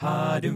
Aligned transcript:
The 0.00 0.48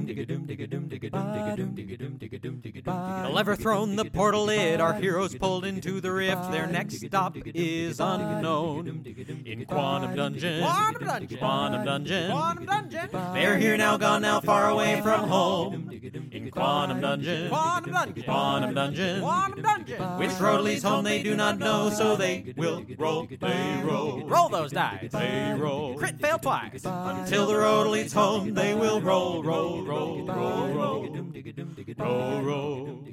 lever 3.31 3.57
thrown, 3.57 3.95
the 3.97 4.07
portal 4.07 4.45
lit, 4.45 4.81
our 4.81 4.95
heroes 4.95 5.35
pulled 5.35 5.67
into 5.67 6.01
the 6.01 6.11
rift. 6.13 6.51
Their 6.51 6.67
next 6.67 7.01
stop 7.05 7.37
is 7.37 8.01
unknown. 8.01 9.05
In. 9.45 9.67
Quantum 9.67 10.17
Dungeon. 10.17 10.63
Quantum 10.63 11.85
Dungeon. 11.85 12.31
Quantum 12.31 12.65
Dungeon. 12.65 13.11
They're 13.35 13.59
here 13.59 13.77
now, 13.77 13.99
gone 13.99 14.23
now, 14.23 14.41
far 14.41 14.71
away 14.71 15.03
from 15.03 15.29
home. 15.29 15.91
Quantum 16.51 17.01
Dungeon. 17.01 17.49
Quantum 17.49 17.93
Dungeon. 17.93 18.25
Quantum 18.25 18.75
Dungeon. 18.75 19.21
Quantum 19.21 19.63
Dungeon. 19.63 20.19
Which 20.19 20.33
road 20.41 20.61
leads 20.63 20.83
home 20.83 21.05
they 21.05 21.23
do 21.23 21.35
not 21.35 21.59
know, 21.59 21.91
so 21.91 22.17
they 22.17 22.55
will 22.57 22.85
roll, 22.99 23.27
they 23.27 23.83
roll. 23.85 24.23
Roll 24.27 24.49
those 24.49 24.73
dice. 24.73 25.11
They 25.13 25.55
roll. 25.59 25.95
Crit 25.95 26.21
fail 26.21 26.39
twice. 26.39 26.85
Until 26.85 27.47
the 27.47 27.57
road 27.57 27.89
leads 27.89 28.13
home, 28.13 28.55
they 28.55 28.75
will 28.75 29.01
roll, 29.01 29.43
roll, 29.43 29.83
roll, 29.85 30.25
roll, 30.27 30.69
roll. 30.69 31.05
Roll, 31.99 32.43
roll, 32.43 33.05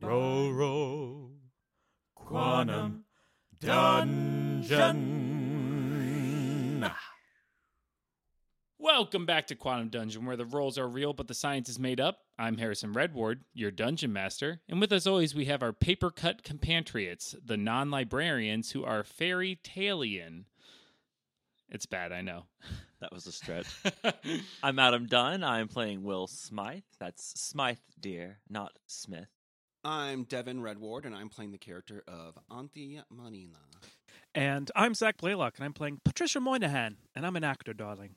roll, 0.00 0.52
roll. 0.52 1.30
Quantum 2.14 3.04
Dungeon. 3.60 5.16
Welcome 8.98 9.26
back 9.26 9.46
to 9.48 9.54
Quantum 9.54 9.90
Dungeon, 9.90 10.24
where 10.24 10.38
the 10.38 10.46
roles 10.46 10.78
are 10.78 10.88
real 10.88 11.12
but 11.12 11.28
the 11.28 11.34
science 11.34 11.68
is 11.68 11.78
made 11.78 12.00
up. 12.00 12.20
I'm 12.38 12.56
Harrison 12.56 12.94
Redward, 12.94 13.44
your 13.52 13.70
dungeon 13.70 14.10
master, 14.10 14.62
and 14.70 14.80
with 14.80 14.90
us 14.90 15.06
always 15.06 15.34
we 15.34 15.44
have 15.44 15.62
our 15.62 15.74
paper 15.74 16.10
cut 16.10 16.42
compatriots, 16.42 17.36
the 17.44 17.58
non 17.58 17.90
librarians 17.90 18.70
who 18.70 18.84
are 18.84 19.04
fairy 19.04 19.60
talian. 19.62 20.44
It's 21.68 21.84
bad, 21.84 22.10
I 22.10 22.22
know. 22.22 22.46
That 23.00 23.12
was 23.12 23.26
a 23.26 23.32
stretch. 23.32 23.66
I'm 24.62 24.78
Adam 24.78 25.04
Dunn. 25.04 25.44
I'm 25.44 25.68
playing 25.68 26.02
Will 26.02 26.26
Smythe. 26.26 26.84
That's 26.98 27.38
Smythe, 27.38 27.76
dear, 28.00 28.38
not 28.48 28.72
Smith. 28.86 29.28
I'm 29.84 30.22
Devin 30.22 30.62
Redward, 30.62 31.04
and 31.04 31.14
I'm 31.14 31.28
playing 31.28 31.52
the 31.52 31.58
character 31.58 32.02
of 32.08 32.38
Auntie 32.50 33.02
Marina. 33.10 33.58
And 34.34 34.70
I'm 34.74 34.94
Zach 34.94 35.18
Blaylock, 35.18 35.58
and 35.58 35.66
I'm 35.66 35.74
playing 35.74 36.00
Patricia 36.02 36.40
Moynihan, 36.40 36.96
and 37.14 37.26
I'm 37.26 37.36
an 37.36 37.44
actor, 37.44 37.74
darling. 37.74 38.14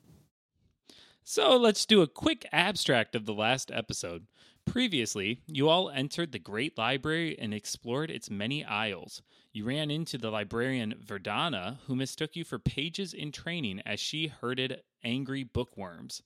So 1.22 1.56
let's 1.56 1.86
do 1.86 2.02
a 2.02 2.08
quick 2.08 2.46
abstract 2.50 3.14
of 3.14 3.26
the 3.26 3.34
last 3.34 3.70
episode. 3.72 4.26
Previously, 4.66 5.42
you 5.46 5.68
all 5.68 5.90
entered 5.90 6.32
the 6.32 6.38
Great 6.38 6.76
Library 6.78 7.38
and 7.38 7.52
explored 7.52 8.10
its 8.10 8.30
many 8.30 8.64
aisles. 8.64 9.22
You 9.52 9.64
ran 9.64 9.90
into 9.90 10.16
the 10.16 10.30
librarian 10.30 10.94
Verdana, 11.04 11.78
who 11.86 11.96
mistook 11.96 12.36
you 12.36 12.44
for 12.44 12.58
pages 12.58 13.12
in 13.12 13.32
training 13.32 13.80
as 13.84 14.00
she 14.00 14.28
herded 14.28 14.80
angry 15.02 15.42
bookworms. 15.44 16.22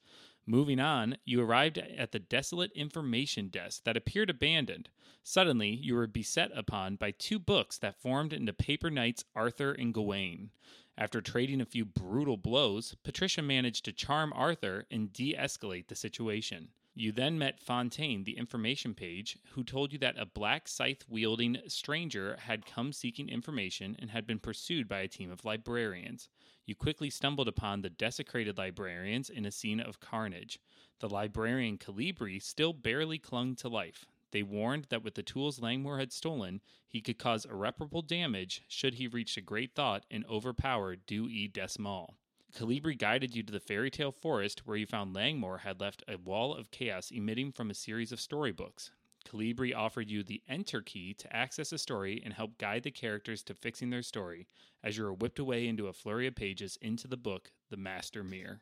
Moving 0.47 0.79
on, 0.79 1.17
you 1.25 1.41
arrived 1.41 1.79
at 1.79 2.13
the 2.13 2.19
desolate 2.19 2.71
information 2.73 3.49
desk 3.49 3.85
that 3.85 3.97
appeared 3.97 4.29
abandoned. 4.29 4.91
Suddenly, 5.23 5.71
you 5.71 5.95
were 5.95 6.07
beset 6.07 6.51
upon 6.55 6.97
by 6.97 7.13
two 7.13 7.39
books 7.39 7.79
that 7.79 8.01
formed 8.01 8.35
into 8.35 8.53
paper 8.53 8.91
knights 8.91 9.25
Arthur 9.35 9.73
and 9.73 9.95
Gawain. 9.95 10.51
After 10.99 11.23
trading 11.23 11.63
a 11.63 11.67
few 11.67 11.87
brutal 11.87 12.37
blows, 12.37 12.95
Patricia 13.03 13.41
managed 13.41 13.87
to 13.87 13.93
charm 13.93 14.35
Arthur 14.35 14.87
and 14.91 15.13
de 15.13 15.35
escalate 15.35 15.89
the 15.89 15.97
situation. 15.97 16.69
You 16.95 17.11
then 17.11 17.39
met 17.39 17.59
Fontaine, 17.59 18.25
the 18.25 18.37
information 18.37 18.95
page, 18.95 19.39
who 19.53 19.65
told 19.65 19.93
you 19.93 19.99
that 20.01 20.19
a 20.19 20.27
black 20.27 20.69
scythe 20.69 21.05
wielding 21.09 21.59
stranger 21.67 22.37
had 22.37 22.67
come 22.67 22.93
seeking 22.93 23.29
information 23.31 23.97
and 23.99 24.11
had 24.11 24.27
been 24.27 24.39
pursued 24.39 24.87
by 24.89 25.01
a 25.01 25.09
team 25.09 25.33
of 25.33 25.45
librarians. 25.45 26.29
You 26.67 26.75
quickly 26.75 27.11
stumbled 27.11 27.49
upon 27.49 27.83
the 27.83 27.91
desecrated 27.91 28.57
librarians 28.57 29.29
in 29.29 29.45
a 29.45 29.51
scene 29.51 29.81
of 29.81 30.01
carnage. 30.01 30.59
The 31.01 31.09
librarian 31.09 31.77
Calibri 31.77 32.41
still 32.41 32.73
barely 32.73 33.19
clung 33.19 33.55
to 33.57 33.69
life. 33.69 34.07
They 34.31 34.43
warned 34.43 34.87
that 34.89 35.05
with 35.05 35.15
the 35.15 35.23
tools 35.23 35.61
Langmore 35.61 35.99
had 35.99 36.13
stolen, 36.13 36.61
he 36.89 37.01
could 37.01 37.19
cause 37.19 37.45
irreparable 37.45 38.03
damage 38.03 38.63
should 38.67 38.95
he 38.95 39.07
reach 39.07 39.37
a 39.37 39.43
great 39.43 39.75
thought 39.75 40.07
and 40.11 40.25
overpower 40.27 40.97
Dewey 40.97 41.49
Decimal. 41.49 42.17
Calibri 42.55 42.97
guided 42.97 43.37
you 43.37 43.43
to 43.43 43.53
the 43.53 43.61
fairy 43.61 43.91
tale 43.91 44.13
forest 44.13 44.67
where 44.67 44.77
you 44.77 44.87
found 44.87 45.15
Langmore 45.15 45.59
had 45.59 45.81
left 45.81 46.03
a 46.09 46.17
wall 46.17 46.55
of 46.55 46.71
chaos 46.71 47.11
emitting 47.11 47.53
from 47.53 47.71
a 47.71 47.75
series 47.75 48.11
of 48.11 48.21
storybooks. 48.21 48.91
Calibri 49.25 49.75
offered 49.75 50.11
you 50.11 50.23
the 50.23 50.43
enter 50.49 50.83
key 50.83 51.15
to 51.15 51.35
access 51.35 51.73
a 51.73 51.79
story 51.79 52.21
and 52.25 52.35
help 52.35 52.59
guide 52.59 52.83
the 52.83 52.91
characters 52.91 53.43
to 53.45 53.55
fixing 53.55 53.91
their 53.91 54.03
story 54.03 54.47
as 54.83 54.97
you 54.97 55.05
were 55.05 55.15
whipped 55.15 55.39
away 55.39 55.67
into 55.67 55.87
a 55.89 55.93
flurry 55.93 56.27
of 56.27 56.35
pages 56.35 56.79
into 56.81 57.09
the 57.09 57.17
book, 57.17 57.51
The 57.71 57.77
Master 57.77 58.23
Mirror. 58.23 58.61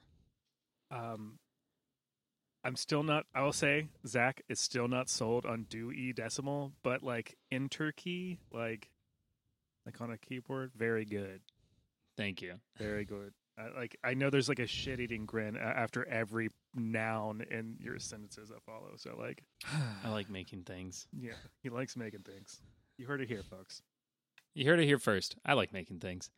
Um, 0.91 1.39
I'm 2.65 2.77
still 2.77 3.03
not. 3.03 3.27
I 3.35 3.43
will 3.43 3.53
say 3.53 3.89
Zach 4.07 4.43
is 4.49 4.61
still 4.61 4.87
not 4.89 5.09
sold 5.09 5.45
on 5.47 5.65
do 5.69 5.91
e 5.91 6.13
decimal, 6.13 6.73
but 6.83 7.03
like 7.03 7.37
enter 7.51 7.91
key, 7.93 8.39
like 8.53 8.91
like 9.85 10.01
on 10.01 10.13
a 10.13 10.19
keyboard, 10.19 10.71
very 10.77 11.05
good, 11.05 11.41
Thank 12.17 12.41
you. 12.41 12.55
very 12.79 13.05
good. 13.05 13.33
I, 13.59 13.79
like 13.79 13.97
I 14.03 14.15
know 14.15 14.31
there's 14.31 14.49
like 14.49 14.59
a 14.59 14.67
shit 14.67 15.01
eating 15.01 15.27
grin 15.27 15.57
after 15.57 16.09
every 16.09 16.49
noun 16.75 17.45
in 17.51 17.77
your 17.79 17.99
sentences 17.99 18.49
that 18.49 18.63
follow. 18.63 18.93
So 18.97 19.17
like, 19.19 19.43
I 20.05 20.11
like 20.11 20.31
making 20.31 20.63
things. 20.63 21.07
yeah, 21.19 21.33
he 21.63 21.71
likes 21.71 21.97
making 21.97 22.21
things. 22.21 22.61
You 22.97 23.07
heard 23.07 23.21
it 23.21 23.29
here, 23.29 23.43
folks. 23.43 23.83
You 24.55 24.67
heard 24.67 24.81
it 24.81 24.87
here 24.87 24.99
first. 24.99 25.37
I 25.45 25.55
like 25.55 25.73
making 25.73 26.01
things. 26.01 26.31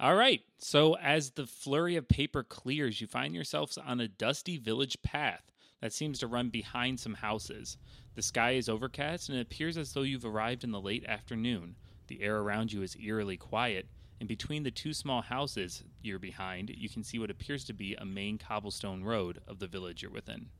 All 0.00 0.16
right. 0.16 0.40
So, 0.58 0.96
as 0.96 1.30
the 1.30 1.46
flurry 1.46 1.96
of 1.96 2.08
paper 2.08 2.42
clears, 2.42 3.00
you 3.00 3.06
find 3.06 3.34
yourselves 3.34 3.78
on 3.78 4.00
a 4.00 4.08
dusty 4.08 4.56
village 4.56 5.00
path 5.02 5.52
that 5.80 5.92
seems 5.92 6.18
to 6.18 6.26
run 6.26 6.48
behind 6.48 6.98
some 6.98 7.14
houses. 7.14 7.76
The 8.14 8.22
sky 8.22 8.52
is 8.52 8.68
overcast, 8.68 9.28
and 9.28 9.38
it 9.38 9.42
appears 9.42 9.78
as 9.78 9.92
though 9.92 10.02
you've 10.02 10.24
arrived 10.24 10.64
in 10.64 10.72
the 10.72 10.80
late 10.80 11.04
afternoon. 11.06 11.76
The 12.08 12.22
air 12.22 12.38
around 12.38 12.72
you 12.72 12.82
is 12.82 12.96
eerily 13.00 13.36
quiet, 13.36 13.86
and 14.20 14.28
between 14.28 14.62
the 14.62 14.70
two 14.70 14.92
small 14.92 15.22
houses 15.22 15.82
you're 16.02 16.18
behind, 16.18 16.70
you 16.76 16.90
can 16.90 17.02
see 17.02 17.18
what 17.18 17.30
appears 17.30 17.64
to 17.64 17.72
be 17.72 17.94
a 17.94 18.04
main 18.04 18.36
cobblestone 18.36 19.02
road 19.02 19.40
of 19.48 19.58
the 19.58 19.66
village 19.66 20.02
you're 20.02 20.12
within. 20.12 20.50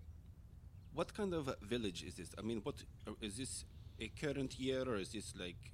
What 0.95 1.13
kind 1.13 1.35
of 1.35 1.55
village 1.61 2.03
is 2.03 2.15
this? 2.15 2.31
I 2.39 2.41
mean, 2.43 2.61
what 2.63 2.83
uh, 3.07 3.13
is 3.21 3.37
this 3.37 3.67
a 4.01 4.09
current 4.09 4.59
year, 4.59 4.83
or 4.89 4.97
is 4.97 5.13
this 5.13 5.35
like 5.39 5.73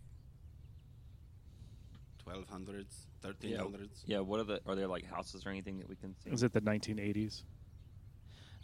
1200s, 2.26 3.06
1300s? 3.25 4.02
Yeah, 4.04 4.19
what 4.19 4.41
are 4.41 4.44
the 4.44 4.60
are 4.66 4.75
there 4.75 4.88
like 4.88 5.06
houses 5.06 5.46
or 5.46 5.50
anything 5.50 5.78
that 5.78 5.88
we 5.88 5.94
can 5.94 6.14
see? 6.22 6.30
Is 6.30 6.42
it 6.42 6.52
the 6.52 6.60
1980s? 6.60 7.44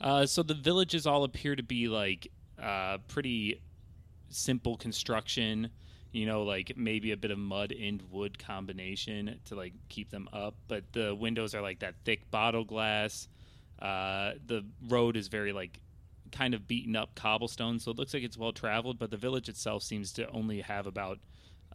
Uh, 0.01 0.27
so 0.27 0.43
the 0.43 0.55
villages 0.55 1.07
all 1.07 1.23
appear 1.23 1.55
to 1.55 1.63
be 1.63 1.87
like 1.87 2.27
uh, 2.61 2.99
pretty 3.07 3.63
simple 4.31 4.77
construction. 4.77 5.71
You 6.13 6.27
know, 6.27 6.43
like 6.43 6.77
maybe 6.77 7.13
a 7.13 7.17
bit 7.17 7.31
of 7.31 7.39
mud 7.39 7.73
and 7.73 8.03
wood 8.11 8.39
combination 8.39 9.39
to 9.47 9.55
like 9.55 9.73
keep 9.89 10.11
them 10.11 10.29
up. 10.33 10.55
But 10.69 10.85
the 10.93 11.15
windows 11.15 11.55
are 11.55 11.63
like 11.63 11.81
that 11.81 11.95
thick 12.05 12.31
bottle 12.31 12.65
glass. 12.65 13.29
Uh, 13.81 14.33
the 14.47 14.65
road 14.89 15.17
is 15.17 15.29
very 15.29 15.53
like 15.53 15.81
kind 16.31 16.55
of 16.55 16.69
beaten 16.69 16.97
up 16.97 17.15
cobblestone, 17.15 17.79
so 17.79 17.91
it 17.91 17.97
looks 17.97 18.15
like 18.15 18.23
it's 18.23 18.37
well 18.39 18.53
traveled. 18.53 18.99
But 18.99 19.11
the 19.11 19.17
village 19.17 19.49
itself 19.49 19.83
seems 19.83 20.13
to 20.15 20.29
only 20.31 20.61
have 20.61 20.87
about 20.87 21.19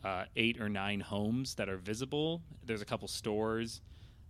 uh, 0.03 0.25
eight 0.35 0.61
or 0.61 0.69
nine 0.69 0.99
homes 0.99 1.55
that 1.55 1.69
are 1.69 1.77
visible. 1.77 2.41
There's 2.65 2.81
a 2.81 2.85
couple 2.85 3.07
stores. 3.07 3.81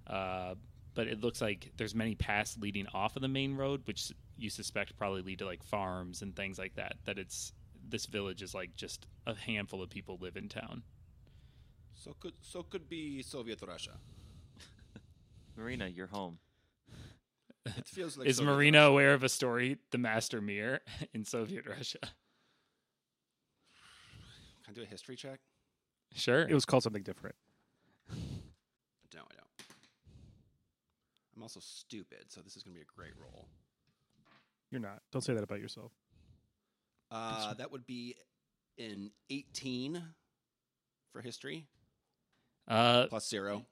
Uh, 0.08 0.56
but 0.98 1.08
it 1.08 1.22
looks 1.22 1.42
like 1.42 1.72
there's 1.78 1.94
many 1.94 2.16
paths 2.16 2.58
leading 2.60 2.88
off 2.92 3.16
of 3.16 3.22
the 3.22 3.28
main 3.28 3.56
road, 3.56 3.82
which 3.86 4.12
you 4.36 4.50
suspect 4.50 4.98
probably 4.98 5.22
lead 5.22 5.38
to 5.40 5.46
like 5.46 5.64
farms 5.64 6.24
and 6.24 6.36
things 6.36 6.58
like 6.58 6.74
that. 6.76 6.96
That 7.06 7.20
it's 7.20 7.54
this 7.90 8.06
village 8.06 8.42
is 8.42 8.54
like 8.54 8.76
just 8.76 9.08
a 9.26 9.36
handful 9.36 9.82
of 9.82 9.90
people 9.90 10.18
live 10.20 10.36
in 10.36 10.50
town. 10.50 10.84
So 11.96 12.16
could 12.20 12.34
so 12.42 12.64
could 12.64 12.90
be 12.90 13.22
Soviet 13.22 13.62
Russia. 13.62 13.98
Marina, 15.58 15.88
you're 15.88 16.08
home. 16.08 16.40
It 17.66 17.88
feels 17.88 18.18
like 18.18 18.28
is 18.28 18.38
Soviet 18.38 18.54
Marina 18.54 18.78
Russia. 18.80 18.90
aware 18.90 19.14
of 19.14 19.24
a 19.24 19.30
story, 19.30 19.78
the 19.92 19.98
Master 19.98 20.42
Mirror 20.42 20.82
in 21.14 21.26
Soviet 21.26 21.66
Russia? 21.68 22.00
Can 24.64 24.70
I 24.70 24.74
do 24.74 24.82
a 24.82 24.86
history 24.86 25.16
check? 25.16 25.40
Sure. 26.14 26.42
It 26.42 26.54
was 26.54 26.66
called 26.66 26.84
something 26.84 27.04
different. 27.04 27.36
No, 29.16 29.24
I 29.24 29.34
don't. 29.36 29.68
I'm 31.36 31.42
also 31.42 31.60
stupid, 31.60 32.26
so 32.28 32.42
this 32.42 32.56
is 32.56 32.62
going 32.62 32.76
to 32.76 32.80
be 32.80 32.84
a 32.84 32.96
great 32.96 33.14
role. 33.20 33.48
You're 34.70 34.82
not. 34.82 35.02
Don't 35.12 35.24
say 35.24 35.34
that 35.34 35.44
about 35.44 35.60
yourself. 35.60 35.92
Uh, 37.10 37.54
that 37.54 37.72
would 37.72 37.86
be 37.86 38.16
an 38.78 39.12
18 39.30 40.02
for 41.12 41.22
history 41.22 41.68
uh, 42.68 43.08
plus 43.08 43.28
zero. 43.28 43.66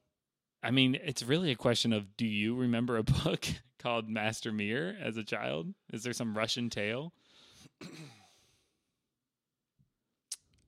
I 0.64 0.72
mean, 0.72 0.98
it's 1.04 1.22
really 1.22 1.52
a 1.52 1.56
question 1.56 1.94
of 1.94 2.18
do 2.18 2.26
you 2.26 2.56
remember 2.56 2.98
a 2.98 3.04
book 3.24 3.46
called 3.80 4.10
Master 4.10 4.52
Mirror 4.52 4.96
as 5.02 5.18
a 5.18 5.24
child? 5.24 5.74
Is 5.92 6.04
there 6.04 6.14
some 6.14 6.36
Russian 6.36 6.70
tale? 6.70 7.14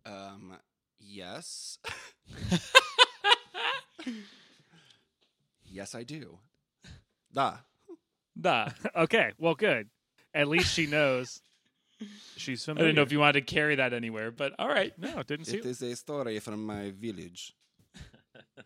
Um, 0.05 0.53
yes. 0.99 1.79
yes, 5.65 5.95
I 5.95 6.03
do. 6.03 6.37
Da. 7.33 7.57
Da. 8.39 8.69
okay, 8.95 9.31
well, 9.37 9.55
good. 9.55 9.89
At 10.33 10.47
least 10.47 10.73
she 10.73 10.85
knows. 10.85 11.41
She's 12.35 12.67
I 12.69 12.73
didn't 12.73 12.95
know 12.95 13.01
if 13.01 13.11
you 13.11 13.19
wanted 13.19 13.45
to 13.47 13.53
carry 13.55 13.75
that 13.75 13.93
anywhere, 13.93 14.31
but 14.31 14.53
all 14.59 14.67
right. 14.67 14.93
No, 14.97 15.23
didn't 15.23 15.45
see. 15.45 15.57
it. 15.57 15.65
It 15.65 15.69
is 15.69 15.81
a 15.81 15.95
story 15.95 16.39
from 16.39 16.65
my 16.65 16.91
village 16.91 17.53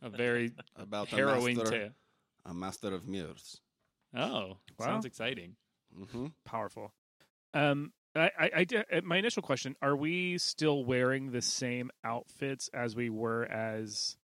A 0.01 0.09
very 0.09 0.51
about 0.75 1.07
harrowing 1.09 1.57
a 1.57 1.63
master, 1.63 1.77
tale. 1.77 1.89
a 2.45 2.53
master 2.53 2.93
of 2.93 3.07
mirrors. 3.07 3.61
Oh, 4.15 4.57
Wow. 4.77 4.85
sounds 4.87 5.05
exciting. 5.05 5.55
hmm 6.11 6.27
powerful. 6.43 6.93
Um, 7.53 7.93
I, 8.15 8.31
I, 8.37 8.49
I 8.55 8.95
uh, 8.97 9.01
my 9.03 9.17
initial 9.17 9.41
question: 9.41 9.75
Are 9.81 9.95
we 9.95 10.37
still 10.37 10.83
wearing 10.83 11.31
the 11.31 11.41
same 11.41 11.91
outfits 12.03 12.69
as 12.73 12.95
we 12.95 13.09
were 13.09 13.45
as 13.45 14.17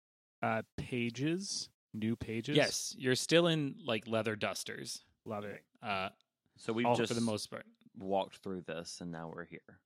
uh, 0.44 0.64
pages? 0.78 1.70
New 1.94 2.16
pages. 2.18 2.56
Yes, 2.56 2.96
you're 2.98 3.16
still 3.16 3.48
in 3.48 3.76
like 3.86 4.08
leather 4.08 4.36
dusters. 4.36 5.04
love 5.26 5.46
it. 5.46 5.64
Uh, 5.82 6.10
So 6.58 6.74
we've 6.74 6.86
All 6.86 6.96
just 6.98 7.10
for 7.10 7.14
the 7.14 7.22
most 7.22 7.50
part. 7.50 7.66
Walked 7.98 8.38
through 8.38 8.62
this, 8.62 9.00
and 9.02 9.12
now 9.12 9.32
we're 9.34 9.46
here. 9.46 9.80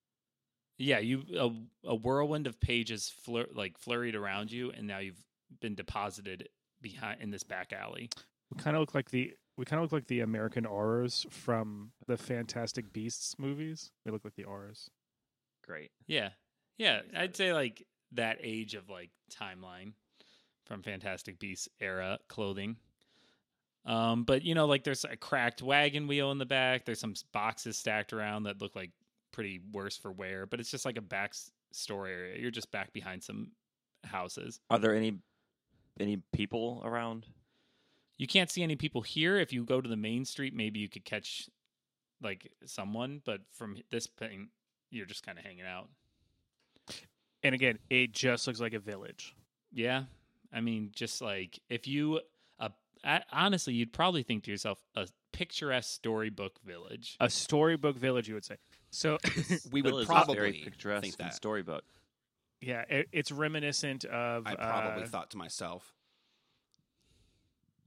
Yeah, 0.78 1.00
you 1.00 1.24
a, 1.38 1.50
a 1.90 1.96
whirlwind 1.96 2.48
of 2.48 2.60
pages 2.60 3.14
flur, 3.26 3.48
like 3.54 3.78
flurried 3.78 4.16
around 4.16 4.52
you, 4.52 4.72
and 4.72 4.88
now 4.88 5.00
you've 5.00 5.22
been 5.60 5.76
deposited 5.76 6.50
behind 6.82 7.22
in 7.22 7.32
this 7.32 7.44
back 7.44 7.72
alley. 7.74 8.10
We 8.50 8.62
kind 8.62 8.76
of 8.76 8.82
look 8.82 8.96
like 8.96 9.12
the 9.12 9.34
we 9.58 9.66
kind 9.66 9.80
of 9.80 9.84
look 9.84 9.92
like 9.92 10.08
the 10.08 10.22
American 10.22 10.66
Aurors 10.66 11.30
from 11.32 11.92
the 12.08 12.18
Fantastic 12.18 12.92
Beasts 12.92 13.38
movies. 13.38 13.92
We 14.06 14.12
look 14.12 14.24
like 14.26 14.36
the 14.36 14.46
Aurors. 14.46 14.88
Great. 15.66 15.92
Yeah, 16.08 16.30
yeah, 16.78 17.02
I'd 17.16 17.36
say 17.36 17.54
like 17.54 17.86
that 18.14 18.40
age 18.42 18.74
of 18.74 18.90
like 18.90 19.12
timeline 19.32 19.94
from 20.66 20.82
Fantastic 20.82 21.38
Beasts 21.38 21.70
era 21.80 22.18
clothing. 22.28 22.78
Um, 23.86 24.24
but 24.24 24.44
you 24.44 24.54
know, 24.56 24.66
like 24.66 24.84
there's 24.84 25.04
a 25.04 25.18
cracked 25.18 25.62
wagon 25.62 26.08
wheel 26.08 26.32
in 26.32 26.38
the 26.38 26.46
back. 26.46 26.86
There's 26.86 27.00
some 27.00 27.16
boxes 27.32 27.78
stacked 27.78 28.14
around 28.14 28.44
that 28.44 28.62
look 28.62 28.76
like 28.76 28.92
pretty 29.32 29.62
worse 29.72 29.98
for 29.98 30.12
wear. 30.12 30.46
But 30.46 30.60
it's 30.60 30.72
just 30.72 30.86
like 30.86 30.98
a 30.98 31.02
back 31.02 31.34
store 31.72 32.08
area. 32.08 32.40
You're 32.40 32.52
just 32.52 32.72
back 32.72 32.94
behind 32.94 33.24
some 33.24 33.52
houses. 34.04 34.60
Are 34.70 34.80
there 34.80 34.96
any 34.96 35.18
any 36.00 36.22
people 36.32 36.82
around? 36.86 37.26
You 38.18 38.28
can't 38.28 38.52
see 38.52 38.62
any 38.62 38.76
people 38.76 39.02
here. 39.02 39.38
If 39.38 39.52
you 39.52 39.66
go 39.66 39.82
to 39.82 39.90
the 39.90 39.98
main 39.98 40.26
street, 40.26 40.56
maybe 40.56 40.80
you 40.80 40.90
could 40.90 41.06
catch 41.06 41.50
like 42.22 42.52
someone. 42.66 43.22
But 43.26 43.42
from 43.52 43.78
this 43.90 44.06
point, 44.06 44.50
you're 44.92 45.08
just 45.08 45.26
kind 45.26 45.40
of 45.40 45.44
hanging 45.44 45.66
out. 45.66 45.90
And 47.44 47.56
again, 47.56 47.80
it 47.90 48.12
just 48.12 48.46
looks 48.46 48.60
like 48.60 48.74
a 48.74 48.80
village. 48.80 49.36
Yeah, 49.74 50.04
I 50.54 50.62
mean, 50.62 50.92
just 50.94 51.22
like 51.22 51.60
if 51.70 51.88
you, 51.88 52.20
honestly, 53.32 53.74
you'd 53.74 53.94
probably 53.94 54.24
think 54.24 54.44
to 54.46 54.52
yourself 54.52 54.84
a 54.96 55.08
picturesque 55.34 55.90
storybook 55.92 56.60
village. 56.64 57.18
A 57.20 57.30
storybook 57.30 57.98
village, 57.98 58.28
you 58.28 58.34
would 58.36 58.46
say. 58.46 58.58
So, 58.92 59.18
We 59.72 59.82
would 59.82 60.06
probably 60.06 60.62
picturesque 60.64 61.02
think 61.04 61.18
that. 61.18 61.34
storybook. 61.34 61.84
yeah, 62.62 62.84
it, 62.90 63.08
it's 63.12 63.32
reminiscent 63.32 64.06
of. 64.06 64.46
I 64.48 64.56
probably 64.56 65.04
uh, 65.04 65.08
thought 65.08 65.32
to 65.32 65.38
myself, 65.38 65.94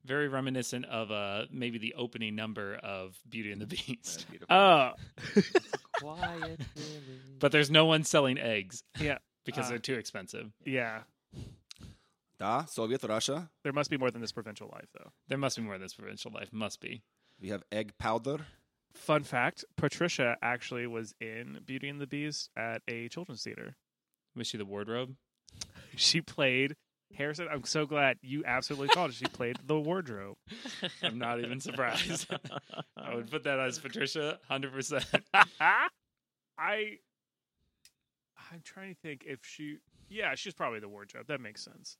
Very 0.04 0.28
reminiscent 0.28 0.84
of 0.86 1.10
uh 1.10 1.44
maybe 1.50 1.78
the 1.78 1.94
opening 1.94 2.34
number 2.34 2.74
of 2.76 3.16
Beauty 3.28 3.52
and 3.52 3.60
the 3.60 3.66
Beast. 3.66 4.26
Oh, 4.50 4.92
Quiet 6.00 6.60
village. 6.76 7.38
But 7.38 7.52
there's 7.52 7.70
no 7.70 7.84
one 7.86 8.04
selling 8.04 8.38
eggs 8.38 8.82
yeah, 9.00 9.18
because 9.44 9.66
Uh, 9.66 9.70
they're 9.70 9.78
too 9.78 9.94
expensive. 9.94 10.52
yeah. 10.64 11.00
Da, 12.44 12.64
Soviet 12.66 13.02
Russia, 13.04 13.50
There 13.62 13.72
must 13.72 13.90
be 13.90 13.96
more 13.96 14.10
than 14.10 14.20
this 14.20 14.32
provincial 14.32 14.68
life, 14.72 14.88
though. 14.96 15.10
There 15.28 15.38
must 15.38 15.56
be 15.56 15.62
more 15.62 15.74
than 15.74 15.82
this 15.82 15.94
provincial 15.94 16.30
life. 16.30 16.52
Must 16.52 16.80
be. 16.80 17.02
we 17.40 17.48
have 17.48 17.62
egg 17.72 17.92
powder. 17.98 18.46
Fun 18.94 19.24
fact: 19.24 19.64
Patricia 19.76 20.36
actually 20.42 20.86
was 20.86 21.14
in 21.20 21.60
Beauty 21.64 21.88
and 21.88 22.00
the 22.00 22.06
Beast 22.06 22.50
at 22.56 22.82
a 22.86 23.08
children's 23.08 23.42
theater. 23.42 23.76
Was 24.36 24.46
she 24.46 24.56
the 24.58 24.64
wardrobe? 24.66 25.16
She 25.96 26.20
played 26.20 26.74
Harrison. 27.14 27.46
I'm 27.48 27.62
so 27.62 27.86
glad 27.86 28.18
you 28.20 28.42
absolutely 28.44 28.88
called 28.88 29.10
it. 29.10 29.14
She 29.14 29.26
played 29.26 29.56
the 29.64 29.78
wardrobe. 29.78 30.36
I'm 31.04 31.18
not 31.20 31.38
even 31.38 31.60
surprised. 31.60 32.26
I 32.96 33.14
would 33.14 33.30
put 33.30 33.44
that 33.44 33.60
as 33.60 33.78
Patricia, 33.78 34.40
hundred 34.48 34.72
percent. 34.72 35.06
I, 35.32 36.98
I'm 38.50 38.62
trying 38.64 38.92
to 38.92 39.00
think 39.00 39.22
if 39.24 39.38
she. 39.44 39.76
Yeah, 40.08 40.34
she's 40.34 40.54
probably 40.54 40.80
the 40.80 40.88
wardrobe. 40.88 41.28
That 41.28 41.40
makes 41.40 41.62
sense. 41.64 41.96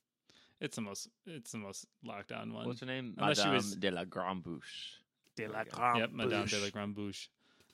It's 0.61 0.75
the 0.75 0.81
most. 0.81 1.09
It's 1.25 1.51
the 1.51 1.57
most 1.57 1.85
locked 2.03 2.31
on 2.31 2.53
one. 2.53 2.65
What's 2.67 2.79
her 2.79 2.85
name? 2.85 3.13
Unless 3.17 3.37
she 3.37 3.43
Madame 3.43 3.55
was- 3.55 3.75
de 3.75 3.91
la 3.91 4.03
Grande 4.05 4.43
Bouche. 4.43 4.99
De 5.35 5.47
la 5.47 5.63
There 5.63 5.93
we 5.93 5.99
Yep, 5.99 6.11
Madame 6.11 6.45
de 6.45 6.59
la 6.59 6.69
Grande 6.69 6.95
Bouche. 6.95 7.27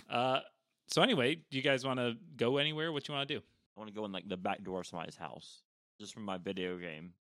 Uh, 0.10 0.40
so 0.88 1.02
anyway, 1.02 1.36
do 1.36 1.58
you 1.58 1.62
guys 1.62 1.86
want 1.86 2.00
to 2.00 2.16
go 2.36 2.58
anywhere? 2.58 2.92
What 2.92 3.08
you 3.08 3.14
want 3.14 3.28
to 3.28 3.36
do? 3.36 3.42
I 3.78 3.80
want 3.80 3.88
to 3.90 3.94
go 3.94 4.04
in 4.06 4.12
like 4.12 4.28
the 4.28 4.38
back 4.38 4.64
door 4.64 4.80
of 4.82 4.88
somebody's 4.88 5.16
house, 5.16 5.62
just 6.00 6.14
from 6.14 6.24
my 6.24 6.38
video 6.38 6.78
game. 6.78 7.14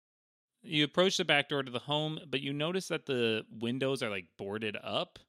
You 0.63 0.83
approach 0.83 1.17
the 1.17 1.25
back 1.25 1.49
door 1.49 1.61
to 1.63 1.71
the 1.71 1.79
home, 1.79 2.19
but 2.29 2.41
you 2.41 2.51
notice 2.53 2.87
that 2.87 3.05
the 3.05 3.45
windows 3.51 4.01
are 4.01 4.09
like 4.09 4.25
boarded 4.37 4.77
up, 4.81 5.19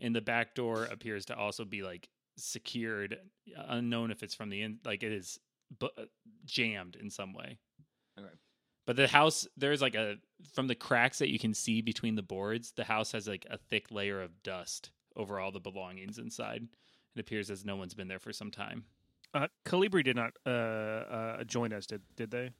and 0.00 0.14
the 0.16 0.20
back 0.20 0.54
door 0.54 0.84
appears 0.84 1.24
to 1.26 1.36
also 1.36 1.64
be 1.64 1.82
like 1.82 2.08
secured, 2.36 3.18
unknown 3.68 4.10
if 4.10 4.22
it's 4.22 4.34
from 4.34 4.48
the 4.50 4.62
in. 4.62 4.78
Like 4.84 5.02
it 5.02 5.12
is 5.12 5.38
bu- 5.78 5.88
jammed 6.44 6.96
in 6.96 7.10
some 7.10 7.32
way. 7.34 7.58
Okay. 8.18 8.28
But 8.86 8.96
the 8.96 9.08
house, 9.08 9.46
there's 9.56 9.80
like 9.80 9.94
a 9.94 10.16
from 10.52 10.66
the 10.66 10.74
cracks 10.74 11.18
that 11.18 11.30
you 11.30 11.38
can 11.38 11.54
see 11.54 11.80
between 11.80 12.16
the 12.16 12.22
boards, 12.22 12.72
the 12.72 12.84
house 12.84 13.12
has 13.12 13.26
like 13.26 13.46
a 13.50 13.56
thick 13.56 13.90
layer 13.90 14.20
of 14.20 14.42
dust 14.42 14.90
over 15.16 15.40
all 15.40 15.52
the 15.52 15.60
belongings 15.60 16.18
inside. 16.18 16.66
It 17.14 17.20
appears 17.20 17.50
as 17.50 17.64
no 17.64 17.76
one's 17.76 17.94
been 17.94 18.08
there 18.08 18.18
for 18.18 18.32
some 18.32 18.50
time. 18.50 18.84
Uh, 19.32 19.48
Calibri 19.64 20.04
did 20.04 20.16
not 20.16 20.32
uh, 20.46 20.50
uh, 20.50 21.44
join 21.44 21.72
us, 21.72 21.86
did 21.86 22.02
did 22.16 22.30
they? 22.30 22.50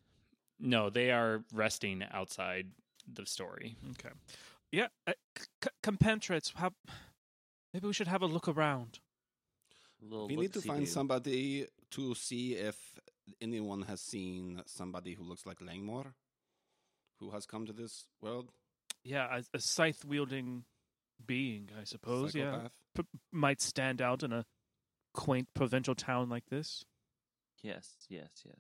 No, 0.59 0.89
they 0.89 1.11
are 1.11 1.45
resting 1.53 2.03
outside 2.13 2.69
the 3.13 3.27
story. 3.27 3.77
Okay. 3.91 4.15
Yeah, 4.73 4.87
uh, 5.07 5.13
c- 5.39 5.45
c- 5.63 5.71
compatriots, 5.83 6.53
have, 6.57 6.73
maybe 7.73 7.87
we 7.87 7.93
should 7.93 8.09
have 8.09 8.23
a 8.23 8.27
look 8.27 8.49
around. 8.49 8.99
Little 10.01 10.27
we 10.27 10.37
need 10.37 10.53
to 10.53 10.61
find 10.61 10.81
look-see-do. 10.81 10.91
somebody 10.91 11.67
to 11.91 12.15
see 12.15 12.55
if 12.55 12.77
anyone 13.41 13.83
has 13.83 14.01
seen 14.01 14.63
somebody 14.67 15.15
who 15.15 15.25
looks 15.25 15.47
like 15.47 15.61
Langmore, 15.61 16.15
who 17.21 17.31
has 17.31 17.47
come 17.47 17.67
to 17.67 17.73
this 17.73 18.05
world. 18.21 18.51
Yeah, 19.03 19.27
a, 19.39 19.57
a 19.57 19.61
scythe 19.61 20.05
wielding 20.05 20.65
being, 21.25 21.71
I 21.81 21.85
suppose. 21.85 22.35
Yeah. 22.35 22.69
P- 22.95 23.05
might 23.33 23.61
stand 23.61 24.01
out 24.01 24.23
in 24.23 24.33
a 24.33 24.45
quaint 25.13 25.49
provincial 25.55 25.95
town 25.95 26.29
like 26.29 26.47
this. 26.51 26.85
Yes, 27.63 27.89
yes, 28.09 28.29
yes. 28.45 28.57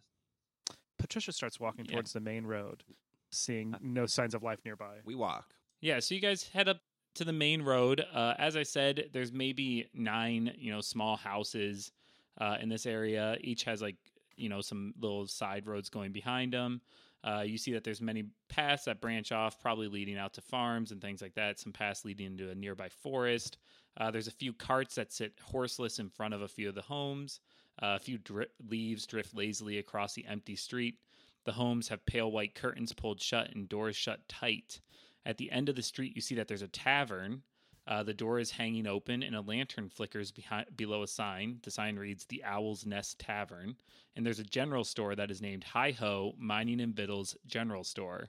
Patricia 0.98 1.32
starts 1.32 1.58
walking 1.60 1.84
Yeah. 1.84 1.92
towards 1.92 2.12
the 2.12 2.20
main 2.20 2.46
road, 2.46 2.84
seeing 3.30 3.74
no 3.80 4.06
signs 4.06 4.34
of 4.34 4.42
life 4.42 4.60
nearby. 4.64 4.98
We 5.04 5.14
walk. 5.14 5.54
Yeah, 5.80 6.00
so 6.00 6.14
you 6.14 6.20
guys 6.20 6.48
head 6.48 6.68
up 6.68 6.78
to 7.16 7.24
the 7.24 7.32
main 7.32 7.62
road. 7.62 8.02
Uh, 8.12 8.34
as 8.38 8.56
I 8.56 8.62
said, 8.62 9.10
there's 9.12 9.32
maybe 9.32 9.88
nine, 9.92 10.52
you 10.56 10.72
know, 10.72 10.80
small 10.80 11.16
houses 11.16 11.92
uh, 12.40 12.56
in 12.60 12.68
this 12.68 12.86
area. 12.86 13.36
Each 13.40 13.64
has 13.64 13.82
like, 13.82 13.96
you 14.36 14.48
know, 14.48 14.60
some 14.60 14.94
little 15.00 15.26
side 15.26 15.66
roads 15.66 15.88
going 15.88 16.12
behind 16.12 16.52
them. 16.52 16.80
Uh, 17.22 17.40
you 17.40 17.56
see 17.56 17.72
that 17.72 17.84
there's 17.84 18.02
many 18.02 18.24
paths 18.48 18.84
that 18.84 19.00
branch 19.00 19.32
off, 19.32 19.58
probably 19.58 19.88
leading 19.88 20.18
out 20.18 20.34
to 20.34 20.42
farms 20.42 20.92
and 20.92 21.00
things 21.00 21.22
like 21.22 21.34
that. 21.34 21.58
Some 21.58 21.72
paths 21.72 22.04
leading 22.04 22.26
into 22.26 22.50
a 22.50 22.54
nearby 22.54 22.90
forest. 22.90 23.56
Uh, 23.96 24.10
there's 24.10 24.28
a 24.28 24.32
few 24.32 24.52
carts 24.52 24.94
that 24.96 25.12
sit 25.12 25.32
horseless 25.42 25.98
in 25.98 26.10
front 26.10 26.34
of 26.34 26.42
a 26.42 26.48
few 26.48 26.68
of 26.68 26.74
the 26.74 26.82
homes. 26.82 27.40
Uh, 27.82 27.96
a 27.96 27.98
few 27.98 28.18
dri- 28.18 28.46
leaves 28.68 29.06
drift 29.06 29.34
lazily 29.34 29.78
across 29.78 30.14
the 30.14 30.26
empty 30.26 30.54
street. 30.54 30.98
The 31.44 31.52
homes 31.52 31.88
have 31.88 32.04
pale 32.04 32.30
white 32.30 32.54
curtains 32.54 32.92
pulled 32.92 33.20
shut 33.20 33.54
and 33.54 33.68
doors 33.68 33.96
shut 33.96 34.28
tight. 34.28 34.80
At 35.24 35.38
the 35.38 35.50
end 35.50 35.70
of 35.70 35.76
the 35.76 35.82
street, 35.82 36.14
you 36.14 36.20
see 36.20 36.34
that 36.34 36.48
there's 36.48 36.62
a 36.62 36.68
tavern. 36.68 37.42
Uh, 37.86 38.02
the 38.02 38.14
door 38.14 38.38
is 38.38 38.50
hanging 38.52 38.86
open, 38.86 39.22
and 39.22 39.34
a 39.36 39.40
lantern 39.42 39.88
flickers 39.90 40.30
behind 40.32 40.66
below 40.76 41.02
a 41.02 41.06
sign. 41.06 41.58
The 41.62 41.70
sign 41.70 41.96
reads 41.96 42.24
"The 42.24 42.42
Owl's 42.44 42.86
Nest 42.86 43.18
Tavern," 43.18 43.76
and 44.16 44.24
there's 44.24 44.38
a 44.38 44.44
general 44.44 44.84
store 44.84 45.14
that 45.14 45.30
is 45.30 45.42
named 45.42 45.64
Hi 45.64 45.90
Ho 45.90 46.34
Mining 46.38 46.80
and 46.80 46.94
Victuals 46.94 47.36
General 47.46 47.84
Store. 47.84 48.28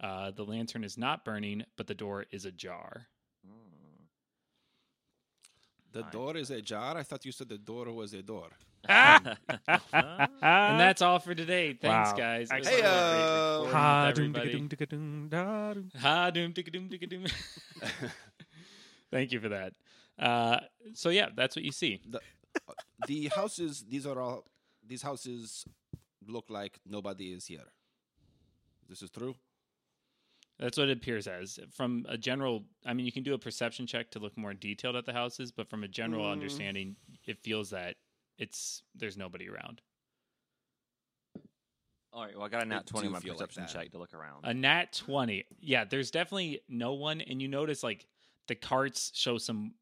Uh, 0.00 0.30
the 0.32 0.44
lantern 0.44 0.84
is 0.84 0.98
not 0.98 1.24
burning, 1.24 1.64
but 1.76 1.86
the 1.86 1.94
door 1.94 2.26
is 2.32 2.44
ajar. 2.44 3.06
Mm. 3.46 4.06
The 5.92 6.02
Fine. 6.02 6.10
door 6.10 6.36
is 6.36 6.50
ajar? 6.50 6.96
I 6.96 7.02
thought 7.02 7.24
you 7.24 7.32
said 7.32 7.48
the 7.48 7.58
door 7.58 7.90
was 7.92 8.12
a 8.12 8.22
door. 8.22 8.48
and 8.88 9.36
that's 10.42 11.02
all 11.02 11.20
for 11.20 11.34
today. 11.34 11.72
Thanks, 11.74 12.10
Wow. 12.10 12.16
guys. 12.16 12.48
It 12.50 12.58
was 12.58 12.68
Thank 19.12 19.30
you 19.30 19.38
for 19.40 19.50
that. 19.50 19.74
Uh, 20.18 20.58
so 20.94 21.10
yeah, 21.10 21.28
that's 21.36 21.54
what 21.54 21.64
you 21.64 21.70
see. 21.72 22.00
the 23.06 23.28
houses. 23.28 23.84
These 23.88 24.06
are 24.06 24.20
all. 24.20 24.44
These 24.84 25.02
houses 25.02 25.64
look 26.26 26.46
like 26.50 26.80
nobody 26.84 27.32
is 27.32 27.46
here. 27.46 27.68
This 28.88 29.00
is 29.02 29.10
true. 29.10 29.36
That's 30.58 30.76
what 30.78 30.88
it 30.88 30.96
appears 30.98 31.26
as. 31.26 31.58
From 31.72 32.04
a 32.08 32.16
general, 32.18 32.64
I 32.84 32.92
mean, 32.94 33.06
you 33.06 33.12
can 33.12 33.22
do 33.22 33.34
a 33.34 33.38
perception 33.38 33.86
check 33.86 34.10
to 34.12 34.18
look 34.18 34.36
more 34.36 34.54
detailed 34.54 34.96
at 34.96 35.06
the 35.06 35.12
houses, 35.12 35.50
but 35.52 35.68
from 35.70 35.82
a 35.84 35.88
general 35.88 36.24
Mm. 36.26 36.32
understanding, 36.32 36.96
it 37.24 37.38
feels 37.38 37.70
that 37.70 37.96
it's 38.38 38.82
there's 38.94 39.16
nobody 39.16 39.48
around. 39.48 39.80
All 42.12 42.24
right. 42.24 42.34
Well, 42.36 42.44
I 42.44 42.48
got 42.48 42.62
a 42.62 42.66
nat 42.66 42.86
twenty 42.86 43.06
on 43.06 43.12
my 43.14 43.20
feel 43.20 43.34
like 43.34 43.48
perception 43.48 43.66
check 43.82 43.90
to 43.92 43.98
look 43.98 44.12
around. 44.12 44.44
A 44.44 44.52
nat 44.52 44.92
20. 44.92 45.44
Yeah, 45.60 45.84
there's 45.84 46.10
definitely 46.10 46.60
no 46.68 46.92
one. 46.92 47.20
And 47.22 47.40
you 47.40 47.48
notice 47.48 47.82
like 47.82 48.06
the 48.48 48.54
carts 48.54 49.12
show 49.14 49.38
some 49.38 49.74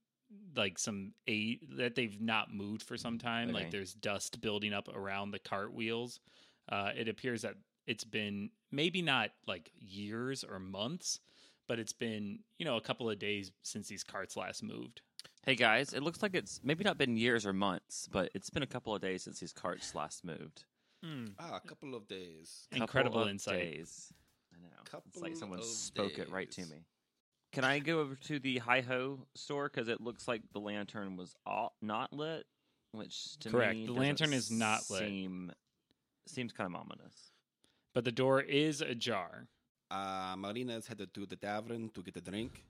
like 0.57 0.79
some 0.79 1.13
eight 1.27 1.77
that 1.77 1.95
they've 1.95 2.21
not 2.21 2.55
moved 2.55 2.83
for 2.83 2.97
some 2.97 3.19
time. 3.19 3.53
Like 3.53 3.71
there's 3.71 3.95
dust 3.95 4.41
building 4.41 4.73
up 4.73 4.89
around 4.95 5.31
the 5.31 5.39
cart 5.39 5.73
wheels. 5.73 6.21
Uh, 6.69 6.91
it 6.97 7.09
appears 7.09 7.43
that 7.43 7.55
it's 7.87 8.05
been 8.05 8.51
maybe 8.71 9.03
not 9.03 9.31
like 9.47 9.71
years 9.79 10.45
or 10.45 10.59
months, 10.59 11.21
but 11.67 11.79
it's 11.79 11.93
been, 11.93 12.41
you 12.59 12.65
know, 12.65 12.77
a 12.77 12.81
couple 12.81 13.11
of 13.11 13.19
days 13.19 13.51
since 13.63 13.89
these 13.89 14.05
carts 14.05 14.37
last 14.37 14.63
moved. 14.63 15.03
Hey 15.45 15.55
guys, 15.55 15.95
it 15.95 16.03
looks 16.03 16.23
like 16.23 16.35
it's 16.35 16.61
maybe 16.63 16.85
not 16.85 16.99
been 16.99 17.17
years 17.17 17.47
or 17.47 17.53
months, 17.53 18.09
but 18.11 18.31
it's 18.35 18.51
been 18.51 18.63
a 18.63 18.67
couple 18.67 18.95
of 18.95 19.01
days 19.01 19.23
since 19.23 19.41
these 19.41 19.53
carts 19.53 19.95
last 19.95 20.25
moved. 20.25 20.65
Hmm. 21.03 21.27
Ah, 21.39 21.57
a 21.57 21.67
couple 21.67 21.95
of 21.95 22.07
days. 22.07 22.67
Couple 22.71 22.83
Incredible 22.83 23.23
of 23.23 23.29
insight. 23.29 23.59
Days. 23.59 24.13
I 24.53 24.61
know. 24.63 25.01
it's 25.07 25.21
like 25.21 25.37
someone 25.37 25.61
of 25.61 25.65
spoke 25.65 26.19
it 26.19 26.31
right 26.31 26.51
to 26.53 26.61
me. 26.63 26.85
Can 27.53 27.65
I 27.65 27.81
go 27.81 28.01
over 28.01 28.15
to 28.15 28.39
the 28.39 28.59
Hi 28.59 28.81
Ho 28.83 29.27
store 29.35 29.69
because 29.69 29.89
it 29.89 30.01
looks 30.01 30.29
like 30.29 30.43
the 30.53 30.61
lantern 30.61 31.17
was 31.17 31.35
all, 31.45 31.75
not 31.83 32.13
lit, 32.13 32.47
which 32.93 33.39
to 33.41 33.51
Correct. 33.51 33.77
me 33.77 33.87
The 33.87 33.93
lantern 33.93 34.33
is 34.33 34.51
not 34.51 34.89
lit. 34.89 35.01
Seem, 35.01 35.53
seems 36.27 36.53
kind 36.53 36.73
of 36.73 36.81
ominous. 36.81 37.33
But 37.93 38.05
the 38.05 38.13
door 38.13 38.41
is 38.41 38.81
ajar. 38.81 39.49
Uh, 39.91 40.37
Marina 40.39 40.77
is 40.77 40.87
headed 40.87 41.13
to 41.15 41.27
the 41.27 41.35
tavern 41.35 41.91
to 41.95 42.03
get 42.03 42.17
a 42.17 42.21
drink. 42.21 42.63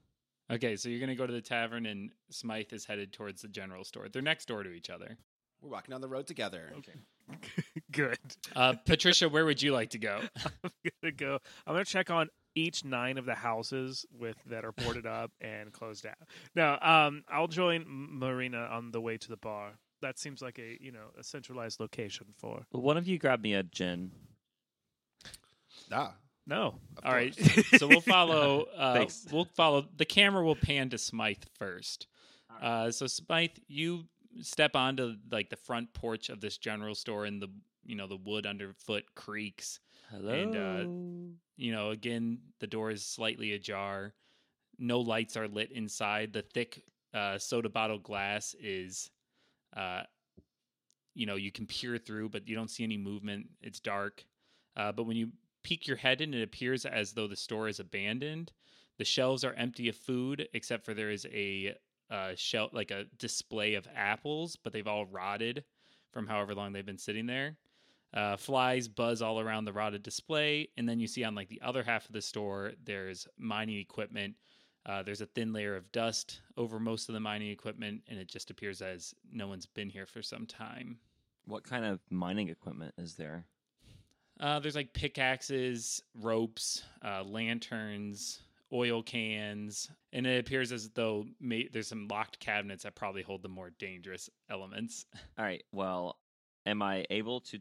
Okay, 0.51 0.77
so 0.77 0.89
you're 0.89 0.99
going 0.99 1.11
to 1.11 1.15
go 1.15 1.27
to 1.27 1.33
the 1.33 1.43
tavern 1.43 1.85
and 1.87 2.11
Smythe 2.31 2.73
is 2.73 2.87
headed 2.87 3.13
towards 3.13 3.43
the 3.43 3.49
general 3.49 3.85
store. 3.85 4.09
They're 4.09 4.23
next 4.23 4.49
door 4.49 4.63
to 4.63 4.71
each 4.71 4.89
other. 4.89 5.17
We're 5.61 5.71
walking 5.71 5.93
down 5.93 6.01
the 6.01 6.09
road 6.09 6.27
together. 6.27 6.73
Okay. 6.79 7.39
Good. 7.93 8.19
Uh, 8.57 8.75
Patricia, 8.87 9.29
where 9.29 9.45
would 9.45 9.61
you 9.61 9.73
like 9.73 9.91
to 9.91 9.99
go? 9.99 10.21
I'm 10.65 10.71
gonna 11.03 11.13
go. 11.13 11.39
I'm 11.67 11.75
gonna 11.75 11.85
check 11.85 12.11
on 12.11 12.31
each 12.55 12.85
nine 12.85 13.19
of 13.19 13.25
the 13.27 13.35
houses 13.35 14.05
with 14.19 14.37
that 14.47 14.65
are 14.65 14.73
boarded 14.73 15.07
up 15.21 15.31
and 15.41 15.73
closed 15.73 16.05
down. 16.05 16.15
Now, 16.55 16.79
um, 16.83 17.25
I'll 17.31 17.49
join 17.49 17.85
Marina 17.87 18.69
on 18.71 18.91
the 18.91 19.01
way 19.01 19.17
to 19.19 19.29
the 19.29 19.37
bar. 19.37 19.73
That 20.03 20.19
seems 20.19 20.41
like 20.41 20.59
a 20.59 20.79
you 20.81 20.93
know 20.93 21.09
a 21.19 21.23
centralized 21.23 21.79
location 21.81 22.27
for. 22.39 22.65
Well, 22.73 22.83
one 22.83 22.97
of 22.97 23.07
you 23.07 23.19
grab 23.19 23.43
me 23.43 23.55
a 23.55 23.63
gin. 23.63 24.11
Ah, 25.93 26.15
No, 26.47 26.79
of 26.97 27.05
All 27.05 27.13
right, 27.13 27.37
course. 27.37 27.67
so 27.79 27.87
we'll 27.87 28.01
follow. 28.01 28.67
Uh, 28.77 29.07
we'll 29.31 29.45
follow. 29.57 29.87
The 29.97 30.05
camera 30.05 30.45
will 30.45 30.57
pan 30.57 30.91
to 30.91 30.99
Smythe 30.99 31.43
first. 31.59 32.07
Uh, 32.61 32.91
so 32.91 33.07
Smythe, 33.07 33.51
you 33.69 34.05
step 34.41 34.77
onto 34.77 35.17
like 35.31 35.51
the 35.51 35.57
front 35.57 35.93
porch 35.93 36.29
of 36.29 36.41
this 36.41 36.57
general 36.59 36.95
store, 36.95 37.25
and 37.25 37.41
the 37.43 37.49
you 37.85 37.95
know 37.95 38.07
the 38.07 38.17
wood 38.17 38.47
underfoot 38.47 39.05
creaks. 39.15 39.81
Hello. 40.11 40.33
And, 40.33 40.57
uh, 40.57 40.85
You 41.57 41.73
know, 41.73 41.91
again, 41.91 42.39
the 42.61 42.67
door 42.67 42.91
is 42.91 43.05
slightly 43.05 43.53
ajar. 43.53 44.15
No 44.79 45.01
lights 45.01 45.37
are 45.37 45.49
lit 45.49 45.73
inside. 45.73 46.33
The 46.33 46.43
thick 46.43 46.85
uh, 47.15 47.39
soda 47.39 47.69
bottle 47.69 47.99
glass 47.99 48.55
is, 48.61 49.11
uh, 49.77 50.05
you 51.15 51.27
know, 51.27 51.37
you 51.37 51.53
can 51.53 51.67
peer 51.67 51.99
through, 51.99 52.31
but 52.31 52.49
you 52.49 52.55
don't 52.55 52.71
see 52.71 52.85
any 52.85 52.97
movement. 52.97 53.49
It's 53.61 53.81
dark. 53.81 54.25
Uh, 54.77 54.93
but 54.93 55.05
when 55.05 55.17
you 55.17 55.31
peek 55.63 55.87
your 55.87 55.97
head 55.97 56.21
in, 56.21 56.35
it 56.35 56.43
appears 56.43 56.87
as 56.87 57.13
though 57.13 57.27
the 57.27 57.37
store 57.37 57.69
is 57.69 57.81
abandoned. 57.81 58.53
The 58.99 59.05
shelves 59.05 59.45
are 59.45 59.55
empty 59.55 59.89
of 59.89 59.97
food, 59.97 60.49
except 60.55 60.85
for 60.85 60.95
there 60.95 61.11
is 61.11 61.27
a 61.33 61.75
uh, 62.11 62.33
shelf, 62.37 62.73
like 62.73 62.91
a 62.91 63.05
display 63.19 63.75
of 63.75 63.89
apples, 63.95 64.57
but 64.57 64.73
they've 64.73 64.87
all 64.87 65.07
rotted 65.07 65.65
from 66.13 66.27
however 66.27 66.55
long 66.55 66.73
they've 66.73 66.87
been 66.87 66.99
sitting 66.99 67.27
there. 67.27 67.57
Uh, 68.13 68.37
flies 68.37 68.89
buzz 68.89 69.23
all 69.23 69.39
around 69.39 69.65
the 69.65 69.73
rotted 69.73 70.03
display, 70.03 70.69
and 70.77 70.89
then 70.89 70.99
you 70.99 71.07
see 71.07 71.23
on 71.23 71.35
like 71.35 71.49
the 71.49 71.61
other 71.63 71.83
half 71.83 72.07
of 72.07 72.13
the 72.13 72.21
store, 72.23 72.73
there's 72.85 73.29
mining 73.39 73.79
equipment. 73.79 74.35
Uh, 74.87 75.03
there's 75.03 75.21
a 75.21 75.27
thin 75.27 75.53
layer 75.53 75.77
of 75.77 75.93
dust 75.93 76.41
over 76.57 76.81
most 76.81 77.09
of 77.09 77.13
the 77.13 77.21
mining 77.21 77.51
equipment, 77.51 78.03
and 78.09 78.19
it 78.19 78.27
just 78.29 78.51
appears 78.51 78.83
as 78.83 79.15
no 79.31 79.47
one's 79.47 79.67
been 79.67 79.91
here 79.91 80.07
for 80.07 80.23
some 80.23 80.47
time. 80.47 80.99
what 81.47 81.63
kind 81.65 81.85
of 81.85 82.01
mining 82.11 82.49
equipment 82.49 82.95
is 82.99 83.15
there? 83.15 83.45
Uh, 84.41 84.59
there's 84.59 84.75
like 84.77 84.93
pickaxes, 84.93 86.03
ropes, 86.15 86.83
uh, 87.05 87.23
lanterns, 87.25 88.41
oil 88.73 89.03
cans, 89.03 89.91
and 90.13 90.27
it 90.27 90.39
appears 90.41 90.73
as 90.73 90.89
though 90.91 91.27
may- 91.41 91.69
there's 91.73 91.89
some 91.89 92.09
locked 92.09 92.39
cabinets 92.41 92.85
that 92.85 92.95
probably 92.95 93.23
hold 93.23 93.43
the 93.43 93.49
more 93.49 93.71
dangerous 93.79 94.31
elements. 94.49 95.07
All 95.39 95.45
right. 95.45 95.63
Well, 95.73 96.17
am 96.67 96.83
I 96.83 97.05
able 97.11 97.41
to 97.41 97.59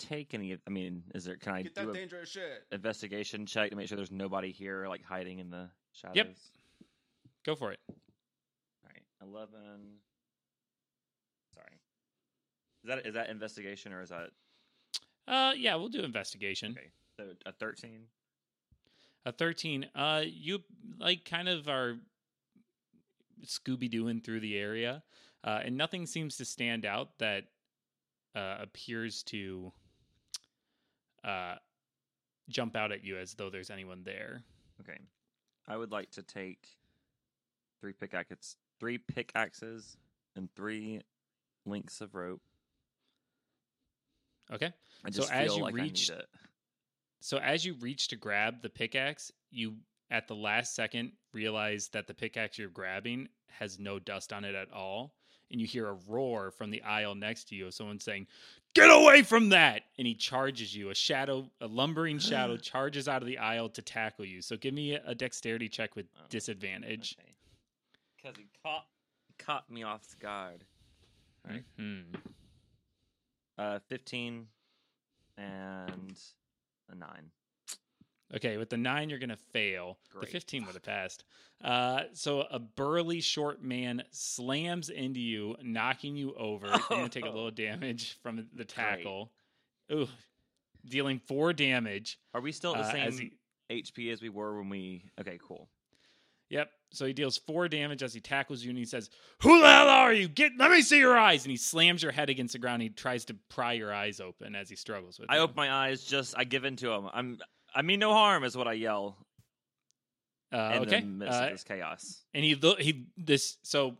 take 0.00 0.34
any? 0.34 0.56
I 0.66 0.70
mean, 0.70 1.04
is 1.14 1.24
there? 1.24 1.36
Can 1.36 1.54
I 1.54 1.62
Get 1.62 1.74
do 1.74 1.84
that 1.84 1.90
a 1.90 1.92
dangerous 1.94 2.30
shit. 2.30 2.64
investigation 2.72 3.46
check 3.46 3.70
to 3.70 3.76
make 3.76 3.86
sure 3.88 3.96
there's 3.96 4.10
nobody 4.10 4.50
here, 4.50 4.86
like 4.88 5.04
hiding 5.04 5.38
in 5.38 5.50
the 5.50 5.68
shadows? 5.92 6.16
Yep. 6.16 6.34
Go 7.46 7.54
for 7.54 7.70
it. 7.72 7.78
All 7.88 7.96
right. 8.92 9.02
Eleven. 9.22 9.98
Sorry. 11.54 11.78
Is 12.84 12.88
that 12.88 13.06
is 13.06 13.14
that 13.14 13.30
investigation 13.30 13.92
or 13.92 14.02
is 14.02 14.08
that 14.10 14.30
Uh, 15.28 15.52
yeah, 15.56 15.76
we'll 15.76 15.88
do 15.88 16.02
investigation. 16.02 16.72
okay? 16.78 16.90
So 17.16 17.34
a 17.46 17.52
thirteen. 17.52 18.06
A 19.26 19.32
13. 19.32 19.86
Uh, 19.94 20.22
you 20.26 20.60
like 20.98 21.26
kind 21.26 21.46
of 21.46 21.68
are 21.68 21.98
Scooby 23.44 23.90
Dooing 23.92 24.24
through 24.24 24.40
the 24.40 24.56
area, 24.56 25.02
uh, 25.44 25.60
and 25.62 25.76
nothing 25.76 26.06
seems 26.06 26.36
to 26.38 26.46
stand 26.46 26.86
out 26.86 27.18
that 27.18 27.44
uh, 28.34 28.56
appears 28.60 29.22
to 29.24 29.72
uh, 31.24 31.56
jump 32.48 32.76
out 32.76 32.92
at 32.92 33.04
you 33.04 33.18
as 33.18 33.34
though 33.34 33.50
there's 33.50 33.70
anyone 33.70 34.02
there. 34.04 34.42
Okay. 34.80 34.98
I 35.68 35.76
would 35.76 35.92
like 35.92 36.10
to 36.12 36.22
take 36.22 36.66
three 37.80 37.92
pickaxes, 37.92 38.56
three 38.78 38.98
pickaxes, 38.98 39.96
and 40.36 40.48
three 40.54 41.00
links 41.66 42.00
of 42.00 42.14
rope. 42.14 42.40
Okay. 44.52 44.72
So 45.10 45.24
as 45.30 45.56
you 45.56 45.62
like 45.62 45.74
reach- 45.74 46.10
it. 46.10 46.26
So 47.20 47.38
as 47.38 47.64
you 47.64 47.74
reach 47.74 48.08
to 48.08 48.16
grab 48.16 48.62
the 48.62 48.70
pickaxe, 48.70 49.30
you 49.50 49.76
at 50.10 50.26
the 50.26 50.34
last 50.34 50.74
second 50.74 51.12
realize 51.32 51.88
that 51.88 52.06
the 52.06 52.14
pickaxe 52.14 52.58
you're 52.58 52.68
grabbing 52.68 53.28
has 53.46 53.78
no 53.78 53.98
dust 53.98 54.32
on 54.32 54.44
it 54.44 54.54
at 54.54 54.72
all. 54.72 55.14
And 55.50 55.60
you 55.60 55.66
hear 55.66 55.88
a 55.88 55.96
roar 56.06 56.50
from 56.50 56.70
the 56.70 56.82
aisle 56.82 57.14
next 57.14 57.48
to 57.48 57.56
you 57.56 57.66
of 57.66 57.74
someone 57.74 57.98
saying, 57.98 58.26
Get 58.72 58.88
away 58.88 59.22
from 59.22 59.48
that! 59.48 59.82
And 59.98 60.06
he 60.06 60.14
charges 60.14 60.74
you. 60.74 60.90
A 60.90 60.94
shadow, 60.94 61.50
a 61.60 61.66
lumbering 61.66 62.20
shadow 62.20 62.56
charges 62.62 63.08
out 63.08 63.20
of 63.20 63.26
the 63.26 63.38
aisle 63.38 63.68
to 63.70 63.82
tackle 63.82 64.24
you. 64.24 64.40
So 64.42 64.56
give 64.56 64.74
me 64.74 64.94
a, 64.94 65.14
dexterity 65.14 65.68
check 65.68 65.96
with 65.96 66.06
Oh, 66.16 66.20
disadvantage. 66.28 67.16
Okay. 67.18 67.32
Because 68.16 68.36
he 68.36 68.46
caught 68.62 68.86
caught 69.38 69.68
me 69.70 69.82
off 69.82 70.02
guard. 70.20 70.64
Right. 71.48 71.64
Mhm. 71.78 72.04
Uh, 73.58 73.78
fifteen 73.88 74.46
and 75.36 76.16
a 76.90 76.94
nine. 76.94 77.30
Okay, 78.36 78.56
with 78.58 78.70
the 78.70 78.76
nine, 78.76 79.10
you're 79.10 79.18
going 79.18 79.30
to 79.30 79.36
fail. 79.36 79.98
The 80.20 80.26
15 80.26 80.64
would 80.66 80.74
have 80.74 80.82
passed. 80.84 81.24
Uh, 81.64 82.02
so 82.12 82.42
a 82.42 82.58
burly 82.60 83.20
short 83.20 83.62
man 83.62 84.02
slams 84.12 84.88
into 84.88 85.18
you, 85.20 85.56
knocking 85.62 86.16
you 86.16 86.32
over. 86.34 86.68
You're 86.68 86.78
going 86.88 87.08
to 87.08 87.08
take 87.10 87.24
a 87.24 87.28
Oh. 87.28 87.34
little 87.34 87.50
damage 87.50 88.18
from 88.22 88.46
the 88.54 88.64
tackle. 88.64 89.32
Ooh, 89.92 90.06
dealing 90.86 91.18
four 91.26 91.52
damage. 91.52 92.18
Are 92.32 92.40
we 92.40 92.52
still 92.52 92.74
at 92.76 92.82
the 92.82 92.88
uh, 92.88 92.92
same 92.92 93.08
as 93.08 93.18
he- 93.18 93.32
HP 93.70 94.12
as 94.12 94.22
we 94.22 94.28
were 94.28 94.56
when 94.58 94.68
we? 94.68 95.04
Okay, 95.20 95.38
cool. 95.46 95.68
Yep. 96.50 96.70
So 96.92 97.06
he 97.06 97.12
deals 97.12 97.38
four 97.38 97.68
damage 97.68 98.02
as 98.02 98.12
he 98.14 98.20
tackles 98.20 98.62
you, 98.64 98.70
and 98.70 98.78
he 98.78 98.84
says, 98.84 99.10
"Who 99.42 99.60
the 99.60 99.68
hell 99.70 99.88
are 99.88 100.12
you? 100.12 100.26
Get, 100.28 100.52
let 100.58 100.70
me 100.72 100.82
see 100.82 100.98
your 100.98 101.16
eyes." 101.16 101.44
And 101.44 101.50
he 101.52 101.56
slams 101.56 102.02
your 102.02 102.10
head 102.10 102.28
against 102.30 102.52
the 102.54 102.58
ground. 102.58 102.82
He 102.82 102.88
tries 102.88 103.24
to 103.26 103.34
pry 103.48 103.74
your 103.74 103.92
eyes 103.94 104.18
open 104.20 104.56
as 104.56 104.68
he 104.68 104.74
struggles 104.74 105.18
with 105.20 105.28
it. 105.30 105.32
I 105.32 105.36
you. 105.36 105.42
open 105.42 105.54
my 105.56 105.70
eyes. 105.72 106.02
Just 106.02 106.34
I 106.36 106.42
give 106.44 106.64
in 106.64 106.74
to 106.76 106.90
him. 106.92 107.08
I'm. 107.12 107.38
I 107.74 107.82
mean 107.82 108.00
no 108.00 108.12
harm 108.12 108.44
is 108.44 108.56
what 108.56 108.66
I 108.68 108.72
yell 108.74 109.16
Uh, 110.52 110.72
in 110.76 110.82
okay. 110.82 111.00
the 111.00 111.06
midst 111.06 111.40
Uh, 111.40 111.44
of 111.44 111.50
this 111.52 111.64
chaos. 111.64 112.24
and 112.34 112.44
he 112.44 112.54
look 112.54 112.80
he 112.80 113.06
this 113.16 113.58
so 113.62 113.96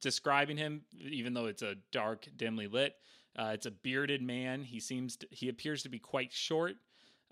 describing 0.00 0.56
him 0.56 0.82
even 1.00 1.34
though 1.34 1.46
it's 1.46 1.62
a 1.62 1.74
dark 1.92 2.26
dimly 2.36 2.66
lit 2.68 2.94
uh, 3.38 3.52
it's 3.54 3.66
a 3.66 3.70
bearded 3.70 4.20
man. 4.20 4.64
He 4.64 4.80
seems 4.80 5.16
to, 5.18 5.28
he 5.30 5.48
appears 5.48 5.84
to 5.84 5.88
be 5.88 6.00
quite 6.00 6.32
short. 6.32 6.74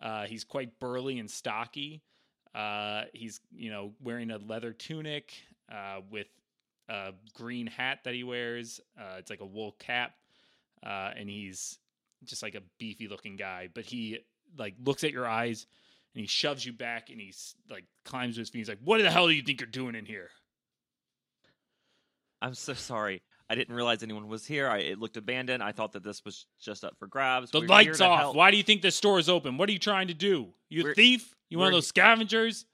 Uh, 0.00 0.26
he's 0.26 0.44
quite 0.44 0.78
burly 0.78 1.18
and 1.18 1.28
stocky. 1.28 2.00
Uh, 2.54 3.06
he's 3.12 3.40
you 3.50 3.70
know 3.70 3.92
wearing 4.00 4.30
a 4.30 4.38
leather 4.38 4.72
tunic 4.72 5.32
uh, 5.72 6.02
with 6.08 6.28
a 6.88 7.12
green 7.34 7.66
hat 7.66 8.04
that 8.04 8.14
he 8.14 8.22
wears. 8.22 8.80
Uh, 8.96 9.16
it's 9.18 9.30
like 9.30 9.40
a 9.40 9.46
wool 9.46 9.72
cap. 9.80 10.12
Uh, 10.84 11.10
and 11.16 11.28
he's 11.28 11.78
just 12.24 12.40
like 12.42 12.54
a 12.54 12.62
beefy 12.78 13.08
looking 13.08 13.34
guy 13.36 13.68
but 13.74 13.84
he 13.84 14.18
like 14.58 14.74
looks 14.84 15.04
at 15.04 15.12
your 15.12 15.26
eyes 15.26 15.66
and 16.14 16.20
he 16.20 16.26
shoves 16.26 16.64
you 16.64 16.72
back 16.72 17.10
and 17.10 17.20
he's 17.20 17.54
like 17.70 17.84
climbs 18.04 18.34
to 18.36 18.40
his 18.40 18.48
feet. 18.50 18.58
He's 18.60 18.68
like, 18.68 18.78
"What 18.84 19.00
the 19.02 19.10
hell 19.10 19.26
do 19.28 19.34
you 19.34 19.42
think 19.42 19.60
you're 19.60 19.66
doing 19.68 19.94
in 19.94 20.04
here?" 20.06 20.30
I'm 22.42 22.54
so 22.54 22.74
sorry. 22.74 23.22
I 23.48 23.54
didn't 23.54 23.74
realize 23.74 24.02
anyone 24.02 24.28
was 24.28 24.44
here. 24.44 24.68
I, 24.68 24.78
it 24.78 24.98
looked 24.98 25.16
abandoned. 25.16 25.62
I 25.62 25.72
thought 25.72 25.92
that 25.92 26.02
this 26.02 26.24
was 26.24 26.46
just 26.60 26.84
up 26.84 26.96
for 26.98 27.06
grabs. 27.06 27.50
The 27.50 27.60
We're 27.60 27.66
lights 27.66 28.00
off. 28.00 28.18
help. 28.20 28.36
Why 28.36 28.50
do 28.50 28.56
you 28.56 28.62
think 28.62 28.82
this 28.82 28.96
store 28.96 29.18
is 29.18 29.28
open? 29.28 29.56
What 29.56 29.68
are 29.68 29.72
you 29.72 29.78
trying 29.78 30.08
to 30.08 30.14
do? 30.14 30.48
You 30.68 30.80
a 30.80 30.84
We're- 30.84 30.94
thief? 30.94 31.34
You 31.48 31.58
one 31.58 31.68
of 31.68 31.72
those 31.72 31.86
scavengers? 31.86 32.66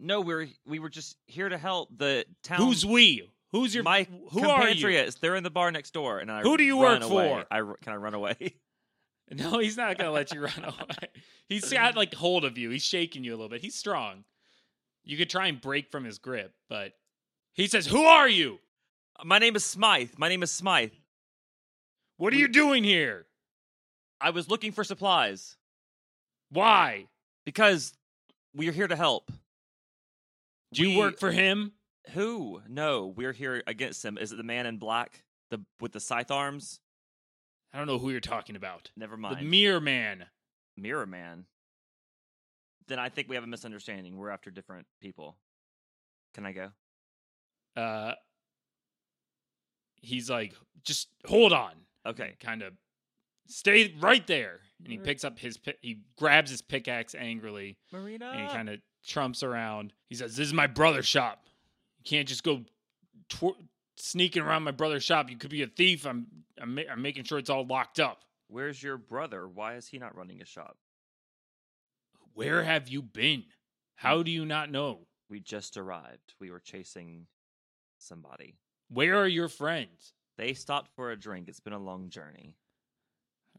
No, 0.00 0.20
we're 0.22 0.48
we 0.66 0.78
were 0.78 0.88
just 0.88 1.16
here 1.26 1.48
to 1.48 1.58
help 1.58 1.90
the 1.96 2.24
town. 2.42 2.58
Who's 2.58 2.84
we? 2.84 3.30
Who's 3.52 3.74
your 3.74 3.84
my 3.84 4.06
who 4.30 4.48
are 4.48 4.68
you? 4.70 5.10
They're 5.20 5.36
in 5.36 5.44
the 5.44 5.50
bar 5.50 5.70
next 5.70 5.92
door, 5.92 6.18
and 6.18 6.30
I 6.30 6.42
Who 6.42 6.56
do 6.56 6.64
you 6.64 6.76
work 6.76 7.02
away. 7.02 7.28
for? 7.28 7.44
I 7.50 7.58
can 7.82 7.92
I 7.92 7.96
run 7.96 8.14
away? 8.14 8.56
No, 9.34 9.58
he's 9.58 9.76
not 9.76 9.98
gonna 9.98 10.12
let 10.12 10.32
you 10.32 10.40
run 10.40 10.64
away. 10.64 11.08
He's 11.48 11.72
got 11.72 11.96
like 11.96 12.14
hold 12.14 12.44
of 12.44 12.56
you. 12.58 12.70
He's 12.70 12.84
shaking 12.84 13.22
you 13.24 13.32
a 13.32 13.36
little 13.36 13.48
bit. 13.48 13.60
He's 13.60 13.74
strong. 13.74 14.24
You 15.04 15.16
could 15.16 15.30
try 15.30 15.46
and 15.48 15.60
break 15.60 15.90
from 15.90 16.04
his 16.04 16.18
grip, 16.18 16.52
but 16.68 16.92
he 17.54 17.66
says, 17.68 17.86
"Who 17.86 18.02
are 18.04 18.28
you? 18.28 18.58
My 19.24 19.38
name 19.38 19.56
is 19.56 19.64
Smythe. 19.64 20.10
My 20.16 20.28
name 20.28 20.42
is 20.44 20.50
Smythe. 20.52 20.92
What 22.18 22.32
are 22.32 22.36
We- 22.36 22.42
you 22.42 22.48
doing 22.48 22.84
here? 22.84 23.26
I 24.20 24.30
was 24.30 24.48
looking 24.48 24.72
for 24.72 24.82
supplies 24.84 25.56
Why? 26.50 27.06
because 27.44 27.94
we're 28.54 28.72
here 28.72 28.88
to 28.88 28.96
help. 28.96 29.30
Do 30.72 30.82
you 30.82 30.90
We- 30.90 30.96
work 30.98 31.18
for 31.18 31.30
him? 31.32 31.72
Who? 32.12 32.62
No, 32.68 33.06
we're 33.08 33.32
here 33.32 33.62
against 33.66 34.04
him. 34.04 34.18
Is 34.18 34.32
it 34.32 34.36
the 34.36 34.42
man 34.44 34.66
in 34.66 34.78
black, 34.78 35.24
the 35.50 35.64
with 35.80 35.92
the 35.92 36.00
scythe 36.00 36.30
arms? 36.30 36.80
I 37.72 37.78
don't 37.78 37.86
know 37.86 37.98
who 37.98 38.10
you're 38.10 38.20
talking 38.20 38.56
about. 38.56 38.90
Never 38.96 39.16
mind. 39.16 39.34
The 39.34 39.36
mind. 39.40 39.50
Mirror 39.50 39.80
Man. 39.80 40.26
Mirror 40.76 41.06
Man. 41.06 41.44
Then 42.88 42.98
I 42.98 43.08
think 43.08 43.28
we 43.28 43.34
have 43.34 43.44
a 43.44 43.48
misunderstanding. 43.48 44.16
We're 44.16 44.30
after 44.30 44.50
different 44.50 44.86
people. 45.00 45.36
Can 46.34 46.46
I 46.46 46.52
go? 46.52 46.68
Uh, 47.76 48.12
he's 50.00 50.30
like, 50.30 50.54
just 50.84 51.08
hold 51.26 51.52
on. 51.52 51.72
Okay. 52.06 52.36
Kind 52.40 52.62
of 52.62 52.72
stay 53.48 53.94
right 54.00 54.26
there. 54.26 54.60
And 54.82 54.92
he 54.92 54.98
picks 54.98 55.24
up 55.24 55.38
his, 55.38 55.58
he 55.80 56.00
grabs 56.16 56.50
his 56.50 56.62
pickaxe 56.62 57.14
angrily. 57.14 57.78
Marina. 57.92 58.30
and 58.30 58.40
he 58.42 58.54
kind 58.54 58.68
of 58.68 58.80
trumps 59.06 59.42
around. 59.42 59.92
He 60.08 60.14
says, 60.14 60.36
"This 60.36 60.46
is 60.48 60.52
my 60.52 60.66
brother's 60.66 61.06
shop. 61.06 61.46
You 61.98 62.04
can't 62.04 62.28
just 62.28 62.42
go 62.42 62.62
tw- 63.30 63.56
sneaking 63.96 64.42
around 64.42 64.62
my 64.62 64.70
brother's 64.70 65.04
shop. 65.04 65.30
You 65.30 65.36
could 65.36 65.50
be 65.50 65.62
a 65.62 65.66
thief. 65.66 66.06
I'm 66.06 66.26
I'm, 66.60 66.74
ma- 66.74 66.82
I'm 66.90 67.02
making 67.02 67.24
sure 67.24 67.38
it's 67.38 67.50
all 67.50 67.66
locked 67.66 68.00
up. 68.00 68.22
Where's 68.48 68.82
your 68.82 68.96
brother? 68.96 69.48
Why 69.48 69.74
is 69.74 69.88
he 69.88 69.98
not 69.98 70.16
running 70.16 70.40
a 70.40 70.46
shop? 70.46 70.76
Where 72.34 72.62
have 72.62 72.88
you 72.88 73.02
been? 73.02 73.44
How 73.96 74.22
do 74.22 74.30
you 74.30 74.44
not 74.44 74.70
know? 74.70 75.00
We 75.28 75.40
just 75.40 75.76
arrived. 75.76 76.34
We 76.38 76.50
were 76.50 76.60
chasing 76.60 77.26
somebody. 77.98 78.54
Where 78.88 79.16
are 79.16 79.26
your 79.26 79.48
friends? 79.48 80.12
They 80.36 80.52
stopped 80.52 80.94
for 80.94 81.10
a 81.10 81.18
drink. 81.18 81.48
It's 81.48 81.60
been 81.60 81.72
a 81.72 81.78
long 81.78 82.10
journey. 82.10 82.56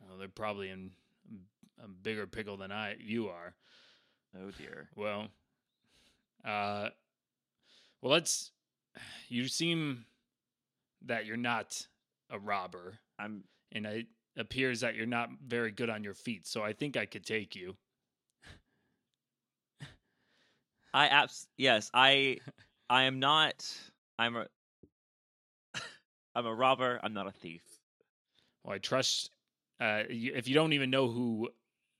Oh, 0.01 0.17
they're 0.17 0.27
probably 0.27 0.69
in 0.69 0.91
a 1.83 1.87
bigger 1.87 2.27
pickle 2.27 2.57
than 2.57 2.71
I 2.71 2.95
you 2.99 3.29
are. 3.29 3.55
Oh 4.39 4.51
dear. 4.51 4.89
Well, 4.95 5.27
uh, 6.45 6.89
well, 8.01 8.13
let's. 8.13 8.51
You 9.29 9.47
seem 9.47 10.05
that 11.05 11.25
you're 11.25 11.37
not 11.37 11.87
a 12.29 12.39
robber, 12.39 12.99
I'm 13.19 13.43
and 13.71 13.85
it 13.85 14.07
appears 14.37 14.81
that 14.81 14.95
you're 14.95 15.05
not 15.05 15.29
very 15.45 15.71
good 15.71 15.89
on 15.89 16.03
your 16.03 16.13
feet. 16.13 16.47
So 16.47 16.63
I 16.63 16.73
think 16.73 16.97
I 16.97 17.05
could 17.05 17.25
take 17.25 17.55
you. 17.55 17.75
I 20.93 21.07
abs 21.07 21.47
yes, 21.57 21.91
I 21.93 22.37
I 22.89 23.03
am 23.03 23.19
not 23.19 23.65
I'm 24.17 24.35
a 24.35 24.47
I'm 26.35 26.45
a 26.45 26.53
robber, 26.53 26.99
I'm 27.03 27.13
not 27.13 27.27
a 27.27 27.31
thief. 27.31 27.63
Well, 28.63 28.75
I 28.75 28.77
trust. 28.79 29.31
Uh, 29.79 30.03
if 30.09 30.47
you 30.47 30.55
don't 30.55 30.73
even 30.73 30.89
know 30.89 31.07
who 31.07 31.49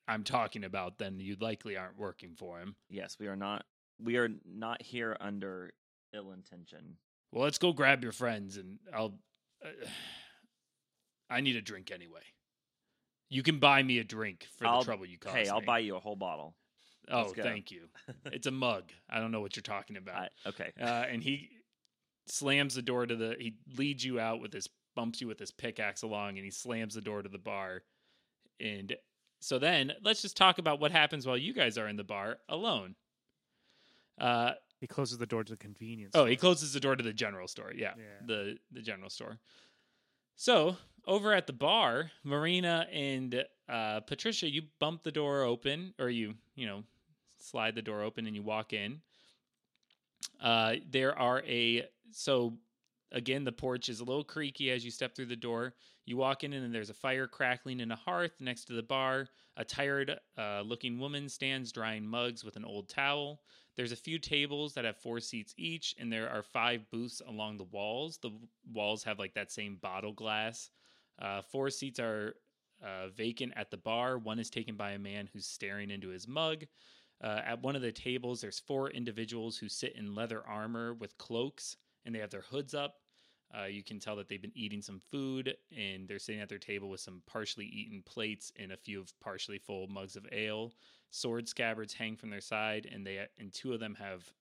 I'm 0.08 0.24
talking 0.24 0.64
about, 0.64 0.98
then 0.98 1.20
you 1.20 1.36
likely 1.40 1.78
aren't 1.78 1.98
working 1.98 2.36
for 2.36 2.60
him. 2.60 2.76
Yes, 2.90 3.18
we 3.20 3.28
are 3.28 3.36
not 3.36 3.66
we 4.00 4.18
are 4.18 4.30
not 4.46 4.82
here 4.82 5.18
under 5.20 5.72
ill 6.14 6.32
intention. 6.32 6.98
Well, 7.32 7.44
let's 7.44 7.58
go 7.58 7.74
grab 7.74 8.04
your 8.04 8.12
friends, 8.12 8.58
and 8.58 8.80
I'll. 8.94 9.14
Uh, 9.64 9.70
I 11.30 11.42
need 11.42 11.58
a 11.58 11.62
drink 11.62 11.92
anyway. 11.92 12.22
You 13.30 13.44
can 13.44 13.60
buy 13.60 13.84
me 13.84 14.00
a 14.00 14.04
drink 14.04 14.48
for 14.58 14.66
I'll- 14.66 14.80
the 14.80 14.86
trouble 14.86 15.06
you 15.06 15.18
caused. 15.18 15.36
Hey, 15.36 15.50
I'll 15.50 15.60
me. 15.60 15.66
buy 15.66 15.80
you 15.80 15.96
a 15.96 16.00
whole 16.00 16.16
bottle. 16.16 16.56
Oh, 17.10 17.32
go. 17.34 17.44
thank 17.44 17.72
you. 17.72 17.88
It's 18.32 18.48
a 18.48 18.52
mug. 18.52 18.92
I 19.10 19.20
don't 19.20 19.32
know 19.32 19.40
what 19.42 19.56
you're 19.56 19.64
talking 19.64 19.98
about. 19.98 20.30
I, 20.46 20.50
okay. 20.50 20.72
uh, 20.80 21.06
and 21.10 21.24
he 21.24 21.50
slams 22.28 22.76
the 22.76 22.82
door 22.82 23.06
to 23.06 23.16
the. 23.16 23.36
He 23.40 23.56
leads 23.78 24.04
you 24.06 24.20
out 24.20 24.42
with 24.42 24.54
his 24.54 24.68
bumps 24.96 25.22
you 25.22 25.28
with 25.28 25.40
his 25.40 25.52
pickaxe 25.52 26.02
along, 26.02 26.38
and 26.38 26.46
he 26.46 26.52
slams 26.52 26.96
the 26.96 27.02
door 27.02 27.22
to 27.22 27.30
the 27.30 27.38
bar. 27.38 27.84
And 28.60 28.96
so 29.40 29.60
then 29.60 29.94
let's 30.04 30.22
just 30.22 30.36
talk 30.36 30.58
about 30.58 30.80
what 30.80 30.92
happens 30.92 31.26
while 31.28 31.38
you 31.38 31.54
guys 31.54 31.78
are 31.78 31.88
in 31.88 31.96
the 31.98 32.04
bar 32.04 32.40
alone. 32.50 32.96
Uh, 34.20 34.54
He 34.80 34.88
closes 34.88 35.18
the 35.18 35.26
door 35.26 35.44
to 35.44 35.52
the 35.54 35.58
convenience. 35.58 36.12
oh, 36.16 36.26
he 36.26 36.36
closes 36.36 36.72
the 36.74 36.80
door 36.80 36.96
to 36.96 37.04
the 37.04 37.14
general 37.14 37.48
store. 37.48 37.72
Yeah, 37.76 37.94
Yeah. 37.98 38.26
the 38.26 38.58
the 38.72 38.82
general 38.82 39.10
store. 39.10 39.40
So 40.36 40.78
over 41.06 41.34
at 41.34 41.48
the 41.48 41.54
bar, 41.54 42.12
Marina 42.24 42.88
and 42.92 43.44
uh, 43.68 44.02
Patricia, 44.02 44.48
you 44.50 44.64
bump 44.80 45.04
the 45.04 45.12
door 45.12 45.42
open, 45.44 45.94
or 46.00 46.10
you 46.10 46.36
you 46.56 46.68
know 46.68 46.84
slide 47.40 47.76
the 47.76 47.82
door 47.82 48.04
open, 48.04 48.28
and 48.28 48.36
you 48.36 48.44
walk 48.44 48.74
in. 48.74 49.02
Uh, 50.42 50.76
there 50.90 51.18
are 51.18 51.42
a 51.48 51.86
so 52.12 52.54
again 53.12 53.44
the 53.44 53.52
porch 53.52 53.90
is 53.90 54.00
a 54.00 54.04
little 54.04 54.24
creaky 54.24 54.70
as 54.72 54.84
you 54.86 54.92
step 54.92 55.16
through 55.16 55.26
the 55.28 55.36
door. 55.36 55.74
You 56.06 56.18
walk 56.18 56.44
in 56.44 56.54
and 56.54 56.74
there's 56.74 56.90
a 56.90 56.94
fire 56.94 57.28
crackling 57.28 57.80
in 57.82 57.92
a 57.92 57.96
hearth 57.96 58.40
next 58.40 58.66
to 58.66 58.74
the 58.74 58.84
bar. 58.84 59.28
A 59.58 59.66
tired 59.66 60.18
uh, 60.38 60.62
looking 60.62 61.00
woman 61.00 61.28
stands 61.30 61.72
drying 61.72 62.06
mugs 62.08 62.44
with 62.44 62.56
an 62.56 62.64
old 62.66 62.88
towel. 62.90 63.42
There's 63.78 63.92
a 63.92 63.96
few 63.96 64.18
tables 64.18 64.74
that 64.74 64.86
have 64.86 64.98
four 64.98 65.20
seats 65.20 65.54
each, 65.56 65.96
and 66.00 66.12
there 66.12 66.30
are 66.30 66.42
five 66.42 66.90
booths 66.90 67.22
along 67.26 67.58
the 67.58 67.64
walls. 67.64 68.18
The 68.18 68.32
walls 68.74 69.04
have 69.04 69.20
like 69.20 69.36
that 69.36 69.52
same 69.52 69.78
bottle 69.80 70.14
glass. 70.14 70.72
Uh, 71.20 71.44
four 71.44 71.70
seats 71.70 72.00
are 72.00 72.34
uh, 72.84 73.10
vacant 73.10 73.54
at 73.56 73.70
the 73.70 73.78
bar. 73.78 74.18
One 74.18 74.40
is 74.40 74.50
taken 74.50 74.76
by 74.76 74.92
a 74.92 75.00
man 75.00 75.30
who's 75.32 75.46
staring 75.46 75.92
into 75.92 76.10
his 76.10 76.28
mug. 76.28 76.66
Uh, 77.24 77.42
at 77.46 77.62
one 77.62 77.76
of 77.76 77.84
the 77.84 77.92
tables, 77.92 78.42
there's 78.42 78.60
four 78.60 78.90
individuals 78.90 79.58
who 79.58 79.70
sit 79.70 79.96
in 79.96 80.16
leather 80.16 80.42
armor 80.48 80.96
with 80.96 81.18
cloaks, 81.20 81.78
and 82.04 82.14
they 82.14 82.20
have 82.20 82.32
their 82.32 82.46
hoods 82.50 82.74
up. 82.74 82.96
Uh, 83.58 83.66
you 83.66 83.84
can 83.84 84.00
tell 84.00 84.16
that 84.16 84.28
they've 84.28 84.42
been 84.42 84.52
eating 84.56 84.82
some 84.82 85.00
food, 85.12 85.56
and 85.76 86.08
they're 86.08 86.20
sitting 86.20 86.42
at 86.42 86.50
their 86.50 86.58
table 86.58 86.90
with 86.90 87.00
some 87.00 87.22
partially 87.28 87.66
eaten 87.66 88.04
plates 88.06 88.52
and 88.58 88.72
a 88.72 88.78
few 88.78 89.00
of 89.00 89.12
partially 89.20 89.60
full 89.60 89.88
mugs 89.88 90.16
of 90.16 90.28
ale. 90.32 90.74
Sword 91.10 91.48
scabbards 91.48 91.94
hang 91.94 92.16
from 92.16 92.30
their 92.30 92.42
side, 92.42 92.88
and 92.92 93.06
they 93.06 93.26
and 93.40 93.52
two 93.54 93.74
of 93.74 93.80
them 93.80 93.96
have 93.96 94.32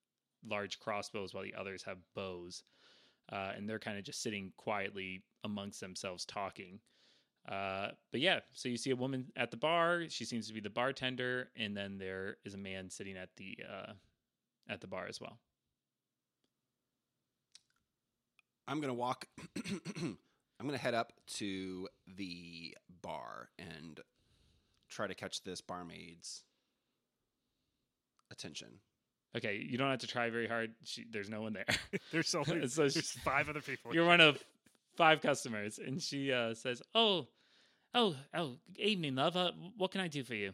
large 0.48 0.79
crossbows, 0.79 1.35
while 1.35 1.44
the 1.44 1.55
others 1.55 1.83
have 1.85 1.98
bows. 2.14 2.62
Uh, 3.33 3.52
and 3.57 3.68
they're 3.68 3.81
kind 3.81 3.98
of 3.98 4.05
just 4.05 4.22
sitting 4.22 4.52
quietly 4.57 5.22
amongst 5.42 5.81
themselves, 5.81 6.24
talking. 6.24 6.79
Uh, 7.48 7.88
but 8.12 8.20
yeah, 8.20 8.40
so 8.52 8.68
you 8.68 8.76
see 8.76 8.90
a 8.90 8.96
woman 8.96 9.26
at 9.37 9.50
the 9.50 9.57
bar. 9.57 10.05
She 10.09 10.24
seems 10.24 10.48
to 10.48 10.55
be 10.55 10.61
the 10.61 10.70
bartender, 10.70 11.48
and 11.57 11.76
then 11.76 11.98
there 11.98 12.37
is 12.44 12.55
a 12.55 12.59
man 12.59 12.90
sitting 12.90 13.16
at 13.16 13.31
the 13.37 13.59
uh, 13.68 13.92
at 14.68 14.81
the 14.81 14.87
bar 14.87 15.07
as 15.09 15.20
well. 15.20 15.38
I'm 18.68 18.81
gonna 18.81 18.94
walk. 18.94 19.26
I'm 20.02 20.66
gonna 20.66 20.79
head 20.79 20.94
up 20.94 21.12
to 21.35 21.88
the 22.16 22.76
bar 23.02 23.50
and 23.59 24.00
try 24.88 25.07
to 25.07 25.14
catch 25.14 25.42
this 25.44 25.61
barmaid's 25.61 26.42
attention. 28.30 28.68
Okay, 29.36 29.56
you 29.68 29.76
don't 29.76 29.90
have 29.90 29.98
to 30.00 30.06
try 30.06 30.30
very 30.30 30.46
hard. 30.48 30.72
She, 30.84 31.04
there's 31.10 31.28
no 31.28 31.42
one 31.42 31.52
there. 31.52 31.66
There's 32.12 32.34
only 32.34 32.66
So 32.68 32.82
there's 32.82 32.94
she- 32.94 33.18
five 33.20 33.48
other 33.48 33.60
people. 33.60 33.94
You're 33.94 34.06
one 34.06 34.20
of 34.20 34.42
five 34.96 35.20
customers, 35.20 35.78
and 35.78 36.00
she 36.02 36.32
uh, 36.32 36.54
says, 36.54 36.82
"Oh, 36.94 37.26
oh, 37.94 38.16
oh, 38.34 38.56
evening, 38.78 39.16
love. 39.16 39.36
Uh, 39.36 39.52
what 39.76 39.90
can 39.90 40.00
I 40.00 40.08
do 40.08 40.24
for 40.24 40.34
you?" 40.34 40.52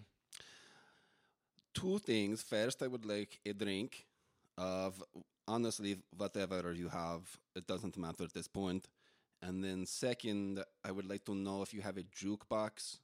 Two 1.75 1.99
things. 1.99 2.43
First, 2.43 2.83
I 2.83 2.89
would 2.89 3.07
like 3.07 3.39
a 3.47 3.53
drink 3.53 4.05
of 4.59 5.03
honestly 5.47 5.99
whatever 6.17 6.73
you 6.73 6.89
have. 6.89 7.23
It 7.55 7.67
doesn't 7.67 7.97
matter 7.97 8.25
at 8.25 8.35
this 8.35 8.49
point. 8.49 8.89
And 9.41 9.63
then 9.65 9.87
second, 9.87 10.63
I 10.85 10.93
would 10.93 11.09
like 11.09 11.25
to 11.25 11.35
know 11.35 11.63
if 11.63 11.73
you 11.75 11.81
have 11.83 11.97
a 11.99 12.03
jukebox. 12.05 12.99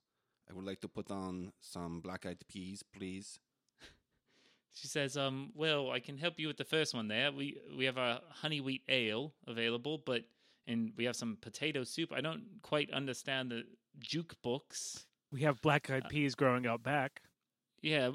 I 0.51 0.55
would 0.55 0.65
like 0.65 0.81
to 0.81 0.89
put 0.89 1.11
on 1.11 1.53
some 1.61 2.01
black 2.01 2.27
eyed 2.27 2.39
peas, 2.49 2.83
please. 2.83 3.39
She 4.75 4.87
says, 4.87 5.17
"Um, 5.17 5.53
well, 5.55 5.91
I 5.91 6.01
can 6.01 6.17
help 6.19 6.39
you 6.39 6.47
with 6.49 6.57
the 6.57 6.65
first 6.65 6.95
one. 6.95 7.09
There, 7.09 7.33
we 7.33 7.61
we 7.77 7.85
have 7.85 7.97
a 7.99 8.23
honey 8.31 8.61
wheat 8.61 8.83
ale 8.89 9.35
available, 9.47 9.99
but 9.99 10.25
and 10.67 10.93
we 10.97 11.05
have 11.05 11.17
some 11.17 11.37
potato 11.41 11.85
soup. 11.85 12.13
I 12.13 12.21
don't 12.21 12.45
quite 12.63 12.91
understand 12.93 13.51
the 13.51 13.65
jukebox. 14.01 15.05
we 15.31 15.43
have 15.43 15.61
black 15.61 15.91
eyed 15.91 16.05
Uh, 16.05 16.09
peas 16.09 16.35
growing 16.35 16.67
out 16.67 16.83
back. 16.83 17.23
Yeah, 17.83 18.11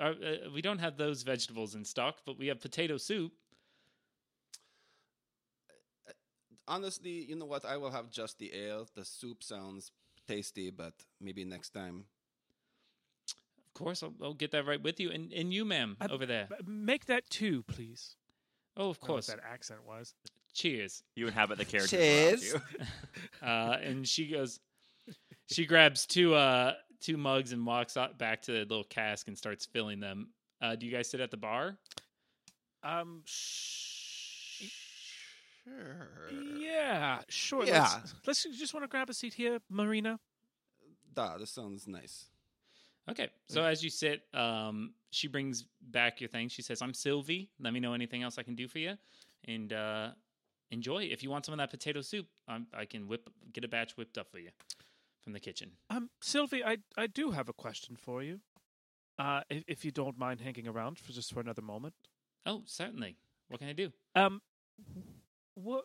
uh, 0.00 0.14
we 0.52 0.60
don't 0.62 0.78
have 0.78 0.96
those 0.96 1.22
vegetables 1.22 1.74
in 1.74 1.84
stock, 1.84 2.22
but 2.24 2.38
we 2.38 2.48
have 2.48 2.60
potato 2.60 2.96
soup. 2.98 3.32
Honestly, 6.68 7.24
you 7.24 7.34
know 7.36 7.46
what? 7.46 7.64
I 7.64 7.76
will 7.76 7.90
have 7.90 8.10
just 8.10 8.38
the 8.38 8.52
ale. 8.54 8.88
The 8.94 9.04
soup 9.04 9.42
sounds 9.42 9.90
tasty, 10.26 10.70
but 10.70 10.94
maybe 11.20 11.44
next 11.44 11.70
time. 11.70 12.06
Of 13.80 13.84
course, 13.84 14.02
I'll, 14.02 14.12
I'll 14.22 14.34
get 14.34 14.50
that 14.52 14.66
right 14.66 14.82
with 14.82 15.00
you. 15.00 15.10
And 15.10 15.32
and 15.32 15.54
you, 15.54 15.64
ma'am, 15.64 15.96
Uh, 16.00 16.08
over 16.10 16.26
there. 16.26 16.48
Make 16.66 17.06
that 17.06 17.28
two, 17.30 17.62
please. 17.62 18.14
Oh, 18.76 18.90
of 18.90 18.98
I 18.98 19.00
what 19.00 19.06
course. 19.06 19.26
that 19.28 19.40
accent 19.42 19.80
was. 19.86 20.14
Cheers. 20.52 21.02
You 21.16 21.26
inhabit 21.28 21.56
the 21.58 21.64
characters 21.64 21.90
Cheers. 21.90 22.54
Uh, 23.42 23.76
and 23.82 24.06
she 24.06 24.26
goes, 24.28 24.60
she 25.46 25.64
grabs 25.64 26.06
two 26.06 26.34
uh 26.34 26.74
two 27.00 27.16
mugs 27.16 27.52
and 27.52 27.64
walks 27.64 27.96
out 27.96 28.18
back 28.18 28.42
to 28.42 28.52
the 28.52 28.58
little 28.60 28.84
cask 28.84 29.28
and 29.28 29.38
starts 29.38 29.64
filling 29.64 29.98
them. 30.00 30.28
Uh, 30.60 30.76
do 30.76 30.84
you 30.84 30.92
guys 30.92 31.08
sit 31.08 31.20
at 31.20 31.30
the 31.30 31.36
bar? 31.38 31.78
Um, 32.82 33.22
Sure. 35.64 36.08
yeah, 36.58 37.20
sure. 37.28 37.64
Yeah. 37.64 37.88
Let's, 38.26 38.44
let's 38.46 38.58
just 38.58 38.74
want 38.74 38.84
to 38.84 38.88
grab 38.88 39.08
a 39.10 39.14
seat 39.14 39.34
here, 39.34 39.58
Marina. 39.68 40.18
Da, 41.14 41.38
this 41.38 41.50
sounds 41.50 41.86
nice. 41.86 42.29
Okay. 43.10 43.28
So 43.48 43.64
as 43.64 43.82
you 43.82 43.90
sit, 43.90 44.22
um, 44.34 44.94
she 45.10 45.28
brings 45.28 45.64
back 45.90 46.20
your 46.20 46.28
things. 46.28 46.52
She 46.52 46.62
says, 46.62 46.82
"I'm 46.82 46.94
Sylvie. 46.94 47.50
Let 47.58 47.72
me 47.72 47.80
know 47.80 47.92
anything 47.94 48.22
else 48.22 48.38
I 48.38 48.42
can 48.42 48.54
do 48.54 48.68
for 48.68 48.78
you, 48.78 48.96
and 49.46 49.72
uh, 49.72 50.10
enjoy. 50.70 51.04
If 51.04 51.22
you 51.22 51.30
want 51.30 51.44
some 51.46 51.52
of 51.52 51.58
that 51.58 51.70
potato 51.70 52.00
soup, 52.00 52.26
I'm, 52.46 52.66
I 52.72 52.84
can 52.84 53.08
whip 53.08 53.28
get 53.52 53.64
a 53.64 53.68
batch 53.68 53.96
whipped 53.96 54.18
up 54.18 54.30
for 54.30 54.38
you 54.38 54.50
from 55.22 55.32
the 55.32 55.40
kitchen." 55.40 55.72
Um, 55.90 56.10
Sylvie, 56.20 56.64
I 56.64 56.78
I 56.96 57.06
do 57.06 57.32
have 57.32 57.48
a 57.48 57.52
question 57.52 57.96
for 57.96 58.22
you. 58.22 58.40
Uh, 59.18 59.42
if, 59.50 59.64
if 59.66 59.84
you 59.84 59.90
don't 59.90 60.18
mind 60.18 60.40
hanging 60.40 60.66
around 60.66 60.98
for 60.98 61.12
just 61.12 61.32
for 61.32 61.40
another 61.40 61.62
moment. 61.62 61.94
Oh, 62.46 62.62
certainly. 62.64 63.16
What 63.48 63.60
can 63.60 63.68
I 63.68 63.74
do? 63.74 63.92
Um, 64.14 64.40
what, 65.54 65.84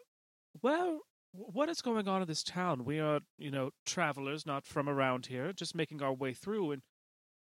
well, 0.61 1.01
what 1.33 1.67
is 1.67 1.81
going 1.81 2.07
on 2.07 2.21
in 2.21 2.27
this 2.27 2.43
town? 2.43 2.85
We 2.85 2.99
are, 2.99 3.19
you 3.37 3.51
know, 3.51 3.71
travelers, 3.85 4.45
not 4.45 4.65
from 4.65 4.87
around 4.87 5.25
here, 5.25 5.51
just 5.51 5.75
making 5.75 6.01
our 6.01 6.13
way 6.13 6.33
through, 6.33 6.71
and 6.71 6.81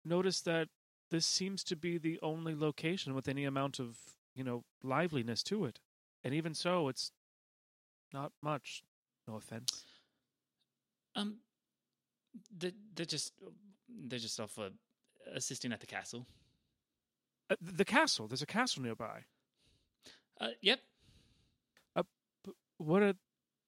notice 0.05 0.41
that 0.43 0.69
this 1.11 1.27
seems 1.27 1.63
to 1.65 1.77
be 1.77 1.99
the 1.99 2.19
only 2.23 2.55
location 2.55 3.15
with 3.15 3.29
any 3.29 3.45
amount 3.45 3.79
of, 3.79 3.99
you 4.35 4.45
know, 4.45 4.65
liveliness 4.83 5.43
to 5.45 5.65
it. 5.65 5.81
And 6.23 6.35
even 6.35 6.55
so, 6.55 6.89
it's 6.89 7.13
not 8.13 8.33
much. 8.43 8.85
No 9.29 9.37
offense. 9.37 9.85
Um, 11.15 11.37
they're, 12.57 12.73
they're 12.95 13.07
just 13.07 13.33
they're 13.89 14.19
just 14.19 14.41
off 14.41 14.59
uh, 14.59 14.71
assisting 15.35 15.73
at 15.73 15.81
the 15.81 15.87
castle. 15.87 16.27
Uh, 17.51 17.57
the 17.61 17.85
castle. 17.85 18.27
There's 18.27 18.43
a 18.43 18.47
castle 18.47 18.83
nearby. 18.83 19.25
Uh, 20.41 20.49
yep. 20.61 20.81
What 22.79 23.03
are, 23.03 23.15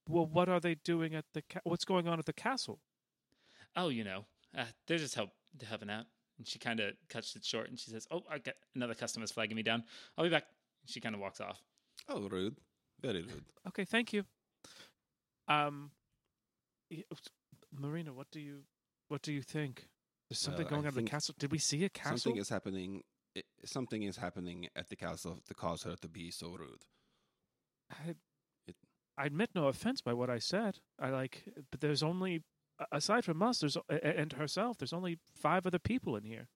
well, 0.09 0.27
what 0.27 0.49
are 0.49 0.61
they 0.61 0.75
doing 0.75 1.14
at 1.14 1.25
the? 1.33 1.42
Ca- 1.42 1.61
what's 1.64 1.85
going 1.85 2.09
on 2.09 2.18
at 2.18 2.27
the 2.27 2.33
castle? 2.33 2.81
Oh, 3.77 3.88
you 3.88 4.05
know, 4.05 4.27
uh, 4.57 4.64
they're 4.87 4.99
just 4.99 5.14
help 5.14 5.31
helping 5.66 5.90
out. 5.90 6.07
And 6.38 6.46
she 6.46 6.59
kind 6.59 6.81
of 6.81 6.92
cuts 7.09 7.35
it 7.37 7.44
short, 7.44 7.68
and 7.70 7.79
she 7.79 7.90
says, 7.90 8.07
"Oh, 8.11 8.22
I 8.31 8.38
got 8.38 8.55
another 8.75 8.94
customer's 8.94 9.31
flagging 9.33 9.57
me 9.57 9.62
down. 9.62 9.85
I'll 10.16 10.25
be 10.25 10.31
back." 10.31 10.44
She 10.87 11.01
kind 11.01 11.14
of 11.14 11.20
walks 11.20 11.40
off. 11.40 11.62
Oh, 12.09 12.29
rude. 12.29 12.57
Very 13.01 13.22
rude. 13.22 13.44
Okay, 13.68 13.85
thank 13.85 14.12
you. 14.12 14.25
Um, 15.49 15.90
Marina, 17.72 18.12
what 18.12 18.31
do 18.31 18.40
you, 18.40 18.62
what 19.09 19.22
do 19.22 19.33
you 19.33 19.42
think? 19.42 19.88
There's 20.29 20.38
something 20.38 20.64
Well, 20.64 20.66
I 20.66 20.70
going 20.70 20.83
on 20.83 20.88
at 20.88 20.94
the 20.94 21.03
castle. 21.03 21.35
Did 21.38 21.53
we 21.53 21.59
see 21.59 21.85
a 21.85 21.88
castle? 21.88 22.18
Something 22.18 22.40
is 22.40 22.49
happening. 22.49 23.03
i 23.37 23.42
something 23.64 24.03
is 24.03 24.16
happening 24.16 24.68
at 24.75 24.88
the 24.88 24.96
castle 24.96 25.40
to 25.46 25.55
cause 25.55 25.83
her 25.85 25.96
to 25.96 26.09
be 26.09 26.31
so 26.31 26.49
rude. 26.57 26.85
I, 27.90 28.14
It- 28.66 28.77
I 29.18 29.27
admit 29.27 29.51
no 29.55 29.68
offense 29.68 30.01
by 30.01 30.12
what 30.12 30.31
I 30.31 30.38
said. 30.38 30.79
I 30.99 31.11
like, 31.11 31.44
but 31.70 31.81
there's 31.81 32.03
only 32.03 32.37
a- 32.37 32.40
aside 32.93 33.25
from 33.25 33.43
us, 33.43 33.61
there's 33.61 33.77
a- 33.77 33.83
a- 33.91 34.19
and 34.21 34.33
herself. 34.35 34.79
There's 34.79 34.93
only 34.93 35.19
five 35.35 35.67
other 35.67 35.79
people 35.79 36.17
in 36.17 36.25
here. 36.25 36.49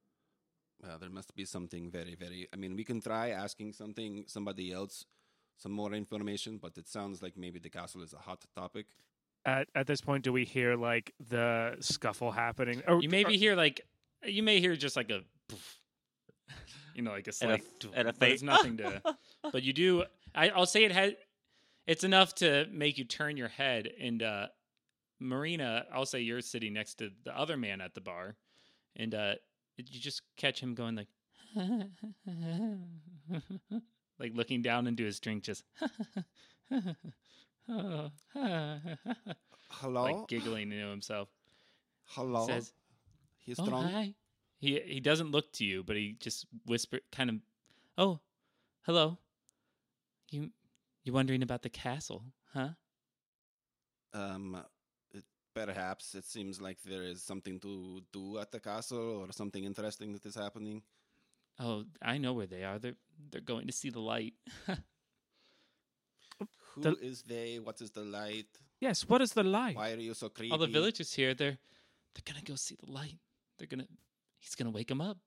Well, 0.82 0.98
there 0.98 1.10
must 1.10 1.34
be 1.34 1.44
something 1.44 1.90
very, 1.90 2.14
very. 2.14 2.48
I 2.52 2.56
mean, 2.56 2.74
we 2.76 2.84
can 2.84 3.00
try 3.00 3.30
asking 3.30 3.74
something, 3.74 4.24
somebody 4.26 4.72
else, 4.72 5.04
some 5.58 5.72
more 5.72 5.92
information, 5.92 6.58
but 6.58 6.78
it 6.78 6.88
sounds 6.88 7.20
like 7.22 7.36
maybe 7.36 7.58
the 7.58 7.68
castle 7.70 8.02
is 8.02 8.14
a 8.14 8.18
hot 8.18 8.44
topic. 8.54 8.86
At 9.44 9.68
at 9.74 9.86
this 9.86 10.00
point, 10.00 10.24
do 10.24 10.32
we 10.32 10.44
hear 10.44 10.76
like 10.76 11.12
the 11.18 11.76
scuffle 11.80 12.32
happening? 12.32 12.82
Or, 12.88 13.02
You 13.02 13.08
maybe 13.10 13.34
or- 13.34 13.38
hear 13.38 13.54
like 13.56 13.80
you 14.24 14.42
may 14.42 14.60
hear 14.60 14.74
just 14.76 14.96
like 14.96 15.10
a, 15.10 15.22
you 16.94 17.02
know, 17.02 17.12
like 17.12 17.28
a 17.28 17.32
And 17.42 17.52
a 17.52 17.58
slight, 17.58 17.84
and 17.94 18.08
a 18.08 18.12
but 18.12 18.28
it's 18.30 18.42
nothing 18.42 18.76
to. 18.78 19.02
But 19.52 19.62
you 19.62 19.72
do. 19.72 20.04
I, 20.34 20.50
I'll 20.50 20.66
say 20.66 20.84
it 20.84 20.92
had. 20.92 21.16
It's 21.86 22.04
enough 22.04 22.34
to 22.36 22.66
make 22.70 22.98
you 22.98 23.04
turn 23.04 23.36
your 23.36 23.48
head. 23.48 23.88
And 24.00 24.22
uh, 24.22 24.46
Marina, 25.20 25.84
I'll 25.92 26.06
say 26.06 26.20
you're 26.20 26.40
sitting 26.40 26.72
next 26.72 26.94
to 26.96 27.10
the 27.24 27.36
other 27.38 27.56
man 27.56 27.80
at 27.80 27.94
the 27.94 28.00
bar, 28.00 28.36
and 28.96 29.14
uh, 29.14 29.34
you 29.76 30.00
just 30.00 30.22
catch 30.36 30.60
him 30.60 30.74
going 30.74 30.96
like, 30.96 31.08
like 34.18 34.32
looking 34.34 34.62
down 34.62 34.86
into 34.86 35.04
his 35.04 35.20
drink, 35.20 35.44
just 35.44 35.64
Hello, 37.66 38.10
like 40.02 40.28
giggling 40.28 40.70
to 40.70 40.76
himself. 40.76 41.28
hello. 42.06 42.46
Says, 42.46 42.72
He's 43.38 43.58
"Oh, 43.58 43.64
strong. 43.66 43.84
hi." 43.84 44.14
He 44.58 44.78
he 44.80 45.00
doesn't 45.00 45.30
look 45.30 45.52
to 45.54 45.64
you, 45.64 45.82
but 45.82 45.96
he 45.96 46.16
just 46.18 46.46
whisper, 46.66 47.00
kind 47.12 47.30
of, 47.30 47.36
"Oh, 47.96 48.20
hello. 48.82 49.18
You 50.30 50.50
you 51.04 51.12
wondering 51.12 51.42
about 51.42 51.62
the 51.62 51.70
castle, 51.70 52.24
huh?" 52.52 52.70
Um, 54.12 54.62
perhaps 55.54 56.14
it 56.14 56.24
seems 56.24 56.60
like 56.60 56.78
there 56.82 57.02
is 57.02 57.22
something 57.22 57.58
to 57.60 58.00
do 58.12 58.38
at 58.38 58.50
the 58.50 58.60
castle, 58.60 59.22
or 59.22 59.32
something 59.32 59.64
interesting 59.64 60.12
that 60.12 60.24
is 60.26 60.34
happening. 60.34 60.82
Oh, 61.58 61.84
I 62.00 62.18
know 62.18 62.32
where 62.32 62.46
they 62.46 62.64
are. 62.64 62.78
They're 62.78 62.96
they're 63.30 63.40
going 63.40 63.66
to 63.66 63.72
see 63.72 63.90
the 63.90 64.00
light. 64.00 64.34
Who 66.74 66.96
is 67.02 67.22
they? 67.22 67.58
What 67.58 67.80
is 67.80 67.90
the 67.90 68.04
light? 68.04 68.46
yes. 68.80 69.08
What 69.08 69.20
is 69.20 69.32
the 69.32 69.42
light? 69.42 69.76
Why 69.76 69.92
are 69.92 69.96
you 69.96 70.14
so 70.14 70.28
creepy? 70.28 70.52
All 70.52 70.58
the 70.58 70.66
villagers 70.68 71.12
here, 71.12 71.34
they're 71.34 71.58
they're 72.14 72.24
gonna 72.24 72.44
go 72.44 72.54
see 72.54 72.76
the 72.82 72.90
light. 72.90 73.18
They're 73.58 73.66
gonna 73.66 73.86
he's 74.38 74.54
gonna 74.54 74.70
wake 74.70 74.88
them 74.88 75.00
up. 75.00 75.18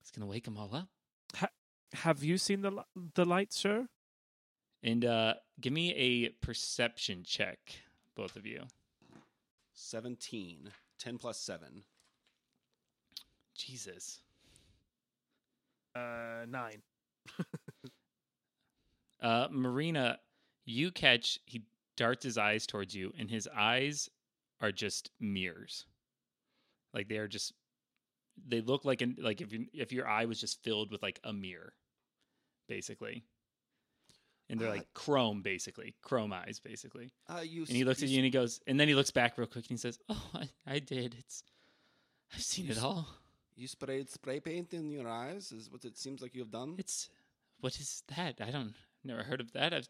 He's 0.00 0.10
gonna 0.10 0.26
wake 0.30 0.44
them 0.44 0.56
all 0.56 0.74
up. 0.74 0.88
Have 1.94 2.24
you 2.24 2.38
seen 2.38 2.62
the 2.62 2.70
li- 2.70 3.10
the 3.14 3.24
light, 3.24 3.52
sir? 3.52 3.88
And 4.82 5.04
uh 5.04 5.34
give 5.60 5.72
me 5.72 5.92
a 5.94 6.28
perception 6.44 7.22
check, 7.24 7.58
both 8.14 8.36
of 8.36 8.46
you. 8.46 8.62
17. 9.74 10.70
10 10.98 11.18
plus 11.18 11.38
7. 11.38 11.82
Jesus. 13.54 14.20
Uh, 15.94 16.46
nine. 16.48 16.82
Uh, 19.24 19.48
Marina, 19.50 20.18
you 20.66 20.90
catch 20.90 21.38
he 21.46 21.62
darts 21.96 22.22
his 22.22 22.36
eyes 22.36 22.66
towards 22.66 22.94
you, 22.94 23.10
and 23.18 23.30
his 23.30 23.48
eyes 23.56 24.10
are 24.60 24.70
just 24.70 25.10
mirrors. 25.18 25.86
Like 26.92 27.08
they 27.08 27.16
are 27.16 27.26
just, 27.26 27.54
they 28.46 28.60
look 28.60 28.84
like 28.84 29.00
an 29.00 29.16
like 29.18 29.40
if 29.40 29.50
you, 29.50 29.64
if 29.72 29.92
your 29.92 30.06
eye 30.06 30.26
was 30.26 30.38
just 30.38 30.62
filled 30.62 30.90
with 30.90 31.02
like 31.02 31.20
a 31.24 31.32
mirror, 31.32 31.72
basically. 32.68 33.24
And 34.50 34.60
they're 34.60 34.68
Uh, 34.68 34.76
like 34.76 34.92
chrome, 34.94 35.40
basically 35.42 35.94
chrome 36.02 36.32
eyes, 36.32 36.60
basically. 36.60 37.12
Uh, 37.28 37.40
you 37.40 37.62
And 37.62 37.70
he 37.76 37.84
looks 37.84 38.02
at 38.02 38.08
you 38.10 38.18
and 38.18 38.24
he 38.24 38.30
goes, 38.30 38.60
and 38.66 38.78
then 38.78 38.88
he 38.88 38.94
looks 38.94 39.10
back 39.10 39.38
real 39.38 39.46
quick 39.46 39.64
and 39.70 39.78
he 39.78 39.80
says, 39.80 39.98
"Oh, 40.08 40.30
I, 40.34 40.48
I 40.66 40.78
did. 40.80 41.14
It's, 41.18 41.42
I've 42.32 42.42
seen 42.42 42.68
it 42.70 42.78
all. 42.82 43.06
You 43.56 43.66
sprayed 43.68 44.10
spray 44.10 44.40
paint 44.40 44.74
in 44.74 44.90
your 44.90 45.08
eyes, 45.08 45.50
is 45.52 45.70
what 45.70 45.84
it 45.84 45.96
seems 45.96 46.20
like 46.20 46.34
you've 46.34 46.50
done? 46.50 46.74
It's, 46.78 47.08
what 47.60 47.78
is 47.80 48.02
that? 48.16 48.40
I 48.40 48.50
don't, 48.50 48.74
never 49.04 49.22
heard 49.22 49.40
of 49.40 49.52
that. 49.52 49.72
I've, 49.72 49.88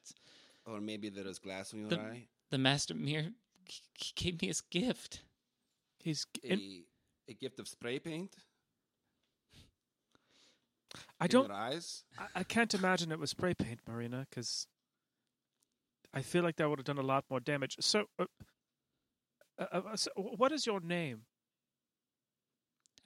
or 0.67 0.81
maybe 0.81 1.09
there 1.09 1.27
is 1.27 1.39
glass 1.39 1.73
in 1.73 1.81
your 1.81 1.89
The- 1.89 2.01
eye? 2.01 2.29
the 2.51 2.59
master 2.59 2.95
mirror 2.95 3.31
he 3.67 4.13
gave 4.15 4.41
me 4.43 4.49
his 4.49 4.61
gift. 4.61 5.23
his 6.03 6.27
A, 6.45 6.47
in- 6.53 6.85
a 7.29 7.33
gift 7.33 7.59
of 7.59 7.67
spray 7.67 7.99
paint 7.99 8.37
I 11.21 11.27
don't. 11.27 11.49
your 11.49 11.57
eyes? 11.57 12.05
I, 12.19 12.41
I 12.41 12.43
can't 12.45 12.73
imagine 12.75 13.11
it 13.13 13.19
was 13.19 13.31
spray 13.31 13.55
paint, 13.55 13.81
Marina, 13.89 14.27
because 14.31 14.67
I 16.13 16.23
feel 16.23 16.43
like 16.43 16.57
that 16.57 16.69
would 16.69 16.79
have 16.79 16.87
done 16.87 16.99
a 16.99 17.03
lot 17.03 17.25
more 17.31 17.41
damage. 17.41 17.77
So, 17.81 18.05
uh, 18.19 18.27
uh, 19.59 19.65
uh, 19.73 19.97
so 19.97 20.11
what 20.17 20.53
is 20.53 20.67
your 20.67 20.81
name? 20.81 21.23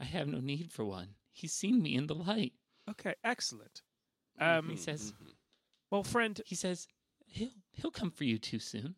I 0.01 0.05
have 0.05 0.29
no 0.29 0.39
need 0.41 0.73
for 0.73 0.85
one. 0.85 1.15
He's 1.33 1.53
seen 1.53 1.83
me 1.83 1.95
in 1.95 2.07
the 2.07 2.15
light. 2.15 2.53
Okay, 2.91 3.15
excellent. 3.25 3.83
Um, 4.41 4.69
He 4.71 4.77
says- 4.77 5.13
mhm. 5.13 5.33
Well, 5.91 6.03
friend, 6.05 6.41
He 6.47 6.55
says 6.55 6.87
he'll 7.27 7.51
he'll 7.73 7.91
come 7.91 8.11
for 8.11 8.25
you 8.25 8.39
too 8.39 8.59
soon. 8.59 8.97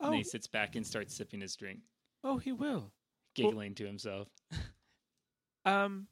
oh, 0.00 0.06
And 0.06 0.14
he 0.16 0.24
sits 0.24 0.46
back 0.46 0.74
and 0.76 0.86
starts 0.86 1.14
sipping 1.14 1.40
his 1.40 1.54
drink, 1.56 1.80
oh, 2.24 2.38
he 2.38 2.52
will. 2.52 2.92
giggling 3.34 3.74
to 3.76 3.86
himself. 3.86 4.28
Um, 5.66 6.08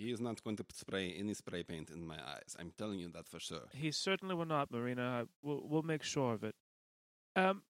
He 0.00 0.10
is 0.12 0.20
not 0.20 0.42
going 0.42 0.56
to 0.56 0.64
spray 0.72 1.14
any 1.18 1.34
spray 1.34 1.62
paint 1.62 1.90
in 1.90 2.06
my 2.06 2.14
eyes. 2.14 2.56
I'm 2.58 2.72
telling 2.78 2.98
you 2.98 3.10
that 3.10 3.28
for 3.28 3.38
sure. 3.38 3.68
He 3.74 3.90
certainly 3.90 4.34
will 4.34 4.46
not, 4.46 4.70
Marina. 4.70 5.26
We'll, 5.42 5.62
we'll 5.68 5.82
make 5.82 6.02
sure 6.02 6.32
of 6.32 6.42
it. 6.42 6.54
Um, 7.36 7.60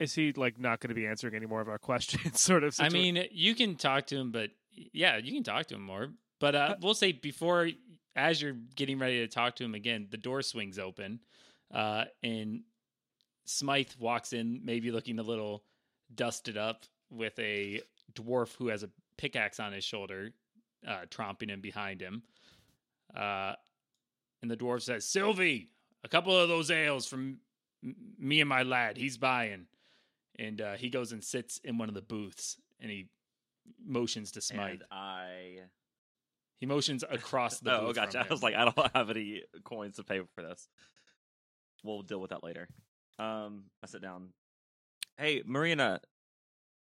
is 0.00 0.14
he 0.14 0.32
like 0.32 0.58
not 0.58 0.80
going 0.80 0.88
to 0.88 0.94
be 0.94 1.06
answering 1.06 1.34
any 1.34 1.44
more 1.44 1.60
of 1.60 1.68
our 1.68 1.78
questions? 1.90 2.40
sort 2.40 2.64
of. 2.64 2.74
I 2.80 2.88
mean, 2.88 3.26
you 3.30 3.54
can 3.54 3.76
talk 3.76 4.06
to 4.06 4.16
him, 4.16 4.32
but 4.32 4.50
yeah, 4.72 5.18
you 5.18 5.32
can 5.32 5.42
talk 5.42 5.66
to 5.66 5.74
him 5.74 5.82
more. 5.82 6.08
But 6.40 6.54
uh, 6.54 6.76
we'll 6.80 6.94
say 6.94 7.12
before, 7.12 7.68
as 8.14 8.40
you're 8.40 8.56
getting 8.74 8.98
ready 8.98 9.18
to 9.18 9.28
talk 9.28 9.56
to 9.56 9.64
him 9.64 9.74
again, 9.74 10.06
the 10.10 10.16
door 10.16 10.40
swings 10.40 10.78
open, 10.78 11.20
uh, 11.74 12.04
and 12.22 12.62
Smythe 13.44 13.90
walks 13.98 14.32
in, 14.32 14.60
maybe 14.64 14.90
looking 14.90 15.18
a 15.18 15.22
little 15.22 15.62
dusted 16.14 16.56
up, 16.56 16.84
with 17.10 17.38
a 17.38 17.82
dwarf 18.14 18.56
who 18.56 18.68
has 18.68 18.82
a 18.82 18.90
pickaxe 19.16 19.60
on 19.60 19.72
his 19.72 19.84
shoulder, 19.84 20.32
uh, 20.86 21.06
tromping 21.10 21.50
him 21.50 21.60
behind 21.60 22.00
him. 22.00 22.22
Uh, 23.16 23.54
and 24.42 24.50
the 24.50 24.56
dwarf 24.56 24.82
says, 24.82 25.04
"Sylvie, 25.04 25.70
a 26.04 26.08
couple 26.08 26.36
of 26.36 26.48
those 26.48 26.70
ales 26.70 27.06
from 27.06 27.38
me 28.18 28.40
and 28.40 28.48
my 28.48 28.62
lad. 28.62 28.96
He's 28.96 29.18
buying." 29.18 29.66
And 30.38 30.60
uh, 30.60 30.74
he 30.74 30.90
goes 30.90 31.12
and 31.12 31.24
sits 31.24 31.58
in 31.64 31.78
one 31.78 31.88
of 31.88 31.94
the 31.94 32.02
booths, 32.02 32.58
and 32.80 32.90
he 32.90 33.08
motions 33.84 34.32
to 34.32 34.40
Smythe. 34.40 34.80
And 34.80 34.84
I. 34.90 35.58
He 36.58 36.66
motions 36.66 37.04
across 37.08 37.60
the 37.60 37.80
oh, 37.80 37.92
gotcha. 37.92 38.20
I 38.20 38.26
was 38.30 38.42
like, 38.42 38.54
I 38.54 38.64
don't 38.64 38.90
have 38.94 39.10
any 39.10 39.42
coins 39.64 39.96
to 39.96 40.04
pay 40.04 40.20
for 40.34 40.42
this. 40.42 40.68
We'll 41.84 42.02
deal 42.02 42.20
with 42.20 42.30
that 42.30 42.42
later. 42.42 42.68
Um, 43.18 43.64
I 43.82 43.86
sit 43.86 44.02
down. 44.02 44.30
Hey, 45.18 45.42
Marina, 45.46 46.00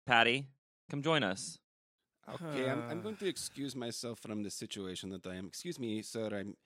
Patty, 0.07 0.47
come 0.91 1.03
join 1.03 1.23
us. 1.23 1.59
Okay, 2.29 2.69
I'm, 2.71 2.85
I'm 2.89 3.01
going 3.03 3.17
to 3.17 3.27
excuse 3.29 3.75
myself 3.75 4.21
from 4.21 4.43
the 4.43 4.51
situation 4.51 5.11
that 5.11 5.27
I 5.27 5.35
am. 5.37 5.47
Excuse 5.47 5.79
me, 5.79 6.03
sir. 6.03 6.29
I'm. 6.33 6.57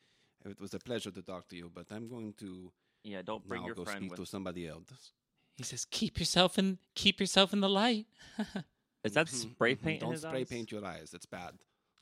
It 0.44 0.60
was 0.60 0.74
a 0.74 0.78
pleasure 0.78 1.10
to 1.10 1.22
talk 1.22 1.48
to 1.48 1.56
you, 1.56 1.70
but 1.74 1.86
I'm 1.90 2.08
going 2.08 2.34
to 2.34 2.70
Yeah, 3.02 3.22
don't 3.22 3.46
bring 3.48 3.62
now 3.62 3.66
your 3.68 3.74
go 3.76 3.84
friend 3.84 3.98
speak 4.00 4.10
with. 4.10 4.20
to 4.20 4.26
somebody 4.26 4.68
else. 4.68 5.12
he 5.56 5.64
says, 5.64 5.86
"Keep 5.90 6.18
yourself 6.20 6.58
in, 6.58 6.78
keep 6.94 7.18
yourself 7.20 7.52
in 7.52 7.60
the 7.60 7.68
light." 7.70 8.06
Is 9.04 9.12
that 9.14 9.28
Mhm, 9.28 9.50
spray 9.52 9.74
mhm. 9.74 9.82
paint? 9.82 9.94
in 9.94 10.00
Don't 10.00 10.12
his 10.12 10.22
spray 10.22 10.40
eyes? 10.40 10.48
paint 10.48 10.70
your 10.72 10.84
eyes. 10.84 11.14
It's 11.14 11.26
bad. 11.26 11.54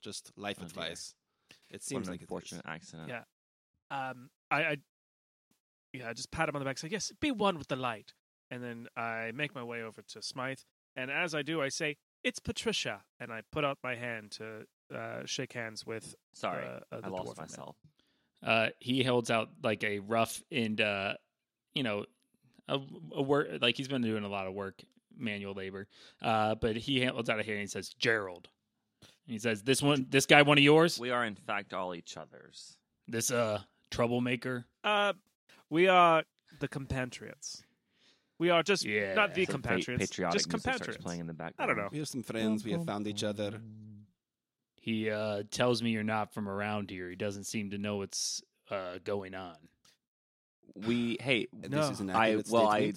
Just 0.02 0.32
life 0.36 0.56
Oh, 0.58 0.62
dear. 0.62 0.68
advice. 0.84 1.14
It 1.70 1.82
seems 1.82 2.08
an 2.08 2.12
like 2.12 2.20
it 2.20 2.24
is. 2.24 2.28
unfortunate 2.30 2.64
accident. 2.66 3.08
Yeah. 3.08 3.24
um, 3.90 4.30
I, 4.50 4.64
I, 4.64 4.76
yeah, 5.92 6.08
I 6.08 6.12
just 6.12 6.30
pat 6.30 6.48
him 6.48 6.56
on 6.56 6.60
the 6.60 6.64
back, 6.66 6.78
say, 6.78 6.88
"Yes, 6.88 7.12
be 7.20 7.30
one 7.30 7.56
with 7.58 7.68
the 7.68 7.76
light," 7.76 8.12
and 8.50 8.62
then 8.62 8.88
I 8.96 9.30
make 9.32 9.54
my 9.54 9.62
way 9.62 9.82
over 9.82 10.02
to 10.02 10.22
Smythe, 10.22 10.58
and 10.96 11.10
as 11.10 11.34
I 11.34 11.42
do, 11.42 11.62
I 11.62 11.68
say, 11.68 11.96
"It's 12.24 12.40
Patricia," 12.40 13.02
and 13.20 13.32
I 13.32 13.42
put 13.52 13.64
out 13.64 13.78
my 13.82 13.94
hand 13.94 14.32
to 14.32 14.66
uh, 14.94 15.24
shake 15.26 15.52
hands 15.52 15.86
with. 15.86 16.14
Sorry, 16.32 16.64
uh, 16.66 16.80
uh, 16.90 17.00
the 17.00 17.06
I 17.06 17.08
lost 17.10 17.36
myself. 17.38 17.76
uh, 18.42 18.68
he 18.80 19.02
holds 19.04 19.30
out 19.30 19.50
like 19.62 19.84
a 19.84 20.00
rough 20.00 20.42
and 20.50 20.80
uh, 20.80 21.14
you 21.74 21.82
know 21.82 22.06
a, 22.68 22.78
a 23.12 23.22
work 23.22 23.48
like 23.60 23.76
he's 23.76 23.88
been 23.88 24.02
doing 24.02 24.24
a 24.24 24.28
lot 24.28 24.46
of 24.46 24.54
work, 24.54 24.82
manual 25.16 25.54
labor. 25.54 25.86
Uh, 26.22 26.54
but 26.54 26.76
he 26.76 27.04
holds 27.04 27.28
out 27.30 27.38
a 27.38 27.42
hand 27.42 27.60
and 27.60 27.70
says, 27.70 27.90
"Gerald." 27.94 28.48
And 29.26 29.32
he 29.32 29.38
says, 29.38 29.62
"This 29.62 29.80
one, 29.82 30.06
this 30.10 30.26
guy, 30.26 30.42
one 30.42 30.58
of 30.58 30.64
yours? 30.64 30.98
We 30.98 31.10
are 31.10 31.24
in 31.24 31.34
fact 31.36 31.72
all 31.74 31.94
each 31.94 32.16
other's. 32.16 32.76
This 33.08 33.30
uh 33.30 33.60
troublemaker?" 33.90 34.64
Uh, 34.82 35.12
we 35.70 35.88
are 35.88 36.24
the 36.60 36.68
compatriots. 36.68 37.63
We 38.38 38.50
are 38.50 38.62
just 38.62 38.84
Yeah. 38.84 39.14
not 39.14 39.34
the 39.34 39.44
Some 39.46 39.62
pa- 39.62 39.68
compatriots, 39.70 40.10
patriotic 40.10 40.34
just 40.40 40.48
music 40.48 40.64
compatriots. 40.64 41.02
playing 41.04 41.20
in 41.20 41.26
the 41.26 41.34
background. 41.34 41.70
I 41.70 41.74
don't 41.74 41.82
know. 41.82 41.88
We 41.92 42.00
are 42.00 42.04
some 42.04 42.22
friends. 42.22 42.64
We 42.64 42.72
have 42.72 42.84
found 42.84 43.06
each 43.06 43.22
other. 43.22 43.60
He 44.80 45.08
uh, 45.08 45.44
tells 45.50 45.82
me 45.82 45.90
you're 45.90 46.02
not 46.02 46.34
from 46.34 46.48
around 46.48 46.90
here. 46.90 47.08
He 47.08 47.16
doesn't 47.16 47.44
seem 47.44 47.70
to 47.70 47.78
know 47.78 47.96
what's 47.98 48.42
uh, 48.70 48.98
going 49.04 49.34
on. 49.34 49.56
We 50.74 51.16
hey, 51.20 51.46
No. 51.52 51.68
This 51.68 51.90
is 51.90 52.00
an 52.00 52.10
I- 52.10 52.28
accurate 52.30 52.48
well, 52.50 52.68
I- 52.68 52.92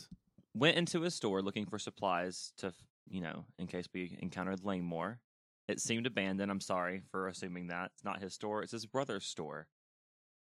went 0.55 0.77
into 0.77 1.03
a 1.03 1.11
store 1.11 1.41
looking 1.43 1.65
for 1.67 1.77
supplies 1.77 2.51
to, 2.57 2.73
you 3.07 3.21
know, 3.21 3.45
in 3.59 3.67
case 3.67 3.85
we 3.93 4.17
encountered 4.19 4.63
Langmore. 4.63 5.19
It 5.67 5.79
seemed 5.81 6.07
abandoned. 6.07 6.49
I'm 6.49 6.61
sorry 6.61 7.03
for 7.11 7.27
assuming 7.27 7.67
that. 7.67 7.91
It's 7.93 8.03
not 8.03 8.21
his 8.21 8.33
store, 8.33 8.63
it's 8.63 8.71
his 8.71 8.85
brother's 8.87 9.25
store. 9.25 9.67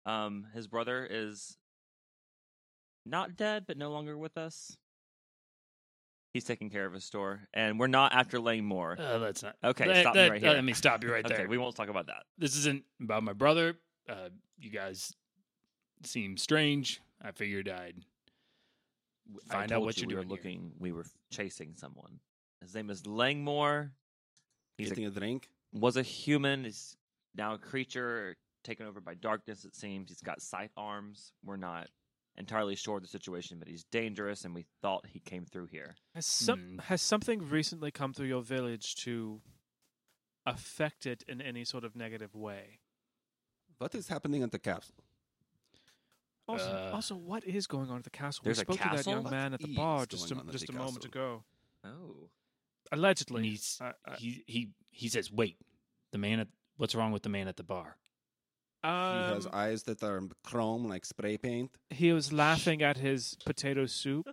Um, 0.04 0.48
his 0.52 0.66
brother 0.66 1.06
is 1.08 1.56
not 3.06 3.36
dead, 3.36 3.64
but 3.66 3.76
no 3.78 3.90
longer 3.90 4.18
with 4.18 4.36
us. 4.36 4.76
He's 6.32 6.44
taking 6.44 6.70
care 6.70 6.86
of 6.86 6.94
his 6.94 7.04
store, 7.04 7.40
and 7.52 7.78
we're 7.78 7.88
not 7.88 8.14
after 8.14 8.38
Langmore. 8.40 8.96
Uh, 8.98 9.18
that's 9.18 9.42
not 9.42 9.54
Okay, 9.62 9.86
That- 9.86 10.00
stop 10.00 10.14
me 10.14 10.28
right 10.28 10.42
uh, 10.42 10.46
here. 10.46 10.54
Let 10.54 10.64
me 10.64 10.72
stop 10.72 11.04
you 11.04 11.12
right 11.12 11.22
there. 11.28 11.40
okay, 11.40 11.46
we 11.46 11.58
won't 11.58 11.76
talk 11.76 11.88
about 11.88 12.06
that. 12.06 12.22
this 12.38 12.56
isn't 12.56 12.84
about 13.02 13.22
my 13.22 13.34
brother. 13.34 13.74
Uh, 14.08 14.30
you 14.58 14.70
guys 14.70 15.12
seem 16.04 16.36
strange. 16.38 17.00
I 17.20 17.32
figured 17.32 17.68
I'd 17.68 17.96
Find 19.50 19.72
I 19.72 19.76
out 19.76 19.82
what 19.82 19.96
you 19.98 20.02
you're 20.02 20.08
we 20.08 20.14
were 20.16 20.22
doing 20.22 20.28
here. 20.28 20.36
looking. 20.36 20.72
We 20.78 20.92
were 20.92 21.06
chasing 21.30 21.74
someone. 21.76 22.18
His 22.60 22.74
name 22.74 22.90
is 22.90 23.06
Langmore. 23.06 23.92
He's 24.78 24.88
a 24.90 24.94
Getting 24.94 25.06
a 25.06 25.10
drink. 25.10 25.48
was 25.72 25.96
a 25.96 26.02
human, 26.02 26.64
is 26.66 26.96
now 27.34 27.54
a 27.54 27.58
creature 27.58 28.36
taken 28.64 28.86
over 28.86 29.00
by 29.00 29.14
darkness, 29.14 29.64
it 29.64 29.74
seems. 29.76 30.08
He's 30.10 30.20
got 30.22 30.40
scythe 30.42 30.72
arms. 30.76 31.32
We're 31.44 31.56
not 31.56 31.88
entirely 32.36 32.74
sure 32.76 32.96
of 32.96 33.02
the 33.02 33.08
situation, 33.08 33.58
but 33.58 33.68
he's 33.68 33.84
dangerous, 33.84 34.44
and 34.44 34.54
we 34.54 34.64
thought 34.80 35.06
he 35.06 35.20
came 35.20 35.44
through 35.44 35.66
here. 35.66 35.96
Has 36.14 36.26
some 36.26 36.60
Hmm. 36.74 36.78
has 36.78 37.02
something 37.02 37.48
recently 37.48 37.90
come 37.90 38.12
through 38.12 38.28
your 38.28 38.42
village 38.42 38.94
to 39.04 39.42
affect 40.46 41.06
it 41.06 41.22
in 41.28 41.40
any 41.40 41.64
sort 41.64 41.84
of 41.84 41.94
negative 41.94 42.34
way? 42.34 42.80
What 43.78 43.94
is 43.94 44.08
happening 44.08 44.42
at 44.42 44.50
the 44.52 44.58
castle? 44.58 44.94
Also, 46.48 46.70
Uh, 46.70 46.90
also, 46.92 47.14
what 47.14 47.44
is 47.44 47.66
going 47.66 47.88
on 47.90 47.98
at 47.98 48.04
the 48.04 48.10
castle? 48.10 48.42
There's 48.44 48.58
a 48.58 48.62
we 48.62 48.64
spoke 48.64 48.76
to 48.78 48.82
that 48.82 48.96
castle? 48.96 49.12
young 49.12 49.24
What 49.24 49.30
man 49.30 49.54
at 49.54 49.60
the 49.60 49.74
bar 49.74 50.06
just 50.06 50.30
a, 50.30 50.34
just 50.50 50.68
a 50.68 50.72
moment 50.72 51.04
ago. 51.04 51.44
Oh. 51.84 52.30
And 52.90 52.98
Allegedly, 52.98 53.50
he's, 53.50 53.78
I- 53.80 53.94
I- 54.04 54.16
he 54.16 54.44
he 54.46 54.70
he 54.90 55.08
says, 55.08 55.30
"Wait, 55.30 55.56
the 56.10 56.18
man 56.18 56.40
at 56.40 56.48
what's 56.76 56.94
wrong 56.94 57.12
with 57.12 57.22
the 57.22 57.28
man 57.28 57.46
at 57.48 57.56
the 57.56 57.62
bar?" 57.62 57.96
He 58.82 58.88
has 58.88 59.46
um, 59.46 59.52
eyes 59.54 59.82
that 59.84 60.02
are 60.02 60.22
chrome 60.44 60.86
like 60.88 61.04
spray 61.04 61.36
paint. 61.38 61.70
he 61.90 62.12
was 62.12 62.32
laughing 62.32 62.82
at 62.82 62.96
his 62.96 63.36
potato 63.44 63.86
soup. 63.86 64.26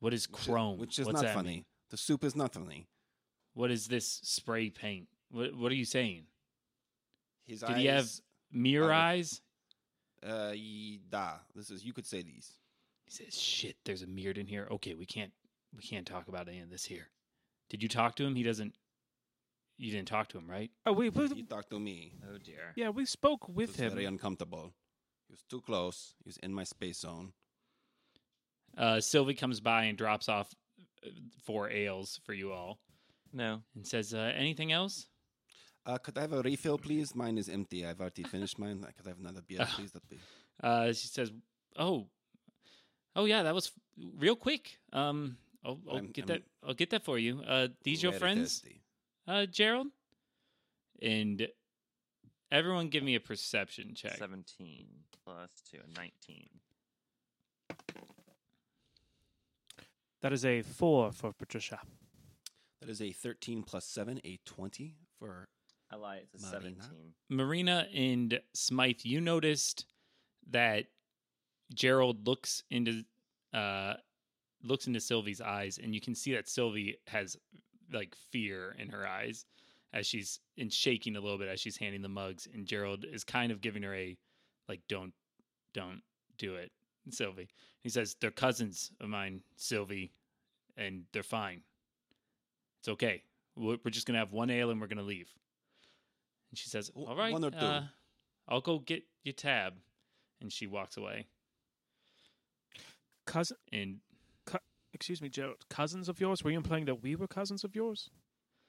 What 0.00 0.12
is 0.14 0.28
which 0.28 0.40
is- 0.40 0.46
chrome? 0.46 0.78
Which 0.78 0.98
is 0.98 1.06
What's 1.06 1.16
not 1.22 1.24
that 1.28 1.34
funny. 1.34 1.48
mean? 1.50 1.64
The 1.90 1.96
soup 1.96 2.24
is 2.24 2.34
not 2.34 2.54
funny. 2.54 2.88
What 3.54 3.70
is 3.70 3.86
this 3.88 4.20
spray 4.24 4.70
paint? 4.70 5.08
What 5.30 5.54
what 5.54 5.70
are 5.70 5.76
you 5.76 5.84
saying? 5.84 6.24
His 7.44 7.60
Did 7.60 7.70
eyes. 7.70 7.76
he 7.78 7.86
have 7.86 8.08
mirror 8.50 8.86
are- 8.88 8.92
eyes? 8.92 9.40
Uh, 10.26 10.52
ye- 10.54 11.00
da. 11.08 11.34
This 11.54 11.70
is. 11.70 11.84
You 11.84 11.92
could 11.92 12.06
say 12.06 12.22
these. 12.22 12.52
He 13.04 13.10
says, 13.10 13.36
"Shit, 13.38 13.76
there's 13.84 14.02
a 14.02 14.06
mirror 14.06 14.34
in 14.34 14.46
here. 14.46 14.68
Okay, 14.70 14.94
we 14.94 15.04
can't 15.04 15.32
we 15.74 15.82
can't 15.82 16.06
talk 16.06 16.28
about 16.28 16.48
any 16.48 16.60
of 16.60 16.70
this 16.70 16.84
here." 16.84 17.08
Did 17.68 17.82
you 17.82 17.88
talk 17.88 18.14
to 18.16 18.24
him? 18.24 18.34
He 18.36 18.42
doesn't. 18.44 18.76
You 19.82 19.90
didn't 19.90 20.06
talk 20.06 20.28
to 20.28 20.38
him, 20.38 20.48
right? 20.48 20.70
Oh, 20.86 20.92
we, 20.92 21.08
we 21.08 21.26
He 21.28 21.42
talked 21.42 21.70
to 21.70 21.80
me. 21.80 22.12
Oh 22.30 22.38
dear. 22.38 22.72
yeah, 22.76 22.90
we 22.90 23.04
spoke 23.04 23.46
It 23.48 23.54
with 23.54 23.70
was 23.70 23.80
him. 23.80 23.90
very 23.90 24.04
uncomfortable. 24.04 24.72
He 25.26 25.32
was 25.32 25.42
too 25.50 25.60
close. 25.60 26.14
He 26.22 26.28
was 26.28 26.36
in 26.36 26.54
my 26.54 26.62
space 26.64 26.98
zone. 27.00 27.32
Uh, 28.78 29.00
Sylvie 29.00 29.34
comes 29.34 29.60
by 29.60 29.84
and 29.84 29.98
drops 29.98 30.28
off 30.28 30.54
uh, 31.04 31.10
four 31.44 31.68
ales 31.68 32.20
for 32.24 32.32
you 32.32 32.52
all, 32.52 32.78
No. 33.32 33.62
and 33.74 33.84
says, 33.86 34.14
uh, 34.14 34.32
"Anything 34.36 34.70
else?" 34.72 35.08
Uh, 35.84 35.98
could 35.98 36.16
I 36.16 36.20
have 36.22 36.32
a 36.32 36.42
refill, 36.42 36.78
please? 36.78 37.14
Mine 37.14 37.36
is 37.36 37.48
empty. 37.48 37.84
I've 37.84 38.00
already 38.00 38.22
finished 38.22 38.58
mine. 38.60 38.84
I 38.86 38.92
Could 38.92 39.06
I 39.06 39.10
have 39.10 39.18
another 39.18 39.42
beer, 39.46 39.66
please? 39.74 39.90
That'd 39.92 40.08
be. 40.08 40.20
Uh, 40.62 40.92
she 40.92 41.08
says, 41.08 41.32
"Oh, 41.76 42.06
oh 43.16 43.24
yeah, 43.24 43.42
that 43.42 43.54
was 43.54 43.66
f- 43.66 44.04
real 44.16 44.36
quick. 44.36 44.78
Um, 44.92 45.36
I'll, 45.64 45.80
I'll 45.88 45.96
I'm- 45.96 46.06
get 46.12 46.22
I'm 46.22 46.28
that. 46.28 46.42
I'll 46.66 46.74
get 46.74 46.90
that 46.90 47.04
for 47.04 47.18
you. 47.18 47.42
Uh, 47.44 47.66
these 47.82 48.00
your 48.02 48.12
very 48.12 48.20
friends, 48.20 48.60
thirsty. 48.60 48.81
Uh, 49.26 49.46
Gerald, 49.46 49.88
and 51.00 51.46
everyone, 52.50 52.88
give 52.88 53.02
me 53.02 53.14
a 53.14 53.20
perception 53.20 53.94
check. 53.94 54.16
17 54.16 54.86
plus 55.24 55.50
2, 55.70 55.78
19. 55.96 56.48
That 60.22 60.32
is 60.32 60.44
a 60.44 60.62
four 60.62 61.10
for 61.12 61.32
Patricia. 61.32 61.80
That 62.80 62.88
is 62.88 63.02
a 63.02 63.10
13 63.12 63.62
plus 63.62 63.84
7, 63.86 64.20
a 64.24 64.38
20 64.44 64.94
for. 65.18 65.48
I 65.90 65.96
lied. 65.96 66.26
It's 66.32 66.44
a 66.44 66.46
Marina? 66.46 66.76
17. 66.82 67.12
Marina 67.28 67.86
and 67.94 68.40
Smythe, 68.54 69.00
you 69.02 69.20
noticed 69.20 69.86
that 70.50 70.86
Gerald 71.74 72.26
looks 72.26 72.62
into 72.70 73.04
uh 73.54 73.94
looks 74.64 74.86
into 74.86 75.00
Sylvie's 75.00 75.40
eyes, 75.40 75.78
and 75.82 75.94
you 75.94 76.00
can 76.00 76.14
see 76.14 76.32
that 76.34 76.48
Sylvie 76.48 76.98
has 77.08 77.36
like 77.92 78.14
fear 78.30 78.74
in 78.78 78.88
her 78.90 79.06
eyes 79.06 79.46
as 79.92 80.06
she's 80.06 80.40
and 80.58 80.72
shaking 80.72 81.16
a 81.16 81.20
little 81.20 81.38
bit 81.38 81.48
as 81.48 81.60
she's 81.60 81.76
handing 81.76 82.02
the 82.02 82.08
mugs, 82.08 82.48
and 82.52 82.66
Gerald 82.66 83.04
is 83.04 83.24
kind 83.24 83.52
of 83.52 83.60
giving 83.60 83.82
her 83.82 83.94
a 83.94 84.16
like 84.68 84.80
don't 84.88 85.12
don't 85.74 86.02
do 86.38 86.54
it, 86.54 86.72
Sylvie. 87.10 87.48
He 87.80 87.88
says 87.88 88.16
they're 88.20 88.30
cousins 88.30 88.90
of 89.00 89.08
mine, 89.08 89.42
Sylvie, 89.56 90.12
and 90.76 91.04
they're 91.12 91.22
fine. 91.22 91.62
It's 92.80 92.88
okay. 92.88 93.22
We're 93.56 93.78
we're 93.84 93.90
just 93.90 94.06
gonna 94.06 94.18
have 94.18 94.32
one 94.32 94.50
ale 94.50 94.70
and 94.70 94.80
we're 94.80 94.86
gonna 94.86 95.02
leave. 95.02 95.28
And 96.50 96.58
she 96.58 96.68
says, 96.68 96.90
"All 96.94 97.16
right, 97.16 97.32
one 97.32 97.44
or 97.44 97.50
two. 97.50 97.56
uh, 97.56 97.82
I'll 98.48 98.60
go 98.60 98.78
get 98.78 99.04
your 99.24 99.34
tab." 99.34 99.74
And 100.40 100.52
she 100.52 100.66
walks 100.66 100.96
away. 100.96 101.26
Cousin, 103.26 103.56
And 103.72 104.00
excuse 104.92 105.20
me, 105.22 105.28
Joe. 105.28 105.54
Cousins 105.70 106.08
of 106.08 106.20
yours? 106.20 106.42
Were 106.44 106.50
you 106.50 106.56
implying 106.56 106.84
that 106.86 107.02
we 107.02 107.14
were 107.16 107.26
cousins 107.26 107.64
of 107.64 107.74
yours? 107.74 108.10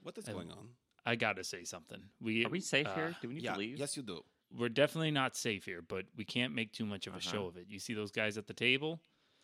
What 0.01 0.17
is 0.17 0.27
I- 0.27 0.33
going 0.33 0.51
on? 0.51 0.69
I 1.05 1.15
gotta 1.15 1.43
say 1.43 1.65
something. 1.65 2.01
We 2.21 2.45
Are 2.45 2.49
we 2.49 2.62
safe 2.62 2.88
uh, 2.88 2.95
here? 2.95 3.15
Do 3.21 3.27
we 3.27 3.33
need 3.36 3.43
Yeah, 3.43 3.53
to 3.53 3.59
leave? 3.59 3.77
yes, 3.77 3.97
you 3.97 4.03
do. 4.03 4.21
We're 4.57 4.69
definitely 4.69 5.12
not 5.12 5.36
safe 5.36 5.65
here, 5.65 5.81
but 5.81 6.05
we 6.15 6.23
can't 6.23 6.53
make 6.55 6.71
too 6.71 6.86
much 6.86 7.07
of 7.07 7.13
a 7.13 7.17
Uh-huh. 7.17 7.29
show 7.31 7.45
of 7.47 7.57
it. 7.57 7.65
You 7.67 7.77
see 7.79 7.93
those 7.93 8.12
guys 8.12 8.38
at 8.38 8.47
the 8.47 8.53
table? 8.53 9.01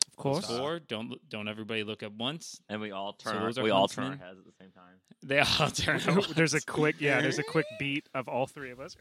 Of 0.07 0.15
course. 0.15 0.45
Four. 0.47 0.79
Don't 0.79 1.17
don't 1.29 1.47
everybody 1.49 1.83
look 1.83 2.01
at 2.01 2.13
once. 2.13 2.61
And 2.69 2.79
we 2.79 2.91
all 2.91 3.11
turn. 3.13 3.41
those 3.43 3.57
our, 3.57 3.61
are 3.61 3.65
we 3.65 3.71
all 3.71 3.87
turn 3.89 4.05
our 4.05 4.15
heads 4.27 4.39
at 4.39 4.45
the 4.45 4.53
same 4.53 4.71
time. 4.71 5.01
They 5.21 5.39
all 5.39 5.69
turn. 6.21 6.33
there's 6.35 6.53
a 6.53 6.61
quick, 6.61 6.95
yeah. 7.01 7.19
There's 7.21 7.39
a 7.39 7.43
quick 7.43 7.65
beat 7.79 8.07
of 8.13 8.27
all 8.29 8.47
three 8.47 8.71
of 8.71 8.79
us. 8.79 8.95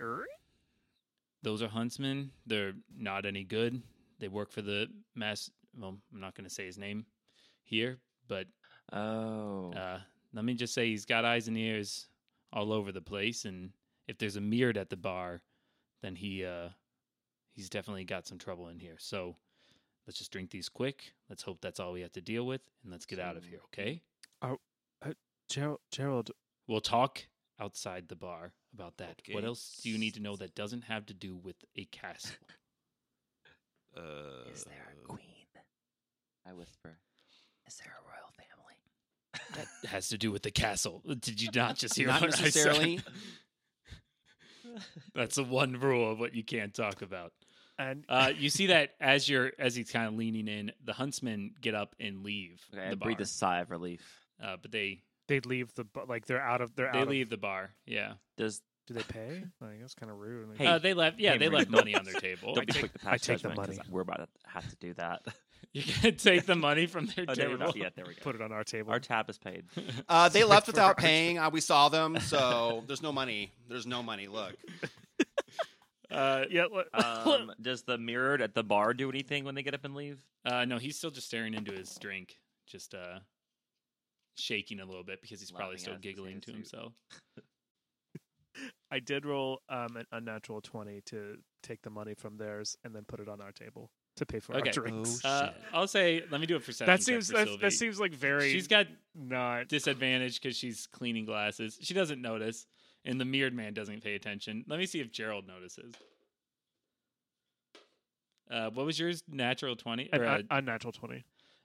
Those 1.42 1.62
are 1.62 1.68
huntsmen. 1.68 2.32
They're 2.46 2.72
not 2.96 3.24
any 3.24 3.44
good. 3.44 3.82
They 4.18 4.26
work 4.28 4.50
for 4.50 4.62
the 4.62 4.88
mass. 5.14 5.48
Well, 5.78 5.96
I'm 6.12 6.20
not 6.20 6.34
going 6.34 6.48
to 6.48 6.52
say 6.54 6.66
his 6.66 6.76
name 6.78 7.06
here, 7.68 7.98
but 8.26 8.46
Oh. 8.92 9.72
uh, 9.74 10.00
let 10.32 10.44
me 10.44 10.54
just 10.54 10.72
say 10.74 10.88
he's 10.88 11.04
got 11.04 11.24
eyes 11.24 11.48
and 11.48 11.56
ears 11.56 12.08
all 12.52 12.72
over 12.72 12.90
the 12.92 13.00
place. 13.02 13.44
And 13.44 13.72
if 14.06 14.16
there's 14.18 14.36
a 14.36 14.40
mirrored 14.40 14.78
at 14.78 14.88
the 14.90 14.96
bar, 14.96 15.42
then 16.02 16.16
he 16.16 16.44
uh, 16.44 16.68
he's 17.54 17.68
definitely 17.68 18.04
got 18.04 18.26
some 18.26 18.38
trouble 18.38 18.68
in 18.68 18.78
here. 18.80 18.96
So 18.98 19.36
let's 20.06 20.18
just 20.18 20.32
drink 20.32 20.50
these 20.50 20.68
quick. 20.68 21.12
Let's 21.28 21.42
hope 21.42 21.60
that's 21.60 21.80
all 21.80 21.92
we 21.92 22.00
have 22.00 22.12
to 22.12 22.20
deal 22.22 22.46
with, 22.46 22.62
and 22.82 22.90
let's 22.92 23.04
get 23.06 23.18
out 23.18 23.36
of 23.36 23.44
here. 23.44 23.60
Okay? 23.66 24.02
Gerald, 25.50 25.80
Gerald, 25.90 26.30
We'll 26.66 26.82
talk 26.82 27.26
outside 27.58 28.08
the 28.08 28.16
bar 28.16 28.52
about 28.74 28.98
that. 28.98 29.22
What 29.32 29.44
else 29.44 29.80
do 29.82 29.88
you 29.88 29.96
need 29.96 30.12
to 30.14 30.20
know 30.20 30.36
that 30.36 30.54
doesn't 30.54 30.82
have 30.82 31.06
to 31.06 31.14
do 31.14 31.34
with 31.36 31.56
a 31.76 31.84
castle? 31.86 32.36
Uh, 33.96 34.48
Is 34.52 34.62
there 34.64 34.92
a 34.92 35.06
queen? 35.08 35.46
I 36.46 36.52
whisper. 36.52 36.98
Is 37.68 37.76
there 37.76 37.92
a 37.92 38.02
royal 38.08 38.32
family? 38.36 39.66
That 39.82 39.88
has 39.90 40.08
to 40.08 40.18
do 40.18 40.32
with 40.32 40.42
the 40.42 40.50
castle. 40.50 41.02
Did 41.06 41.40
you 41.40 41.50
not 41.54 41.76
just 41.76 41.94
hear 41.98 42.08
Not 42.08 42.22
what 42.22 42.34
I 42.34 42.36
said? 42.36 42.44
necessarily. 42.44 43.00
That's 45.14 45.36
the 45.36 45.44
one 45.44 45.78
rule 45.78 46.10
of 46.12 46.18
what 46.18 46.34
you 46.34 46.44
can't 46.44 46.74
talk 46.74 47.02
about. 47.02 47.32
and 47.78 48.04
Uh, 48.08 48.32
you 48.36 48.50
see 48.50 48.66
that 48.66 48.94
as 49.00 49.28
you're 49.28 49.52
as 49.58 49.74
he's 49.74 49.90
kind 49.90 50.06
of 50.08 50.14
leaning 50.14 50.48
in, 50.48 50.72
the 50.84 50.92
huntsmen 50.92 51.52
get 51.60 51.74
up 51.74 51.94
and 52.00 52.22
leave 52.22 52.60
Okay, 52.74 52.90
the 52.90 52.96
bar. 52.96 53.06
breathe 53.06 53.20
a 53.20 53.26
sigh 53.26 53.60
of 53.60 53.70
relief. 53.70 54.02
Uh, 54.42 54.56
but 54.60 54.70
they 54.70 55.02
they 55.28 55.40
leave 55.40 55.72
the 55.74 55.84
like 56.06 56.26
they're 56.26 56.40
out 56.42 56.60
of 56.60 56.74
they're 56.74 56.90
they 56.92 56.98
out. 57.00 57.08
leave 57.08 57.30
the 57.30 57.36
bar. 57.36 57.70
Yeah, 57.86 58.14
Does 58.36 58.62
do 58.86 58.94
they 58.94 59.02
pay? 59.02 59.44
Like 59.60 59.80
that's 59.80 59.94
kind 59.94 60.10
of 60.12 60.18
rude. 60.18 60.48
Like, 60.48 60.58
Hey, 60.58 60.66
uh, 60.66 60.78
they 60.78 60.94
left. 60.94 61.18
Yeah, 61.18 61.32
hey, 61.32 61.38
they 61.38 61.48
left 61.48 61.70
money 61.70 61.94
on 61.94 62.04
their 62.04 62.14
table. 62.14 62.54
don't 62.54 62.66
be 62.66 62.72
take- 62.72 62.80
quick 62.92 63.00
to 63.02 63.10
I 63.10 63.16
take 63.18 63.40
the 63.42 63.54
money. 63.54 63.78
We're 63.90 64.00
about 64.02 64.18
to 64.18 64.28
have 64.50 64.68
to 64.68 64.76
do 64.76 64.94
that. 64.94 65.22
You 65.74 65.82
can 65.82 66.16
take 66.16 66.46
the 66.46 66.56
money 66.56 66.86
from 66.86 67.06
their 67.06 67.26
oh, 67.28 67.34
table. 67.34 67.50
we're 67.52 67.56
not 67.58 67.76
yet. 67.76 67.94
There 67.94 68.04
we 68.06 68.14
go. 68.14 68.20
put 68.22 68.34
it 68.34 68.40
on 68.40 68.52
our 68.52 68.64
table. 68.64 68.90
Our 68.90 68.98
tab 69.00 69.28
is 69.30 69.38
paid. 69.38 69.64
Uh, 70.08 70.28
they 70.28 70.42
left 70.54 70.66
without 70.66 70.96
paying. 70.96 71.38
Uh, 71.38 71.50
we 71.50 71.60
saw 71.60 71.88
them, 71.90 72.18
so 72.20 72.82
there's 72.86 73.02
no 73.02 73.12
money. 73.12 73.52
There's 73.68 73.86
no 73.86 74.02
money. 74.02 74.26
Look, 74.28 74.54
Uh, 76.10 76.44
yeah. 76.50 76.64
Look, 76.72 76.86
Um, 76.94 77.52
does 77.60 77.82
the 77.82 77.98
mirrored 77.98 78.40
at 78.40 78.54
the 78.54 78.62
bar 78.64 78.94
do 78.94 79.10
anything 79.10 79.44
when 79.44 79.54
they 79.54 79.62
get 79.62 79.74
up 79.74 79.84
and 79.84 79.94
leave? 79.94 80.18
uh, 80.46 80.64
no, 80.64 80.78
he's 80.78 80.96
still 80.96 81.10
just 81.10 81.26
staring 81.26 81.52
into 81.52 81.72
his 81.72 81.94
drink, 82.00 82.38
just 82.66 82.94
uh, 82.94 83.18
shaking 84.36 84.80
a 84.80 84.86
little 84.86 85.04
bit 85.04 85.20
because 85.20 85.38
he's 85.40 85.50
probably 85.50 85.76
still 85.76 85.98
giggling 86.00 86.40
to 86.40 86.50
himself. 86.52 86.94
I 88.90 88.98
did 89.00 89.26
roll 89.26 89.60
um, 89.68 89.96
an 89.96 90.06
unnatural 90.10 90.60
twenty 90.62 91.02
to 91.06 91.36
take 91.62 91.82
the 91.82 91.90
money 91.90 92.14
from 92.14 92.38
theirs 92.38 92.76
and 92.82 92.94
then 92.94 93.04
put 93.06 93.20
it 93.20 93.28
on 93.28 93.40
our 93.42 93.52
table 93.52 93.90
to 94.18 94.26
pay 94.26 94.38
for 94.40 94.54
Okay. 94.56 94.68
our 94.68 94.72
drinks. 94.72 95.20
Oh, 95.24 95.28
Uh, 95.28 95.46
shit. 95.52 95.62
I'll 95.72 95.86
say, 95.88 96.22
let 96.30 96.40
me 96.40 96.46
do 96.46 96.56
it 96.56 96.62
for 96.62 96.72
seven. 96.72 96.94
that 96.94 97.02
seems 97.02 97.30
for 97.30 97.38
that, 97.44 97.60
that 97.60 97.72
seems 97.72 97.98
like 97.98 98.12
very. 98.14 98.52
She's 98.52 98.68
got 98.68 98.86
not. 99.14 99.68
disadvantage 99.68 100.40
because 100.40 100.56
she's 100.56 100.86
cleaning 100.86 101.24
glasses. 101.24 101.78
She 101.80 101.94
doesn't 101.94 102.20
notice, 102.22 102.66
and 103.04 103.20
the 103.20 103.24
mirrored 103.24 103.54
man 103.54 103.74
doesn't 103.74 104.02
pay 104.02 104.14
attention. 104.14 104.64
Let 104.68 104.78
me 104.78 104.86
see 104.86 105.00
if 105.00 105.10
Gerald 105.10 105.46
notices. 105.46 105.94
Uh, 108.50 108.70
what 108.70 108.86
was 108.86 108.98
yours? 108.98 109.22
Natural 109.28 109.76
twenty. 109.76 110.08
An 110.12 110.20
Or, 110.22 110.26
uh, 110.26 110.34
un- 110.36 110.46
unnatural 110.50 110.92
twenty. 110.92 111.24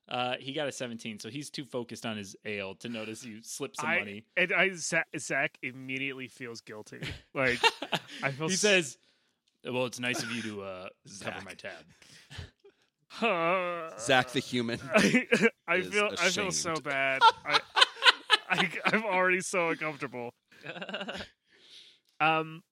uh, 0.09 0.35
he 0.39 0.51
got 0.51 0.67
a 0.67 0.71
seventeen, 0.71 1.17
so 1.19 1.29
he's 1.29 1.49
too 1.49 1.63
focused 1.63 2.05
on 2.05 2.17
his 2.17 2.35
ale 2.43 2.75
to 2.75 2.89
notice 2.89 3.23
you 3.23 3.41
slip 3.41 3.75
some 3.75 3.87
I- 3.87 3.99
money. 3.99 4.25
And 4.35 4.51
I 4.51 4.71
Zach, 4.73 5.07
Zach 5.17 5.57
immediately 5.61 6.27
feels 6.27 6.59
guilty. 6.61 6.99
Like 7.33 7.59
I 8.21 8.31
feel 8.31 8.47
he 8.49 8.53
s- 8.55 8.59
says, 8.59 8.97
"Well, 9.65 9.85
it's 9.85 9.99
nice 9.99 10.21
of 10.23 10.31
you 10.31 10.41
to 10.43 10.63
uh, 10.63 10.89
cover 11.21 11.41
my 11.45 11.53
tab." 11.53 11.85
Zach 13.99 14.31
the 14.31 14.39
human. 14.39 14.79
I, 14.95 15.27
I 15.67 15.75
is 15.77 15.87
feel 15.89 16.09
I 16.19 16.29
feel 16.29 16.51
so 16.51 16.75
bad. 16.75 17.21
I, 17.45 17.59
I 18.49 18.69
I'm 18.85 19.03
already 19.05 19.41
so 19.41 19.69
uncomfortable. 19.69 20.33
Um, 22.19 22.63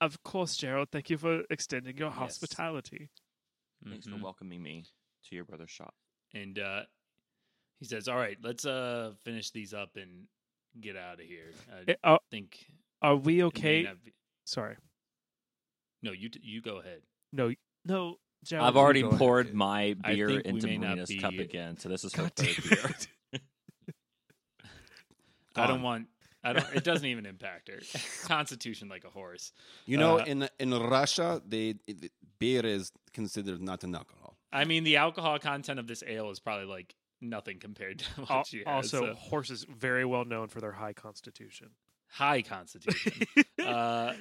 of 0.00 0.22
course, 0.22 0.56
Gerald. 0.56 0.88
Thank 0.92 1.10
you 1.10 1.18
for 1.18 1.42
extending 1.50 1.96
your 1.96 2.08
Yes. 2.08 2.18
hospitality. 2.18 3.10
Thanks 3.88 4.06
Mhm. 4.06 4.18
for 4.18 4.24
welcoming 4.24 4.62
me 4.62 4.84
to 5.28 5.34
your 5.34 5.44
brother's 5.44 5.70
shop. 5.70 5.94
And 6.34 6.58
uh, 6.58 6.82
he 7.78 7.86
says, 7.86 8.08
"All 8.08 8.16
right, 8.16 8.36
let's 8.42 8.64
uh, 8.66 9.14
finish 9.24 9.50
these 9.52 9.72
up 9.72 9.96
and 9.96 10.26
get 10.80 10.96
out 10.96 11.20
of 11.20 11.26
here." 11.26 11.50
I 11.72 11.90
Eh, 11.92 11.94
Are, 12.04 12.20
think 12.30 12.66
are 13.02 13.16
we 13.16 13.42
okay? 13.44 13.86
be- 14.04 14.12
Sorry. 14.44 14.76
No, 16.02 16.12
you 16.12 16.28
t- 16.28 16.40
you 16.42 16.60
go 16.60 16.78
ahead. 16.78 17.02
No, 17.32 17.52
no, 17.84 18.16
Gerald. 18.44 18.68
I've 18.68 18.76
already 18.76 19.02
go 19.02 19.08
ahead. 19.08 19.18
poured 19.18 19.54
my 19.54 19.94
beer 20.06 20.30
into 20.40 20.66
may 20.66 20.78
not 20.78 20.96
Marina's 20.96 21.12
cup 21.20 21.34
again, 21.34 21.76
so 21.78 21.88
this 21.88 22.04
is 22.04 22.14
her 22.14 22.22
God 22.24 22.32
third 22.36 22.46
damn 22.56 22.68
beer. 22.70 22.96
it. 23.32 23.42
I 25.56 25.66
don't 25.66 25.82
want. 25.82 26.06
I 26.42 26.54
don't. 26.54 26.66
It 26.74 26.84
doesn't 26.84 27.06
even 27.06 27.26
impact 27.26 27.68
her. 27.68 27.80
Constitution 28.26 28.88
like 28.88 29.04
a 29.04 29.10
horse. 29.10 29.52
You 29.84 29.98
know, 29.98 30.18
Uh, 30.20 30.24
in 30.24 30.48
in 30.58 30.70
Russia, 30.70 31.42
they 31.46 31.74
it- 31.86 32.12
beer 32.38 32.64
is 32.64 32.92
considered 33.12 33.60
not 33.60 33.84
an 33.84 33.94
alcohol. 33.94 34.36
I 34.52 34.64
mean, 34.64 34.84
the 34.84 34.96
alcohol 34.96 35.38
content 35.38 35.78
of 35.78 35.86
this 35.86 36.02
ale 36.06 36.30
is 36.30 36.40
probably 36.40 36.66
like 36.66 36.94
nothing 37.20 37.58
compared 37.58 37.98
to 37.98 38.20
what 38.22 38.30
Al- 38.30 38.44
she 38.44 38.58
has. 38.58 38.66
also, 38.66 39.06
so- 39.08 39.14
horses 39.14 39.64
very 39.68 40.04
well 40.06 40.24
known 40.24 40.48
for 40.48 40.60
their 40.60 40.72
high 40.72 40.94
constitution. 40.94 41.70
high 42.08 42.42
constitution. 42.42 43.12
uh, 43.64 44.14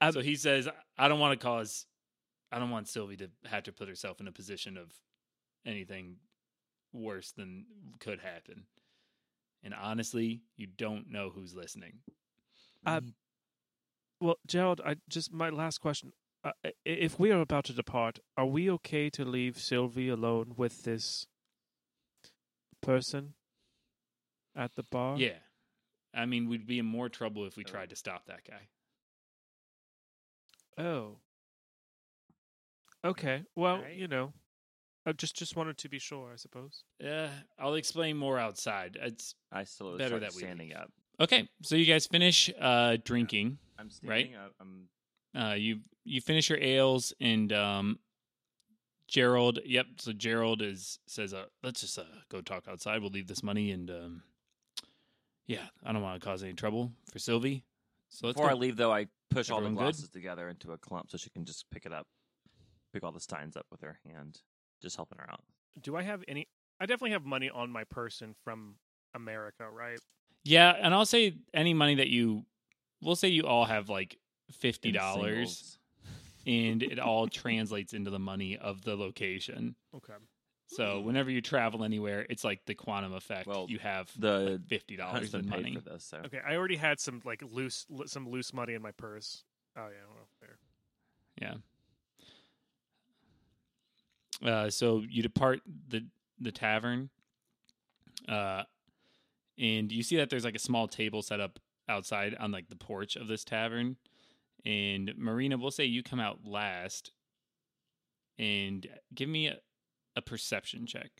Um, 0.00 0.12
so 0.12 0.20
he 0.20 0.36
says, 0.36 0.68
"I 0.96 1.08
don't 1.08 1.20
want 1.20 1.38
to 1.38 1.44
cause. 1.44 1.86
I 2.50 2.58
don't 2.58 2.70
want 2.70 2.88
Sylvie 2.88 3.16
to 3.16 3.30
have 3.46 3.64
to 3.64 3.72
put 3.72 3.88
herself 3.88 4.20
in 4.20 4.28
a 4.28 4.32
position 4.32 4.76
of 4.76 4.92
anything 5.66 6.16
worse 6.92 7.32
than 7.32 7.66
could 7.98 8.20
happen." 8.20 8.66
And 9.62 9.74
honestly, 9.74 10.42
you 10.56 10.66
don't 10.66 11.10
know 11.10 11.30
who's 11.30 11.54
listening. 11.54 12.00
Uh, 12.86 13.00
well, 14.20 14.36
Gerald, 14.46 14.80
I 14.84 14.96
just 15.08 15.32
my 15.32 15.50
last 15.50 15.78
question: 15.78 16.12
uh, 16.44 16.52
If 16.84 17.18
we 17.18 17.30
are 17.32 17.40
about 17.40 17.64
to 17.66 17.72
depart, 17.72 18.20
are 18.36 18.46
we 18.46 18.70
okay 18.70 19.10
to 19.10 19.24
leave 19.24 19.58
Sylvie 19.58 20.08
alone 20.08 20.54
with 20.56 20.84
this 20.84 21.26
person 22.80 23.34
at 24.54 24.74
the 24.76 24.84
bar? 24.84 25.16
Yeah. 25.16 25.38
I 26.14 26.26
mean, 26.26 26.48
we'd 26.48 26.66
be 26.66 26.78
in 26.78 26.86
more 26.86 27.08
trouble 27.08 27.46
if 27.46 27.56
we 27.56 27.64
tried 27.64 27.90
to 27.90 27.96
stop 27.96 28.26
that 28.26 28.44
guy. 28.44 28.68
Oh. 30.78 31.16
Okay. 33.04 33.42
Well, 33.56 33.76
Alright. 33.76 33.96
you 33.96 34.08
know, 34.08 34.32
I 35.06 35.12
just 35.12 35.36
just 35.36 35.56
wanted 35.56 35.78
to 35.78 35.88
be 35.88 35.98
sure. 35.98 36.30
I 36.32 36.36
suppose. 36.36 36.84
Yeah, 37.00 37.28
I'll 37.58 37.74
explain 37.74 38.16
more 38.16 38.38
outside. 38.38 38.96
It's 39.00 39.34
I 39.52 39.64
slowly 39.64 39.98
better 39.98 40.18
start 40.18 40.22
that 40.22 40.34
we 40.34 40.40
standing 40.42 40.68
leave. 40.68 40.76
up. 40.78 40.92
okay. 41.20 41.48
So 41.62 41.76
you 41.76 41.86
guys 41.86 42.06
finish 42.06 42.50
uh, 42.60 42.96
drinking. 43.04 43.58
I'm 43.78 43.88
Right. 44.04 44.26
standing 44.26 44.34
up. 44.36 44.52
I'm 44.60 44.88
Uh, 45.40 45.54
you 45.54 45.80
you 46.04 46.20
finish 46.20 46.48
your 46.50 46.58
ales, 46.58 47.12
and 47.20 47.52
um, 47.52 47.98
Gerald. 49.06 49.60
Yep. 49.64 49.86
So 49.98 50.12
Gerald 50.12 50.60
is 50.62 50.98
says, 51.06 51.32
uh, 51.32 51.46
"Let's 51.62 51.80
just 51.82 51.98
uh, 51.98 52.04
go 52.28 52.40
talk 52.40 52.66
outside. 52.68 53.00
We'll 53.00 53.10
leave 53.10 53.28
this 53.28 53.42
money, 53.42 53.70
and 53.70 53.90
um, 53.90 54.22
yeah, 55.46 55.66
I 55.84 55.92
don't 55.92 56.02
want 56.02 56.20
to 56.20 56.24
cause 56.26 56.42
any 56.42 56.54
trouble 56.54 56.92
for 57.12 57.18
Sylvie. 57.20 57.64
So 58.10 58.26
let's 58.26 58.36
Before 58.36 58.48
go. 58.50 58.56
I 58.56 58.58
leave, 58.58 58.76
though, 58.76 58.92
I 58.92 59.06
push 59.30 59.50
all 59.50 59.60
the 59.60 59.66
Everyone 59.66 59.84
good? 59.84 59.92
glasses 59.94 60.08
together 60.08 60.48
into 60.48 60.72
a 60.72 60.78
clump 60.78 61.10
so 61.10 61.18
she 61.18 61.30
can 61.30 61.44
just 61.44 61.64
pick 61.70 61.86
it 61.86 61.92
up, 61.92 62.06
pick 62.92 63.02
all 63.04 63.12
the 63.12 63.20
steins 63.20 63.56
up 63.56 63.66
with 63.70 63.80
her 63.82 63.98
hand, 64.06 64.40
just 64.82 64.96
helping 64.96 65.18
her 65.18 65.30
out. 65.30 65.42
Do 65.80 65.96
I 65.96 66.02
have 66.02 66.24
any? 66.28 66.48
I 66.80 66.86
definitely 66.86 67.10
have 67.12 67.24
money 67.24 67.50
on 67.50 67.70
my 67.70 67.84
person 67.84 68.34
from 68.44 68.76
America, 69.14 69.68
right? 69.70 69.98
Yeah, 70.44 70.74
and 70.80 70.94
I'll 70.94 71.06
say 71.06 71.34
any 71.52 71.74
money 71.74 71.96
that 71.96 72.08
you, 72.08 72.44
we'll 73.02 73.16
say 73.16 73.28
you 73.28 73.44
all 73.44 73.64
have 73.64 73.88
like 73.88 74.18
fifty 74.52 74.92
dollars, 74.92 75.78
and 76.46 76.82
it 76.82 76.98
all 76.98 77.26
translates 77.28 77.92
into 77.92 78.10
the 78.10 78.18
money 78.18 78.56
of 78.56 78.82
the 78.82 78.96
location. 78.96 79.74
Okay. 79.94 80.14
So 80.70 81.00
Hmm. 81.00 81.06
whenever 81.06 81.30
you 81.30 81.40
travel 81.40 81.82
anywhere, 81.82 82.26
it's 82.28 82.44
like 82.44 82.64
the 82.66 82.74
quantum 82.74 83.14
effect. 83.14 83.46
Well, 83.46 83.66
you 83.68 83.78
have 83.78 84.10
the 84.18 84.58
like 84.60 84.68
fifty 84.68 84.96
dollars 84.96 85.32
Huntsman 85.32 85.44
in 85.46 85.50
paid 85.50 85.62
money. 85.62 85.74
for 85.76 85.80
this, 85.90 86.04
so 86.04 86.18
Okay, 86.26 86.40
I 86.46 86.56
already 86.56 86.76
had 86.76 87.00
some 87.00 87.22
like 87.24 87.42
loose 87.42 87.86
li- 87.88 88.06
some 88.06 88.28
loose 88.28 88.52
money 88.52 88.74
in 88.74 88.82
my 88.82 88.92
purse. 88.92 89.44
Oh 89.76 89.88
yeah, 89.88 90.04
well 90.14 90.28
there. 90.40 90.58
Yeah. 91.40 91.54
Uh, 94.42 94.70
so 94.70 95.02
you 95.08 95.22
depart 95.22 95.60
the 95.88 96.04
the 96.38 96.52
tavern, 96.52 97.08
uh, 98.28 98.62
and 99.58 99.90
you 99.90 100.02
see 100.02 100.16
that 100.16 100.30
there's 100.30 100.44
like 100.44 100.54
a 100.54 100.60
small 100.60 100.86
table 100.86 101.22
set 101.22 101.40
up 101.40 101.58
outside 101.88 102.36
on 102.38 102.52
like 102.52 102.68
the 102.68 102.76
porch 102.76 103.16
of 103.16 103.26
this 103.26 103.42
tavern. 103.42 103.96
And 104.64 105.12
Marina, 105.16 105.56
we'll 105.56 105.70
say 105.70 105.84
you 105.86 106.02
come 106.02 106.20
out 106.20 106.40
last, 106.44 107.12
and 108.38 108.86
give 109.14 109.28
me 109.28 109.48
a, 109.48 109.56
a 110.18 110.22
perception 110.22 110.84
check. 110.84 111.10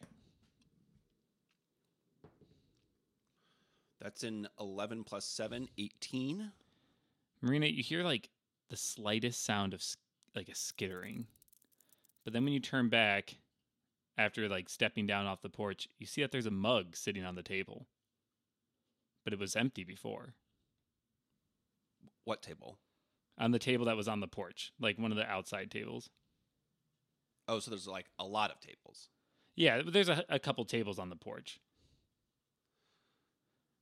That's 4.01 4.23
an 4.25 4.49
11 4.61 5.05
plus 5.05 5.25
7, 5.25 5.69
18. 5.79 6.53
Marina, 7.41 7.67
you 7.67 7.83
hear 7.83 8.03
like 8.03 8.29
the 8.69 8.77
slightest 8.77 9.45
sound 9.45 9.73
of 9.73 9.83
like 10.35 10.49
a 10.49 10.55
skittering. 10.55 11.27
But 12.25 12.33
then 12.33 12.45
when 12.45 12.53
you 12.53 12.61
turn 12.61 12.89
back 12.89 13.37
after 14.17 14.49
like 14.49 14.69
stepping 14.69 15.07
down 15.07 15.27
off 15.27 15.43
the 15.43 15.49
porch, 15.49 15.89
you 15.99 16.07
see 16.07 16.21
that 16.23 16.33
there's 16.33 16.47
a 16.47 16.51
mug 16.51 16.97
sitting 16.97 17.25
on 17.25 17.37
the 17.37 17.43
table. 17.43 17.87
But 19.25 19.33
it 19.33 19.39
was 19.39 19.57
empty 19.57 19.85
before. 19.85 20.35
What 22.25 22.43
table? 22.43 22.79
On 23.39 23.53
the 23.53 23.59
table 23.59 23.87
that 23.87 23.97
was 23.97 24.09
on 24.09 24.21
the 24.21 24.27
porch, 24.27 24.73
like 24.81 24.99
one 24.99 25.13
of 25.13 25.17
the 25.17 25.29
outside 25.29 25.71
tables. 25.71 26.11
Oh, 27.49 27.59
so 27.59 27.71
there's 27.71 27.89
like 27.89 28.07
a 28.19 28.25
lot 28.25 28.51
of 28.51 28.61
tables. 28.61 29.09
Yeah, 29.57 29.83
but 29.83 29.93
there's 29.93 30.09
a, 30.09 30.23
a 30.29 30.39
couple 30.39 30.65
tables 30.65 30.99
on 30.99 31.09
the 31.09 31.17
porch. 31.17 31.59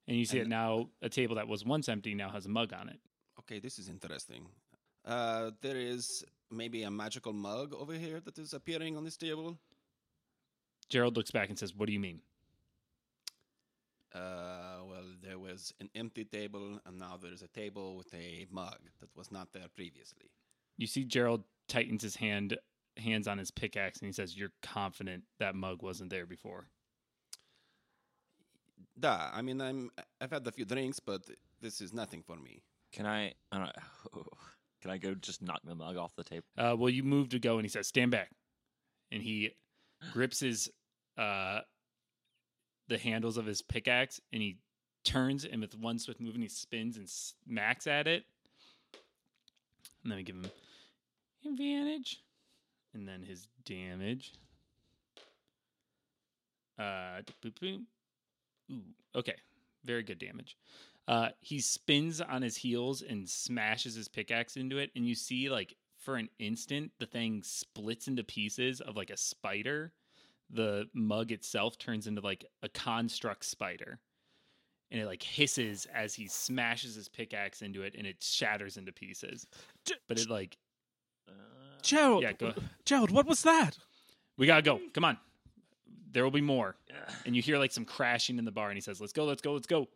And 0.09 0.17
you 0.17 0.25
see 0.25 0.39
it 0.39 0.47
now, 0.47 0.89
a 1.03 1.09
table 1.09 1.35
that 1.35 1.49
was 1.49 1.64
once 1.64 1.89
empty 1.89 2.14
now 2.14 2.31
has 2.31 2.47
a 2.47 2.49
mug 2.49 2.73
on 2.73 2.89
it. 2.89 3.01
Okay, 3.41 3.59
this 3.59 3.79
is 3.79 3.89
interesting. 3.89 4.47
Uh, 5.05 5.51
there 5.61 5.77
is 5.77 6.25
maybe 6.51 6.85
a 6.85 6.91
magical 6.91 7.33
mug 7.33 7.75
over 7.75 7.93
here 7.93 8.21
that 8.21 8.39
is 8.39 8.55
appearing 8.55 8.97
on 8.97 9.05
this 9.05 9.17
table. 9.17 9.59
Gerald 10.89 11.17
looks 11.17 11.33
back 11.33 11.49
and 11.49 11.59
says, 11.59 11.75
What 11.75 11.87
do 11.87 11.93
you 11.93 12.01
mean? 12.01 12.21
Uh, 14.14 14.79
well, 14.89 15.05
there 15.23 15.39
was 15.39 15.75
an 15.81 15.91
empty 15.95 16.25
table, 16.25 16.81
and 16.87 16.99
now 16.99 17.19
there 17.21 17.33
is 17.33 17.43
a 17.43 17.49
table 17.49 17.97
with 17.97 18.12
a 18.14 18.47
mug 18.51 18.79
that 19.01 19.14
was 19.17 19.31
not 19.31 19.53
there 19.53 19.67
previously. 19.75 20.31
You 20.79 20.87
see 20.87 21.05
Gerald 21.05 21.43
tightens 21.69 22.03
his 22.03 22.17
hand 22.17 22.57
hands 22.97 23.28
on 23.28 23.38
his 23.38 23.51
pickaxe 23.51 23.99
and 23.99 24.07
he 24.07 24.12
says, 24.12 24.36
You're 24.36 24.53
confident 24.62 25.24
that 25.38 25.55
mug 25.55 25.82
wasn't 25.82 26.11
there 26.11 26.26
before. 26.26 26.68
Da, 28.99 29.30
I 29.32 29.42
mean, 29.42 29.61
I'm 29.61 29.90
I've 30.20 30.30
had 30.30 30.47
a 30.47 30.53
few 30.53 30.64
drinks, 30.64 31.01
but 31.01 31.22
this 31.61 31.80
is 31.80 31.92
nothing 31.92 32.22
for 32.22 32.36
me. 32.36 32.62
can 32.92 33.07
I? 33.07 33.34
I 33.53 33.59
don't, 33.59 33.72
can 34.82 34.90
I 34.90 34.99
go 34.99 35.14
just 35.14 35.42
knock 35.42 35.61
the 35.64 35.74
mug 35.74 35.97
off 35.97 36.14
the 36.16 36.24
table? 36.24 36.44
Uh, 36.57 36.74
well, 36.78 36.90
you 36.90 37.03
move 37.03 37.28
to 37.30 37.38
go 37.38 37.57
and 37.57 37.64
he 37.64 37.68
says, 37.68 37.86
Stand 37.86 38.11
back. 38.11 38.30
And 39.12 39.22
he 39.22 39.51
grips 40.12 40.40
his 40.40 40.70
uh 41.18 41.61
the 42.88 42.99
handles 42.99 43.36
of 43.36 43.47
his 43.47 43.62
pickaxe 43.62 44.20
and 44.32 44.40
he 44.40 44.59
turns 45.05 45.44
and 45.44 45.61
with 45.61 45.76
one 45.76 45.99
swift 45.99 46.20
movement 46.20 46.42
he 46.42 46.49
spins 46.49 46.97
and 46.97 47.09
smacks 47.09 47.86
at 47.86 48.07
it. 48.07 48.24
And 50.03 50.12
then 50.12 50.18
we 50.18 50.22
give 50.22 50.36
him 50.36 50.47
advantage. 51.44 52.20
And 52.97 53.07
then 53.07 53.22
his 53.22 53.47
damage. 53.66 54.32
Uh 56.78 57.20
boop, 57.42 57.53
boop. 57.62 57.82
Ooh, 58.72 58.80
okay. 59.14 59.36
Very 59.84 60.03
good 60.03 60.18
damage. 60.18 60.57
Uh 61.07 61.28
he 61.40 61.61
spins 61.61 62.20
on 62.22 62.40
his 62.40 62.57
heels 62.57 63.03
and 63.03 63.28
smashes 63.28 63.94
his 63.94 64.09
pickaxe 64.09 64.57
into 64.57 64.78
it, 64.78 64.90
and 64.97 65.07
you 65.07 65.14
see 65.14 65.51
like 65.51 65.76
for 65.99 66.16
an 66.16 66.30
instant 66.38 66.90
the 66.99 67.07
thing 67.07 67.42
splits 67.42 68.09
into 68.09 68.24
pieces 68.24 68.80
of 68.80 68.97
like 68.97 69.11
a 69.11 69.16
spider. 69.16 69.92
The 70.49 70.88
mug 70.94 71.32
itself 71.32 71.76
turns 71.78 72.07
into 72.07 72.22
like 72.22 72.47
a 72.62 72.68
construct 72.70 73.44
spider. 73.44 73.99
And 74.90 75.01
it 75.01 75.07
like 75.07 75.22
hisses 75.22 75.86
as 75.92 76.14
he 76.14 76.28
smashes 76.28 76.94
his 76.94 77.09
pickaxe 77.09 77.61
into 77.61 77.82
it 77.82 77.94
and 77.99 78.07
it 78.07 78.22
shatters 78.22 78.76
into 78.76 78.92
pieces. 78.92 79.47
But 80.09 80.18
it 80.18 80.30
like 80.30 80.57
Uh, 81.28 81.32
Gerald, 81.87 82.22
yeah, 82.22 82.32
go 82.32 82.53
Gerald, 82.84 83.11
what 83.11 83.26
was 83.26 83.43
that? 83.43 83.78
we 84.37 84.47
gotta 84.47 84.62
go. 84.62 84.80
Come 84.93 85.05
on. 85.05 85.16
There 86.12 86.24
will 86.24 86.30
be 86.30 86.41
more. 86.41 86.76
yeah. 86.89 87.14
And 87.26 87.37
you 87.37 87.43
hear 87.43 87.59
like 87.59 87.72
some 87.72 87.84
crashing 87.84 88.39
in 88.39 88.45
the 88.45 88.51
bar 88.53 88.68
and 88.68 88.76
he 88.76 88.80
says, 88.80 89.01
Let's 89.01 89.12
go, 89.12 89.24
let's 89.24 89.43
go, 89.43 89.53
let's 89.53 89.66
go. 89.66 89.87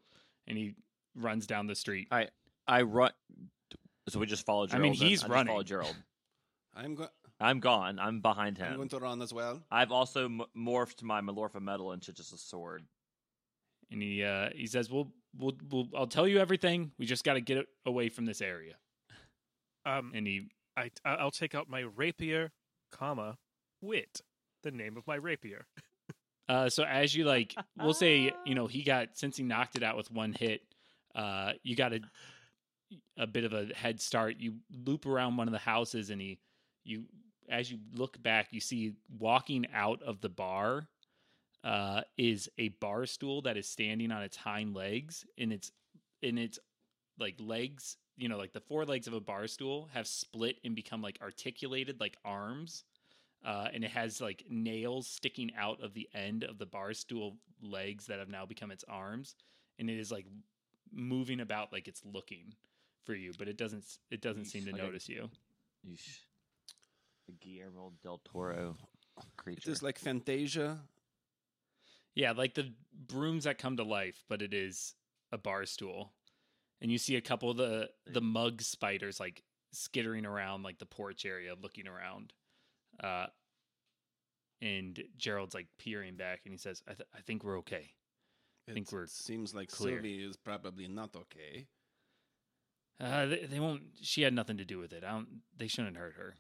And 0.47 0.57
he 0.59 0.74
runs 1.14 1.47
down 1.47 1.66
the 1.66 1.74
street. 1.74 2.09
I 2.11 2.28
I 2.66 2.82
run. 2.82 3.11
So 4.09 4.18
we 4.20 4.26
just 4.26 4.45
follow 4.47 4.66
Gerald. 4.66 4.80
I 4.82 4.88
Gerald. 4.88 4.93
mean, 4.93 4.99
then? 5.01 5.09
he's 5.09 5.20
just 5.20 5.30
running. 5.30 5.53
follow 5.53 5.62
Gerald. 5.62 5.97
I'm 6.74 6.95
going. 6.95 7.09
I'm 7.43 7.59
gone. 7.61 7.99
I'm 7.99 8.20
behind 8.20 8.59
I'm 8.61 8.72
him. 8.72 8.76
going 8.76 8.88
to 8.91 8.99
run 8.99 9.22
as 9.22 9.32
well. 9.32 9.62
I've 9.70 9.93
also 9.93 10.26
m- 10.26 10.43
morphed 10.57 11.03
my 11.03 11.20
Malorfa 11.22 11.61
metal 11.61 11.93
into 11.93 12.12
just 12.12 12.34
a 12.34 12.36
sword. 12.36 12.84
and 13.91 14.03
he 14.03 14.22
uh, 14.22 14.51
he 14.55 14.66
says, 14.66 14.91
"We'll 14.91 15.11
we'll 15.38 15.57
we'll 15.70 15.88
I'll 15.97 16.07
tell 16.07 16.28
you 16.28 16.38
everything. 16.38 16.93
We 16.99 17.07
just 17.07 17.24
got 17.24 17.34
to 17.34 17.41
get 17.41 17.66
away 17.86 18.09
from 18.11 18.26
this 18.26 18.43
area." 18.43 18.74
Um, 19.86 20.12
And 20.14 20.26
he 20.26 20.49
I 20.81 20.91
I'll 21.05 21.31
take 21.31 21.55
out 21.55 21.68
my 21.68 21.81
rapier, 21.81 22.53
comma, 22.91 23.39
wit, 23.81 24.20
the 24.62 24.70
name 24.70 24.97
of 24.97 25.07
my 25.07 25.16
rapier. 25.16 25.66
uh, 26.49 26.68
so 26.68 26.85
as 26.85 27.14
you 27.14 27.24
like, 27.24 27.55
we'll 27.78 27.95
say 27.95 28.33
you 28.45 28.55
know 28.55 28.66
he 28.68 28.83
got 28.83 29.09
since 29.14 29.37
he 29.37 29.43
knocked 29.43 29.76
it 29.76 29.83
out 29.83 29.97
with 29.97 30.11
one 30.11 30.33
hit. 30.33 30.62
Uh, 31.14 31.53
you 31.62 31.76
got 31.76 31.93
a 31.93 32.01
a 33.18 33.26
bit 33.26 33.45
of 33.45 33.53
a 33.53 33.66
head 33.74 34.01
start. 34.01 34.37
You 34.39 34.55
loop 34.87 35.07
around 35.07 35.37
one 35.37 35.49
of 35.49 35.53
the 35.53 35.59
houses, 35.59 36.11
and 36.11 36.20
he 36.20 36.39
you 36.85 37.05
as 37.49 37.70
you 37.70 37.78
look 37.95 38.22
back, 38.22 38.49
you 38.53 38.61
see 38.61 38.95
walking 39.18 39.66
out 39.74 40.03
of 40.03 40.20
the 40.20 40.28
bar 40.28 40.89
uh, 41.64 42.03
is 42.16 42.49
a 42.59 42.68
bar 42.68 43.07
stool 43.07 43.43
that 43.43 43.57
is 43.57 43.68
standing 43.68 44.12
on 44.12 44.22
its 44.22 44.37
hind 44.37 44.74
legs, 44.74 45.24
and 45.37 45.53
its 45.53 45.72
in 46.22 46.39
its 46.39 46.59
like 47.18 47.37
legs, 47.39 47.97
you 48.16 48.28
know, 48.28 48.36
like 48.38 48.52
the 48.52 48.61
four 48.61 48.84
legs 48.84 49.06
of 49.06 49.14
a 49.14 49.20
bar 49.20 49.46
stool 49.46 49.88
have 49.94 50.06
split 50.06 50.56
and 50.64 50.74
become 50.74 51.00
like 51.02 51.18
articulated 51.22 52.00
like 52.00 52.16
arms. 52.24 52.84
Uh, 53.44 53.68
and 53.72 53.82
it 53.84 53.90
has 53.90 54.20
like 54.20 54.44
nails 54.50 55.06
sticking 55.06 55.50
out 55.56 55.82
of 55.82 55.94
the 55.94 56.06
end 56.14 56.44
of 56.44 56.58
the 56.58 56.66
bar 56.66 56.92
stool 56.92 57.36
legs 57.62 58.06
that 58.06 58.18
have 58.18 58.28
now 58.28 58.44
become 58.44 58.70
its 58.70 58.84
arms, 58.86 59.34
and 59.78 59.88
it 59.88 59.98
is 59.98 60.12
like 60.12 60.26
moving 60.92 61.40
about 61.40 61.72
like 61.72 61.88
it's 61.88 62.02
looking 62.04 62.52
for 63.06 63.14
you, 63.14 63.32
but 63.38 63.48
it 63.48 63.56
doesn't. 63.56 63.82
It 64.11 64.20
doesn't 64.20 64.44
seem 64.44 64.64
to 64.66 64.70
Yeesh, 64.70 64.72
like 64.74 64.82
a- 64.82 64.84
notice 64.84 65.08
you. 65.08 65.30
Yeesh. 65.88 66.18
The 67.26 67.32
Guillermo 67.32 67.92
del 68.02 68.20
Toro 68.24 68.76
It 69.16 69.24
creature. 69.38 69.70
is 69.70 69.82
like 69.82 69.98
Fantasia. 69.98 70.78
Yeah, 72.14 72.32
like 72.32 72.54
the 72.54 72.72
brooms 73.06 73.44
that 73.44 73.56
come 73.56 73.78
to 73.78 73.84
life, 73.84 74.22
but 74.28 74.42
it 74.42 74.52
is 74.52 74.94
a 75.32 75.38
bar 75.38 75.64
stool. 75.64 76.12
And 76.83 76.91
you 76.91 76.99
see 76.99 77.16
a 77.16 77.20
couple 77.20 77.51
of 77.51 77.57
the 77.57 77.91
the 78.07 78.20
mug 78.20 78.62
spiders 78.62 79.20
like 79.20 79.43
skittering 79.72 80.26
around 80.26 80.62
like 80.62 80.78
the 80.78 80.87
porch 80.87 81.24
area 81.26 81.55
looking 81.61 81.87
around. 81.87 82.33
Uh 83.03 83.26
and 84.62 85.03
Gerald's 85.16 85.55
like 85.55 85.68
peering 85.78 86.16
back 86.16 86.41
and 86.45 86.53
he 86.53 86.59
says, 86.59 86.83
I, 86.87 86.93
th- 86.93 87.09
I 87.16 87.20
think 87.20 87.45
we're 87.45 87.59
okay. 87.61 87.91
I 88.68 88.72
think 88.72 88.93
we're 88.93 89.07
seems 89.07 89.55
like 89.55 89.70
clear. 89.70 89.97
Sylvie 89.97 90.22
is 90.22 90.37
probably 90.37 90.87
not 90.87 91.16
okay. 91.16 91.66
Uh, 93.01 93.24
they, 93.26 93.47
they 93.47 93.59
won't. 93.61 93.83
She 94.03 94.20
had 94.22 94.35
nothing 94.35 94.59
to 94.59 94.64
do 94.66 94.78
with 94.78 94.93
it. 94.93 95.03
I 95.03 95.12
don't. 95.12 95.41
They 95.57 95.66
shouldn't 95.68 95.97
hurt 95.97 96.14
her. 96.16 96.35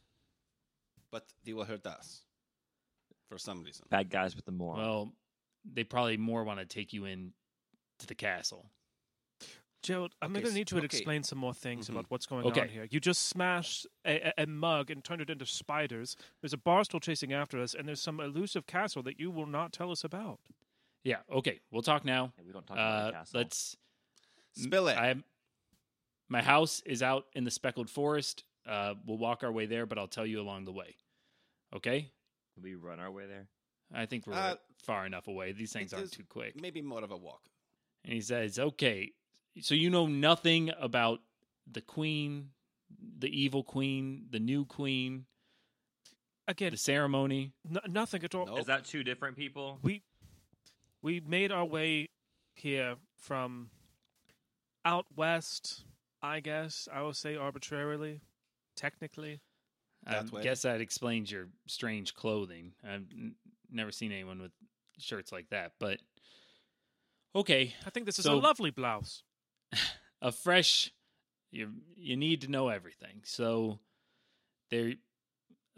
but 1.10 1.24
they 1.44 1.54
will 1.54 1.64
hurt 1.64 1.86
us 1.86 2.20
for 3.30 3.38
some 3.38 3.62
reason. 3.62 3.86
Bad 3.90 4.10
guys 4.10 4.36
with 4.36 4.44
the 4.44 4.52
moron. 4.52 4.78
Well, 4.78 5.12
they 5.64 5.82
probably 5.84 6.18
more 6.18 6.44
want 6.44 6.60
to 6.60 6.66
take 6.66 6.92
you 6.92 7.06
in 7.06 7.32
to 8.00 8.06
the 8.06 8.14
castle. 8.14 8.70
Gerald, 9.82 10.14
I'm 10.20 10.32
Okay, 10.32 10.42
going 10.42 10.52
to 10.52 10.58
need 10.58 10.70
you 10.70 10.78
to 10.80 10.84
okay. 10.84 10.96
explain 10.96 11.22
some 11.22 11.38
more 11.38 11.54
things 11.54 11.86
Mhm. 11.86 11.90
about 11.90 12.10
what's 12.10 12.26
going 12.26 12.46
Okay. 12.46 12.60
on 12.62 12.68
here. 12.68 12.86
You 12.90 13.00
just 13.00 13.28
smashed 13.28 13.86
a, 14.04 14.28
a, 14.28 14.42
a 14.42 14.46
mug 14.46 14.90
and 14.90 15.02
turned 15.02 15.22
it 15.22 15.30
into 15.30 15.46
spiders. 15.46 16.16
There's 16.40 16.52
a 16.52 16.58
barstool 16.58 17.00
chasing 17.02 17.32
after 17.32 17.60
us, 17.60 17.74
and 17.74 17.88
there's 17.88 18.02
some 18.02 18.20
elusive 18.20 18.66
castle 18.66 19.02
that 19.04 19.18
you 19.18 19.30
will 19.30 19.46
not 19.46 19.72
tell 19.72 19.90
us 19.90 20.04
about. 20.04 20.40
Yeah. 21.02 21.22
Okay. 21.30 21.60
We'll 21.70 21.82
talk 21.82 22.04
now. 22.04 22.32
Yeah, 22.36 22.44
we 22.44 22.52
don't 22.52 22.66
talk 22.66 22.76
about 22.76 22.92
Uh, 23.02 23.06
the 23.06 23.12
castle. 23.12 23.38
let's 23.40 23.76
Spill 24.52 24.88
it. 24.88 24.98
I 24.98 25.14
my 26.28 26.42
house 26.42 26.80
is 26.82 27.02
out 27.02 27.26
in 27.34 27.42
the 27.44 27.50
speckled 27.50 27.88
forest. 27.90 28.44
Uh, 28.66 28.94
we'll 29.04 29.18
walk 29.18 29.42
our 29.42 29.50
way 29.50 29.66
there, 29.66 29.86
but 29.86 29.98
I'll 29.98 30.06
tell 30.08 30.26
you 30.26 30.40
along 30.40 30.64
the 30.64 30.72
way. 30.72 30.96
Okay? 31.72 32.12
Can 32.54 32.62
we 32.62 32.74
run 32.74 33.00
our 33.00 33.10
way 33.10 33.26
there. 33.26 33.48
I 33.92 34.06
think 34.06 34.26
we're 34.26 34.34
Uh, 34.34 34.56
far 34.78 35.06
enough 35.06 35.26
away. 35.26 35.52
These 35.52 35.72
things 35.72 35.92
aren't 35.92 36.12
too 36.12 36.24
quick. 36.24 36.60
Maybe 36.60 36.82
more 36.82 37.02
of 37.02 37.10
a 37.10 37.16
walk. 37.16 37.48
And 38.04 38.12
he 38.12 38.20
says, 38.20 38.58
"Okay, 38.58 39.12
so 39.60 39.74
you 39.74 39.90
know 39.90 40.06
nothing 40.06 40.70
about 40.78 41.20
the 41.70 41.80
queen, 41.80 42.50
the 43.18 43.28
evil 43.28 43.62
queen, 43.62 44.26
the 44.30 44.38
new 44.40 44.64
queen. 44.64 45.26
again, 46.48 46.72
the 46.72 46.76
ceremony. 46.76 47.52
n- 47.68 47.78
nothing 47.92 48.24
at 48.24 48.34
all. 48.34 48.46
Nope. 48.46 48.58
Is 48.60 48.66
that 48.66 48.84
two 48.84 49.02
different 49.04 49.36
people? 49.36 49.78
We 49.82 50.02
we 51.02 51.20
made 51.20 51.52
our 51.52 51.64
way 51.64 52.08
here 52.54 52.96
from 53.18 53.70
out 54.84 55.06
west. 55.16 55.84
I 56.22 56.40
guess 56.40 56.86
I 56.92 57.00
will 57.02 57.14
say 57.14 57.36
arbitrarily, 57.36 58.20
technically. 58.76 59.40
I 60.06 60.22
guess 60.42 60.62
that 60.62 60.80
explains 60.80 61.30
your 61.30 61.48
strange 61.66 62.14
clothing. 62.14 62.72
I've 62.82 63.06
n- 63.12 63.34
never 63.70 63.92
seen 63.92 64.12
anyone 64.12 64.40
with 64.40 64.52
shirts 64.98 65.30
like 65.32 65.48
that, 65.50 65.72
but 65.78 65.98
okay, 67.34 67.74
I 67.86 67.90
think 67.90 68.06
this 68.06 68.18
is 68.18 68.24
So- 68.24 68.34
a 68.34 68.40
lovely 68.40 68.70
blouse. 68.70 69.22
a 70.22 70.32
fresh 70.32 70.92
you 71.50 71.70
you 71.96 72.16
need 72.16 72.42
to 72.42 72.50
know 72.50 72.68
everything. 72.68 73.22
So 73.24 73.78
there 74.70 74.94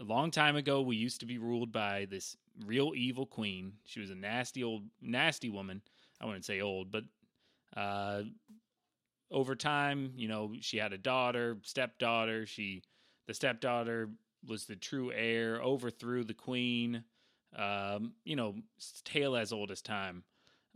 a 0.01 0.05
long 0.05 0.31
time 0.31 0.57
ago 0.57 0.83
we 0.83 0.97
used 0.97 1.21
to 1.21 1.27
be 1.27 1.39
ruled 1.39 1.73
by 1.73 2.07
this 2.11 2.37
real 2.67 2.93
evil 2.95 3.27
queen. 3.27 3.75
She 3.85 4.01
was 4.01 4.11
a 4.11 4.15
nasty 4.15 4.63
old 4.63 4.85
nasty 5.01 5.49
woman. 5.49 5.83
I 6.21 6.27
wouldn't 6.27 6.45
say 6.45 6.61
old, 6.61 6.91
but 6.91 7.05
uh 7.77 8.23
over 9.31 9.57
time, 9.57 10.13
you 10.15 10.29
know, 10.29 10.53
she 10.61 10.77
had 10.77 10.93
a 10.93 10.99
daughter, 10.99 11.57
stepdaughter. 11.63 12.47
She 12.47 12.83
the 13.27 13.35
stepdaughter 13.35 14.11
was 14.47 14.67
the 14.67 14.77
true 14.77 15.13
heir, 15.13 15.61
overthrew 15.63 16.25
the 16.25 16.35
queen. 16.35 17.05
Um, 17.57 18.13
you 18.25 18.37
know, 18.37 18.55
tale 19.05 19.37
as 19.37 19.53
old 19.53 19.71
as 19.71 19.83
time. 19.83 20.25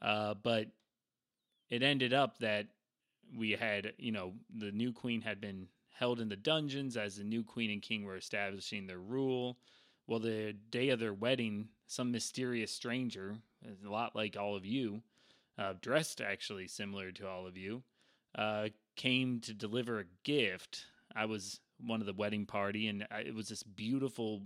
Uh, 0.00 0.34
but 0.34 0.68
it 1.70 1.82
ended 1.82 2.12
up 2.12 2.38
that 2.38 2.66
we 3.34 3.52
had, 3.52 3.92
you 3.98 4.12
know, 4.12 4.34
the 4.54 4.72
new 4.72 4.92
queen 4.92 5.22
had 5.22 5.40
been 5.40 5.68
held 5.94 6.20
in 6.20 6.28
the 6.28 6.36
dungeons 6.36 6.96
as 6.96 7.16
the 7.16 7.24
new 7.24 7.42
queen 7.42 7.70
and 7.70 7.82
king 7.82 8.04
were 8.04 8.16
establishing 8.16 8.86
their 8.86 8.98
rule. 8.98 9.56
Well, 10.06 10.20
the 10.20 10.54
day 10.70 10.90
of 10.90 11.00
their 11.00 11.14
wedding, 11.14 11.68
some 11.86 12.12
mysterious 12.12 12.70
stranger, 12.70 13.36
a 13.64 13.88
lot 13.88 14.14
like 14.14 14.36
all 14.36 14.54
of 14.54 14.64
you, 14.64 15.02
uh, 15.58 15.74
dressed 15.80 16.20
actually 16.20 16.68
similar 16.68 17.10
to 17.12 17.26
all 17.26 17.46
of 17.46 17.56
you, 17.56 17.82
uh, 18.36 18.68
came 18.94 19.40
to 19.40 19.54
deliver 19.54 20.00
a 20.00 20.04
gift. 20.22 20.84
I 21.14 21.24
was 21.24 21.60
one 21.78 22.00
of 22.00 22.06
the 22.06 22.12
wedding 22.12 22.46
party, 22.46 22.88
and 22.88 23.06
I, 23.10 23.20
it 23.20 23.34
was 23.34 23.48
this 23.48 23.62
beautiful, 23.62 24.42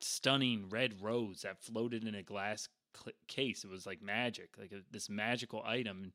stunning 0.00 0.68
red 0.68 1.00
rose 1.00 1.42
that 1.42 1.62
floated 1.62 2.04
in 2.04 2.14
a 2.14 2.22
glass 2.22 2.68
cl- 2.94 3.14
case. 3.28 3.64
It 3.64 3.70
was 3.70 3.86
like 3.86 4.02
magic, 4.02 4.50
like 4.58 4.72
a, 4.72 4.82
this 4.90 5.08
magical 5.08 5.62
item. 5.64 6.12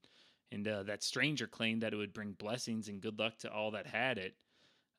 And 0.51 0.67
uh, 0.67 0.83
that 0.83 1.03
stranger 1.03 1.47
claimed 1.47 1.81
that 1.81 1.93
it 1.93 1.97
would 1.97 2.13
bring 2.13 2.33
blessings 2.33 2.89
and 2.89 3.01
good 3.01 3.17
luck 3.17 3.37
to 3.39 3.51
all 3.51 3.71
that 3.71 3.87
had 3.87 4.17
it. 4.17 4.35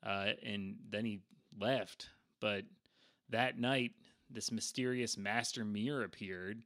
Uh, 0.05 0.31
and 0.45 0.77
then 0.91 1.05
he 1.05 1.21
left. 1.59 2.09
But 2.41 2.65
that 3.29 3.59
night, 3.59 3.93
this 4.31 4.51
mysterious 4.51 5.17
master 5.17 5.65
mirror 5.65 6.05
appeared, 6.05 6.63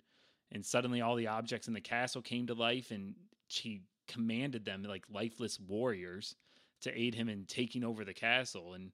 and 0.52 0.64
suddenly 0.64 1.00
all 1.00 1.16
the 1.16 1.26
objects 1.26 1.68
in 1.68 1.74
the 1.74 1.80
castle 1.80 2.22
came 2.22 2.46
to 2.46 2.54
life, 2.54 2.90
and 2.92 3.14
she 3.48 3.82
commanded 4.06 4.64
them 4.64 4.82
like 4.84 5.04
lifeless 5.10 5.58
warriors 5.58 6.36
to 6.82 6.98
aid 6.98 7.14
him 7.14 7.28
in 7.28 7.44
taking 7.46 7.82
over 7.82 8.04
the 8.04 8.14
castle. 8.14 8.74
And 8.74 8.92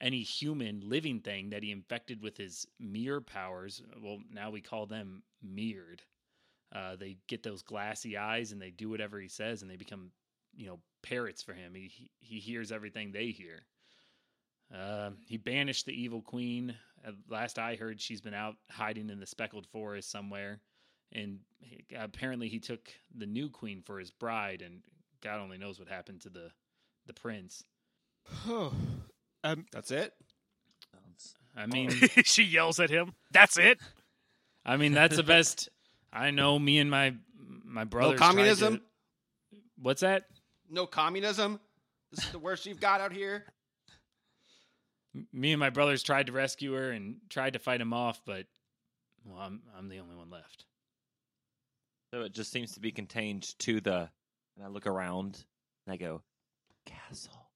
any 0.00 0.22
human 0.22 0.80
living 0.88 1.20
thing 1.20 1.50
that 1.50 1.62
he 1.62 1.70
infected 1.70 2.20
with 2.22 2.36
his 2.36 2.66
mirror 2.78 3.20
powers, 3.20 3.82
well, 4.02 4.18
now 4.32 4.50
we 4.50 4.60
call 4.60 4.86
them 4.86 5.22
mirrored. 5.42 6.02
Uh, 6.74 6.96
they 6.96 7.16
get 7.26 7.42
those 7.42 7.62
glassy 7.62 8.16
eyes 8.16 8.52
and 8.52 8.62
they 8.62 8.70
do 8.70 8.88
whatever 8.88 9.18
he 9.20 9.28
says, 9.28 9.62
and 9.62 9.70
they 9.70 9.76
become, 9.76 10.10
you 10.56 10.66
know, 10.66 10.78
parrots 11.02 11.42
for 11.42 11.52
him. 11.52 11.74
He 11.74 11.88
he, 11.88 12.10
he 12.20 12.38
hears 12.38 12.70
everything 12.70 13.10
they 13.12 13.26
hear. 13.26 13.62
Uh, 14.74 15.10
he 15.26 15.36
banished 15.36 15.86
the 15.86 16.00
evil 16.00 16.22
queen. 16.22 16.74
At 17.04 17.14
last 17.28 17.58
I 17.58 17.74
heard, 17.74 18.00
she's 18.00 18.20
been 18.20 18.34
out 18.34 18.56
hiding 18.70 19.10
in 19.10 19.18
the 19.18 19.26
speckled 19.26 19.66
forest 19.66 20.10
somewhere, 20.10 20.60
and 21.12 21.40
he, 21.58 21.84
apparently 21.96 22.48
he 22.48 22.60
took 22.60 22.88
the 23.16 23.26
new 23.26 23.48
queen 23.48 23.82
for 23.84 23.98
his 23.98 24.10
bride. 24.12 24.62
And 24.62 24.82
God 25.22 25.40
only 25.40 25.58
knows 25.58 25.78
what 25.78 25.88
happened 25.88 26.20
to 26.22 26.30
the 26.30 26.50
the 27.06 27.14
prince. 27.14 27.64
um, 29.42 29.66
That's 29.72 29.90
it. 29.90 30.12
I 31.56 31.66
mean, 31.66 31.90
she 32.24 32.44
yells 32.44 32.78
at 32.78 32.90
him. 32.90 33.14
That's 33.32 33.58
it. 33.58 33.80
I 34.64 34.76
mean 34.76 34.92
that's 34.92 35.16
the 35.16 35.22
best. 35.22 35.68
I 36.12 36.30
know. 36.30 36.58
Me 36.58 36.78
and 36.78 36.90
my 36.90 37.14
my 37.64 37.84
brothers. 37.84 38.18
tried 38.18 38.26
to- 38.26 38.30
communism? 38.32 38.82
What's 39.80 40.00
that? 40.02 40.24
No 40.68 40.86
communism. 40.86 41.60
This 42.10 42.24
is 42.24 42.30
the 42.32 42.38
worst 42.38 42.66
you've 42.66 42.80
got 42.80 43.00
out 43.00 43.12
here. 43.12 43.44
Me 45.32 45.52
and 45.52 45.58
my 45.60 45.70
brothers 45.70 46.02
tried 46.02 46.26
to 46.26 46.32
rescue 46.32 46.72
her 46.72 46.90
and 46.92 47.16
tried 47.28 47.54
to 47.54 47.58
fight 47.58 47.80
him 47.80 47.92
off, 47.92 48.20
but 48.24 48.46
well, 49.24 49.38
I'm 49.40 49.62
I'm 49.76 49.88
the 49.88 49.98
only 49.98 50.14
one 50.14 50.30
left. 50.30 50.64
So 52.12 52.22
it 52.22 52.32
just 52.32 52.50
seems 52.52 52.72
to 52.74 52.80
be 52.80 52.92
contained 52.92 53.56
to 53.60 53.80
the. 53.80 54.08
And 54.56 54.64
I 54.66 54.68
look 54.68 54.86
around 54.86 55.44
and 55.86 55.94
I 55.94 55.96
go, 55.96 56.22
castle. 56.84 57.48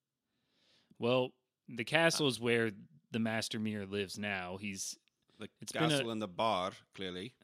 Well, 0.98 1.32
the 1.68 1.84
castle 1.84 2.28
is 2.28 2.40
where 2.40 2.70
the 3.10 3.18
Master 3.18 3.58
Mirror 3.58 3.86
lives 3.86 4.16
now. 4.18 4.56
He's 4.60 4.96
The 5.38 5.48
It's 5.60 5.72
been 5.72 5.84
a- 5.84 5.88
castle 5.90 6.10
and 6.10 6.22
the 6.22 6.28
bar, 6.28 6.72
clearly. 6.94 7.34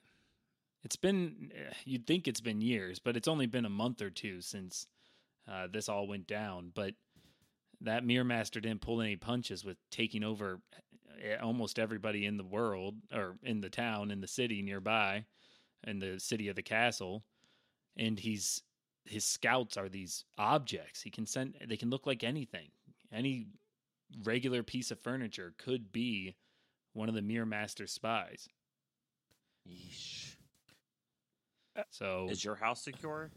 It's 0.83 0.97
been 0.97 1.53
eh, 1.55 1.73
you'd 1.85 2.07
think 2.07 2.27
it's 2.27 2.41
been 2.41 2.61
years, 2.61 2.99
but 2.99 3.17
it's 3.17 3.29
only 3.29 3.47
been 3.47 3.65
a 3.65 3.71
month 3.71 4.01
or 4.03 4.11
two 4.11 4.41
since 4.41 4.87
uh, 5.51 5.67
this 5.71 5.89
all 5.89 6.07
went 6.07 6.27
down. 6.27 6.73
But 6.75 6.95
that 7.81 8.05
Mirror 8.05 8.25
Master 8.25 8.61
didn't 8.61 8.83
pull 8.83 9.01
any 9.01 9.17
punches 9.17 9.65
with 9.65 9.77
taking 9.91 10.25
over 10.25 10.61
eh, 11.23 11.37
almost 11.37 11.79
everybody 11.79 12.27
in 12.27 12.37
the 12.37 12.45
world 12.45 12.97
or 13.13 13.37
in 13.43 13.61
the 13.61 13.71
town, 13.71 14.11
in 14.11 14.21
the 14.21 14.29
city 14.29 14.63
nearby, 14.63 15.25
in 15.87 15.99
the 15.99 16.19
city 16.19 16.49
of 16.49 16.57
the 16.57 16.63
castle, 16.63 17.25
and 17.97 18.19
he's 18.19 18.63
his 19.05 19.25
scouts 19.25 19.77
are 19.77 19.89
these 19.89 20.25
objects. 20.39 21.03
He 21.03 21.11
can 21.11 21.27
send 21.27 21.57
they 21.67 21.77
can 21.77 21.91
look 21.91 22.07
like 22.07 22.25
anything. 22.25 22.69
Any 23.13 23.49
regular 24.25 24.63
piece 24.63 24.91
of 24.91 25.01
furniture 25.01 25.55
could 25.59 25.93
be 25.93 26.37
one 26.93 27.09
of 27.09 27.15
the 27.15 27.23
Mirror 27.23 27.47
Master's 27.47 27.93
spies. 27.93 28.49
Yeesh. 29.69 30.37
So 31.91 32.29
Is 32.31 32.45
your 32.45 32.57
house 32.57 32.85
secure? 32.85 33.31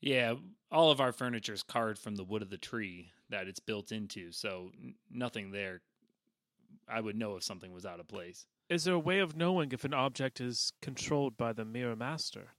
Yeah, 0.00 0.34
all 0.70 0.90
of 0.90 1.00
our 1.00 1.12
furniture 1.12 1.52
is 1.52 1.62
carved 1.62 1.98
from 1.98 2.16
the 2.16 2.24
wood 2.24 2.42
of 2.42 2.50
the 2.50 2.56
tree 2.56 3.10
that 3.28 3.48
it's 3.48 3.60
built 3.60 3.92
into, 3.92 4.32
so 4.32 4.70
nothing 5.10 5.50
there. 5.50 5.82
I 6.88 7.00
would 7.00 7.16
know 7.16 7.36
if 7.36 7.44
something 7.44 7.72
was 7.72 7.86
out 7.86 8.00
of 8.00 8.08
place. 8.08 8.46
Is 8.68 8.84
there 8.84 8.94
a 8.94 8.98
way 8.98 9.18
of 9.18 9.36
knowing 9.36 9.72
if 9.72 9.84
an 9.84 9.94
object 9.94 10.40
is 10.40 10.72
controlled 10.80 11.36
by 11.36 11.52
the 11.52 11.64
mirror 11.64 11.96
master? 11.96 12.54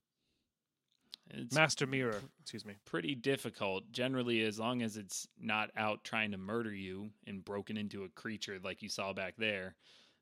It's 1.33 1.55
Master 1.55 1.87
mirror, 1.87 2.19
excuse 2.41 2.65
me. 2.65 2.73
pretty 2.85 3.15
difficult. 3.15 3.89
Generally, 3.91 4.43
as 4.43 4.59
long 4.59 4.81
as 4.81 4.97
it's 4.97 5.27
not 5.39 5.69
out 5.77 6.03
trying 6.03 6.31
to 6.31 6.37
murder 6.37 6.73
you 6.73 7.09
and 7.25 7.43
broken 7.43 7.77
into 7.77 8.03
a 8.03 8.09
creature 8.09 8.59
like 8.61 8.81
you 8.81 8.89
saw 8.89 9.13
back 9.13 9.35
there, 9.37 9.75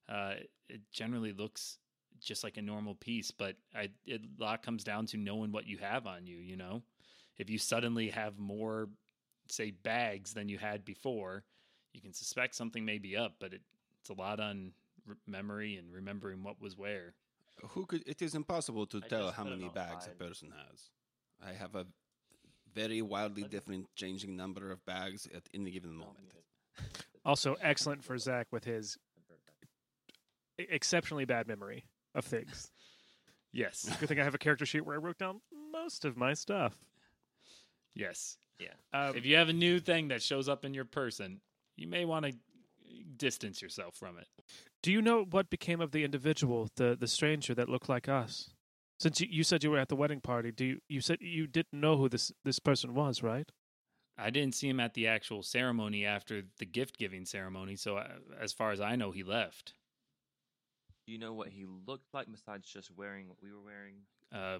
uh, 0.08 0.36
it 0.68 0.82
generally 0.92 1.34
looks 1.34 1.80
just 2.26 2.44
like 2.44 2.58
a 2.58 2.62
normal 2.62 2.96
piece. 2.96 3.32
But 3.32 3.56
I, 3.76 3.90
it, 4.06 4.22
a 4.40 4.44
lot 4.44 4.64
comes 4.64 4.84
down 4.84 5.06
to 5.08 5.18
knowing 5.18 5.52
what 5.52 5.68
you 5.68 5.78
have 5.78 6.08
on 6.08 6.26
you. 6.28 6.38
You 6.38 6.58
know, 6.58 6.82
if 7.38 7.50
you 7.50 7.58
suddenly 7.58 8.10
have 8.10 8.38
more, 8.38 8.90
say, 9.50 9.72
bags 9.72 10.34
than 10.34 10.50
you 10.50 10.58
had 10.58 10.86
before, 10.86 11.44
you 11.94 12.02
can 12.02 12.14
suspect 12.14 12.56
something 12.56 12.86
may 12.86 12.98
be 12.98 13.16
up. 13.18 13.36
But 13.40 13.54
it, 13.54 13.62
it's 14.02 14.10
a 14.10 14.14
lot 14.14 14.40
on 14.40 14.74
re- 15.06 15.16
memory 15.28 15.76
and 15.78 15.94
remembering 15.94 16.44
what 16.44 16.62
was 16.62 16.78
where. 16.78 17.14
Who 17.70 17.86
could? 17.86 18.08
It 18.08 18.22
is 18.22 18.36
impossible 18.36 18.86
to 18.88 19.02
I 19.04 19.08
tell 19.08 19.32
how 19.32 19.44
many 19.44 19.70
bags 19.70 20.08
a 20.08 20.12
person 20.12 20.52
has. 20.52 20.90
I 21.46 21.54
have 21.54 21.76
a 21.76 21.86
very 22.74 23.02
wildly 23.02 23.44
But- 23.44 23.52
different, 23.52 23.88
changing 23.96 24.36
number 24.36 24.72
of 24.72 24.86
bags 24.86 25.28
at 25.36 25.44
any 25.54 25.72
given 25.72 25.94
moment. 25.96 26.34
Also 27.26 27.58
excellent 27.62 28.04
for 28.04 28.18
Zach 28.18 28.48
with 28.52 28.64
his 28.64 28.98
exceptionally 30.58 31.26
bad 31.26 31.48
memory 31.48 31.86
of 32.16 32.26
things. 32.26 32.72
Yes, 33.52 33.90
Good 34.00 34.10
thing 34.10 34.20
I 34.20 34.24
have 34.24 34.36
a 34.36 34.40
character 34.40 34.66
sheet 34.66 34.86
where 34.86 34.96
I 34.96 35.00
wrote 35.00 35.18
down 35.18 35.42
most 35.72 36.06
of 36.06 36.16
my 36.18 36.34
stuff. 36.34 36.78
yes. 37.96 38.38
Um, 38.94 39.16
if 39.16 39.26
you 39.26 39.36
have 39.38 39.50
a 39.50 39.54
new 39.54 39.80
thing 39.80 40.10
that 40.10 40.22
shows 40.22 40.50
up 40.50 40.66
in 40.66 40.74
your 40.74 40.86
person, 40.86 41.42
you 41.78 41.88
may 41.88 42.06
want 42.06 42.26
to 42.26 42.34
distance 43.18 43.62
yourself 43.62 43.96
from 43.96 44.18
it. 44.18 44.28
do 44.84 44.92
you 44.92 45.02
know 45.02 45.24
what 45.24 45.50
became 45.50 45.80
of 45.82 45.92
the 45.92 46.04
individual, 46.04 46.70
the 46.76 46.98
the 47.00 47.08
stranger 47.08 47.54
that 47.56 47.70
looked 47.70 47.88
like 47.90 48.10
us? 48.10 48.50
Since 49.00 49.22
you, 49.22 49.28
you 49.32 49.44
said 49.44 49.64
you 49.64 49.72
were 49.72 49.78
at 49.80 49.88
the 49.88 49.96
wedding 49.96 50.20
party, 50.20 50.52
do 50.52 50.66
you, 50.66 50.82
you 50.90 51.00
said 51.00 51.20
you 51.22 51.48
didn't 51.48 51.80
know 51.80 51.96
who 51.98 52.10
this 52.10 52.32
this 52.44 52.60
person 52.60 52.94
was, 52.94 53.24
right? 53.24 53.50
I 54.18 54.30
didn't 54.32 54.56
see 54.56 54.68
him 54.68 54.82
at 54.82 54.94
the 54.96 55.08
actual 55.08 55.42
ceremony 55.44 56.06
after 56.06 56.42
the 56.58 56.66
gift 56.66 56.98
giving 56.98 57.26
ceremony, 57.26 57.78
so 57.78 57.98
uh, 57.98 58.08
as 58.40 58.52
far 58.52 58.72
as 58.72 58.82
I 58.82 58.96
know, 58.98 59.12
he 59.12 59.24
left. 59.24 59.74
Do 61.10 61.14
you 61.14 61.18
know 61.20 61.34
what 61.34 61.48
he 61.48 61.66
looked 61.88 62.14
like 62.14 62.28
besides 62.30 62.70
just 62.72 62.92
wearing 62.96 63.28
what 63.30 63.38
we 63.42 63.52
were 63.52 63.64
wearing? 63.66 63.96
Uh, 64.32 64.60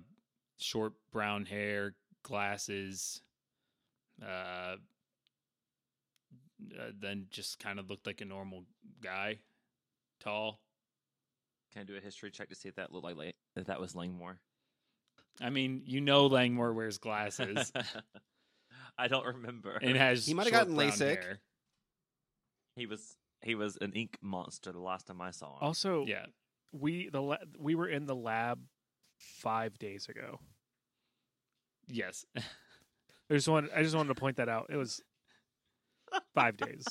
short 0.58 0.94
brown 1.12 1.46
hair, 1.46 1.94
glasses, 2.24 3.22
uh, 4.20 4.26
uh, 4.76 4.76
then 7.00 7.28
just 7.30 7.60
kind 7.60 7.78
of 7.78 7.88
looked 7.88 8.08
like 8.08 8.22
a 8.22 8.26
normal 8.26 8.66
guy. 9.00 9.38
tall. 10.20 10.60
Can 11.72 11.84
I 11.84 11.86
do 11.86 11.96
a 11.96 12.00
history 12.00 12.32
check 12.32 12.50
to 12.50 12.56
see 12.56 12.68
if 12.68 12.78
that 12.78 12.92
looked 12.92 13.06
like 13.06 13.36
if 13.56 13.68
that 13.68 13.80
was 13.80 13.94
Langmore? 13.96 14.40
I 15.40 15.52
mean, 15.52 15.84
you 15.86 16.02
know 16.02 16.26
Langmore 16.26 16.74
wears 16.74 16.98
glasses 16.98 17.72
I 18.98 19.08
don't 19.08 19.28
remember. 19.28 19.78
and 19.84 19.96
has 19.96 20.26
He 20.26 20.34
might 20.34 20.48
have 20.48 20.54
short 20.54 20.62
gotten 20.62 20.76
brown 20.76 20.90
LASIK. 20.90 21.24
hair. 21.24 21.40
he 22.76 22.88
was 22.88 23.18
he 23.44 23.54
was 23.54 23.78
an 23.82 23.94
ink 23.94 24.18
monster 24.20 24.72
the 24.72 24.80
last 24.80 25.06
time 25.06 25.22
I 25.22 25.30
saw 25.30 25.52
him. 25.52 25.58
Also, 25.62 26.08
Yeah. 26.08 26.26
We 26.72 27.10
the 27.10 27.22
la- 27.22 27.38
we 27.58 27.76
were 27.76 27.88
in 27.88 28.06
the 28.06 28.16
lab 28.16 28.60
five 29.18 29.78
days 29.80 30.08
ago. 30.10 30.40
Yes. 31.88 32.26
I 32.38 33.34
just 33.34 33.48
want 33.48 33.70
I 33.76 33.84
just 33.84 33.96
wanted 33.96 34.10
to 34.10 34.20
point 34.20 34.38
that 34.38 34.50
out. 34.50 34.68
It 34.70 34.78
was 34.78 35.02
five 36.36 36.58
days. 36.58 36.86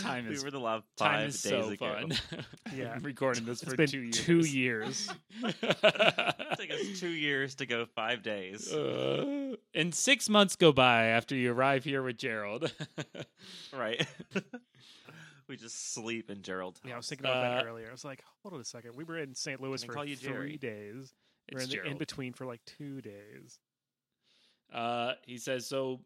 Time 0.00 0.28
is 0.30 0.40
we 0.42 0.46
were 0.46 0.50
the 0.52 0.60
lab 0.60 0.82
time 0.96 1.12
five 1.14 1.28
is 1.30 1.42
days 1.42 1.50
so 1.64 1.68
ago. 1.70 1.94
fun. 1.94 2.12
Yeah. 2.76 2.92
I'm 2.94 3.02
recording 3.04 3.44
this 3.44 3.62
It's 3.62 3.70
for 3.72 3.76
been 3.76 3.88
two 3.88 4.00
years. 4.02 4.18
two 4.18 4.38
years. 4.40 5.08
It 5.42 6.68
took 6.68 6.70
us 6.70 7.00
two 7.00 7.08
years 7.08 7.54
to 7.56 7.66
go 7.66 7.86
five 7.86 8.22
days. 8.22 8.70
Uh, 8.72 9.54
and 9.74 9.94
six 9.94 10.28
months 10.28 10.56
go 10.56 10.72
by 10.72 11.06
after 11.06 11.34
you 11.34 11.52
arrive 11.52 11.84
here 11.84 12.02
with 12.02 12.18
Gerald. 12.18 12.70
right. 13.72 14.06
We 15.50 15.56
just 15.56 15.92
sleep 15.92 16.30
in 16.30 16.42
Gerald's 16.42 16.80
Yeah, 16.84 16.94
I 16.94 16.96
was 16.96 17.08
thinking 17.08 17.26
about 17.26 17.42
that 17.42 17.64
Uh, 17.66 17.68
earlier. 17.68 17.88
I 17.88 17.92
was 17.92 18.04
like, 18.04 18.22
hold 18.42 18.54
on 18.54 18.60
a 18.60 18.64
second. 18.64 18.94
We 18.96 19.04
were 19.04 19.18
in 19.18 19.34
St. 19.34 19.60
Louis 19.60 19.82
for 19.84 19.92
three 19.92 20.14
Jerry? 20.14 20.56
days. 20.56 21.12
We're 21.52 21.60
it's 21.60 21.74
in 21.74 21.80
the 21.80 21.90
in 21.90 21.98
between 21.98 22.32
for 22.32 22.46
like 22.46 22.64
two 22.64 23.00
days. 23.00 23.58
Uh, 24.72 25.14
he 25.26 25.36
says, 25.36 25.66
so 25.66 26.00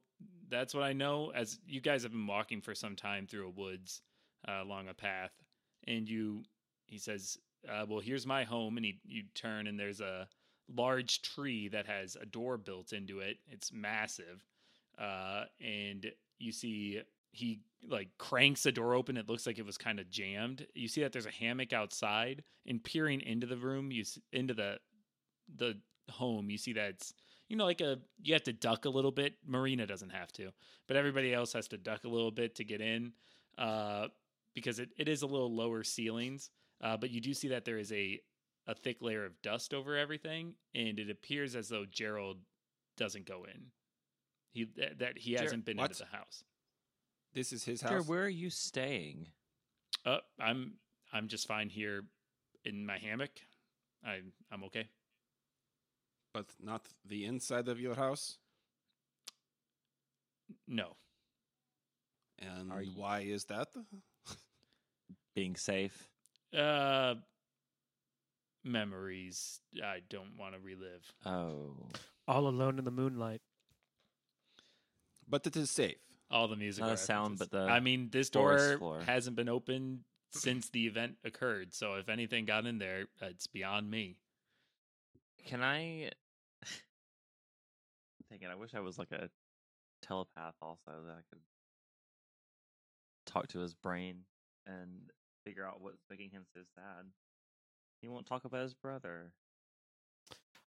that's 0.49 0.73
what 0.75 0.83
I 0.83 0.95
know. 0.95 1.31
As 1.35 1.59
you 1.67 1.81
guys 1.83 2.03
have 2.03 2.13
been 2.13 2.27
walking 2.27 2.63
for 2.63 2.75
some 2.75 2.97
time 2.97 3.27
through 3.27 3.47
a 3.49 3.51
woods 3.51 4.01
uh, 4.49 4.63
along 4.63 4.89
a 4.89 4.95
path, 4.95 5.33
and 5.87 6.09
you, 6.09 6.43
he 6.87 6.99
says, 6.99 7.37
uh, 7.69 7.85
well, 7.87 8.01
here's 8.01 8.27
my 8.27 8.45
home, 8.45 8.79
and 8.79 8.87
he 8.87 8.99
you 9.05 9.25
turn 9.35 9.67
and 9.67 9.79
there's 9.79 10.01
a 10.01 10.27
large 10.75 11.21
tree 11.21 11.69
that 11.69 11.87
has 11.87 12.17
a 12.17 12.25
door 12.25 12.57
built 12.57 12.95
into 12.95 13.21
it. 13.21 13.37
It's 13.47 13.71
massive, 13.73 14.43
uh, 14.99 15.45
and 15.61 16.11
you 16.39 16.53
see 16.53 17.03
he 17.35 17.61
like 17.89 18.09
cranks 18.19 18.63
the 18.63 18.73
door 18.73 18.95
open. 18.95 19.17
It 19.17 19.29
looks 19.29 19.47
like 19.47 19.59
it 19.59 19.67
was 19.67 19.77
kind 19.77 20.01
of 20.01 20.09
jammed. 20.11 20.67
You 20.75 20.89
see 20.89 21.03
that 21.03 21.13
there's 21.13 21.27
a 21.27 21.31
hammock 21.31 21.73
outside, 21.73 22.45
and 22.67 22.83
peering 22.83 23.21
into 23.21 23.47
the 23.47 23.57
room, 23.57 23.91
you 23.91 24.05
into 24.33 24.55
the 24.55 24.79
the 25.57 25.79
home, 26.11 26.51
you 26.51 26.59
see 26.59 26.73
that 26.75 26.91
it's 26.91 27.15
you 27.49 27.57
know 27.57 27.65
like 27.65 27.81
a 27.81 27.99
you 28.23 28.33
have 28.35 28.45
to 28.45 28.53
duck 28.53 28.85
a 28.85 28.91
little 28.91 29.13
bit. 29.13 29.35
Marina 29.47 29.87
doesn't 29.87 30.11
have 30.11 30.33
to, 30.33 30.51
but 30.87 30.97
everybody 30.97 31.35
else 31.35 31.53
has 31.53 31.69
to 31.69 31.77
duck 31.77 32.05
a 32.05 32.09
little 32.09 32.31
bit 32.31 32.55
to 32.57 32.65
get 32.65 32.81
in 32.81 33.13
uh, 33.59 34.09
because 34.55 34.79
it, 34.79 34.91
it 34.97 35.09
is 35.09 35.23
a 35.23 35.27
little 35.27 35.55
lower 35.55 35.83
ceilings. 35.83 36.51
Uh, 36.83 36.97
but 36.97 37.11
you 37.11 37.21
do 37.21 37.35
see 37.35 37.49
that 37.49 37.65
there 37.65 37.79
is 37.79 37.93
a 37.93 38.21
a 38.67 38.75
thick 38.75 39.03
layer 39.03 39.25
of 39.27 39.41
dust 39.43 39.75
over 39.75 39.97
everything, 39.97 40.55
and 40.75 40.99
it 40.99 41.11
appears 41.11 41.55
as 41.55 41.69
though 41.69 41.85
Gerald 41.85 42.39
doesn't 42.97 43.27
go 43.27 43.45
in. 43.45 43.67
He 44.53 44.67
that, 44.77 44.99
that 45.01 45.19
he 45.19 45.33
hasn't 45.35 45.65
been 45.65 45.77
what? 45.77 45.91
into 45.91 46.05
the 46.05 46.17
house. 46.17 46.45
This 47.35 47.53
is 47.53 47.65
his 47.65 47.81
Jared, 47.81 47.97
house. 47.97 48.07
where 48.09 48.23
are 48.25 48.29
you 48.29 48.49
staying? 48.51 49.27
Uh, 50.07 50.19
I'm 50.39 50.75
I'm 51.13 51.29
just 51.29 51.47
fine 51.47 51.69
here 51.69 52.05
in 52.65 52.87
my 52.87 52.99
hammock. 52.99 53.31
I 54.05 54.21
I'm 54.53 54.65
okay. 54.65 54.89
but 56.33 56.47
not 56.61 56.89
the 57.05 57.25
inside 57.27 57.69
of 57.69 57.79
your 57.81 57.95
house. 57.95 58.39
No, 60.67 60.97
And 62.39 62.73
Are 62.73 62.83
you- 62.83 62.93
why 62.97 63.21
is 63.21 63.45
that? 63.47 63.69
Being 65.35 65.57
safe. 65.57 66.09
uh, 66.57 67.15
memories 68.65 69.61
I 69.83 70.01
don't 70.09 70.37
want 70.39 70.55
to 70.55 70.61
relive. 70.61 71.05
Oh. 71.25 71.77
All 72.27 72.47
alone 72.49 72.79
in 72.79 72.85
the 72.85 72.91
moonlight. 72.91 73.43
But 75.29 75.47
it 75.47 75.57
is 75.57 75.71
safe. 75.71 75.99
All 76.31 76.49
the 76.49 76.57
music. 76.57 76.83
Not 76.83 76.93
a 76.93 76.97
sound, 76.97 77.39
but 77.39 77.51
the 77.51 77.61
I 77.61 77.81
mean, 77.81 78.09
this 78.11 78.31
door 78.31 78.77
floor. 78.79 79.01
hasn't 79.07 79.37
been 79.37 79.49
open 79.49 80.05
since 80.31 80.69
the 80.71 80.87
event 80.87 81.17
occurred. 81.25 81.75
So 81.75 81.95
if 81.95 82.09
anything 82.09 82.45
got 82.45 82.67
in 82.67 82.79
there, 82.79 83.07
uh, 83.23 83.27
it's 83.27 83.47
beyond 83.47 83.91
me. 83.91 84.17
Can 85.47 85.63
I 85.63 86.11
thinking 88.29 88.49
I 88.49 88.55
wish 88.55 88.75
I 88.75 88.81
was 88.81 88.99
like 88.99 89.13
a 89.13 89.29
telepath 90.03 90.55
also 90.61 90.91
that 91.07 91.13
I 91.13 91.23
could 91.31 91.41
talk 93.27 93.49
to 93.49 93.61
his 93.61 93.75
brain 93.75 94.25
and 94.67 95.11
figure 95.45 95.67
out 95.67 95.81
what's 95.81 96.05
making 96.11 96.31
him 96.31 96.45
so 96.55 96.61
sad. 96.75 97.07
He 98.01 98.09
won't 98.09 98.27
talk 98.27 98.45
about 98.45 98.63
his 98.63 98.75
brother. 98.75 99.33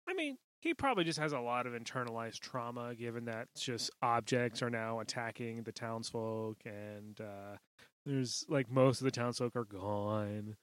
I 0.08 0.14
mean, 0.14 0.36
he 0.60 0.74
probably 0.74 1.04
just 1.04 1.18
has 1.18 1.32
a 1.32 1.40
lot 1.40 1.66
of 1.66 1.72
internalized 1.72 2.40
trauma, 2.40 2.94
given 2.94 3.24
that 3.26 3.48
just 3.56 3.90
objects 4.02 4.62
are 4.62 4.70
now 4.70 5.00
attacking 5.00 5.62
the 5.62 5.72
townsfolk, 5.72 6.58
and 6.66 7.20
uh, 7.20 7.56
there's 8.04 8.44
like 8.48 8.70
most 8.70 9.00
of 9.00 9.04
the 9.04 9.10
townsfolk 9.10 9.56
are 9.56 9.64
gone, 9.64 10.56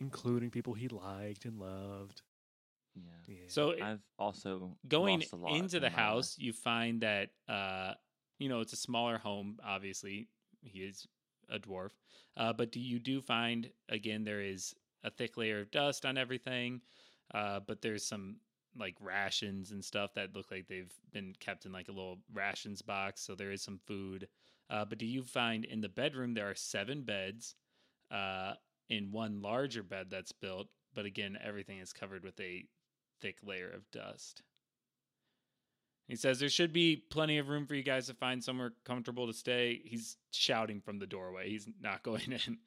including 0.00 0.50
people 0.50 0.74
he 0.74 0.88
liked 0.88 1.44
and 1.44 1.58
loved. 1.58 2.22
Yeah. 2.94 3.02
Yeah. 3.26 3.36
So 3.48 3.70
it- 3.70 3.82
I've 3.82 4.02
also 4.18 4.76
going 4.88 5.20
lost 5.20 5.32
a 5.32 5.36
lot 5.36 5.56
into 5.56 5.76
in 5.76 5.82
the 5.82 5.90
my 5.90 5.96
life. 5.96 6.04
house, 6.04 6.36
you 6.38 6.52
find 6.52 7.00
that 7.02 7.30
uh, 7.48 7.94
you 8.38 8.48
know 8.48 8.60
it's 8.60 8.72
a 8.72 8.76
smaller 8.76 9.18
home. 9.18 9.58
Obviously, 9.64 10.28
he 10.62 10.80
is 10.80 11.06
a 11.50 11.58
dwarf, 11.58 11.90
uh, 12.36 12.52
but 12.52 12.72
do, 12.72 12.80
you 12.80 12.98
do 12.98 13.20
find 13.20 13.70
again 13.88 14.22
there 14.24 14.40
is 14.40 14.74
a 15.04 15.10
thick 15.10 15.36
layer 15.36 15.60
of 15.60 15.70
dust 15.70 16.04
on 16.04 16.18
everything, 16.18 16.80
uh, 17.34 17.60
but 17.66 17.82
there's 17.82 18.04
some 18.04 18.36
like 18.78 18.94
rations 19.00 19.72
and 19.72 19.84
stuff 19.84 20.14
that 20.14 20.34
look 20.34 20.50
like 20.50 20.68
they've 20.68 20.92
been 21.12 21.34
kept 21.40 21.66
in 21.66 21.72
like 21.72 21.88
a 21.88 21.92
little 21.92 22.18
rations 22.32 22.82
box. 22.82 23.20
So 23.20 23.34
there 23.34 23.50
is 23.50 23.62
some 23.62 23.80
food. 23.86 24.28
Uh, 24.70 24.84
but 24.84 24.98
do 24.98 25.06
you 25.06 25.22
find 25.22 25.64
in 25.64 25.80
the 25.80 25.88
bedroom 25.88 26.34
there 26.34 26.50
are 26.50 26.54
seven 26.54 27.02
beds, 27.02 27.54
uh, 28.10 28.52
in 28.88 29.10
one 29.10 29.42
larger 29.42 29.82
bed 29.82 30.06
that's 30.10 30.32
built, 30.32 30.68
but 30.94 31.04
again 31.04 31.36
everything 31.42 31.78
is 31.78 31.92
covered 31.92 32.22
with 32.24 32.38
a 32.40 32.64
thick 33.20 33.38
layer 33.42 33.70
of 33.70 33.90
dust. 33.90 34.42
He 36.06 36.16
says 36.16 36.40
there 36.40 36.48
should 36.48 36.72
be 36.72 36.96
plenty 37.10 37.36
of 37.36 37.48
room 37.48 37.66
for 37.66 37.74
you 37.74 37.82
guys 37.82 38.06
to 38.06 38.14
find 38.14 38.42
somewhere 38.42 38.72
comfortable 38.84 39.26
to 39.26 39.34
stay. 39.34 39.82
He's 39.84 40.16
shouting 40.30 40.80
from 40.80 40.98
the 40.98 41.06
doorway. 41.06 41.50
He's 41.50 41.68
not 41.82 42.02
going 42.02 42.32
in. 42.32 42.58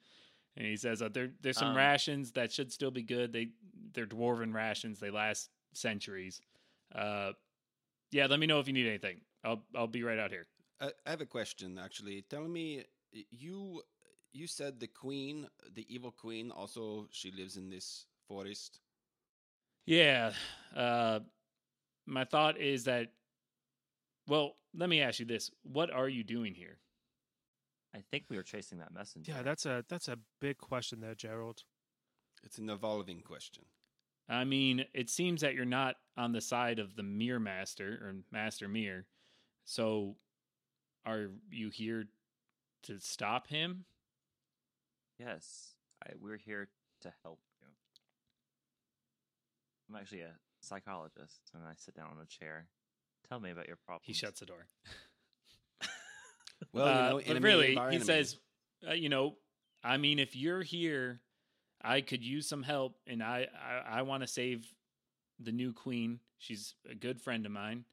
And 0.56 0.66
he 0.66 0.76
says 0.76 0.98
that 0.98 1.14
there 1.14 1.30
there's 1.40 1.58
some 1.58 1.68
Um, 1.68 1.76
rations 1.76 2.32
that 2.32 2.52
should 2.52 2.70
still 2.72 2.90
be 2.90 3.02
good. 3.02 3.32
They 3.32 3.48
they're 3.94 4.06
dwarven 4.06 4.54
rations. 4.54 5.00
They 5.00 5.10
last 5.10 5.50
centuries. 5.72 6.40
Uh, 6.94 7.32
yeah. 8.10 8.26
Let 8.26 8.38
me 8.38 8.46
know 8.46 8.60
if 8.60 8.66
you 8.66 8.74
need 8.74 8.86
anything. 8.86 9.20
I'll 9.44 9.64
I'll 9.74 9.86
be 9.86 10.02
right 10.02 10.18
out 10.18 10.30
here. 10.30 10.46
I, 10.80 10.92
I 11.06 11.10
have 11.10 11.20
a 11.20 11.26
question 11.26 11.78
actually. 11.78 12.22
Tell 12.28 12.46
me, 12.46 12.84
you 13.30 13.82
you 14.32 14.46
said 14.46 14.78
the 14.80 14.88
queen, 14.88 15.48
the 15.74 15.86
evil 15.94 16.10
queen, 16.10 16.50
also 16.50 17.08
she 17.10 17.30
lives 17.30 17.56
in 17.56 17.70
this 17.70 18.06
forest. 18.28 18.80
Yeah. 19.86 20.32
Uh, 20.76 21.20
my 22.06 22.24
thought 22.24 22.58
is 22.58 22.84
that. 22.84 23.12
Well, 24.28 24.56
let 24.74 24.88
me 24.88 25.00
ask 25.00 25.18
you 25.18 25.26
this: 25.26 25.50
What 25.62 25.90
are 25.90 26.08
you 26.08 26.22
doing 26.24 26.54
here? 26.54 26.78
I 27.94 28.00
think 28.10 28.24
we 28.28 28.36
were 28.36 28.42
chasing 28.42 28.78
that 28.78 28.92
messenger. 28.92 29.32
yeah, 29.32 29.42
that's 29.42 29.66
a 29.66 29.84
that's 29.88 30.08
a 30.08 30.18
big 30.40 30.58
question 30.58 31.00
there, 31.00 31.14
Gerald. 31.14 31.64
It's 32.42 32.58
an 32.58 32.70
evolving 32.70 33.20
question. 33.20 33.64
I 34.28 34.44
mean, 34.44 34.84
it 34.94 35.10
seems 35.10 35.42
that 35.42 35.54
you're 35.54 35.64
not 35.64 35.96
on 36.16 36.32
the 36.32 36.40
side 36.40 36.78
of 36.78 36.96
the 36.96 37.02
Mirror 37.02 37.40
Master 37.40 38.00
or 38.02 38.14
Master 38.30 38.68
Mirror. 38.68 39.06
So, 39.64 40.16
are 41.04 41.28
you 41.50 41.70
here 41.70 42.06
to 42.84 42.98
stop 42.98 43.48
him? 43.48 43.84
Yes, 45.18 45.74
I, 46.04 46.12
we're 46.20 46.38
here 46.38 46.68
to 47.02 47.12
help 47.22 47.40
you. 47.60 47.68
I'm 49.88 50.00
actually 50.00 50.22
a 50.22 50.32
psychologist, 50.60 51.50
and 51.54 51.62
I 51.64 51.74
sit 51.76 51.94
down 51.94 52.08
on 52.16 52.22
a 52.22 52.26
chair. 52.26 52.68
Tell 53.28 53.40
me 53.40 53.50
about 53.50 53.68
your 53.68 53.76
problems. 53.76 54.06
He 54.06 54.14
shuts 54.14 54.40
the 54.40 54.46
door. 54.46 54.66
Well, 56.72 56.86
Uh, 56.86 56.88
you 56.90 57.10
know, 57.10 57.16
but 57.16 57.26
enemy 57.28 57.44
really, 57.44 57.74
he 57.90 57.98
says, 58.04 58.36
uh, 58.88 58.92
you 58.92 59.08
know, 59.08 59.36
I 59.82 59.96
mean, 59.96 60.18
if 60.18 60.36
you're 60.36 60.62
here, 60.62 61.20
I 61.82 62.00
could 62.00 62.24
use 62.24 62.48
some 62.48 62.62
help, 62.62 62.98
and 63.06 63.22
I 63.22 63.48
I, 63.60 63.98
I 63.98 64.02
want 64.02 64.22
to 64.22 64.26
save 64.26 64.66
the 65.38 65.52
new 65.52 65.72
queen. 65.72 66.20
She's 66.38 66.74
a 66.88 66.94
good 66.94 67.20
friend 67.20 67.46
of 67.46 67.52
mine, 67.52 67.84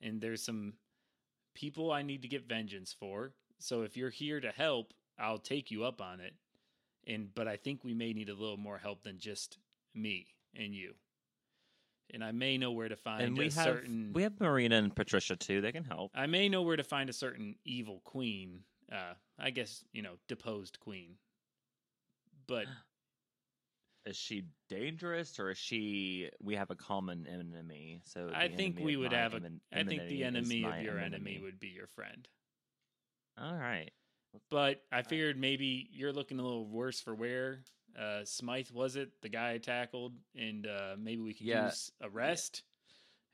and 0.00 0.20
there's 0.20 0.42
some 0.42 0.74
people 1.54 1.92
I 1.92 2.02
need 2.02 2.22
to 2.22 2.28
get 2.28 2.48
vengeance 2.48 2.92
for. 2.92 3.32
So 3.58 3.82
if 3.82 3.96
you're 3.96 4.10
here 4.10 4.40
to 4.40 4.50
help, 4.50 4.92
I'll 5.18 5.38
take 5.38 5.70
you 5.70 5.84
up 5.84 6.00
on 6.00 6.20
it. 6.20 6.34
And 7.06 7.34
but 7.34 7.46
I 7.48 7.56
think 7.56 7.84
we 7.84 7.94
may 7.94 8.12
need 8.12 8.28
a 8.28 8.34
little 8.34 8.56
more 8.56 8.78
help 8.78 9.02
than 9.04 9.18
just 9.18 9.58
me 9.94 10.26
and 10.54 10.74
you. 10.74 10.94
And 12.12 12.22
I 12.22 12.32
may 12.32 12.56
know 12.56 12.72
where 12.72 12.88
to 12.88 12.96
find 12.96 13.22
and 13.22 13.36
a 13.36 13.38
we 13.38 13.44
have 13.46 13.52
certain 13.52 14.12
we 14.14 14.22
have 14.22 14.38
Marina 14.40 14.76
and 14.76 14.94
Patricia 14.94 15.36
too. 15.36 15.60
They 15.60 15.72
can 15.72 15.84
help. 15.84 16.12
I 16.14 16.26
may 16.26 16.48
know 16.48 16.62
where 16.62 16.76
to 16.76 16.84
find 16.84 17.10
a 17.10 17.12
certain 17.12 17.56
evil 17.64 18.00
queen. 18.04 18.60
Uh, 18.90 19.14
I 19.38 19.50
guess 19.50 19.84
you 19.92 20.02
know 20.02 20.14
deposed 20.28 20.78
queen. 20.80 21.16
but 22.46 22.66
Is 24.06 24.16
she 24.16 24.44
dangerous 24.68 25.40
or 25.40 25.50
is 25.50 25.58
she? 25.58 26.30
We 26.40 26.54
have 26.54 26.70
a 26.70 26.76
common 26.76 27.26
enemy, 27.26 28.02
so 28.04 28.30
I 28.32 28.46
think 28.46 28.78
we 28.78 28.96
would 28.96 29.12
have 29.12 29.32
a. 29.32 29.38
emin- 29.38 29.60
I 29.72 29.82
think 29.82 30.06
the 30.06 30.22
enemy 30.22 30.62
enemy 30.62 30.78
of 30.78 30.82
your 30.84 31.00
enemy 31.00 31.40
would 31.42 31.58
be 31.58 31.68
your 31.68 31.88
friend. 31.88 32.28
All 33.36 33.56
right. 33.56 33.90
But 34.48 34.82
I 34.92 35.02
figured 35.02 35.36
maybe 35.36 35.88
you're 35.90 36.12
looking 36.12 36.38
a 36.38 36.42
little 36.42 36.66
worse 36.66 37.00
for 37.00 37.16
wear. 37.16 37.64
Uh, 37.98 38.24
Smythe 38.24 38.70
was 38.70 38.96
it 38.96 39.10
the 39.22 39.28
guy 39.28 39.52
I 39.52 39.58
tackled, 39.58 40.14
and 40.34 40.66
uh, 40.66 40.96
maybe 40.98 41.22
we 41.22 41.34
could 41.34 41.46
Yeah. 41.46 41.66
use 41.66 41.90
a 42.00 42.08
rest, 42.10 42.62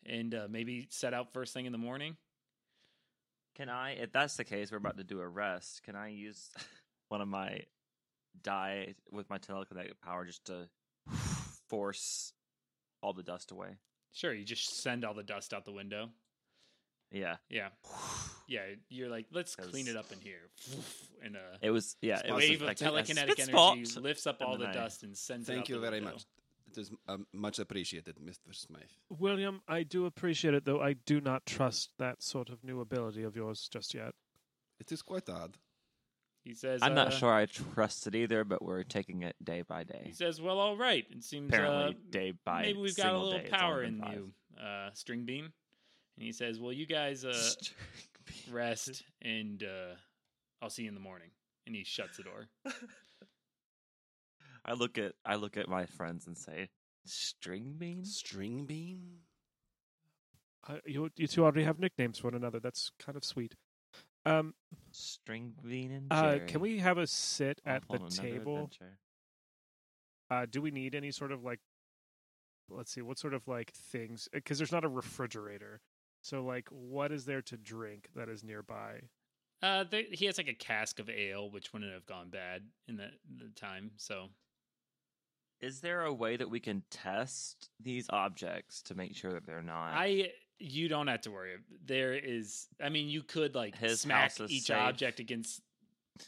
and 0.06 0.34
uh, 0.34 0.46
maybe 0.50 0.86
set 0.90 1.14
out 1.14 1.32
first 1.32 1.52
thing 1.54 1.66
in 1.66 1.72
the 1.72 1.78
morning. 1.78 2.16
Can 3.54 3.68
I, 3.68 3.92
if 3.92 4.12
that's 4.12 4.36
the 4.36 4.44
case, 4.44 4.70
we're 4.70 4.78
about 4.78 4.96
to 4.96 5.04
do 5.04 5.20
a 5.20 5.28
rest. 5.28 5.82
Can 5.82 5.94
I 5.96 6.08
use 6.08 6.50
one 7.08 7.20
of 7.20 7.28
my 7.28 7.60
die 8.42 8.94
with 9.10 9.28
my 9.28 9.38
telekinetic 9.38 10.00
power 10.02 10.24
just 10.24 10.44
to 10.46 10.68
force 11.68 12.32
all 13.02 13.12
the 13.12 13.22
dust 13.22 13.50
away? 13.50 13.76
Sure, 14.12 14.32
you 14.32 14.44
just 14.44 14.82
send 14.82 15.04
all 15.04 15.14
the 15.14 15.22
dust 15.22 15.52
out 15.52 15.64
the 15.64 15.72
window. 15.72 16.10
Yeah, 17.12 17.36
Yeah, 17.50 17.68
yeah. 18.48 18.60
You're 18.88 19.08
like, 19.10 19.26
let's 19.32 19.54
clean 19.56 19.86
it 19.88 19.96
up 19.96 20.10
in 20.12 20.18
here, 20.20 20.48
and 21.24 21.36
a 21.36 21.58
it 21.60 21.70
was. 21.70 21.96
Yeah, 22.00 22.20
It's 22.20 22.28
it 22.28 22.32
was 22.32 22.44
wave 22.48 22.62
of 22.62 22.68
telekinetic 22.70 23.38
energy 23.38 23.52
fault. 23.52 23.96
lifts 23.96 24.26
up 24.26 24.40
all 24.40 24.56
the 24.56 24.64
then 24.66 24.70
I- 24.70 24.72
dust 24.74 25.02
and 25.02 25.16
sends 25.16 25.48
it 25.48 25.52
Thank 25.52 25.64
out 25.64 25.68
you 25.68 25.80
very 25.80 25.96
window. 26.00 26.12
much. 26.12 26.24
It 26.70 26.78
is 26.78 26.90
um, 27.06 27.26
much 27.34 27.58
appreciated, 27.58 28.16
Mr. 28.16 28.54
Smythe. 28.54 28.82
William, 29.10 29.60
I 29.68 29.82
do 29.82 30.06
appreciate 30.06 30.54
it, 30.54 30.64
though 30.64 30.80
I 30.80 30.94
do 30.94 31.20
not 31.20 31.44
trust 31.44 31.90
that 31.98 32.22
sort 32.22 32.48
of 32.48 32.64
new 32.64 32.80
ability 32.80 33.24
of 33.24 33.36
yours 33.36 33.68
just 33.70 33.92
yet. 33.92 34.14
It 34.80 34.90
is 34.90 35.02
quite 35.02 35.28
odd. 35.28 35.58
He 36.44 36.54
says, 36.54 36.80
I'm 36.82 36.94
not 36.94 37.08
uh, 37.08 37.10
sure 37.10 37.32
I 37.32 37.44
trust 37.46 38.06
it 38.06 38.14
either, 38.14 38.42
but 38.44 38.62
we're 38.62 38.82
taking 38.84 39.22
it 39.22 39.36
day 39.44 39.62
by 39.62 39.84
day." 39.84 40.00
He 40.06 40.12
says, 40.12 40.40
"Well, 40.40 40.58
all 40.58 40.76
right. 40.78 41.04
It 41.10 41.22
seems 41.22 41.50
Apparently, 41.50 41.94
uh, 41.94 41.98
day 42.10 42.32
by 42.44 42.62
maybe 42.62 42.78
we've 42.80 42.96
got 42.96 43.12
a 43.14 43.18
little 43.18 43.38
day, 43.38 43.48
power 43.50 43.82
in 43.82 44.00
five. 44.00 44.14
you, 44.14 44.32
uh, 44.60 44.90
String 44.94 45.24
Bean." 45.24 45.52
And 46.16 46.24
he 46.24 46.32
says, 46.32 46.60
"Well, 46.60 46.72
you 46.72 46.86
guys 46.86 47.24
uh, 47.24 47.50
rest, 48.50 49.02
and 49.22 49.62
uh, 49.62 49.94
I'll 50.60 50.70
see 50.70 50.82
you 50.82 50.88
in 50.88 50.94
the 50.94 51.00
morning." 51.00 51.30
And 51.66 51.74
he 51.74 51.84
shuts 51.84 52.16
the 52.16 52.24
door. 52.24 52.48
I 54.64 54.74
look 54.74 54.98
at 54.98 55.12
I 55.24 55.36
look 55.36 55.56
at 55.56 55.68
my 55.68 55.86
friends 55.86 56.26
and 56.26 56.36
say, 56.36 56.68
"String 57.04 57.74
bean." 57.78 58.04
String 58.04 58.64
bean? 58.66 59.18
Uh, 60.68 60.76
you, 60.86 61.10
you 61.16 61.26
two 61.26 61.42
already 61.42 61.64
have 61.64 61.80
nicknames 61.80 62.18
for 62.18 62.28
one 62.28 62.34
another. 62.34 62.60
That's 62.60 62.92
kind 62.98 63.16
of 63.16 63.24
sweet. 63.24 63.54
Um, 64.24 64.54
String 64.92 65.54
bean 65.66 65.90
and 65.90 66.12
uh, 66.12 66.36
Jerry. 66.36 66.46
can 66.46 66.60
we 66.60 66.78
have 66.78 66.98
a 66.98 67.06
sit 67.06 67.60
Off 67.66 67.72
at 67.72 67.88
the 67.88 67.98
table? 68.08 68.54
adventure. 68.54 68.98
Uh, 70.30 70.46
do 70.48 70.62
we 70.62 70.70
need 70.70 70.94
any 70.94 71.10
sort 71.10 71.32
of 71.32 71.42
like, 71.42 71.58
let's 72.70 72.92
see, 72.92 73.02
what 73.02 73.18
sort 73.18 73.34
of 73.34 73.48
like 73.48 73.72
things? 73.72 74.28
Because 74.32 74.58
there's 74.58 74.72
not 74.72 74.84
a 74.84 74.88
refrigerator. 74.88 75.80
So, 76.22 76.42
like, 76.44 76.68
what 76.70 77.12
is 77.12 77.24
there 77.24 77.42
to 77.42 77.56
drink 77.56 78.08
that 78.14 78.28
is 78.28 78.42
nearby? 78.44 79.00
Uh, 79.62 79.84
there, 79.90 80.02
he 80.10 80.26
has 80.26 80.38
like 80.38 80.48
a 80.48 80.54
cask 80.54 80.98
of 80.98 81.08
ale, 81.10 81.50
which 81.50 81.72
wouldn't 81.72 81.92
have 81.92 82.06
gone 82.06 82.30
bad 82.30 82.62
in 82.88 82.96
the, 82.96 83.08
the 83.38 83.48
time. 83.54 83.90
So 83.96 84.28
Is 85.60 85.80
there 85.80 86.02
a 86.02 86.12
way 86.12 86.36
that 86.36 86.50
we 86.50 86.58
can 86.60 86.82
test 86.90 87.68
these 87.80 88.06
objects 88.10 88.82
to 88.82 88.94
make 88.96 89.14
sure 89.14 89.32
that 89.32 89.46
they're 89.46 89.62
not? 89.62 89.92
I, 89.94 90.32
you 90.58 90.88
don't 90.88 91.06
have 91.06 91.20
to 91.22 91.30
worry. 91.30 91.54
There 91.84 92.14
is, 92.14 92.66
I 92.82 92.88
mean, 92.88 93.08
you 93.08 93.22
could 93.22 93.54
like 93.54 93.76
His 93.76 94.00
smack 94.00 94.22
house 94.22 94.40
is 94.40 94.50
each 94.50 94.64
safe. 94.64 94.76
object 94.76 95.20
against 95.20 95.60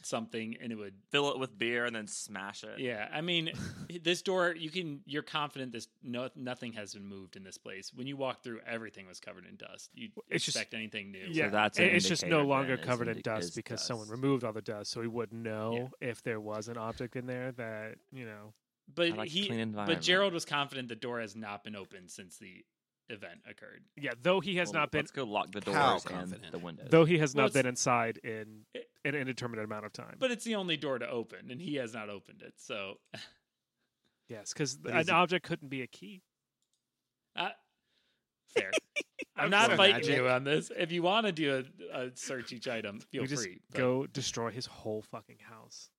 something, 0.03 0.57
and 0.61 0.73
it 0.73 0.77
would 0.77 0.95
fill 1.11 1.31
it 1.31 1.39
with 1.39 1.59
beer 1.59 1.85
and 1.85 1.95
then 1.95 2.07
smash 2.07 2.65
it. 2.65 2.79
Yeah, 2.79 3.09
I 3.13 3.21
mean, 3.21 3.51
this 4.03 4.23
door 4.23 4.55
you 4.57 4.71
can. 4.71 5.01
You're 5.07 5.23
confident 5.23 5.73
this 5.73 5.89
no 6.03 6.29
nothing 6.37 6.73
has 6.75 6.95
been 6.95 7.07
moved 7.07 7.37
in 7.37 7.45
this 7.45 7.59
place. 7.59 7.93
When 7.95 8.07
you 8.07 8.17
walk 8.17 8.43
through, 8.43 8.61
everything 8.67 9.07
was 9.07 9.21
covered 9.21 9.47
in 9.47 9.57
dust. 9.57 9.91
You 9.95 10.09
It's 10.29 10.45
just- 10.45 10.57
expect 10.57 10.75
anything 10.75 11.13
new? 11.13 11.27
Yeah, 11.31 11.49
that's 11.49 11.79
it- 11.79 11.91
an 11.91 11.97
it's 11.97 12.09
just 12.09 12.27
no 12.27 12.43
longer 12.43 12.77
covered 12.77 13.09
in 13.09 13.21
dust 13.21 13.49
is 13.51 13.55
because 13.55 13.83
someone 13.85 14.09
removed 14.09 14.45
all 14.45 14.53
the 14.53 14.63
dust, 14.63 14.91
so 14.91 15.01
we 15.01 15.09
wouldn't 15.09 15.43
know 15.43 15.91
if 16.01 16.23
there 16.23 16.41
was 16.41 16.69
an 16.69 16.77
object 16.79 17.17
in 17.17 17.27
there 17.27 17.53
that 17.53 17.97
you 18.13 18.25
know. 18.27 18.53
but 18.95 19.11
like 19.17 19.29
he, 19.31 19.49
but. 19.65 20.01
Gerald 20.01 20.33
was 20.33 20.45
confident 20.45 20.89
the 20.89 20.95
door 20.97 21.21
has 21.21 21.35
not 21.35 21.65
been 21.65 21.77
opened 21.77 22.11
since 22.11 22.37
the 22.39 22.65
event 23.11 23.41
occurred. 23.49 23.85
Yeah, 23.97 24.13
though 24.23 24.41
he 24.41 24.57
has 24.57 24.69
Well, 24.73 24.83
not 24.83 24.91
been, 24.91 25.01
Let's 25.01 25.11
go 25.11 25.25
lock 25.25 25.51
the 25.53 25.61
How 25.73 25.99
doors 25.99 26.07
and 26.07 26.37
the 26.53 26.59
windows. 26.59 26.89
though 26.91 27.05
he 27.05 27.19
has 27.19 27.35
Well, 27.35 27.47
not 27.47 27.53
been 27.53 27.67
inside 27.67 28.19
in 28.19 28.65
It- 28.75 28.91
an 29.05 29.15
indeterminate 29.15 29.65
amount 29.65 29.85
of 29.87 29.93
time. 29.93 30.17
But 30.19 30.31
it's 30.31 30.45
the 30.45 30.55
only 30.55 30.77
door 30.77 30.99
to 30.99 31.09
open, 31.09 31.51
and 31.51 31.61
he 31.61 31.75
has 31.77 31.93
not 31.95 32.09
opened 32.09 32.43
it. 32.43 32.55
So, 32.57 32.99
yes, 34.29 34.53
because 34.53 34.77
But 34.77 34.93
an 34.93 34.99
it- 35.01 35.11
object 35.11 35.45
couldn't 35.47 35.69
be 35.69 35.83
a 35.83 35.87
key. 35.87 36.23
uh, 37.37 37.51
fair. 38.49 38.71
I'm 38.77 39.03
I'm 39.45 39.51
not 39.51 39.67
sorry, 39.67 39.77
fighting 39.77 40.15
you 40.15 40.29
on 40.29 40.45
this. 40.45 40.71
If 40.77 40.93
you 40.93 41.03
want 41.03 41.27
to 41.27 41.33
do 41.33 41.65
a, 41.93 42.05
a 42.07 42.11
search 42.17 42.53
each 42.53 42.69
item, 42.69 43.01
feel 43.01 43.23
we 43.23 43.29
just 43.29 43.43
free. 43.43 43.61
but- 43.71 43.79
go 43.79 44.07
destroy 44.07 44.51
his 44.51 44.67
whole 44.67 45.03
fucking 45.03 45.39
house. 45.41 45.91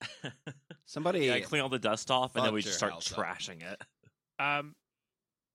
Somebody. 0.86 1.26
yeah, 1.26 1.40
clean 1.40 1.60
all 1.62 1.68
the 1.68 1.78
dust 1.78 2.10
off, 2.10 2.36
and 2.36 2.44
then 2.46 2.54
we 2.54 2.62
just 2.62 2.76
start 2.78 2.92
house 2.92 3.12
up. 3.12 3.18
trashing 3.18 3.62
it. 3.62 3.82
Um, 4.38 4.74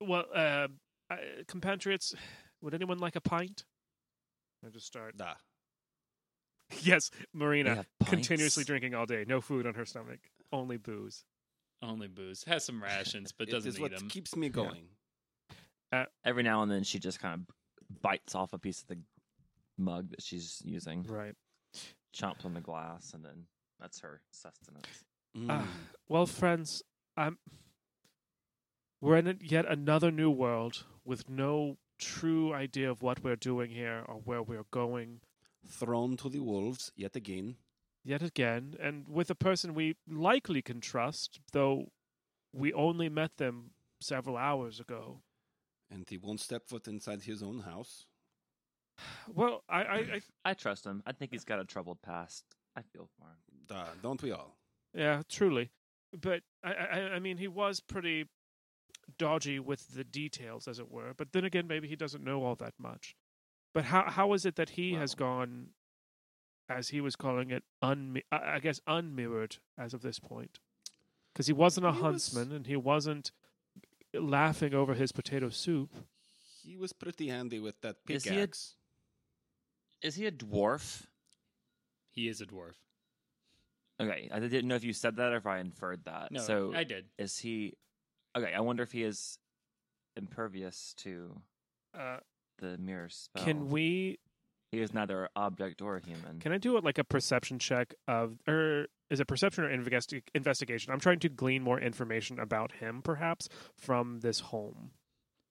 well, 0.07 0.25
uh, 0.33 0.67
uh, 1.09 1.15
compatriots, 1.47 2.13
would 2.61 2.73
anyone 2.73 2.97
like 2.99 3.15
a 3.15 3.21
pint? 3.21 3.65
I 4.65 4.69
just 4.69 4.85
start. 4.87 5.17
Da. 5.17 5.33
Yes, 6.81 7.11
Marina 7.33 7.85
continuously 8.05 8.63
drinking 8.63 8.95
all 8.95 9.05
day, 9.05 9.25
no 9.27 9.41
food 9.41 9.67
on 9.67 9.75
her 9.75 9.85
stomach, 9.85 10.19
only 10.51 10.77
booze. 10.77 11.23
Only 11.83 12.07
booze 12.07 12.43
has 12.45 12.63
some 12.65 12.81
rations, 12.81 13.31
but 13.31 13.47
doesn't 13.49 13.69
is 13.69 13.75
need 13.75 13.81
what 13.81 13.95
them. 13.95 14.09
keeps 14.09 14.35
me 14.35 14.49
going. 14.49 14.85
Every 16.25 16.41
now 16.41 16.63
and 16.63 16.71
then, 16.71 16.83
she 16.83 16.97
just 16.97 17.19
kind 17.19 17.35
of 17.47 18.01
bites 18.01 18.33
off 18.33 18.53
a 18.53 18.57
piece 18.57 18.81
of 18.81 18.87
the 18.87 18.97
mug 19.77 20.09
that 20.09 20.23
she's 20.23 20.61
using, 20.65 21.03
Right. 21.03 21.35
chomps 22.15 22.43
on 22.45 22.55
the 22.55 22.61
glass, 22.61 23.13
and 23.13 23.23
then 23.23 23.45
that's 23.79 23.99
her 23.99 24.21
sustenance. 24.31 24.87
Mm. 25.37 25.67
well, 26.09 26.25
friends, 26.25 26.81
I'm. 27.15 27.37
We're 29.03 29.17
in 29.17 29.37
yet 29.41 29.65
another 29.65 30.11
new 30.11 30.31
world 30.31 30.85
with 31.03 31.27
no 31.27 31.75
true 31.99 32.53
idea 32.53 32.89
of 32.89 33.01
what 33.01 33.21
we're 33.21 33.35
doing 33.35 33.69
here 33.69 34.05
or 34.07 34.15
where 34.23 34.41
we're 34.41 34.63
going 34.71 35.19
Thrown 35.67 36.15
to 36.15 36.29
the 36.29 36.39
wolves 36.39 36.89
yet 36.95 37.13
again. 37.17 37.57
yet 38.05 38.21
again, 38.21 38.75
and 38.79 39.05
with 39.09 39.29
a 39.29 39.35
person 39.35 39.73
we 39.73 39.97
likely 40.07 40.61
can 40.61 40.79
trust, 40.79 41.41
though 41.51 41.91
we 42.53 42.71
only 42.71 43.09
met 43.09 43.35
them 43.35 43.71
several 43.99 44.37
hours 44.37 44.79
ago. 44.79 45.19
And 45.91 46.07
he 46.07 46.17
won't 46.17 46.39
step 46.39 46.65
foot 46.65 46.87
inside 46.87 47.23
his 47.23 47.43
own 47.43 47.59
house. 47.59 48.05
Well, 49.27 49.63
I, 49.67 49.83
I, 49.83 49.97
I 49.97 50.21
I 50.45 50.53
trust 50.53 50.85
him. 50.85 51.03
I 51.05 51.11
think 51.11 51.31
he's 51.31 51.43
got 51.43 51.59
a 51.59 51.65
troubled 51.65 52.01
past. 52.01 52.45
I 52.77 52.81
feel 52.83 53.09
for 53.17 53.27
him. 53.27 53.65
Da, 53.67 53.83
don't 54.01 54.23
we 54.23 54.31
all? 54.31 54.55
yeah, 54.93 55.23
truly, 55.27 55.71
but 56.21 56.43
I, 56.63 56.71
I, 56.73 56.99
I 57.15 57.19
mean, 57.19 57.37
he 57.37 57.49
was 57.49 57.81
pretty 57.81 58.27
dodgy 59.17 59.59
with 59.59 59.93
the 59.95 60.03
details, 60.03 60.67
as 60.67 60.79
it 60.79 60.89
were. 60.91 61.13
But 61.15 61.31
then 61.33 61.45
again, 61.45 61.67
maybe 61.67 61.87
he 61.87 61.95
doesn't 61.95 62.23
know 62.23 62.43
all 62.43 62.55
that 62.55 62.73
much. 62.77 63.15
But 63.73 63.85
how 63.85 64.09
how 64.09 64.33
is 64.33 64.45
it 64.45 64.55
that 64.55 64.71
he 64.71 64.93
has 64.93 65.15
gone, 65.15 65.69
as 66.69 66.89
he 66.89 67.01
was 67.01 67.15
calling 67.15 67.51
it, 67.51 67.63
unmi- 67.83 68.23
I 68.31 68.55
I 68.55 68.59
guess 68.59 68.79
unmirrored 68.87 69.57
as 69.77 69.93
of 69.93 70.01
this 70.01 70.19
point? 70.19 70.59
Because 71.33 71.47
he 71.47 71.53
wasn't 71.53 71.85
a 71.87 71.91
He 71.91 71.95
was- 71.97 72.01
huntsman 72.03 72.51
and 72.51 72.67
he 72.67 72.75
wasn't 72.75 73.31
laughing 74.13 74.73
over 74.75 74.93
his 74.93 75.11
potato 75.11 75.49
soup. 75.49 75.91
He 76.63 76.77
was 76.77 76.93
pretty 76.93 77.27
handy 77.29 77.59
with 77.59 77.81
that 77.81 77.97
Is 78.07 78.23
he 78.23 78.29
a- 78.29 78.33
pickaxe. 78.33 78.75
Is 80.01 80.15
he 80.15 80.25
a 80.27 80.31
dwarf? 80.31 81.07
He 82.11 82.27
is 82.27 82.41
a 82.41 82.45
dwarf. 82.45 82.75
Okay, 83.99 84.29
I 84.31 84.39
didn't 84.39 84.67
know 84.67 84.75
if 84.75 84.83
you 84.83 84.93
said 84.93 85.15
that 85.15 85.33
or 85.33 85.37
if 85.37 85.45
I 85.47 85.59
inferred 85.59 86.05
that. 86.05 86.31
No, 86.31 86.41
so 86.41 86.73
I 86.75 86.83
did. 86.83 87.05
is 87.17 87.39
he? 87.39 87.73
Okay, 88.35 88.53
I 88.53 88.59
wonder 88.61 88.83
if 88.83 88.91
he 88.91 89.03
is 89.03 89.37
impervious 90.15 90.93
to 90.99 91.41
Uh, 91.93 92.19
the 92.57 92.77
mirror 92.77 93.09
spell. 93.09 93.43
can 93.43 93.69
we? 93.69 94.19
He 94.71 94.81
is 94.81 94.91
neither 94.93 95.29
object 95.35 95.81
or 95.83 95.99
human. 95.99 96.39
Can 96.39 96.51
I 96.51 96.57
do 96.57 96.77
it 96.77 96.83
like 96.83 96.97
a 96.97 97.03
perception 97.03 97.59
check 97.59 97.93
of, 98.07 98.39
or 98.47 98.87
is 99.11 99.19
it 99.19 99.27
perception 99.27 99.63
or 99.65 99.69
investi- 99.69 100.23
investigation? 100.33 100.91
I'm 100.91 100.99
trying 100.99 101.19
to 101.19 101.29
glean 101.29 101.61
more 101.61 101.79
information 101.79 102.39
about 102.39 102.71
him, 102.73 103.03
perhaps, 103.03 103.47
from 103.75 104.21
this 104.21 104.39
home. 104.39 104.91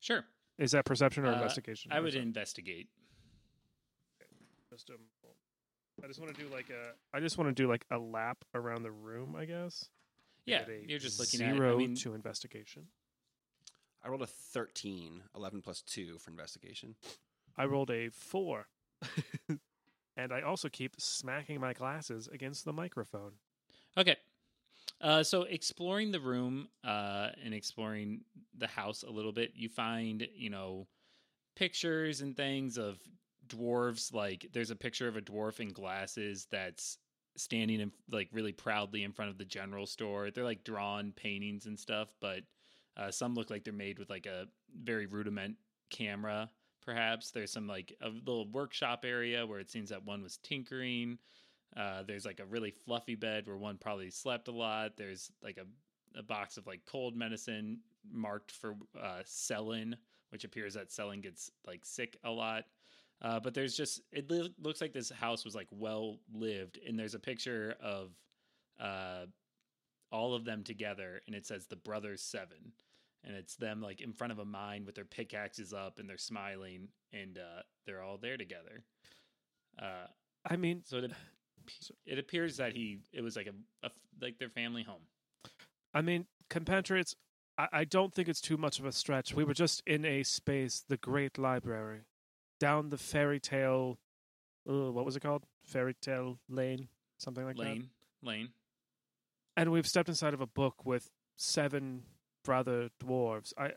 Sure. 0.01 0.25
Is 0.59 0.73
that 0.73 0.85
perception 0.85 1.25
or 1.25 1.29
Uh, 1.29 1.35
investigation? 1.35 1.93
I 1.93 2.01
would 2.01 2.09
is 2.09 2.15
it 2.17 2.23
investigate. 2.23 2.89
just 4.71 4.91
a- 4.91 4.99
I 6.03 6.07
just 6.09 6.19
want 6.19 6.35
to 6.35 6.43
do 6.43 6.49
like 6.49 6.71
a. 6.71 6.97
I 7.13 7.21
just 7.21 7.39
want 7.39 7.49
to 7.55 7.63
do 7.63 7.69
like 7.69 7.85
a 7.91 7.99
lap 7.99 8.45
around 8.55 8.83
the 8.83 8.91
room. 8.91 9.37
I 9.37 9.45
guess. 9.45 9.89
Yeah, 10.47 10.65
a 10.69 10.85
you're 10.87 10.99
just 10.99 11.19
looking 11.19 11.39
zero 11.39 11.71
at. 11.71 11.75
I 11.75 11.77
mean, 11.77 11.97
to 11.97 12.15
investigation. 12.15 12.87
I 14.05 14.09
rolled 14.09 14.23
a 14.23 14.27
13, 14.27 15.23
11 15.37 15.63
plus 15.63 15.83
2 15.83 16.19
for 16.19 16.31
investigation. 16.31 16.97
I 17.57 17.67
rolled 17.67 17.91
a 17.91 18.09
four, 18.09 18.67
and 20.17 20.33
I 20.33 20.41
also 20.41 20.69
keep 20.69 20.97
smacking 20.99 21.61
my 21.61 21.73
glasses 21.73 22.29
against 22.29 22.65
the 22.65 22.73
microphone. 22.73 23.33
okay. 23.97 24.17
Uh, 25.01 25.23
so 25.23 25.43
exploring 25.43 26.13
the 26.13 26.21
room 26.21 26.69
uh, 26.85 27.29
and 27.45 27.53
exploring 27.55 28.21
the 28.57 28.69
house 28.69 29.03
a 29.03 29.11
little 29.11 29.33
bit, 29.33 29.53
you 29.55 29.69
find 29.69 30.27
you 30.35 30.51
know 30.51 30.87
pictures 31.57 32.21
and 32.21 32.37
things 32.37 32.79
of 32.79 32.99
dwarves. 33.49 34.13
Like 34.13 34.47
there's 34.53 34.71
a 34.71 34.77
picture 34.77 35.09
of 35.09 35.17
a 35.17 35.21
dwarf 35.21 35.61
in 35.61 35.69
glasses 35.69 36.47
that's 36.51 36.99
standing 37.37 37.81
in 37.81 37.93
like 38.11 38.29
really 38.33 38.53
proudly 38.53 39.05
in 39.05 39.13
front 39.13 39.31
of 39.31 39.39
the 39.39 39.45
general 39.45 39.87
store. 39.87 40.31
They're 40.31 40.45
like 40.45 40.65
drawn 40.65 41.13
paintings 41.13 41.67
and 41.67 41.79
stuff, 41.79 42.15
but 42.21 42.41
uh, 42.97 43.11
some 43.11 43.35
look 43.35 43.51
like 43.51 43.65
they're 43.65 43.73
made 43.73 43.99
with 43.99 44.11
like 44.11 44.27
a 44.27 44.47
very 44.83 45.07
rudiment 45.07 45.57
camera. 45.91 46.51
Perhaps 46.85 47.31
there's 47.31 47.53
some 47.53 47.67
like 47.67 47.95
a 48.03 48.09
little 48.09 48.51
workshop 48.51 49.05
area 49.07 49.47
where 49.47 49.61
it 49.61 49.71
seems 49.71 49.91
that 49.91 50.05
one 50.05 50.23
was 50.23 50.39
tinkering. 50.39 51.19
Uh, 51.77 52.03
there's 52.03 52.27
like 52.27 52.41
a 52.41 52.45
really 52.45 52.71
fluffy 52.71 53.15
bed 53.15 53.47
where 53.47 53.57
one 53.57 53.79
probably 53.79 54.11
slept 54.11 54.49
a 54.49 54.53
lot. 54.53 54.97
There's 54.97 55.31
like 55.43 55.59
a, 55.59 56.19
a 56.19 56.23
box 56.23 56.57
of 56.57 56.67
like 56.67 56.81
cold 56.85 57.17
medicine 57.17 57.79
marked 58.11 58.51
for 58.51 58.77
uh, 59.01 59.23
Selin, 59.25 59.95
which 60.31 60.45
appears 60.45 60.75
that 60.75 60.91
Selin 60.91 61.23
gets 61.23 61.51
like 61.67 61.85
sick 61.85 62.19
a 62.25 62.31
lot. 62.31 62.65
Uh, 63.23 63.39
but 63.39 63.55
there's 63.55 63.77
just 63.77 64.01
it 64.11 64.29
li- 64.31 64.55
looks 64.61 64.81
like 64.81 64.93
this 64.93 65.11
house 65.11 65.45
was 65.45 65.55
like 65.55 65.69
well 65.71 66.19
lived, 66.35 66.79
and 66.87 66.99
there's 66.99 67.15
a 67.15 67.21
picture 67.21 67.77
of 67.81 68.11
uh, 68.81 69.27
all 70.11 70.35
of 70.35 70.45
them 70.45 70.65
together, 70.65 71.23
and 71.27 71.37
it 71.37 71.47
says 71.47 71.67
the 71.67 71.77
brothers 71.77 72.21
seven, 72.21 72.73
and 73.25 73.37
it's 73.37 73.55
them 73.55 73.81
like 73.81 74.01
in 74.01 74.13
front 74.13 74.33
of 74.33 74.41
a 74.41 74.45
mine 74.45 74.85
with 74.85 74.97
their 74.97 75.05
pickaxes 75.05 75.73
up, 75.73 76.01
and 76.01 76.09
they're 76.09 76.19
smiling, 76.19 76.89
and 77.13 77.39
uh, 77.39 77.63
they're 77.87 78.03
all 78.03 78.19
there 78.19 78.37
together. 78.37 78.83
Uh, 79.81 80.07
I 80.45 80.57
mean, 80.57 80.83
so 80.85 80.99
it, 80.99 81.13
it 82.05 82.19
appears 82.19 82.57
that 82.57 82.73
he 82.73 82.99
it 83.13 83.23
was 83.23 83.37
like 83.37 83.47
a, 83.47 83.87
a 83.87 83.91
like 84.21 84.39
their 84.39 84.51
family 84.51 84.83
home. 84.83 85.03
I 85.95 86.03
mean, 86.03 86.27
compatriots, 86.51 87.15
I, 87.57 87.69
I 87.73 87.85
don't 87.85 88.13
think 88.13 88.29
it's 88.29 88.41
too 88.41 88.57
much 88.57 88.81
of 88.81 88.85
a 88.85 88.93
stretch. 88.93 89.33
We 89.33 89.45
were 89.45 89.55
just 89.55 89.83
in 89.87 90.05
a 90.05 90.25
space, 90.25 90.85
the 90.89 90.97
Great 90.97 91.39
Library, 91.39 92.01
down 92.63 92.91
the 92.91 92.97
fairy 92.97 93.41
tale. 93.41 93.99
Uh, 94.69 94.93
what 94.93 95.05
was 95.05 95.17
it 95.17 95.21
called? 95.21 95.43
Fairy 95.65 95.95
tale 96.01 96.39
lane, 96.49 96.87
something 97.19 97.45
like 97.45 97.57
that. 97.57 97.63
Lane, 97.65 97.91
Lane. 98.23 98.49
And 99.57 99.73
we've 99.73 99.87
stepped 99.87 100.09
inside 100.09 100.33
of 100.33 100.41
a 100.41 100.47
book 100.47 100.87
with 100.87 101.11
seven 101.35 102.05
brother 102.45 102.91
dwarves. 103.03 103.53
I 103.59 103.73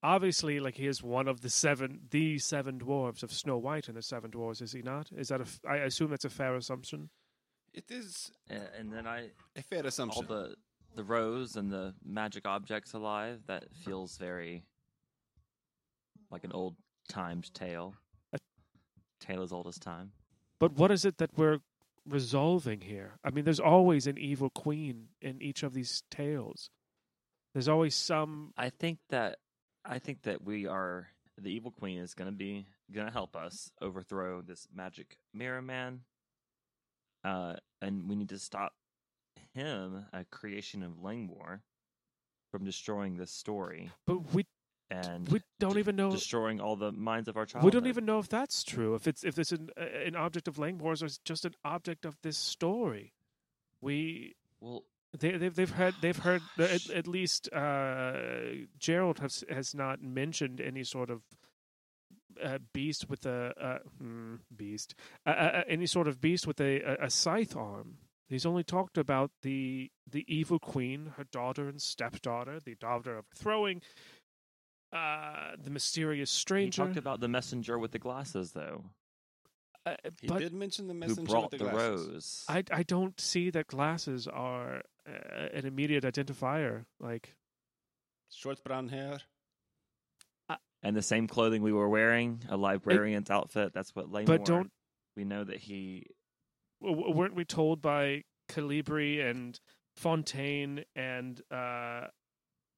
obviously 0.00 0.60
like 0.60 0.76
he 0.76 0.86
is 0.86 1.02
one 1.02 1.26
of 1.26 1.40
the 1.40 1.50
seven, 1.50 2.02
the 2.10 2.38
seven 2.38 2.78
dwarves 2.78 3.24
of 3.24 3.32
Snow 3.32 3.58
White 3.58 3.88
and 3.88 3.96
the 3.96 4.02
seven 4.02 4.30
dwarves. 4.30 4.62
Is 4.62 4.70
he 4.72 4.82
not? 4.82 5.10
Is 5.16 5.28
that 5.28 5.40
a? 5.40 5.44
f- 5.44 5.60
I 5.68 5.76
assume 5.78 6.10
that's 6.10 6.24
a 6.24 6.30
fair 6.30 6.54
assumption. 6.54 7.10
It 7.74 7.90
is 7.90 8.30
And, 8.48 8.62
and 8.78 8.92
then 8.92 9.06
I 9.08 9.30
a 9.56 9.62
fair 9.62 9.84
assumption. 9.84 10.24
all 10.24 10.32
assumption. 10.36 10.54
the 10.94 11.02
the 11.02 11.04
rose 11.04 11.56
and 11.56 11.70
the 11.70 11.94
magic 12.04 12.46
objects 12.46 12.92
alive. 12.92 13.40
That 13.48 13.64
feels 13.84 14.16
very 14.18 14.62
like 16.30 16.44
an 16.44 16.52
old 16.52 16.76
timed 17.08 17.52
tale. 17.54 17.94
Tale 19.20 19.42
as 19.42 19.52
old 19.52 19.66
as 19.66 19.78
time. 19.78 20.12
But 20.60 20.72
what 20.72 20.90
is 20.90 21.04
it 21.04 21.18
that 21.18 21.36
we're 21.36 21.58
resolving 22.08 22.80
here? 22.80 23.18
I 23.24 23.30
mean, 23.30 23.44
there's 23.44 23.60
always 23.60 24.06
an 24.06 24.16
evil 24.16 24.50
queen 24.50 25.08
in 25.20 25.42
each 25.42 25.62
of 25.62 25.74
these 25.74 26.02
tales. 26.10 26.70
There's 27.52 27.68
always 27.68 27.94
some. 27.94 28.52
I 28.56 28.70
think 28.70 28.98
that 29.10 29.38
I 29.84 29.98
think 29.98 30.22
that 30.22 30.44
we 30.44 30.66
are 30.66 31.08
the 31.40 31.50
evil 31.50 31.70
queen 31.70 31.98
is 31.98 32.14
going 32.14 32.30
to 32.30 32.36
be 32.36 32.66
going 32.92 33.06
to 33.06 33.12
help 33.12 33.36
us 33.36 33.70
overthrow 33.80 34.40
this 34.40 34.68
magic 34.74 35.18
mirror 35.32 35.62
man. 35.62 36.00
Uh, 37.24 37.54
and 37.82 38.08
we 38.08 38.16
need 38.16 38.28
to 38.28 38.38
stop 38.38 38.72
him, 39.54 40.06
a 40.12 40.24
creation 40.24 40.82
of 40.82 41.02
Langmore, 41.02 41.62
from 42.50 42.64
destroying 42.64 43.16
this 43.16 43.30
story 43.30 43.90
But 44.06 44.32
we 44.32 44.46
and 44.90 45.28
we 45.28 45.40
don't 45.60 45.78
even 45.78 45.96
know. 45.96 46.10
destroying 46.10 46.60
all 46.60 46.76
the 46.76 46.92
minds 46.92 47.28
of 47.28 47.36
our 47.36 47.44
childhood. 47.44 47.74
We 47.74 47.78
don't 47.78 47.88
even 47.88 48.06
know 48.06 48.18
if 48.18 48.28
that's 48.28 48.62
true. 48.62 48.94
If 48.94 49.06
it's 49.06 49.24
if 49.24 49.38
it's 49.38 49.52
an 49.52 49.70
uh, 49.78 49.84
an 49.84 50.16
object 50.16 50.48
of 50.48 50.58
Langmore's 50.58 51.02
or 51.02 51.06
it's 51.06 51.18
just 51.18 51.44
an 51.44 51.54
object 51.64 52.04
of 52.04 52.16
this 52.22 52.38
story. 52.38 53.12
We 53.80 54.34
Well, 54.60 54.84
they 55.18 55.32
they've 55.32 55.54
they've 55.54 55.70
heard 55.70 55.94
they've 56.00 56.16
heard 56.16 56.42
at, 56.58 56.88
at 56.90 57.06
least 57.06 57.52
uh, 57.52 58.14
Gerald 58.78 59.18
has 59.20 59.44
has 59.50 59.74
not 59.74 60.02
mentioned 60.02 60.60
any 60.60 60.84
sort 60.84 61.10
of 61.10 61.22
uh, 62.42 62.58
beast 62.72 63.10
with 63.10 63.26
a 63.26 63.80
hmm, 63.98 64.36
beast 64.54 64.94
any 65.26 65.86
sort 65.86 66.08
of 66.08 66.20
beast 66.20 66.46
with 66.46 66.60
a, 66.60 66.80
a, 66.80 67.06
a 67.06 67.10
scythe 67.10 67.56
arm. 67.56 67.98
He's 68.28 68.44
only 68.44 68.62
talked 68.62 68.98
about 68.98 69.30
the 69.42 69.90
the 70.10 70.24
evil 70.28 70.58
queen, 70.58 71.14
her 71.16 71.24
daughter 71.24 71.68
and 71.68 71.80
stepdaughter, 71.80 72.60
the 72.60 72.74
daughter 72.74 73.16
of 73.16 73.24
throwing, 73.34 73.80
uh, 74.92 75.52
the 75.62 75.70
mysterious 75.70 76.30
stranger. 76.30 76.66
he 76.66 76.70
stranger. 76.72 76.88
talked 76.94 76.98
about 76.98 77.20
the 77.20 77.28
messenger 77.28 77.78
with 77.78 77.92
the 77.92 77.98
glasses, 77.98 78.52
though, 78.52 78.84
uh, 79.86 79.94
he 80.20 80.26
but 80.26 80.38
did 80.38 80.52
mention 80.52 80.86
the 80.88 80.94
who 80.94 81.00
messenger 81.00 81.30
brought 81.30 81.50
with 81.52 81.58
the, 81.60 81.64
the, 81.66 81.70
glasses. 81.70 82.06
rose. 82.08 82.44
I 82.48 82.64
I 82.70 82.82
don't 82.82 83.18
see 83.20 83.50
that 83.50 83.66
glasses 83.66 84.26
are 84.26 84.82
uh, 85.08 85.46
an 85.54 85.66
immediate 85.66 86.04
identifier. 86.04 86.84
Like 87.00 87.34
Short 88.30 88.62
brown 88.64 88.88
hair. 88.88 89.18
and 90.82 90.94
the 90.96 91.02
same 91.02 91.26
clothing 91.26 91.62
we 91.62 91.72
were 91.72 91.88
wearing, 91.88 92.42
a 92.48 92.56
librarian's 92.56 93.30
outfit. 93.30 93.72
That's 93.74 93.94
what 93.96 94.10
Langmore. 94.12 94.38
But 94.38 94.44
don't- 94.46 94.70
we 95.16 95.24
know 95.24 95.42
that 95.44 95.56
he 95.58 96.06
w- 96.80 96.96
w- 96.96 97.16
weren't 97.16 97.34
we 97.34 97.44
told 97.44 97.82
by 97.82 98.22
Calibri 98.48 99.20
and 99.28 99.58
Fontaine 99.96 100.84
and 100.94 101.40
uh, 101.50 102.06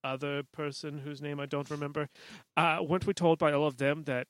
other 0.04 0.42
person 0.42 0.98
whose 0.98 1.20
name 1.20 1.40
I 1.40 1.46
don't 1.46 1.70
remember? 1.70 2.08
Uh, 2.56 2.78
weren't 2.82 3.06
we 3.06 3.14
told 3.14 3.38
by 3.38 3.52
all 3.52 3.66
of 3.66 3.76
them 3.78 4.04
that 4.04 4.26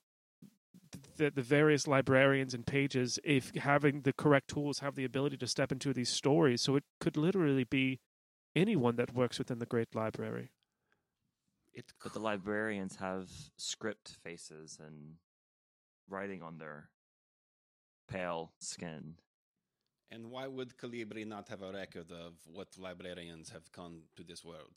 the, 1.16 1.30
the 1.30 1.42
various 1.42 1.86
librarians 1.86 2.54
and 2.54 2.66
pages, 2.66 3.18
if 3.24 3.54
having 3.54 4.02
the 4.02 4.12
correct 4.12 4.48
tools, 4.48 4.80
have 4.80 4.94
the 4.94 5.04
ability 5.04 5.36
to 5.38 5.46
step 5.46 5.72
into 5.72 5.92
these 5.92 6.08
stories? 6.08 6.62
So 6.62 6.76
it 6.76 6.84
could 7.00 7.16
literally 7.16 7.64
be 7.64 8.00
anyone 8.54 8.96
that 8.96 9.14
works 9.14 9.38
within 9.38 9.58
the 9.58 9.66
Great 9.66 9.94
Library. 9.94 10.50
It 11.72 11.92
But 12.02 12.14
the 12.14 12.20
librarians 12.20 12.96
have 12.96 13.30
script 13.56 14.16
faces 14.24 14.78
and 14.84 15.16
writing 16.08 16.42
on 16.42 16.58
their 16.58 16.90
pale 18.08 18.52
skin. 18.58 19.14
And 20.10 20.30
why 20.32 20.48
would 20.48 20.76
Calibri 20.76 21.24
not 21.24 21.48
have 21.48 21.62
a 21.62 21.70
record 21.70 22.10
of 22.10 22.34
what 22.52 22.76
librarians 22.76 23.50
have 23.50 23.70
come 23.70 24.02
to 24.16 24.24
this 24.24 24.44
world? 24.44 24.74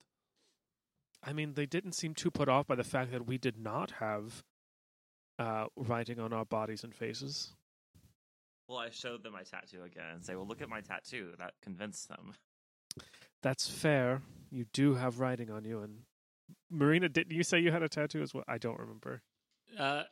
I 1.26 1.34
mean, 1.34 1.53
they 1.53 1.65
didn't 1.65 1.93
seem 1.93 2.13
too 2.13 2.30
put 2.32 2.49
off 2.49 2.67
by 2.67 2.76
the 2.76 2.84
fact 2.84 3.11
that 3.11 3.26
we 3.26 3.38
did 3.38 3.57
not 3.57 3.91
have 3.99 4.43
uh, 5.39 5.65
writing 5.76 6.19
on 6.19 6.34
our 6.34 6.45
bodies 6.45 6.84
and 6.84 6.93
faces. 6.93 7.53
Well, 8.67 8.78
I 8.78 8.89
showed 8.89 9.24
them 9.24 9.34
my 9.34 9.43
tattoo 9.43 9.84
again 9.84 10.05
and 10.13 10.24
say, 10.26 10.36
"Well, 10.36 10.47
look 10.47 10.61
at 10.61 10.69
my 10.69 10.82
tattoo." 10.82 11.34
That 11.38 11.53
convinced 11.61 12.07
them. 12.09 12.34
That's 13.41 13.69
fair. 13.69 14.21
You 14.51 14.65
do 14.74 14.95
have 14.95 15.19
writing 15.19 15.49
on 15.49 15.65
you, 15.65 15.82
and 15.82 16.03
Marina, 16.69 17.09
didn't 17.09 17.36
you 17.36 17.43
say 17.43 17.59
you 17.59 17.71
had 17.71 17.84
a 17.84 17.89
tattoo 17.89 18.21
as 18.21 18.34
well? 18.34 18.43
I 18.47 18.57
don't 18.57 18.80
remember. 18.80 19.21
Uh, 19.78 20.03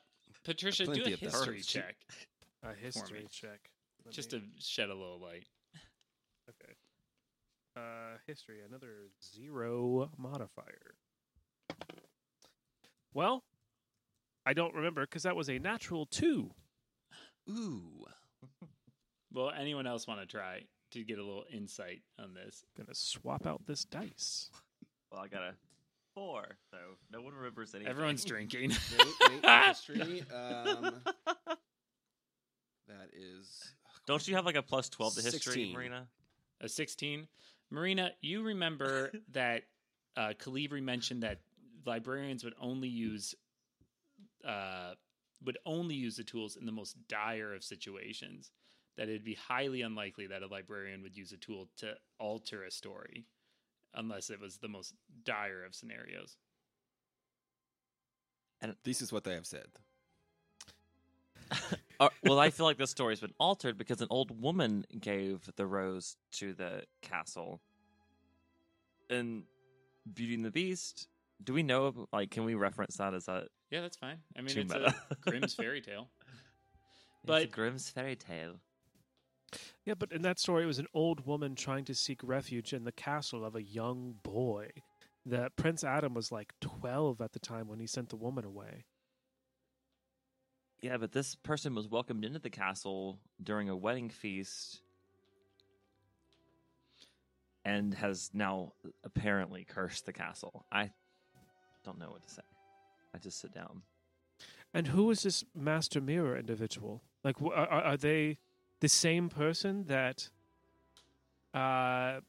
Patricia, 0.43 0.85
do 0.85 0.91
Plenty 0.93 1.11
a 1.11 1.13
of 1.13 1.19
that. 1.19 1.31
history 1.31 1.61
check 1.61 1.95
A 2.63 2.73
history 2.73 3.25
check. 3.31 3.69
Let 4.05 4.13
just 4.13 4.33
me- 4.33 4.39
to 4.39 4.45
shed 4.61 4.89
a 4.89 4.95
little 4.95 5.19
light. 5.21 5.45
Okay. 7.77 7.85
Uh, 7.85 8.17
history, 8.27 8.59
another 8.67 9.09
zero 9.33 10.09
modifier. 10.17 10.95
Well, 13.13 13.43
I 14.45 14.53
don't 14.53 14.73
remember 14.73 15.01
because 15.01 15.23
that 15.23 15.35
was 15.35 15.49
a 15.49 15.59
natural 15.59 16.05
two. 16.05 16.51
Ooh. 17.49 18.05
Well, 19.33 19.49
anyone 19.57 19.87
else 19.87 20.07
want 20.07 20.19
to 20.19 20.25
try 20.25 20.63
to 20.91 21.03
get 21.05 21.17
a 21.17 21.23
little 21.23 21.45
insight 21.53 22.01
on 22.19 22.33
this? 22.33 22.65
Gonna 22.75 22.93
swap 22.93 23.47
out 23.47 23.65
this 23.65 23.85
dice. 23.85 24.49
Well, 25.09 25.21
I 25.21 25.29
got 25.29 25.41
a 25.41 25.53
four, 26.13 26.57
so 26.69 26.77
no 27.11 27.21
one 27.21 27.33
remembers 27.33 27.73
anything. 27.73 27.89
Everyone's 27.89 28.25
drinking. 28.25 28.71
Wait, 28.71 29.41
wait, 29.41 29.45
history. 29.67 30.23
Um, 30.33 31.01
that 32.87 33.09
is. 33.13 33.71
Don't 34.05 34.27
you 34.27 34.35
have 34.35 34.45
like 34.45 34.55
a 34.55 34.61
plus 34.61 34.89
twelve 34.89 35.15
to 35.15 35.21
history, 35.21 35.39
16. 35.39 35.73
Marina? 35.73 36.07
a 36.59 36.67
16. 36.69 37.27
Marina, 37.71 38.11
you 38.21 38.43
remember 38.43 39.11
that 39.31 39.63
uh, 40.17 40.33
Calibri 40.37 40.83
mentioned 40.83 41.23
that 41.23 41.39
librarians 41.85 42.43
would 42.43 42.53
only 42.59 42.89
use 42.89 43.33
uh, 44.47 44.93
would 45.43 45.57
only 45.65 45.95
use 45.95 46.17
the 46.17 46.23
tools 46.23 46.57
in 46.57 46.65
the 46.65 46.71
most 46.71 46.95
dire 47.07 47.53
of 47.53 47.63
situations. 47.63 48.51
That 48.97 49.07
it'd 49.07 49.23
be 49.23 49.35
highly 49.35 49.81
unlikely 49.81 50.27
that 50.27 50.43
a 50.43 50.47
librarian 50.47 51.01
would 51.01 51.15
use 51.15 51.31
a 51.31 51.37
tool 51.37 51.69
to 51.77 51.93
alter 52.19 52.63
a 52.63 52.71
story, 52.71 53.25
unless 53.93 54.29
it 54.29 54.39
was 54.39 54.57
the 54.57 54.67
most 54.67 54.93
dire 55.23 55.63
of 55.63 55.73
scenarios. 55.73 56.35
And 58.59 58.75
this 58.83 59.01
is 59.01 59.11
what 59.11 59.27
I 59.27 59.33
have 59.33 59.47
said. 59.47 59.67
Uh, 61.99 62.09
well, 62.23 62.39
I 62.39 62.49
feel 62.49 62.65
like 62.65 62.77
this 62.77 62.89
story's 62.91 63.19
been 63.19 63.33
altered 63.39 63.77
because 63.77 64.01
an 64.01 64.07
old 64.09 64.41
woman 64.41 64.85
gave 64.99 65.39
the 65.55 65.65
rose 65.67 66.15
to 66.33 66.53
the 66.53 66.83
castle. 67.01 67.61
And 69.09 69.43
Beauty 70.11 70.33
and 70.35 70.45
the 70.45 70.51
Beast, 70.51 71.07
do 71.43 71.53
we 71.53 71.63
know? 71.63 72.07
Like, 72.11 72.31
can 72.31 72.43
we 72.45 72.55
reference 72.55 72.97
that 72.97 73.13
as 73.13 73.27
a 73.27 73.45
Yeah, 73.69 73.81
that's 73.81 73.97
fine. 73.97 74.17
I 74.37 74.41
mean, 74.41 74.49
Too 74.55 74.61
it's 74.61 74.73
meta. 74.73 74.95
a 75.11 75.15
Grimm's 75.29 75.53
fairy 75.53 75.81
tale. 75.81 76.07
it's 76.23 77.23
a 77.23 77.27
But- 77.27 77.51
Grimm's 77.51 77.89
fairy 77.89 78.15
tale? 78.15 78.55
Yeah, 79.85 79.95
but 79.95 80.13
in 80.13 80.21
that 80.21 80.39
story, 80.39 80.63
it 80.63 80.67
was 80.67 80.79
an 80.79 80.87
old 80.93 81.25
woman 81.25 81.55
trying 81.55 81.83
to 81.85 81.93
seek 81.95 82.21
refuge 82.23 82.71
in 82.71 82.85
the 82.85 82.91
castle 82.93 83.43
of 83.43 83.53
a 83.55 83.61
young 83.61 84.15
boy. 84.23 84.69
That 85.25 85.55
Prince 85.57 85.83
Adam 85.83 86.13
was 86.13 86.31
like 86.31 86.53
12 86.61 87.19
at 87.21 87.33
the 87.33 87.39
time 87.39 87.67
when 87.67 87.79
he 87.79 87.85
sent 87.85 88.09
the 88.09 88.15
woman 88.15 88.45
away. 88.45 88.85
Yeah, 90.81 90.97
but 90.97 91.11
this 91.11 91.35
person 91.35 91.75
was 91.75 91.87
welcomed 91.87 92.25
into 92.25 92.39
the 92.39 92.49
castle 92.49 93.19
during 93.41 93.69
a 93.69 93.75
wedding 93.75 94.09
feast 94.09 94.81
and 97.63 97.93
has 97.93 98.31
now 98.33 98.73
apparently 99.03 99.63
cursed 99.63 100.07
the 100.07 100.13
castle. 100.13 100.65
I 100.71 100.89
don't 101.85 101.99
know 101.99 102.09
what 102.09 102.23
to 102.23 102.29
say. 102.29 102.41
I 103.13 103.19
just 103.19 103.39
sit 103.39 103.53
down. 103.53 103.83
And 104.73 104.87
who 104.87 105.11
is 105.11 105.21
this 105.21 105.43
Master 105.53 106.01
Mirror 106.01 106.37
individual? 106.37 107.03
Like, 107.23 107.39
are, 107.41 107.51
are 107.51 107.97
they 107.97 108.39
the 108.79 108.89
same 108.89 109.29
person 109.29 109.85
that, 109.87 110.29
uh, 111.53 112.21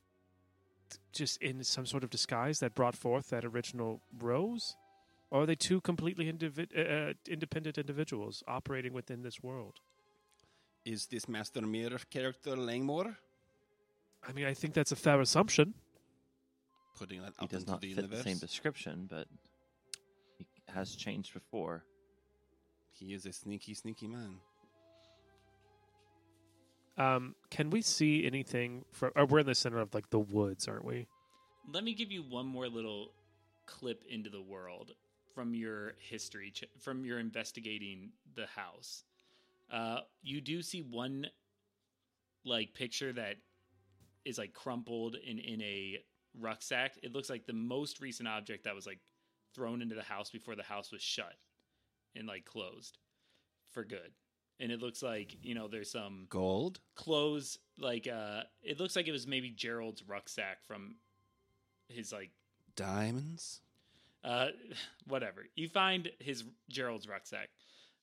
just 1.12 1.40
in 1.40 1.64
some 1.64 1.86
sort 1.86 2.04
of 2.04 2.10
disguise 2.10 2.58
that 2.58 2.74
brought 2.74 2.96
forth 2.96 3.30
that 3.30 3.46
original 3.46 4.02
rose, 4.18 4.76
or 5.32 5.42
are 5.42 5.46
they 5.46 5.54
two 5.56 5.80
completely 5.80 6.30
indivi- 6.30 6.68
uh, 6.76 7.10
uh, 7.10 7.12
independent 7.26 7.78
individuals 7.78 8.42
operating 8.46 8.92
within 8.92 9.22
this 9.22 9.42
world? 9.42 9.76
Is 10.84 11.06
this 11.06 11.26
Master 11.26 11.62
Mirror 11.62 12.00
character 12.10 12.54
Langmore? 12.54 13.16
I 14.28 14.32
mean, 14.32 14.44
I 14.44 14.52
think 14.52 14.74
that's 14.74 14.92
a 14.92 14.96
fair 14.96 15.20
assumption. 15.22 15.72
Putting 16.98 17.22
that 17.22 17.32
He 17.40 17.46
does 17.46 17.62
into 17.62 17.72
not 17.72 17.80
the 17.80 17.88
fit 17.94 17.96
universe. 17.96 18.18
the 18.18 18.30
same 18.30 18.38
description, 18.38 19.06
but 19.08 19.26
he 20.36 20.44
has 20.68 20.94
changed 20.94 21.32
before. 21.32 21.82
he 22.90 23.14
is 23.14 23.24
a 23.24 23.32
sneaky, 23.32 23.72
sneaky 23.74 24.06
man. 24.06 24.36
Um, 26.98 27.34
can 27.50 27.70
we 27.70 27.80
see 27.80 28.26
anything 28.26 28.84
from? 28.92 29.12
Or 29.16 29.24
we're 29.24 29.38
in 29.40 29.46
the 29.46 29.54
center 29.54 29.78
of 29.78 29.94
like 29.94 30.10
the 30.10 30.18
woods, 30.20 30.68
aren't 30.68 30.84
we? 30.84 31.06
Let 31.72 31.84
me 31.84 31.94
give 31.94 32.12
you 32.12 32.22
one 32.22 32.46
more 32.46 32.68
little 32.68 33.12
clip 33.66 34.04
into 34.10 34.28
the 34.28 34.42
world 34.42 34.92
from 35.34 35.54
your 35.54 35.94
history, 35.98 36.50
ch- 36.50 36.64
from 36.80 37.04
your 37.04 37.18
investigating 37.18 38.10
the 38.34 38.46
house. 38.46 39.04
Uh, 39.70 40.00
you 40.22 40.40
do 40.40 40.62
see 40.62 40.82
one 40.82 41.26
like 42.44 42.74
picture 42.74 43.12
that 43.12 43.36
is 44.24 44.38
like 44.38 44.52
crumpled 44.52 45.16
in 45.16 45.38
in 45.38 45.60
a 45.62 45.98
rucksack. 46.38 46.94
It 47.02 47.12
looks 47.12 47.30
like 47.30 47.46
the 47.46 47.52
most 47.52 48.00
recent 48.00 48.28
object 48.28 48.64
that 48.64 48.74
was 48.74 48.86
like 48.86 49.00
thrown 49.54 49.82
into 49.82 49.94
the 49.94 50.02
house 50.02 50.30
before 50.30 50.54
the 50.54 50.62
house 50.62 50.90
was 50.92 51.02
shut 51.02 51.34
and 52.16 52.26
like 52.26 52.44
closed 52.44 52.98
for 53.70 53.84
good. 53.84 54.12
And 54.60 54.70
it 54.70 54.80
looks 54.80 55.02
like 55.02 55.36
you 55.42 55.54
know 55.54 55.68
there's 55.68 55.90
some 55.90 56.26
Gold? 56.28 56.80
clothes 56.94 57.58
like 57.78 58.06
uh 58.06 58.42
it 58.62 58.78
looks 58.78 58.94
like 58.96 59.08
it 59.08 59.12
was 59.12 59.26
maybe 59.26 59.50
Gerald's 59.50 60.02
rucksack 60.06 60.64
from 60.64 60.96
his 61.88 62.12
like 62.12 62.30
Diamonds? 62.76 63.60
Uh 64.24 64.48
whatever. 65.06 65.46
You 65.54 65.68
find 65.68 66.10
his 66.18 66.44
Gerald's 66.68 67.08
rucksack. 67.08 67.48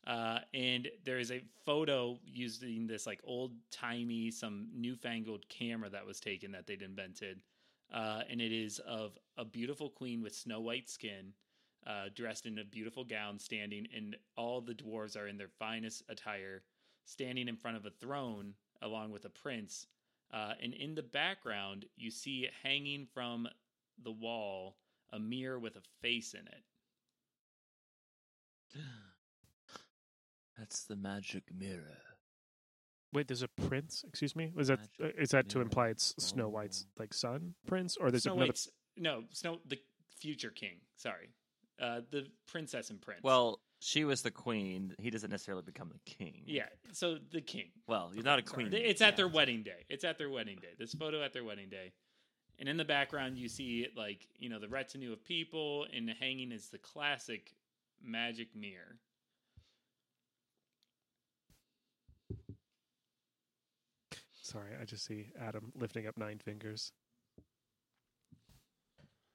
Uh 0.08 0.40
and 0.54 0.88
there 1.06 1.20
is 1.20 1.32
a 1.32 1.44
photo 1.66 2.18
using 2.26 2.88
this 2.88 3.06
like 3.06 3.20
old 3.24 3.54
timey 3.72 4.32
some 4.32 4.68
newfangled 4.74 5.48
camera 5.50 5.90
that 5.90 6.06
was 6.06 6.20
taken 6.20 6.52
that 6.52 6.68
they'd 6.68 6.82
invented. 6.82 7.42
Uh 7.92 8.22
and 8.30 8.42
it 8.42 8.52
is 8.52 8.80
of 8.80 9.18
a 9.38 9.46
beautiful 9.46 9.90
queen 9.90 10.22
with 10.22 10.36
snow 10.36 10.60
white 10.60 10.90
skin. 10.90 11.34
Uh, 11.88 12.10
dressed 12.14 12.46
in 12.46 12.60
a 12.60 12.64
beautiful 12.64 13.06
gown, 13.06 13.40
standing, 13.40 13.88
and 13.96 14.18
all 14.36 14.60
the 14.60 14.74
dwarves 14.76 15.16
are 15.16 15.28
in 15.28 15.38
their 15.38 15.48
finest 15.48 16.04
attire, 16.10 16.62
standing 17.06 17.48
in 17.48 17.56
front 17.56 17.78
of 17.78 17.86
a 17.86 17.90
throne 17.90 18.54
along 18.82 19.12
with 19.12 19.24
a 19.26 19.30
prince. 19.30 19.88
Uh, 20.32 20.54
and 20.62 20.74
in 20.74 20.94
the 20.94 21.02
background, 21.02 21.86
you 21.96 22.12
see 22.12 22.48
hanging 22.64 23.08
from 23.14 23.48
the 24.04 24.12
wall 24.12 24.76
a 25.12 25.20
mirror 25.20 25.60
with 25.60 25.76
a 25.76 25.82
face 26.02 26.34
in 26.34 26.42
it. 26.48 26.64
That's 30.58 30.84
the 30.84 30.96
magic 30.96 31.44
mirror. 31.58 32.02
Wait, 33.14 33.28
there's 33.28 33.42
a 33.42 33.48
prince. 33.48 34.04
Excuse 34.08 34.36
me. 34.36 34.52
Was 34.54 34.68
that 34.68 34.80
uh, 34.80 35.06
Magic 35.06 35.16
is 35.20 35.30
that 35.30 35.50
to 35.50 35.62
imply 35.62 35.88
it's 35.88 36.14
Snow 36.20 36.48
White's 36.50 36.86
like 37.00 37.14
son 37.14 37.56
prince, 37.66 37.98
or 37.98 38.12
there's 38.12 38.24
Snow 38.24 38.34
another? 38.34 38.50
White's 38.50 38.70
no 38.98 39.24
Snow 39.32 39.60
the 39.66 39.80
future 40.20 40.52
king. 40.52 40.82
Sorry, 40.96 41.30
uh, 41.82 42.02
the 42.12 42.28
princess 42.46 42.92
and 42.92 43.02
prince. 43.02 43.22
Well, 43.24 43.62
she 43.80 44.04
was 44.04 44.22
the 44.22 44.30
queen. 44.30 44.94
He 45.00 45.10
doesn't 45.10 45.32
necessarily 45.32 45.64
become 45.64 45.90
the 45.90 46.00
king. 46.12 46.44
yeah. 46.46 46.66
So 46.92 47.18
the 47.32 47.42
king. 47.42 47.70
Well, 47.88 48.12
you're 48.14 48.24
not 48.24 48.38
a 48.40 48.48
Sorry. 48.48 48.70
queen. 48.70 48.74
It's 48.84 49.02
at 49.02 49.16
their 49.18 49.28
wedding 49.30 49.64
day. 49.64 49.86
It's 49.90 50.04
at 50.04 50.18
their 50.20 50.30
wedding 50.30 50.58
day. 50.62 50.74
This 50.78 50.94
photo 50.94 51.24
at 51.24 51.34
their 51.34 51.46
wedding 51.46 51.70
day. 51.70 51.94
And 52.60 52.68
in 52.68 52.76
the 52.76 52.86
background, 52.86 53.38
you 53.38 53.48
see 53.48 53.88
like 53.96 54.28
you 54.38 54.50
know 54.50 54.60
the 54.60 54.68
retinue 54.68 55.14
of 55.14 55.24
people, 55.24 55.86
and 55.96 56.10
hanging 56.20 56.52
is 56.52 56.68
the 56.68 56.78
classic 56.78 57.54
magic 58.04 58.54
mirror. 58.56 58.98
Sorry, 64.42 64.72
I 64.82 64.84
just 64.84 65.06
see 65.06 65.28
Adam 65.40 65.72
lifting 65.80 66.08
up 66.08 66.18
nine 66.18 66.40
fingers. 66.40 66.92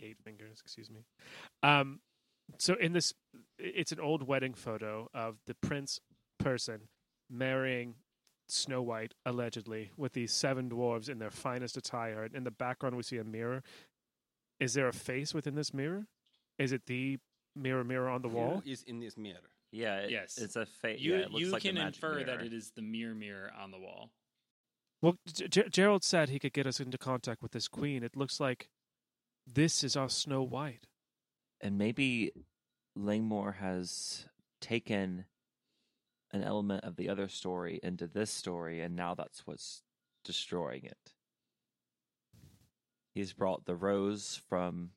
Eight 0.01 0.17
fingers, 0.25 0.59
excuse 0.61 0.91
me. 0.91 1.05
Um, 1.63 2.01
so 2.59 2.75
in 2.75 2.93
this, 2.93 3.15
it's 3.59 3.93
an 3.93 4.01
old 4.01 4.27
wedding 4.27 4.55
photo 4.55 5.09
of 5.15 5.37
the 5.47 5.55
prince 5.55 6.01
person 6.39 6.89
marrying 7.31 7.95
Snow 8.49 8.83
White, 8.83 9.15
allegedly, 9.25 9.91
with 9.97 10.13
these 10.13 10.33
seven 10.33 10.69
dwarves 10.71 11.09
in 11.09 11.19
their 11.19 11.31
finest 11.31 11.77
attire. 11.77 12.25
And 12.25 12.35
in 12.35 12.45
the 12.45 12.51
background, 12.51 12.97
we 12.97 13.03
see 13.03 13.17
a 13.19 13.25
mirror. 13.25 13.63
Is 14.61 14.75
there 14.75 14.89
a 14.89 14.93
face 14.93 15.33
within 15.35 15.55
this 15.55 15.73
mirror? 15.75 16.07
Is 16.59 16.73
it 16.73 16.87
the 16.87 17.19
mirror, 17.57 17.85
mirror 17.85 18.09
on 18.09 18.23
the 18.23 18.29
wall? 18.29 18.63
Who 18.65 18.71
is 18.71 18.83
in 18.85 19.01
this 19.01 19.17
mirror? 19.17 19.39
Yeah. 19.73 20.01
It, 20.01 20.11
Yes. 20.11 20.39
It's 20.39 20.57
a 20.57 20.67
face. 20.67 21.01
You 21.01 21.15
yeah, 21.15 21.19
it 21.23 21.31
looks 21.31 21.41
you 21.41 21.51
like 21.51 21.63
can 21.63 21.75
magic 21.75 21.97
infer 22.03 22.23
that 22.25 22.43
it 22.43 22.53
is 22.53 22.71
the 22.77 22.83
mirror 22.83 23.15
mirror 23.15 23.51
on 23.61 23.71
the 23.71 23.79
wall. 23.79 24.11
Well, 25.03 25.17
G- 25.27 25.49
G- 25.49 25.69
Gerald 25.71 26.05
said 26.05 26.29
he 26.29 26.39
could 26.39 26.53
get 26.53 26.67
us 26.67 26.81
into 26.81 26.97
contact 26.97 27.43
with 27.43 27.53
this 27.53 27.67
queen. 27.69 28.03
It 28.05 28.17
looks 28.17 28.39
like 28.41 28.69
this 29.47 29.83
is 29.85 29.97
our 29.97 30.09
Snow 30.09 30.43
White. 30.43 30.87
and 31.61 31.77
maybe 31.77 32.31
Langmore 32.97 33.53
has 33.59 34.27
taken 34.61 35.25
an 36.35 36.43
element 36.43 36.83
of 36.85 36.97
the 36.97 37.09
other 37.09 37.29
story 37.29 37.79
into 37.83 38.09
this 38.09 38.31
story, 38.31 38.81
and 38.81 38.97
now 38.97 39.15
that's 39.15 39.47
what's 39.47 39.83
destroying 40.25 40.85
it. 40.85 41.13
He's 43.15 43.33
brought 43.33 43.65
the 43.65 43.77
rose 43.77 44.43
from 44.49 44.91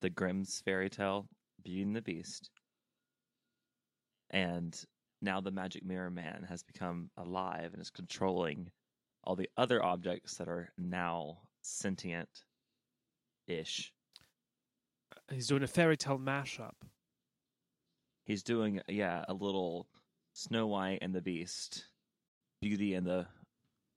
the 0.00 0.08
Grimm's 0.08 0.62
fairy 0.64 0.88
tale, 0.88 1.26
Beauty 1.64 1.82
and 1.82 1.96
the 1.96 2.02
Beast, 2.02 2.50
and 4.30 4.80
now 5.20 5.40
the 5.40 5.50
Magic 5.50 5.84
Mirror 5.84 6.10
Man 6.10 6.46
has 6.48 6.62
become 6.62 7.10
alive 7.16 7.72
and 7.72 7.82
is 7.82 7.90
controlling 7.90 8.70
all 9.24 9.34
the 9.34 9.50
other 9.56 9.82
objects 9.84 10.36
that 10.36 10.46
are 10.46 10.70
now 10.78 11.38
sentient 11.62 12.28
ish. 13.48 13.92
He's 15.32 15.48
doing 15.48 15.64
a 15.64 15.66
fairy 15.66 15.96
tale 15.96 16.18
mashup. 16.18 16.74
He's 18.24 18.44
doing 18.44 18.80
yeah 18.86 19.24
a 19.28 19.34
little 19.34 19.88
Snow 20.36 20.66
White 20.66 20.98
and 21.00 21.14
the 21.14 21.22
Beast, 21.22 21.86
Beauty 22.60 22.92
and 22.92 23.06
the 23.06 23.26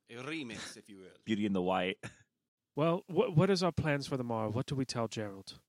A 0.09 0.13
remix, 0.23 0.77
if 0.77 0.87
you 0.89 0.97
will. 0.99 1.17
Beauty 1.25 1.45
and 1.45 1.53
the 1.55 1.61
White. 1.61 1.97
Well, 2.75 3.03
wh- 3.07 3.35
what 3.35 3.49
is 3.49 3.61
our 3.61 3.73
plans 3.73 4.07
for 4.07 4.15
the 4.15 4.23
morrow? 4.23 4.49
What 4.51 4.65
do 4.65 4.73
we 4.75 4.85
tell 4.85 5.09
Gerald? 5.09 5.59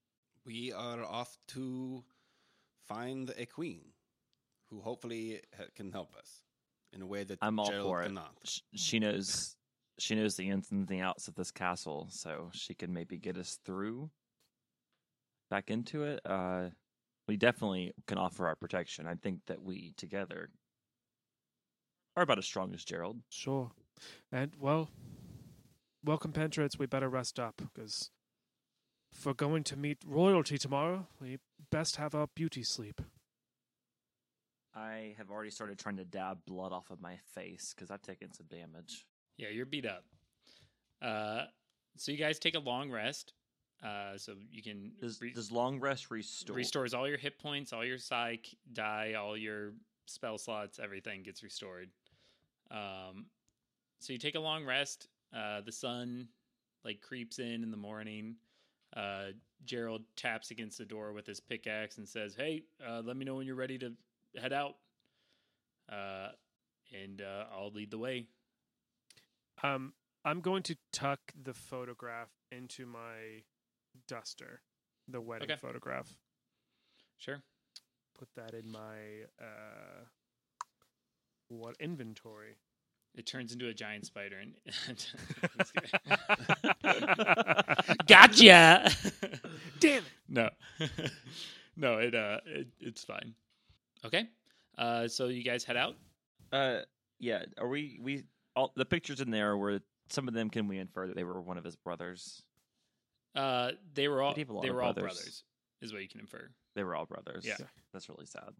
We 0.46 0.72
are 0.72 1.02
off 1.04 1.36
to 1.48 2.04
find 2.86 3.32
a 3.36 3.46
queen 3.46 3.80
who 4.70 4.80
hopefully 4.80 5.40
can 5.74 5.90
help 5.90 6.14
us 6.14 6.44
in 6.92 7.02
a 7.02 7.06
way 7.06 7.24
that 7.24 7.38
I'm 7.42 7.58
all 7.58 7.66
Gerald 7.68 7.86
for 7.88 8.02
it. 8.02 8.06
cannot. 8.08 8.36
Sh- 8.44 8.60
She 8.76 8.98
knows 9.00 9.56
she 9.98 10.14
knows 10.14 10.36
the 10.36 10.50
ins 10.50 10.70
and 10.70 10.86
the 10.86 11.00
outs 11.00 11.26
of 11.26 11.34
this 11.34 11.50
castle, 11.50 12.06
so 12.10 12.50
she 12.52 12.74
can 12.74 12.92
maybe 12.92 13.18
get 13.18 13.36
us 13.36 13.58
through 13.64 14.10
back 15.50 15.68
into 15.68 16.04
it. 16.04 16.20
Uh, 16.24 16.68
we 17.26 17.36
definitely 17.36 17.92
can 18.06 18.18
offer 18.18 18.46
our 18.46 18.54
protection. 18.54 19.08
I 19.08 19.14
think 19.16 19.40
that 19.48 19.62
we 19.62 19.94
together 19.96 20.50
are 22.16 22.22
about 22.22 22.38
as 22.38 22.46
strong 22.46 22.74
as 22.74 22.84
Gerald. 22.84 23.18
Sure. 23.30 23.70
And, 24.32 24.52
well, 24.58 24.88
welcome, 26.04 26.32
Pentrates. 26.32 26.78
We 26.78 26.86
better 26.86 27.08
rest 27.08 27.38
up, 27.38 27.56
because 27.58 28.10
if 29.12 29.26
we're 29.26 29.32
going 29.34 29.64
to 29.64 29.76
meet 29.76 29.98
royalty 30.06 30.58
tomorrow, 30.58 31.06
we 31.20 31.38
best 31.70 31.96
have 31.96 32.14
our 32.14 32.28
beauty 32.34 32.62
sleep. 32.62 33.00
I 34.74 35.14
have 35.18 35.30
already 35.30 35.50
started 35.50 35.78
trying 35.78 35.96
to 35.96 36.04
dab 36.04 36.38
blood 36.46 36.72
off 36.72 36.90
of 36.90 37.00
my 37.00 37.16
face 37.34 37.74
because 37.74 37.90
I've 37.90 38.02
taken 38.02 38.32
some 38.32 38.46
damage. 38.46 39.04
Yeah, 39.36 39.48
you're 39.48 39.66
beat 39.66 39.84
up. 39.84 40.04
Uh, 41.02 41.46
so 41.96 42.12
you 42.12 42.18
guys 42.18 42.38
take 42.38 42.54
a 42.54 42.60
long 42.60 42.90
rest. 42.90 43.32
Uh, 43.84 44.16
so 44.16 44.34
you 44.52 44.62
can 44.62 44.92
Does, 45.00 45.20
re- 45.20 45.32
does 45.32 45.50
long 45.50 45.80
rest 45.80 46.10
restore? 46.10 46.54
restores 46.54 46.94
all 46.94 47.08
your 47.08 47.16
hit 47.16 47.38
points, 47.38 47.72
all 47.72 47.84
your 47.84 47.98
psych 47.98 48.46
die, 48.72 49.14
all 49.14 49.36
your 49.36 49.72
spell 50.06 50.38
slots, 50.38 50.78
everything 50.78 51.22
gets 51.22 51.42
restored. 51.42 51.88
Um, 52.70 53.26
so 54.00 54.12
you 54.12 54.18
take 54.18 54.34
a 54.34 54.40
long 54.40 54.64
rest. 54.64 55.08
Uh, 55.34 55.60
the 55.60 55.72
sun 55.72 56.28
like 56.84 57.00
creeps 57.00 57.38
in 57.38 57.62
in 57.62 57.70
the 57.70 57.76
morning. 57.76 58.36
Uh, 58.96 59.26
Gerald 59.64 60.02
taps 60.16 60.50
against 60.50 60.78
the 60.78 60.84
door 60.84 61.12
with 61.12 61.26
his 61.26 61.40
pickaxe 61.40 61.98
and 61.98 62.08
says, 62.08 62.34
"Hey, 62.34 62.64
uh, 62.86 63.02
let 63.04 63.16
me 63.16 63.24
know 63.24 63.36
when 63.36 63.46
you're 63.46 63.54
ready 63.54 63.78
to 63.78 63.92
head 64.40 64.52
out, 64.52 64.76
uh, 65.88 66.30
and 66.92 67.20
uh, 67.20 67.44
I'll 67.52 67.70
lead 67.70 67.90
the 67.90 67.98
way." 67.98 68.26
Um, 69.62 69.92
I'm 70.24 70.40
going 70.40 70.62
to 70.64 70.76
tuck 70.92 71.20
the 71.40 71.54
photograph 71.54 72.30
into 72.50 72.86
my 72.86 73.42
duster, 74.08 74.62
the 75.08 75.20
wedding 75.20 75.50
Okay. 75.50 75.56
photograph. 75.56 76.14
Sure. 77.18 77.42
Put 78.18 78.28
that 78.36 78.54
in 78.54 78.70
my 78.70 79.24
uh, 79.40 80.04
what 81.50 81.76
inventory? 81.80 82.56
It 83.16 83.26
turns 83.26 83.52
into 83.52 83.68
a 83.68 83.74
giant 83.74 84.06
spider 84.06 84.36
and 84.38 84.54
Just 84.96 85.74
gotcha. 88.06 88.90
Damn 89.80 90.02
it! 90.04 90.08
no, 90.28 90.48
no, 91.76 91.98
it 91.98 92.14
uh, 92.14 92.38
it, 92.46 92.68
it's 92.78 93.04
fine. 93.04 93.34
Okay, 94.04 94.26
uh, 94.78 95.08
so 95.08 95.26
you 95.26 95.42
guys 95.42 95.64
head 95.64 95.76
out. 95.76 95.96
Uh, 96.52 96.80
yeah. 97.18 97.42
Are 97.58 97.68
we 97.68 97.98
we 98.00 98.24
all 98.54 98.72
the 98.76 98.84
pictures 98.84 99.20
in 99.20 99.30
there 99.30 99.56
were 99.56 99.80
some 100.08 100.28
of 100.28 100.34
them? 100.34 100.48
Can 100.48 100.68
we 100.68 100.78
infer 100.78 101.08
that 101.08 101.16
they 101.16 101.24
were 101.24 101.40
one 101.40 101.58
of 101.58 101.64
his 101.64 101.76
brothers? 101.76 102.42
Uh, 103.34 103.72
they 103.94 104.06
were 104.08 104.22
all 104.22 104.30
Did 104.32 104.36
he 104.36 104.40
have 104.42 104.50
a 104.50 104.52
lot 104.54 104.62
they 104.62 104.68
of 104.68 104.74
were 104.76 104.82
all 104.82 104.92
brothers? 104.92 105.14
brothers, 105.14 105.44
is 105.82 105.92
what 105.92 106.02
you 106.02 106.08
can 106.08 106.20
infer. 106.20 106.48
They 106.76 106.84
were 106.84 106.94
all 106.94 107.06
brothers. 107.06 107.44
Yeah. 107.44 107.56
That's 107.92 108.08
really 108.08 108.26
sad. 108.26 108.50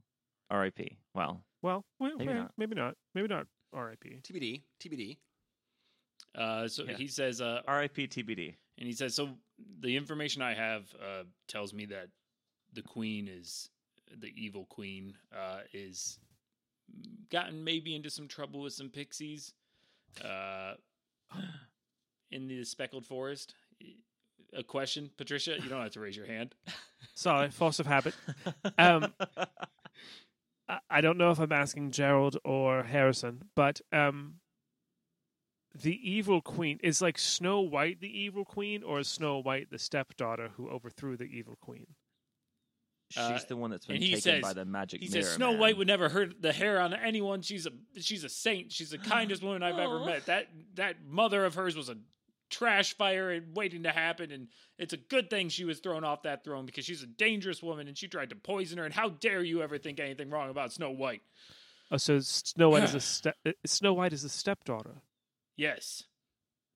R.I.P. 0.51 0.99
Well, 1.15 1.43
well, 1.63 1.85
Maybe 2.01 2.15
maybe, 2.19 2.33
not. 2.35 2.41
not. 2.43 2.53
maybe 2.59 2.75
not. 2.75 2.95
Maybe 3.15 3.29
not. 3.29 3.47
R.I.P. 3.73 4.21
TBD. 4.23 4.63
TBD. 4.83 5.17
Uh, 6.35 6.69
so 6.69 6.85
Yeah. 6.85 6.97
he 6.97 7.07
says, 7.07 7.41
uh, 7.41 7.61
R.I.P. 7.67 8.09
TBD. 8.09 8.55
and 8.79 8.87
he 8.87 8.93
says, 8.93 9.15
so 9.15 9.31
the 9.81 9.97
information 9.97 10.43
I 10.43 10.55
have 10.55 10.85
uh, 11.01 11.25
tells 11.49 11.73
me 11.75 11.87
that 11.87 12.09
the 12.73 12.83
queen 12.83 13.29
is 13.29 13.69
the 14.21 14.33
evil 14.37 14.65
queen 14.69 15.15
uh, 15.37 15.61
is 15.73 16.19
gotten 17.31 17.63
maybe 17.63 17.95
into 17.95 18.11
some 18.11 18.27
trouble 18.27 18.61
with 18.63 18.73
some 18.73 18.89
pixies 18.89 19.53
uh, 20.25 20.75
in 22.33 22.49
the 22.49 22.65
speckled 22.65 23.07
forest. 23.07 23.55
A 24.57 24.65
question, 24.65 25.11
Patricia? 25.17 25.57
You 25.63 25.69
don't 25.69 25.81
have 25.83 25.93
to 25.93 26.01
raise 26.01 26.17
your 26.17 26.27
hand. 26.27 26.55
Sorry, 27.15 27.51
force 27.51 27.79
of 27.79 27.87
habit. 27.87 28.15
Um, 28.79 29.13
I, 30.71 30.79
I 30.89 31.01
don't 31.01 31.19
know 31.19 31.31
if 31.31 31.39
I'm 31.41 31.53
asking 31.53 31.91
Gerald 31.91 32.37
or 32.45 32.85
Harrison, 32.85 33.43
but 33.57 33.81
um, 33.93 34.37
the 35.75 35.99
evil 36.09 36.41
queen 36.41 36.79
is 36.83 37.03
like 37.03 37.19
Snow 37.19 37.61
White, 37.61 38.01
the 38.01 38.09
evil 38.21 38.45
queen, 38.45 38.83
or 38.83 39.01
is 39.01 39.09
Snow 39.09 39.41
White 39.43 39.71
the 39.71 39.79
stepdaughter 39.79 40.51
who 40.57 40.69
overthrew 40.71 41.17
the 41.17 41.25
evil 41.25 41.57
queen? 41.61 41.87
She's 43.11 43.21
Uh, 43.23 43.41
the 43.49 43.57
one 43.57 43.73
that's 43.73 43.87
been 43.87 43.97
and 43.97 44.05
he 44.05 44.15
taken 44.21 44.41
by 44.41 44.53
the 44.53 44.65
magic 44.65 45.01
He 45.01 45.09
mirror. 45.09 45.23
says 45.25 45.33
Snow 45.35 45.51
man. 45.51 45.59
White 45.61 45.77
would 45.79 45.89
never 45.89 46.09
hurt 46.09 46.41
the 46.41 46.53
hair 46.53 46.81
on 46.81 46.95
anyone. 46.95 47.43
She's 47.43 47.67
a 47.67 47.71
she's 48.01 48.23
a 48.23 48.29
saint. 48.29 48.71
She's 48.71 48.91
the 48.91 48.99
kindest 49.15 49.43
woman 49.43 49.65
I've 49.65 49.79
ever 49.81 50.05
met. 50.05 50.27
That 50.27 50.47
that 50.75 51.05
mother 51.05 51.45
of 51.45 51.55
hers 51.57 51.75
was 51.75 51.89
a 51.89 51.97
trash 52.51 52.97
fire 52.97 53.31
and 53.31 53.57
waiting 53.57 53.85
to 53.85 53.91
happen. 53.91 54.31
And 54.31 54.49
it's 54.79 54.93
a 54.93 54.99
good 54.99 55.31
thing 55.31 55.49
she 55.49 55.65
was 55.65 55.79
thrown 55.79 56.05
off 56.05 56.23
that 56.23 56.45
throne 56.45 56.67
because 56.67 56.85
she's 56.85 57.03
a 57.03 57.07
dangerous 57.07 57.63
woman 57.63 57.89
and 57.89 57.97
she 57.97 58.09
tried 58.09 58.31
to 58.31 58.37
poison 58.37 58.79
her. 58.79 58.85
And 58.85 58.95
how 58.95 59.09
dare 59.09 59.43
you 59.43 59.63
ever 59.63 59.79
think 59.79 60.01
anything 60.01 60.31
wrong 60.31 60.51
about 60.51 60.73
Snow 60.73 60.91
White? 60.91 61.23
Oh, 61.91 61.97
so 61.97 62.21
Snow 62.21 62.71
White 62.71 62.85
is 62.85 62.95
a 62.95 63.01
ste- 63.01 63.27
uh, 63.47 63.53
Snow 63.65 63.95
White 63.95 64.13
is 64.13 64.25
a 64.25 64.29
stepdaughter. 64.29 65.03
Yes. 65.57 66.05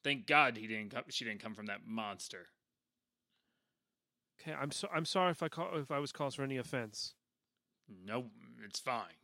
Thank 0.02 0.26
God 0.26 0.56
he 0.56 0.66
didn't. 0.66 0.90
Come, 0.90 1.04
she 1.08 1.24
didn't 1.24 1.42
come 1.42 1.54
from 1.54 1.66
that 1.66 1.86
monster. 1.86 2.46
Okay, 4.40 4.52
I'm 4.52 4.70
so 4.70 4.88
I'm 4.94 5.06
sorry 5.06 5.30
if 5.30 5.42
I 5.42 5.48
call 5.48 5.70
if 5.76 5.90
I 5.90 5.98
was 5.98 6.12
caused 6.12 6.36
for 6.36 6.42
any 6.42 6.58
offense. 6.58 7.14
No, 7.88 8.26
it's 8.64 8.80
fine. 8.80 9.16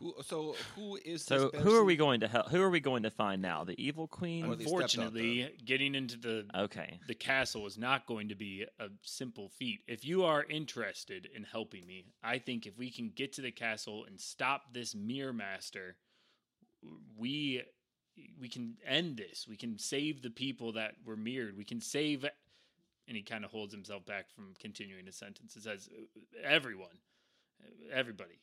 Who? 0.00 0.14
So 0.22 0.56
who 0.74 0.98
is? 1.04 1.24
So 1.24 1.50
this 1.50 1.62
who 1.62 1.76
are 1.76 1.84
we 1.84 1.96
going 1.96 2.20
to 2.20 2.28
help? 2.28 2.48
Who 2.48 2.60
are 2.60 2.70
we 2.70 2.80
going 2.80 3.02
to 3.04 3.10
find 3.10 3.40
now? 3.40 3.64
The 3.64 3.80
evil 3.82 4.08
queen. 4.08 4.46
Or 4.46 4.56
the. 4.56 4.64
Unfortunately, 4.64 5.50
getting 5.64 5.94
into 5.94 6.16
the 6.16 6.46
Okay. 6.54 6.98
the 7.06 7.14
castle 7.14 7.66
is 7.66 7.78
not 7.78 8.06
going 8.06 8.28
to 8.30 8.34
be 8.34 8.64
a 8.78 8.88
simple 9.02 9.48
feat. 9.48 9.80
If 9.86 10.04
you 10.04 10.24
are 10.24 10.44
interested 10.44 11.28
in 11.34 11.44
helping 11.44 11.86
me, 11.86 12.06
I 12.22 12.38
think 12.38 12.66
if 12.66 12.76
we 12.78 12.90
can 12.90 13.10
get 13.14 13.32
to 13.34 13.42
the 13.42 13.52
castle 13.52 14.04
and 14.06 14.20
stop 14.20 14.72
this 14.72 14.94
mirror 14.94 15.32
master, 15.32 15.96
we 17.16 17.62
we 18.40 18.48
can 18.48 18.76
end 18.86 19.16
this. 19.16 19.46
We 19.48 19.56
can 19.56 19.78
save 19.78 20.22
the 20.22 20.30
people 20.30 20.72
that 20.72 20.94
were 21.04 21.16
mirrored. 21.16 21.56
We 21.56 21.64
can 21.64 21.80
save 21.80 22.24
and 23.10 23.16
he 23.16 23.22
kind 23.22 23.44
of 23.44 23.50
holds 23.50 23.74
himself 23.74 24.06
back 24.06 24.30
from 24.30 24.54
continuing 24.60 25.04
the 25.04 25.12
sentence. 25.12 25.56
It 25.56 25.64
says 25.64 25.88
everyone, 26.42 26.98
everybody. 27.92 28.38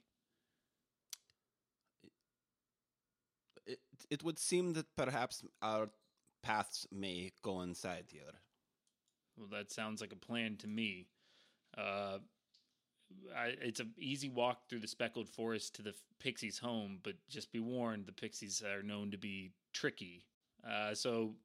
It, 4.09 4.15
it 4.15 4.23
would 4.23 4.39
seem 4.39 4.73
that 4.73 4.95
perhaps 4.95 5.43
our 5.61 5.89
paths 6.43 6.87
may 6.91 7.31
coincide 7.43 8.05
here. 8.11 8.41
Well, 9.37 9.47
that 9.51 9.71
sounds 9.71 10.01
like 10.01 10.11
a 10.11 10.15
plan 10.15 10.57
to 10.57 10.67
me. 10.67 11.07
Uh, 11.77 12.19
I, 13.35 13.53
it's 13.61 13.79
an 13.79 13.91
easy 13.97 14.29
walk 14.29 14.67
through 14.67 14.79
the 14.79 14.87
speckled 14.87 15.29
forest 15.29 15.75
to 15.75 15.81
the 15.81 15.93
pixies' 16.19 16.57
home, 16.57 16.99
but 17.03 17.13
just 17.29 17.51
be 17.51 17.59
warned, 17.59 18.05
the 18.05 18.11
pixies 18.11 18.63
are 18.63 18.83
known 18.83 19.11
to 19.11 19.17
be 19.17 19.51
tricky. 19.73 20.25
Uh, 20.67 20.93
so, 20.93 21.35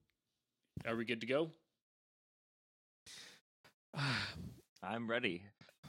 are 0.87 0.97
we 0.97 1.05
good 1.05 1.21
to 1.21 1.27
go? 1.27 1.51
I'm 4.83 5.09
ready. 5.09 5.45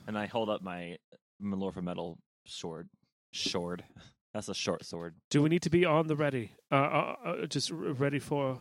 And 0.07 0.17
I 0.17 0.25
hold 0.25 0.49
up 0.49 0.61
my 0.61 0.97
Malorfa 1.41 1.81
metal 1.81 2.19
sword. 2.45 2.89
Sword. 3.33 3.83
That's 4.33 4.49
a 4.49 4.53
short 4.53 4.83
sword. 4.83 5.15
Do 5.29 5.43
we 5.43 5.49
need 5.49 5.61
to 5.63 5.69
be 5.69 5.85
on 5.85 6.07
the 6.07 6.15
ready? 6.15 6.51
Uh, 6.71 6.75
uh, 6.75 7.15
uh 7.25 7.45
just 7.45 7.71
r- 7.71 7.77
ready 7.77 8.19
for 8.19 8.59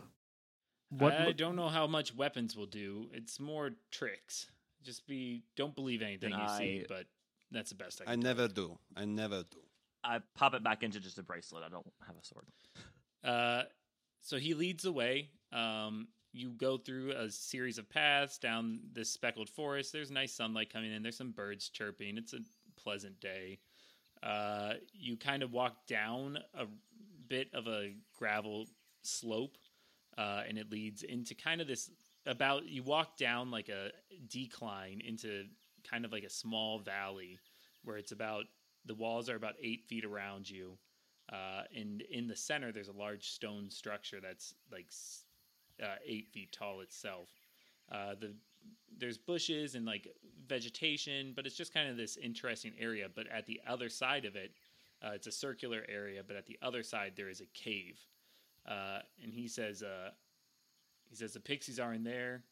what? 0.89 1.13
I 1.13 1.25
lo- 1.25 1.33
don't 1.33 1.55
know 1.55 1.69
how 1.69 1.87
much 1.87 2.15
weapons 2.15 2.55
will 2.55 2.67
do. 2.67 3.09
It's 3.11 3.39
more 3.39 3.71
tricks. 3.91 4.47
Just 4.83 5.07
be, 5.07 5.43
don't 5.55 5.73
believe 5.73 6.01
anything 6.01 6.31
Then 6.31 6.39
you 6.39 6.57
see, 6.57 6.85
but 6.87 7.05
that's 7.51 7.69
the 7.69 7.75
best 7.75 8.01
I 8.01 8.11
I 8.11 8.13
can. 8.13 8.21
tell 8.21 8.35
never 8.35 8.47
do. 8.47 8.77
I 8.95 9.05
never 9.05 9.43
do. 9.49 9.59
I 10.03 10.19
pop 10.35 10.53
it 10.53 10.63
back 10.63 10.83
into 10.83 10.99
just 10.99 11.17
a 11.17 11.23
bracelet. 11.23 11.63
I 11.65 11.69
don't 11.69 11.87
have 12.05 12.15
a 12.15 12.25
sword. 12.25 12.45
Uh, 13.23 13.63
so 14.21 14.37
he 14.37 14.53
leads 14.53 14.83
the 14.83 14.91
way. 14.91 15.29
Um, 15.51 16.09
you 16.33 16.49
go 16.49 16.77
through 16.77 17.11
a 17.11 17.29
series 17.29 17.77
of 17.77 17.89
paths 17.89 18.37
down 18.37 18.79
this 18.91 19.09
speckled 19.09 19.49
forest. 19.49 19.93
There's 19.93 20.11
nice 20.11 20.33
sunlight 20.33 20.73
coming 20.73 20.91
in. 20.91 21.01
There's 21.03 21.17
some 21.17 21.31
birds 21.31 21.69
chirping. 21.69 22.17
It's 22.17 22.33
a 22.33 22.39
pleasant 22.75 23.19
day. 23.21 23.59
Uh, 24.23 24.73
you 24.93 25.17
kind 25.17 25.43
of 25.43 25.51
walk 25.51 25.85
down 25.87 26.37
a 26.57 26.65
bit 27.27 27.49
of 27.53 27.67
a 27.67 27.93
gravel 28.17 28.67
slope, 29.01 29.57
uh, 30.17 30.43
and 30.47 30.57
it 30.57 30.71
leads 30.71 31.03
into 31.03 31.35
kind 31.35 31.61
of 31.61 31.67
this 31.67 31.89
about. 32.25 32.65
You 32.65 32.83
walk 32.83 33.17
down 33.17 33.51
like 33.51 33.69
a 33.69 33.91
decline 34.29 35.01
into 35.05 35.45
kind 35.89 36.05
of 36.05 36.11
like 36.11 36.23
a 36.23 36.29
small 36.29 36.79
valley 36.79 37.37
where 37.83 37.97
it's 37.97 38.11
about 38.11 38.45
the 38.85 38.95
walls 38.95 39.29
are 39.29 39.35
about 39.35 39.55
eight 39.61 39.83
feet 39.87 40.05
around 40.05 40.49
you 40.49 40.77
uh, 41.31 41.63
and 41.75 42.01
in 42.01 42.27
the 42.27 42.35
center 42.35 42.71
there's 42.71 42.89
a 42.89 42.93
large 42.93 43.29
stone 43.29 43.69
structure 43.69 44.19
that's 44.21 44.53
like 44.71 44.87
uh, 45.81 45.95
eight 46.05 46.27
feet 46.33 46.51
tall 46.51 46.81
itself 46.81 47.29
uh, 47.91 48.13
the 48.19 48.33
there's 48.97 49.17
bushes 49.17 49.75
and 49.75 49.85
like 49.85 50.07
vegetation 50.47 51.33
but 51.35 51.45
it's 51.45 51.55
just 51.55 51.73
kind 51.73 51.89
of 51.89 51.97
this 51.97 52.17
interesting 52.17 52.73
area. 52.79 53.07
But 53.13 53.27
at 53.27 53.45
the 53.45 53.61
other 53.67 53.89
side 53.89 54.25
of 54.25 54.35
it 54.35 54.51
uh, 55.03 55.11
it's 55.13 55.27
a 55.27 55.31
circular 55.31 55.83
area 55.89 56.21
but 56.25 56.35
at 56.35 56.45
the 56.45 56.57
other 56.61 56.83
side 56.83 57.13
there 57.15 57.29
is 57.29 57.41
a 57.41 57.45
cave. 57.53 57.99
Uh, 58.67 58.99
and 59.21 59.33
he 59.33 59.47
says 59.47 59.83
uh, 59.83 60.11
he 61.09 61.15
says 61.15 61.33
the 61.33 61.39
pixies 61.39 61.79
are 61.79 61.93
in 61.93 62.03
there. 62.03 62.43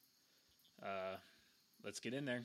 Uh, 0.81 1.17
let's 1.83 1.99
get 1.99 2.13
in 2.13 2.25
there. 2.25 2.43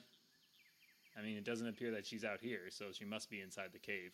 I 1.19 1.23
mean 1.23 1.37
it 1.37 1.45
doesn't 1.45 1.67
appear 1.67 1.91
that 1.93 2.07
she's 2.07 2.25
out 2.25 2.41
here 2.41 2.63
so 2.71 2.87
she 2.93 3.05
must 3.05 3.31
be 3.31 3.41
inside 3.41 3.71
the 3.73 3.79
cave. 3.79 4.13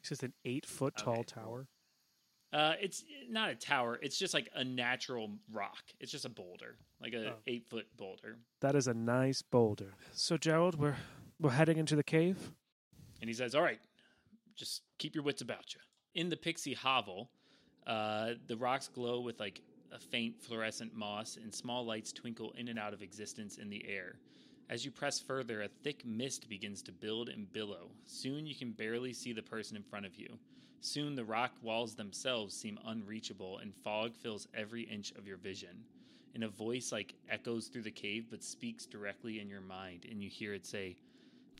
It's 0.00 0.08
just 0.08 0.22
an 0.24 0.32
eight 0.44 0.66
foot 0.66 0.96
tall 0.96 1.20
Okay, 1.20 1.22
tower. 1.22 1.68
Uh, 2.52 2.74
it's 2.80 3.04
not 3.30 3.48
a 3.48 3.54
tower. 3.54 3.98
It's 4.02 4.18
just 4.18 4.34
like 4.34 4.50
a 4.54 4.62
natural 4.62 5.30
rock. 5.50 5.84
It's 6.00 6.12
just 6.12 6.26
a 6.26 6.28
boulder, 6.28 6.76
like 7.02 7.12
a 7.14 7.32
Oh. 7.32 7.38
eight 7.46 7.66
foot 7.68 7.86
boulder. 7.96 8.38
That 8.60 8.74
is 8.74 8.86
a 8.86 8.94
nice 8.94 9.42
boulder. 9.42 9.94
So 10.12 10.36
Gerald, 10.36 10.76
we're 10.76 10.96
we're 11.40 11.50
heading 11.50 11.76
into 11.78 11.96
the 11.96 12.04
cave. 12.04 12.52
And 13.20 13.28
he 13.28 13.34
says, 13.34 13.54
"All 13.54 13.62
right, 13.62 13.80
just 14.54 14.82
keep 14.98 15.14
your 15.14 15.24
wits 15.24 15.42
about 15.42 15.74
you. 15.74 15.80
In 16.14 16.28
the 16.28 16.36
pixie 16.36 16.74
hovel, 16.74 17.30
uh, 17.86 18.34
the 18.46 18.56
rocks 18.56 18.88
glow 18.88 19.20
with 19.20 19.40
like 19.40 19.60
a 19.90 19.98
faint 19.98 20.40
fluorescent 20.40 20.94
moss, 20.94 21.36
and 21.36 21.52
small 21.54 21.84
lights 21.84 22.12
twinkle 22.12 22.52
in 22.52 22.68
and 22.68 22.78
out 22.78 22.94
of 22.94 23.02
existence 23.02 23.58
in 23.58 23.68
the 23.68 23.86
air. 23.86 24.16
As 24.70 24.84
you 24.84 24.90
press 24.90 25.20
further, 25.20 25.62
a 25.62 25.68
thick 25.68 26.04
mist 26.06 26.48
begins 26.48 26.82
to 26.84 26.92
build 26.92 27.28
and 27.28 27.52
billow. 27.52 27.90
Soon 28.06 28.46
you 28.46 28.54
can 28.54 28.72
barely 28.72 29.12
see 29.12 29.32
the 29.32 29.42
person 29.42 29.76
in 29.76 29.82
front 29.82 30.06
of 30.06 30.16
you. 30.16 30.38
Soon 30.80 31.14
the 31.14 31.24
rock 31.24 31.52
walls 31.62 31.94
themselves 31.94 32.54
seem 32.56 32.78
unreachable, 32.86 33.58
and 33.58 33.74
fog 33.84 34.14
fills 34.16 34.48
every 34.54 34.82
inch 34.84 35.12
of 35.12 35.26
your 35.26 35.36
vision. 35.36 35.84
And 36.34 36.44
a 36.44 36.48
voice 36.48 36.92
like 36.92 37.14
echoes 37.28 37.66
through 37.68 37.82
the 37.82 37.90
cave 37.90 38.26
but 38.30 38.42
speaks 38.42 38.86
directly 38.86 39.38
in 39.40 39.48
your 39.50 39.60
mind, 39.60 40.06
and 40.10 40.22
you 40.22 40.30
hear 40.30 40.54
it 40.54 40.64
say, 40.66 40.96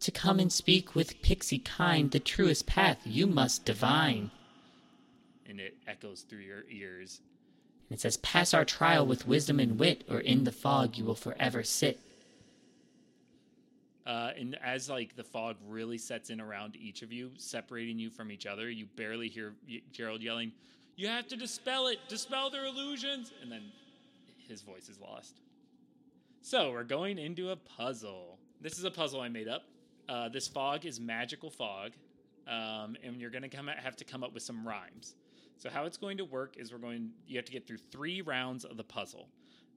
To 0.01 0.11
come 0.11 0.39
and 0.41 0.51
speak 0.53 0.95
with 0.95 1.21
pixie 1.23 1.59
kind, 1.59 2.11
the 2.11 2.19
truest 2.21 2.67
path 2.67 2.99
you 3.05 3.27
must 3.27 3.65
divine. 3.65 4.31
and 5.47 5.61
it 5.61 5.77
echoes 5.87 6.23
through 6.23 6.39
your 6.41 6.65
ears. 6.71 7.21
And 7.91 7.99
it 7.99 8.01
says, 8.01 8.17
Pass 8.19 8.55
our 8.55 8.65
trial 8.65 9.05
with 9.05 9.27
wisdom 9.27 9.61
and 9.61 9.79
wit, 9.79 10.05
or 10.09 10.21
in 10.21 10.45
the 10.45 10.53
fog 10.53 10.97
you 10.97 11.05
will 11.05 11.15
forever 11.15 11.63
sit. 11.63 12.01
Uh, 14.07 14.31
and 14.37 14.59
as 14.65 14.89
like 14.89 15.15
the 15.15 15.23
fog 15.23 15.57
really 15.69 15.99
sets 15.99 16.31
in 16.31 16.41
around 16.41 16.77
each 16.77 17.03
of 17.03 17.13
you, 17.13 17.31
separating 17.37 17.99
you 17.99 18.11
from 18.11 18.33
each 18.33 18.47
other, 18.47 18.69
you 18.71 18.87
barely 18.97 19.29
hear 19.29 19.55
y- 19.69 19.81
Gerald 19.93 20.23
yelling, 20.23 20.51
"You 20.97 21.07
have 21.07 21.29
to 21.29 21.37
dispel 21.37 21.87
it, 21.87 21.99
dispel 22.09 22.51
their 22.51 22.65
illusions!" 22.65 23.33
And 23.43 23.53
then 23.53 23.71
his 24.53 24.63
voice 24.63 24.89
is 24.89 25.01
lost. 25.01 25.41
So 26.43 26.71
we're 26.71 26.85
going 26.85 27.19
into 27.19 27.51
a 27.51 27.57
puzzle. 27.57 28.39
This 28.61 28.79
is 28.79 28.85
a 28.85 28.91
puzzle 28.91 29.21
I 29.21 29.29
made 29.29 29.49
up. 29.49 29.63
Uh, 30.09 30.29
this 30.29 30.47
fog 30.47 30.85
is 30.85 31.01
magical 31.01 31.51
fog, 31.51 31.93
um, 32.47 32.97
and 33.03 33.21
you're 33.21 33.31
going 33.31 33.49
to 33.49 33.57
have 33.83 33.97
to 33.97 34.05
come 34.05 34.23
up 34.23 34.35
with 34.35 34.43
some 34.43 34.67
rhymes. 34.67 35.15
So 35.57 35.71
how 35.71 35.85
it's 35.85 35.97
going 35.97 36.19
to 36.19 36.25
work 36.25 36.57
is 36.59 36.73
we're 36.73 36.79
going 36.79 37.11
you 37.27 37.37
have 37.37 37.45
to 37.47 37.53
get 37.53 37.67
through 37.67 37.79
three 37.79 38.21
rounds 38.21 38.65
of 38.65 38.77
the 38.77 38.85
puzzle. 38.85 39.29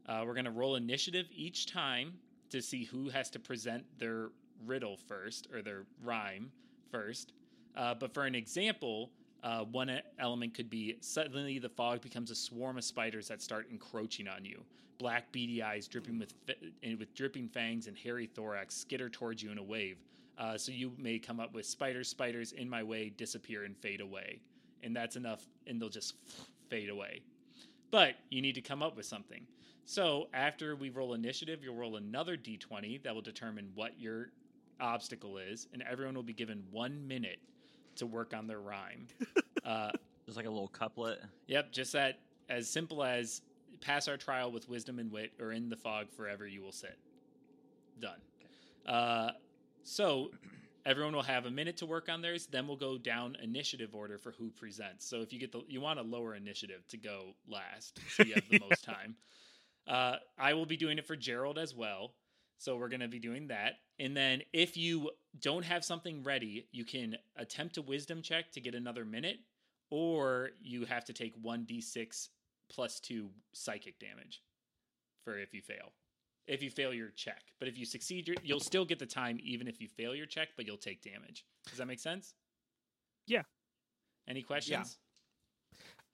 Uh, 0.07 0.23
we're 0.25 0.33
going 0.33 0.45
to 0.45 0.51
roll 0.51 0.75
initiative 0.75 1.27
each 1.31 1.71
time 1.71 2.13
to 2.49 2.61
see 2.61 2.83
who 2.83 3.09
has 3.09 3.29
to 3.31 3.39
present 3.39 3.83
their 3.97 4.29
riddle 4.65 4.97
first 5.07 5.47
or 5.53 5.61
their 5.61 5.85
rhyme 6.03 6.51
first. 6.91 7.33
Uh, 7.75 7.93
but 7.93 8.13
for 8.13 8.23
an 8.23 8.35
example, 8.35 9.11
uh, 9.45 9.63
one 9.63 10.01
element 10.17 10.55
could 10.55 10.71
be 10.71 10.97
suddenly 11.01 11.59
the 11.59 11.69
fog 11.69 12.01
becomes 12.01 12.31
a 12.31 12.35
swarm 12.35 12.79
of 12.79 12.83
spiders 12.83 13.27
that 13.27 13.43
start 13.43 13.67
encroaching 13.69 14.27
on 14.27 14.43
you. 14.43 14.59
Black 14.97 15.31
beady 15.31 15.61
eyes 15.61 15.87
dripping 15.87 16.17
with 16.17 16.33
and 16.81 16.97
with 16.97 17.13
dripping 17.13 17.47
fangs 17.47 17.85
and 17.85 17.95
hairy 17.95 18.25
thorax 18.25 18.75
skitter 18.75 19.07
towards 19.07 19.43
you 19.43 19.51
in 19.51 19.59
a 19.59 19.63
wave. 19.63 19.97
Uh, 20.39 20.57
so 20.57 20.71
you 20.71 20.91
may 20.97 21.19
come 21.19 21.39
up 21.39 21.53
with 21.53 21.65
spiders, 21.65 22.09
spiders 22.09 22.53
in 22.53 22.67
my 22.67 22.81
way, 22.81 23.09
disappear 23.15 23.65
and 23.65 23.77
fade 23.77 24.01
away, 24.01 24.41
and 24.83 24.95
that's 24.95 25.15
enough, 25.15 25.45
and 25.67 25.79
they'll 25.79 25.89
just 25.89 26.15
fade 26.67 26.89
away. 26.89 27.21
But 27.91 28.15
you 28.31 28.41
need 28.41 28.55
to 28.55 28.61
come 28.61 28.81
up 28.81 28.97
with 28.97 29.05
something. 29.05 29.45
So 29.85 30.27
after 30.33 30.75
we 30.75 30.89
roll 30.89 31.13
initiative, 31.13 31.63
you'll 31.63 31.75
roll 31.75 31.97
another 31.97 32.35
d20 32.35 33.03
that 33.03 33.13
will 33.13 33.21
determine 33.21 33.69
what 33.75 33.99
your 33.99 34.31
obstacle 34.81 35.37
is, 35.37 35.67
and 35.71 35.83
everyone 35.83 36.15
will 36.15 36.23
be 36.23 36.33
given 36.33 36.63
one 36.71 37.07
minute 37.07 37.39
to 37.97 38.05
work 38.05 38.33
on 38.33 38.47
their 38.47 38.59
rhyme. 38.59 39.07
uh, 39.65 39.91
Just 40.25 40.37
like 40.37 40.45
a 40.45 40.49
little 40.49 40.67
couplet. 40.67 41.19
yep, 41.47 41.71
just 41.71 41.93
that 41.93 42.19
as 42.49 42.69
simple 42.69 43.03
as 43.03 43.41
pass 43.81 44.07
our 44.07 44.17
trial 44.17 44.51
with 44.51 44.67
wisdom 44.69 44.99
and 44.99 45.11
wit, 45.11 45.31
or 45.39 45.51
in 45.51 45.69
the 45.69 45.75
fog 45.75 46.11
forever 46.11 46.47
you 46.47 46.61
will 46.61 46.71
sit. 46.71 46.97
Done. 47.99 48.19
Uh, 48.85 49.31
so 49.83 50.31
everyone 50.85 51.13
will 51.15 51.23
have 51.23 51.45
a 51.45 51.51
minute 51.51 51.77
to 51.77 51.85
work 51.85 52.09
on 52.09 52.21
theirs. 52.21 52.47
Then 52.49 52.67
we'll 52.67 52.77
go 52.77 52.97
down 52.97 53.37
initiative 53.41 53.95
order 53.95 54.17
for 54.17 54.31
who 54.31 54.49
presents. 54.51 55.07
So 55.07 55.21
if 55.21 55.33
you 55.33 55.39
get 55.39 55.51
the, 55.51 55.61
you 55.67 55.81
want 55.81 55.99
a 55.99 56.03
lower 56.03 56.35
initiative 56.35 56.87
to 56.89 56.97
go 56.97 57.33
last, 57.47 57.99
so 58.15 58.23
you 58.23 58.33
have 58.33 58.47
the 58.49 58.59
most 58.69 58.83
time. 58.83 59.15
Uh, 59.87 60.15
I 60.37 60.53
will 60.53 60.65
be 60.65 60.77
doing 60.77 60.97
it 60.97 61.05
for 61.05 61.15
Gerald 61.15 61.57
as 61.57 61.75
well. 61.75 62.13
So 62.57 62.77
we're 62.77 62.89
going 62.89 63.01
to 63.01 63.07
be 63.07 63.19
doing 63.19 63.47
that. 63.47 63.73
And 63.99 64.15
then 64.15 64.41
if 64.53 64.77
you 64.77 65.11
don't 65.39 65.63
have 65.65 65.83
something 65.83 66.23
ready, 66.23 66.67
you 66.71 66.85
can 66.85 67.17
attempt 67.35 67.77
a 67.77 67.81
wisdom 67.81 68.21
check 68.21 68.51
to 68.53 68.61
get 68.61 68.75
another 68.75 69.05
minute, 69.05 69.37
or 69.89 70.51
you 70.61 70.85
have 70.85 71.05
to 71.05 71.13
take 71.13 71.35
1d6 71.43 72.29
plus 72.69 72.99
2 73.01 73.29
psychic 73.53 73.99
damage 73.99 74.41
for 75.23 75.37
if 75.37 75.53
you 75.53 75.61
fail. 75.61 75.91
If 76.47 76.61
you 76.61 76.69
fail 76.69 76.93
your 76.93 77.09
check. 77.09 77.41
But 77.59 77.67
if 77.67 77.77
you 77.77 77.85
succeed, 77.85 78.27
you're- 78.27 78.41
you'll 78.43 78.59
still 78.59 78.85
get 78.85 78.99
the 78.99 79.05
time 79.05 79.39
even 79.43 79.67
if 79.67 79.81
you 79.81 79.87
fail 79.87 80.15
your 80.15 80.27
check, 80.27 80.49
but 80.55 80.65
you'll 80.65 80.77
take 80.77 81.01
damage. 81.01 81.45
Does 81.67 81.77
that 81.79 81.87
make 81.87 81.99
sense? 81.99 82.35
Yeah. 83.25 83.43
Any 84.27 84.43
questions? 84.43 84.97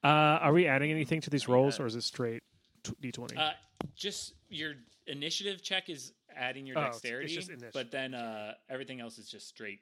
Uh, 0.04 0.08
are 0.08 0.54
we 0.54 0.68
adding 0.68 0.90
anything 0.92 1.22
to 1.22 1.30
these 1.30 1.48
Yeah. 1.48 1.54
rolls, 1.54 1.80
or 1.80 1.86
is 1.86 1.96
it 1.96 2.02
straight 2.02 2.44
d20? 2.84 3.38
Uh, 3.38 3.54
just 3.94 4.34
your 4.50 4.76
initiative 5.06 5.62
check 5.62 5.90
is 5.90 6.14
adding 6.36 6.66
your 6.66 6.78
Oh, 6.78 6.82
it's- 6.82 6.96
it's 6.98 7.02
dexterity, 7.02 7.36
just 7.36 7.74
but 7.74 7.92
then 7.92 8.14
uh, 8.14 8.54
everything 8.70 9.00
else 9.02 9.18
is 9.18 9.30
just 9.30 9.48
straight 9.48 9.80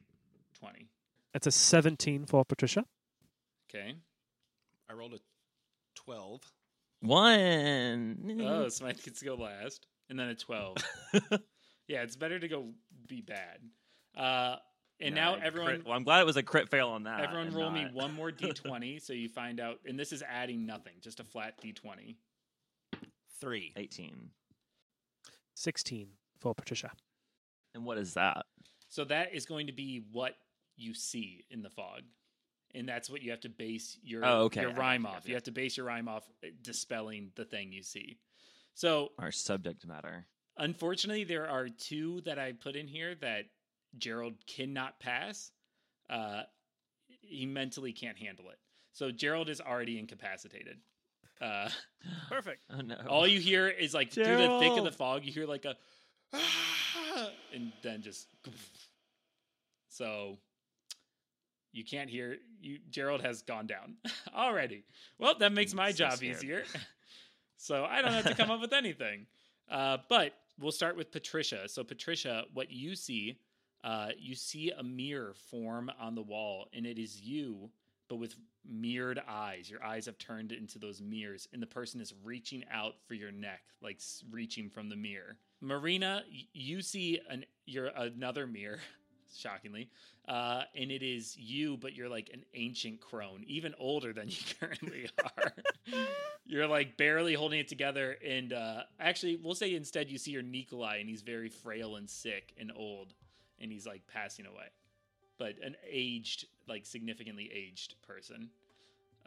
20. 0.59 0.87
That's 1.33 1.47
a 1.47 1.51
17 1.51 2.25
for 2.25 2.43
Patricia. 2.45 2.85
Okay. 3.69 3.95
I 4.89 4.93
rolled 4.93 5.13
a 5.13 5.19
12. 5.95 6.41
One. 7.01 8.39
Oh, 8.41 8.67
Smythe 8.67 9.01
gets 9.03 9.19
to 9.19 9.25
go 9.25 9.35
last, 9.35 9.85
and 10.09 10.19
then 10.19 10.29
a 10.29 10.35
12. 10.35 10.77
yeah, 11.87 12.01
it's 12.01 12.15
better 12.15 12.39
to 12.39 12.47
go 12.47 12.73
be 13.07 13.21
bad. 13.21 13.59
Uh, 14.17 14.55
and 14.99 15.15
Yeah, 15.15 15.21
now 15.23 15.33
crit- 15.35 15.43
everyone, 15.45 15.83
well, 15.85 15.93
I'm 15.95 16.03
glad 16.03 16.19
it 16.21 16.25
was 16.25 16.35
a 16.35 16.43
crit 16.43 16.69
fail 16.69 16.89
on 16.89 17.03
that. 17.03 17.21
everyone 17.21 17.47
and 17.47 17.55
roll 17.55 17.71
me 17.71 17.87
one 17.93 18.13
more 18.13 18.31
d20 18.31 19.01
so 19.01 19.13
you 19.13 19.29
find 19.29 19.59
out. 19.61 19.79
And 19.85 19.97
this 19.97 20.11
is 20.11 20.21
adding 20.27 20.65
nothing, 20.65 20.93
just 20.99 21.19
a 21.19 21.23
flat 21.23 21.61
d20. 21.63 22.15
Three. 23.39 23.71
18. 23.77 24.31
16 25.55 26.07
for 26.39 26.53
Patricia. 26.55 26.91
And 27.75 27.85
what 27.85 27.97
is 27.97 28.13
that? 28.15 28.45
So 28.89 29.03
that 29.05 29.33
is 29.33 29.45
going 29.45 29.67
to 29.67 29.73
be 29.73 30.03
what 30.11 30.35
you 30.75 30.93
see 30.93 31.45
in 31.49 31.61
the 31.61 31.69
fog. 31.69 32.01
And 32.75 32.87
that's 32.87 33.09
what 33.09 33.21
you 33.23 33.31
have 33.31 33.41
to 33.41 33.49
base 33.49 33.97
your, 34.03 34.23
Oh, 34.25 34.43
okay. 34.43 34.61
your 34.61 34.73
rhyme 34.73 35.05
off. 35.05 35.27
You 35.27 35.33
have 35.33 35.43
to 35.43 35.51
base 35.51 35.77
your 35.77 35.85
rhyme 35.87 36.07
off 36.07 36.27
uh, 36.43 36.47
dispelling 36.61 37.31
the 37.35 37.45
thing 37.45 37.71
you 37.71 37.81
see. 37.83 38.17
So 38.75 39.09
Our 39.19 39.31
subject 39.31 39.85
matter. 39.87 40.25
Unfortunately, 40.57 41.23
there 41.23 41.47
are 41.49 41.67
two 41.69 42.21
that 42.21 42.37
I 42.37 42.51
put 42.51 42.75
in 42.75 42.87
here 42.87 43.15
that 43.21 43.45
Gerald 43.97 44.33
cannot 44.45 44.99
pass. 44.99 45.51
Uh, 46.09 46.43
he 47.21 47.45
mentally 47.45 47.91
can't 47.93 48.17
handle 48.17 48.49
it. 48.49 48.59
So 48.93 49.11
Gerald 49.11 49.49
is 49.49 49.61
already 49.61 49.97
incapacitated. 49.99 50.77
Uh, 51.41 51.69
Perfect. 52.29 52.61
Oh 52.71 52.81
no. 52.81 52.95
all 53.07 53.25
you 53.27 53.39
hear 53.39 53.67
is 53.67 53.93
like 53.93 54.11
through 54.11 54.25
the 54.25 54.59
thick 54.59 54.77
of 54.77 54.83
the 54.83 54.91
fog, 54.91 55.25
you 55.25 55.31
hear 55.31 55.45
like 55.47 55.65
a, 55.65 55.75
and 57.53 57.71
then 57.81 58.01
just. 58.01 58.27
So 59.89 60.37
you 61.71 61.83
can't 61.83 62.09
hear 62.09 62.37
you. 62.61 62.79
Gerald 62.89 63.21
has 63.21 63.41
gone 63.41 63.67
down 63.67 63.95
already. 64.35 64.83
Well, 65.17 65.35
that 65.39 65.51
makes 65.51 65.73
my 65.73 65.91
So 65.91 65.97
job 65.97 66.13
scared. 66.13 66.37
easier. 66.37 66.63
so 67.57 67.85
I 67.85 68.01
don't 68.01 68.13
have 68.13 68.25
to 68.25 68.35
come 68.35 68.51
up 68.51 68.61
with 68.61 68.73
anything. 68.73 69.25
Uh, 69.69 69.97
but 70.07 70.33
we'll 70.59 70.71
start 70.71 70.95
with 70.97 71.11
Patricia. 71.11 71.67
So 71.67 71.83
Patricia, 71.83 72.45
what 72.53 72.71
you 72.71 72.95
see, 72.95 73.37
uh, 73.83 74.09
you 74.17 74.35
see 74.35 74.71
a 74.71 74.83
mirror 74.83 75.33
form 75.51 75.91
on 75.99 76.15
the 76.15 76.21
wall, 76.21 76.67
and 76.73 76.85
it 76.85 76.97
is 76.97 77.21
you, 77.21 77.69
but 78.09 78.17
with 78.17 78.35
mirrored 78.65 79.21
eyes. 79.27 79.69
Your 79.69 79.83
eyes 79.83 80.05
have 80.07 80.17
turned 80.17 80.51
into 80.51 80.79
those 80.79 81.01
mirrors, 81.01 81.47
and 81.53 81.61
the 81.61 81.67
person 81.67 82.01
is 82.01 82.13
reaching 82.23 82.63
out 82.71 82.95
for 83.07 83.13
your 83.13 83.31
neck, 83.31 83.61
like 83.81 83.99
reaching 84.31 84.69
from 84.69 84.89
the 84.89 84.95
mirror. 84.95 85.37
Marina, 85.61 86.23
you 86.53 86.81
see 86.81 87.19
an 87.29 87.45
you're 87.65 87.87
another 87.87 88.47
mirror, 88.47 88.79
shockingly, 89.35 89.89
uh, 90.27 90.63
and 90.75 90.91
it 90.91 91.03
is 91.03 91.37
you, 91.37 91.77
but 91.77 91.93
you're 91.93 92.09
like 92.09 92.29
an 92.33 92.43
ancient 92.53 93.01
crone, 93.01 93.43
even 93.47 93.73
older 93.79 94.13
than 94.13 94.27
you 94.29 94.37
currently 94.59 95.09
are. 95.37 95.53
you're 96.45 96.67
like 96.67 96.97
barely 96.97 97.33
holding 97.33 97.59
it 97.59 97.67
together, 97.67 98.17
and 98.25 98.53
uh, 98.53 98.83
actually, 98.99 99.35
we'll 99.35 99.55
say 99.55 99.75
instead 99.75 100.09
you 100.09 100.17
see 100.17 100.31
your 100.31 100.41
Nikolai, 100.41 100.97
and 100.97 101.09
he's 101.09 101.21
very 101.21 101.49
frail 101.49 101.97
and 101.97 102.09
sick 102.09 102.53
and 102.57 102.71
old, 102.75 103.13
and 103.59 103.71
he's 103.71 103.85
like 103.85 104.01
passing 104.07 104.45
away 104.45 104.69
but 105.39 105.55
an 105.63 105.75
aged, 105.89 106.45
like 106.67 106.85
significantly 106.85 107.49
aged 107.51 107.95
person. 108.05 108.49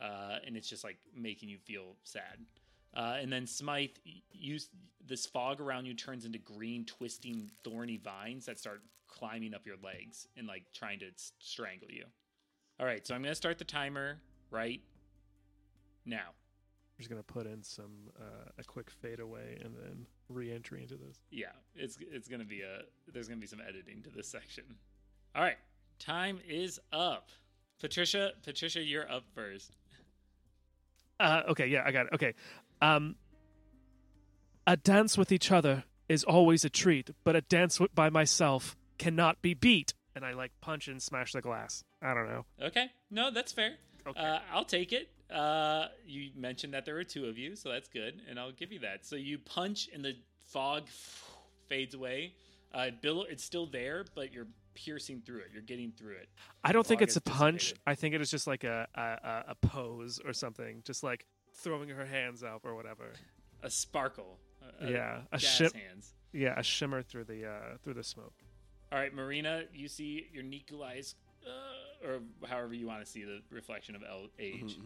Uh, 0.00 0.36
and 0.46 0.56
it's 0.56 0.68
just 0.68 0.84
like 0.84 0.98
making 1.16 1.48
you 1.48 1.58
feel 1.58 1.96
sad. 2.04 2.38
Uh, 2.94 3.16
and 3.20 3.32
then 3.32 3.46
Smythe, 3.46 3.90
y- 4.04 4.22
you 4.30 4.58
this 5.04 5.26
fog 5.26 5.60
around 5.60 5.86
you 5.86 5.94
turns 5.94 6.24
into 6.24 6.38
green, 6.38 6.84
twisting, 6.84 7.50
thorny 7.64 7.96
vines 7.96 8.46
that 8.46 8.58
start 8.58 8.82
climbing 9.08 9.52
up 9.54 9.66
your 9.66 9.76
legs 9.82 10.28
and 10.36 10.46
like 10.46 10.64
trying 10.72 10.98
to 11.00 11.06
strangle 11.38 11.90
you. 11.90 12.04
All 12.78 12.86
right, 12.86 13.06
so 13.06 13.14
I'm 13.14 13.22
gonna 13.22 13.34
start 13.34 13.58
the 13.58 13.64
timer 13.64 14.20
right 14.50 14.80
now. 16.06 16.28
I'm 16.28 16.98
just 16.98 17.10
gonna 17.10 17.22
put 17.22 17.46
in 17.46 17.62
some 17.62 18.10
uh, 18.20 18.50
a 18.58 18.64
quick 18.64 18.90
fade 18.90 19.20
away 19.20 19.58
and 19.62 19.74
then 19.76 20.06
re-entry 20.28 20.82
into 20.82 20.96
this. 20.96 21.18
Yeah, 21.30 21.46
it's 21.74 21.98
it's 22.00 22.28
gonna 22.28 22.44
be 22.44 22.60
a 22.62 22.82
there's 23.12 23.28
gonna 23.28 23.40
be 23.40 23.46
some 23.46 23.60
editing 23.66 24.02
to 24.02 24.10
this 24.10 24.28
section. 24.28 24.64
All 25.34 25.42
right, 25.42 25.58
time 25.98 26.38
is 26.48 26.78
up. 26.92 27.30
Patricia, 27.80 28.32
Patricia, 28.44 28.80
you're 28.80 29.10
up 29.10 29.24
first. 29.34 29.76
Uh, 31.20 31.42
okay, 31.48 31.66
yeah, 31.66 31.82
I 31.84 31.92
got 31.92 32.06
it. 32.06 32.12
Okay. 32.14 32.34
Um, 32.82 33.14
a 34.66 34.76
dance 34.76 35.16
with 35.16 35.32
each 35.32 35.50
other 35.50 35.84
is 36.08 36.24
always 36.24 36.64
a 36.64 36.70
treat, 36.70 37.10
but 37.24 37.36
a 37.36 37.40
dance 37.40 37.76
w- 37.76 37.88
by 37.94 38.10
myself 38.10 38.76
cannot 38.98 39.40
be 39.40 39.54
beat. 39.54 39.94
And 40.14 40.24
I 40.26 40.32
like 40.34 40.52
punch 40.60 40.88
and 40.88 41.00
smash 41.00 41.32
the 41.32 41.40
glass. 41.40 41.84
I 42.02 42.12
don't 42.12 42.28
know. 42.28 42.44
Okay, 42.60 42.90
no, 43.10 43.30
that's 43.30 43.52
fair. 43.52 43.76
Okay. 44.06 44.20
Uh, 44.20 44.40
I'll 44.52 44.64
take 44.64 44.92
it. 44.92 45.08
Uh, 45.32 45.86
you 46.06 46.30
mentioned 46.36 46.74
that 46.74 46.84
there 46.84 46.94
were 46.96 47.04
two 47.04 47.26
of 47.26 47.38
you, 47.38 47.56
so 47.56 47.70
that's 47.70 47.88
good, 47.88 48.20
and 48.28 48.38
I'll 48.38 48.52
give 48.52 48.72
you 48.72 48.80
that. 48.80 49.06
So 49.06 49.16
you 49.16 49.38
punch, 49.38 49.88
and 49.94 50.04
the 50.04 50.14
fog 50.48 50.82
fades 51.68 51.94
away. 51.94 52.34
Uh, 52.74 52.90
Bill, 53.00 53.24
it's 53.28 53.44
still 53.44 53.66
there, 53.66 54.04
but 54.14 54.32
you're 54.32 54.48
piercing 54.74 55.22
through 55.24 55.38
it. 55.40 55.46
You're 55.52 55.62
getting 55.62 55.92
through 55.92 56.14
it. 56.14 56.28
I 56.64 56.72
don't 56.72 56.86
think 56.86 57.00
it's 57.02 57.16
a 57.16 57.20
punch. 57.20 57.74
I 57.86 57.94
think 57.94 58.14
it 58.14 58.20
is 58.20 58.30
just 58.30 58.46
like 58.46 58.64
a 58.64 58.86
a 58.94 59.50
a 59.52 59.54
pose 59.54 60.20
or 60.24 60.32
something, 60.32 60.82
just 60.84 61.02
like 61.02 61.26
throwing 61.54 61.88
her 61.88 62.06
hands 62.06 62.42
up 62.42 62.64
or 62.64 62.74
whatever. 62.74 63.12
A 63.62 63.70
sparkle. 63.70 64.38
A, 64.80 64.90
Yeah, 64.90 65.20
a 65.32 65.38
jazz 65.38 65.50
ship- 65.50 65.74
hands. 65.74 66.14
Yeah, 66.32 66.54
a 66.58 66.62
shimmer 66.62 67.02
through 67.02 67.24
the 67.24 67.46
uh 67.46 67.76
through 67.84 67.94
the 67.94 68.02
smoke. 68.04 68.32
All 68.90 68.98
right, 68.98 69.12
Marina, 69.14 69.64
you 69.74 69.88
see 69.88 70.28
your 70.32 70.42
Nikolai's, 70.42 71.14
uh, 71.46 72.06
or 72.08 72.20
however 72.48 72.74
you 72.74 72.86
want 72.86 73.04
to 73.04 73.10
see 73.10 73.24
the 73.24 73.40
reflection 73.50 73.94
of 73.96 74.02
el- 74.02 74.28
age. 74.38 74.76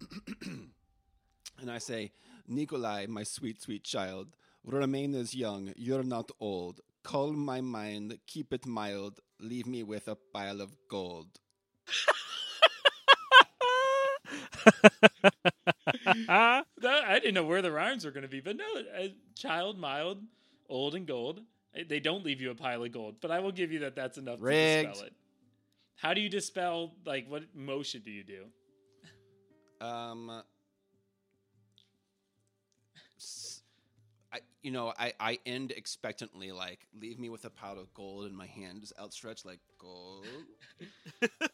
and 1.60 1.70
I 1.70 1.78
say, 1.78 2.12
Nikolai, 2.48 3.06
my 3.06 3.22
sweet, 3.24 3.60
sweet 3.62 3.82
child, 3.84 4.28
remain 4.64 5.14
as 5.14 5.34
young. 5.34 5.72
You're 5.76 6.02
not 6.04 6.30
old. 6.40 6.80
Calm 7.02 7.38
my 7.44 7.60
mind, 7.60 8.18
keep 8.26 8.52
it 8.52 8.66
mild. 8.66 9.20
Leave 9.40 9.66
me 9.66 9.82
with 9.82 10.08
a 10.08 10.16
pile 10.16 10.60
of 10.60 10.76
gold. 10.88 11.40
I 16.28 16.64
didn't 17.20 17.34
know 17.34 17.44
where 17.44 17.62
the 17.62 17.72
rhymes 17.72 18.04
were 18.04 18.10
going 18.10 18.22
to 18.22 18.28
be, 18.28 18.40
but 18.40 18.56
no, 18.56 18.64
a 18.96 19.14
child, 19.34 19.78
mild, 19.78 20.22
old, 20.68 20.94
and 20.94 21.06
gold. 21.06 21.40
They 21.88 22.00
don't 22.00 22.24
leave 22.24 22.40
you 22.40 22.50
a 22.50 22.54
pile 22.54 22.82
of 22.82 22.92
gold, 22.92 23.16
but 23.20 23.30
I 23.30 23.40
will 23.40 23.52
give 23.52 23.70
you 23.70 23.80
that 23.80 23.94
that's 23.94 24.16
enough 24.18 24.38
Rigged. 24.40 24.82
to 24.82 24.88
dispel 24.88 25.06
it. 25.06 25.12
How 25.96 26.14
do 26.14 26.20
you 26.20 26.28
dispel, 26.28 26.94
like, 27.04 27.28
what 27.28 27.44
motion 27.54 28.02
do 28.04 28.10
you 28.10 28.24
do? 28.24 28.44
Um, 29.84 30.42
you 34.66 34.72
know, 34.72 34.92
I, 34.98 35.12
I 35.20 35.38
end 35.46 35.70
expectantly, 35.70 36.50
like, 36.50 36.88
leave 37.00 37.20
me 37.20 37.28
with 37.28 37.44
a 37.44 37.50
pile 37.50 37.78
of 37.78 37.94
gold 37.94 38.26
in 38.26 38.34
my 38.34 38.46
hand, 38.46 38.80
just 38.80 38.94
outstretched, 38.98 39.46
like, 39.46 39.60
gold. 39.78 40.26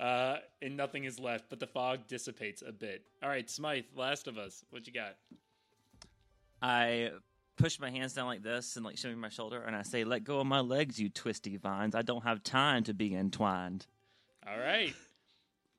Uh, 0.01 0.39
and 0.61 0.77
nothing 0.77 1.05
is 1.05 1.21
left, 1.21 1.45
but 1.49 1.61
the 1.61 1.67
fog 1.67 2.09
dissipates 2.09 2.63
a 2.67 2.73
bit. 2.73 3.05
All 3.23 3.29
right, 3.29 3.49
Smythe, 3.49 3.85
Last 3.95 4.27
of 4.27 4.37
Us, 4.37 4.65
what 4.71 4.85
you 4.87 4.93
got? 4.93 5.15
I 6.61 7.11
push 7.57 7.79
my 7.79 7.91
hands 7.91 8.15
down 8.15 8.27
like 8.27 8.43
this 8.43 8.75
and 8.75 8.85
like 8.85 8.97
shimmy 8.97 9.15
my 9.15 9.29
shoulder, 9.29 9.63
and 9.63 9.77
I 9.77 9.83
say, 9.83 10.03
"Let 10.03 10.25
go 10.25 10.41
of 10.41 10.47
my 10.47 10.59
legs, 10.59 10.99
you 10.99 11.09
twisty 11.09 11.57
vines. 11.57 11.95
I 11.95 12.03
don't 12.03 12.25
have 12.25 12.43
time 12.43 12.83
to 12.85 12.95
be 12.95 13.15
entwined." 13.15 13.87
All 14.49 14.59
right. 14.59 14.95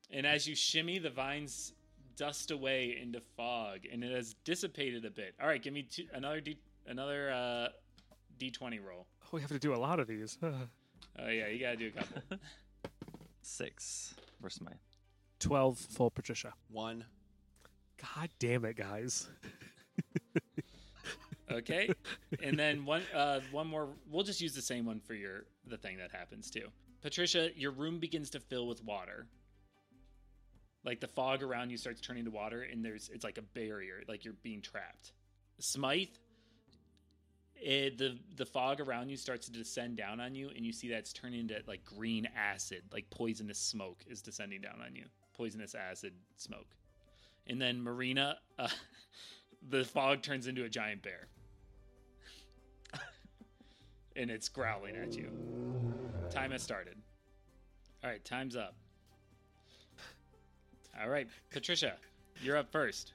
And 0.10 0.26
as 0.26 0.47
you 0.47 0.55
shimmy, 0.55 0.99
the 0.99 1.10
vines 1.10 1.73
dust 2.15 2.51
away 2.51 2.97
into 3.01 3.19
fog, 3.35 3.80
and 3.91 4.05
it 4.05 4.15
has 4.15 4.35
dissipated 4.45 5.03
a 5.03 5.11
bit. 5.11 5.35
All 5.41 5.47
right, 5.47 5.61
give 5.61 5.73
me 5.73 5.84
two, 5.84 6.05
another 6.14 6.39
D, 6.39 6.57
another 6.88 7.31
uh, 7.31 7.68
D20 8.39 8.84
roll. 8.84 9.07
Oh, 9.26 9.30
we 9.34 9.41
have 9.41 9.51
to 9.51 9.60
do 9.60 9.73
a 9.73 9.77
lot 9.77 9.99
of 9.99 10.07
these. 10.07 10.38
Oh 11.19 11.27
yeah, 11.27 11.47
you 11.47 11.60
gotta 11.60 11.76
do 11.76 11.88
a 11.89 11.91
couple. 11.91 12.22
Six. 13.41 14.15
Where's 14.39 14.60
my? 14.61 14.72
Twelve 15.39 15.77
full 15.77 16.10
Patricia. 16.10 16.53
One. 16.72 17.03
God 18.01 18.30
damn 18.39 18.64
it, 18.65 18.77
guys. 18.77 19.30
Okay, 21.51 21.89
and 22.41 22.57
then 22.57 22.85
one 22.85 23.03
uh, 23.14 23.41
one 23.51 23.68
more. 23.68 23.89
We'll 24.10 24.23
just 24.23 24.41
use 24.41 24.53
the 24.55 24.61
same 24.61 24.85
one 24.85 24.99
for 24.99 25.14
your 25.14 25.43
the 25.68 25.77
thing 25.77 25.97
that 25.97 26.10
happens 26.11 26.49
too. 26.49 26.68
Patricia, 27.01 27.49
your 27.55 27.72
room 27.72 27.99
begins 27.99 28.30
to 28.31 28.39
fill 28.39 28.65
with 28.65 28.84
water. 28.84 29.27
Like 30.85 30.99
the 30.99 31.07
fog 31.07 31.43
around 31.43 31.69
you 31.69 31.77
starts 31.77 32.01
turning 32.01 32.26
to 32.26 32.31
water, 32.31 32.64
and 32.64 32.84
there's 32.84 33.10
it's 33.14 33.23
like 33.23 33.38
a 33.38 33.41
barrier, 33.41 34.03
like 34.07 34.26
you're 34.26 34.35
being 34.41 34.61
trapped. 34.61 35.11
Smythe, 35.60 36.07
it, 37.64 37.98
the 37.98 38.18
the 38.35 38.45
fog 38.45 38.81
around 38.81 39.10
you 39.10 39.15
starts 39.15 39.45
to 39.45 39.52
descend 39.52 39.95
down 39.95 40.19
on 40.19 40.35
you, 40.35 40.49
and 40.56 40.65
you 40.65 40.73
see 40.73 40.90
that 40.90 40.98
it's 40.98 41.14
turning 41.14 41.40
into 41.40 41.56
like 41.65 41.84
green 41.85 42.27
acid, 42.35 42.84
like 42.91 43.10
poisonous 43.10 43.57
smoke 43.57 44.03
is 44.07 44.22
descending 44.22 44.61
down 44.61 44.80
on 44.85 44.95
you. 44.95 45.06
Poisonous 45.34 45.73
acid 45.73 46.14
smoke, 46.35 46.76
and 47.48 47.61
then 47.61 47.81
Marina, 47.81 48.38
uh, 48.60 48.68
the 49.69 49.85
fog 49.85 50.22
turns 50.22 50.48
into 50.48 50.65
a 50.65 50.69
giant 50.69 51.02
bear, 51.02 51.27
and 54.18 54.30
it's 54.30 54.49
growling 54.49 54.98
at 54.98 55.15
you. 55.15 55.31
Time 56.30 56.52
has 56.52 56.61
started. 56.61 56.98
All 58.03 58.10
right, 58.10 58.23
time's 58.26 58.57
up. 58.57 58.76
All 61.02 61.10
right, 61.10 61.27
Patricia, 61.49 61.94
you're 62.41 62.57
up 62.57 62.72
first. 62.72 63.14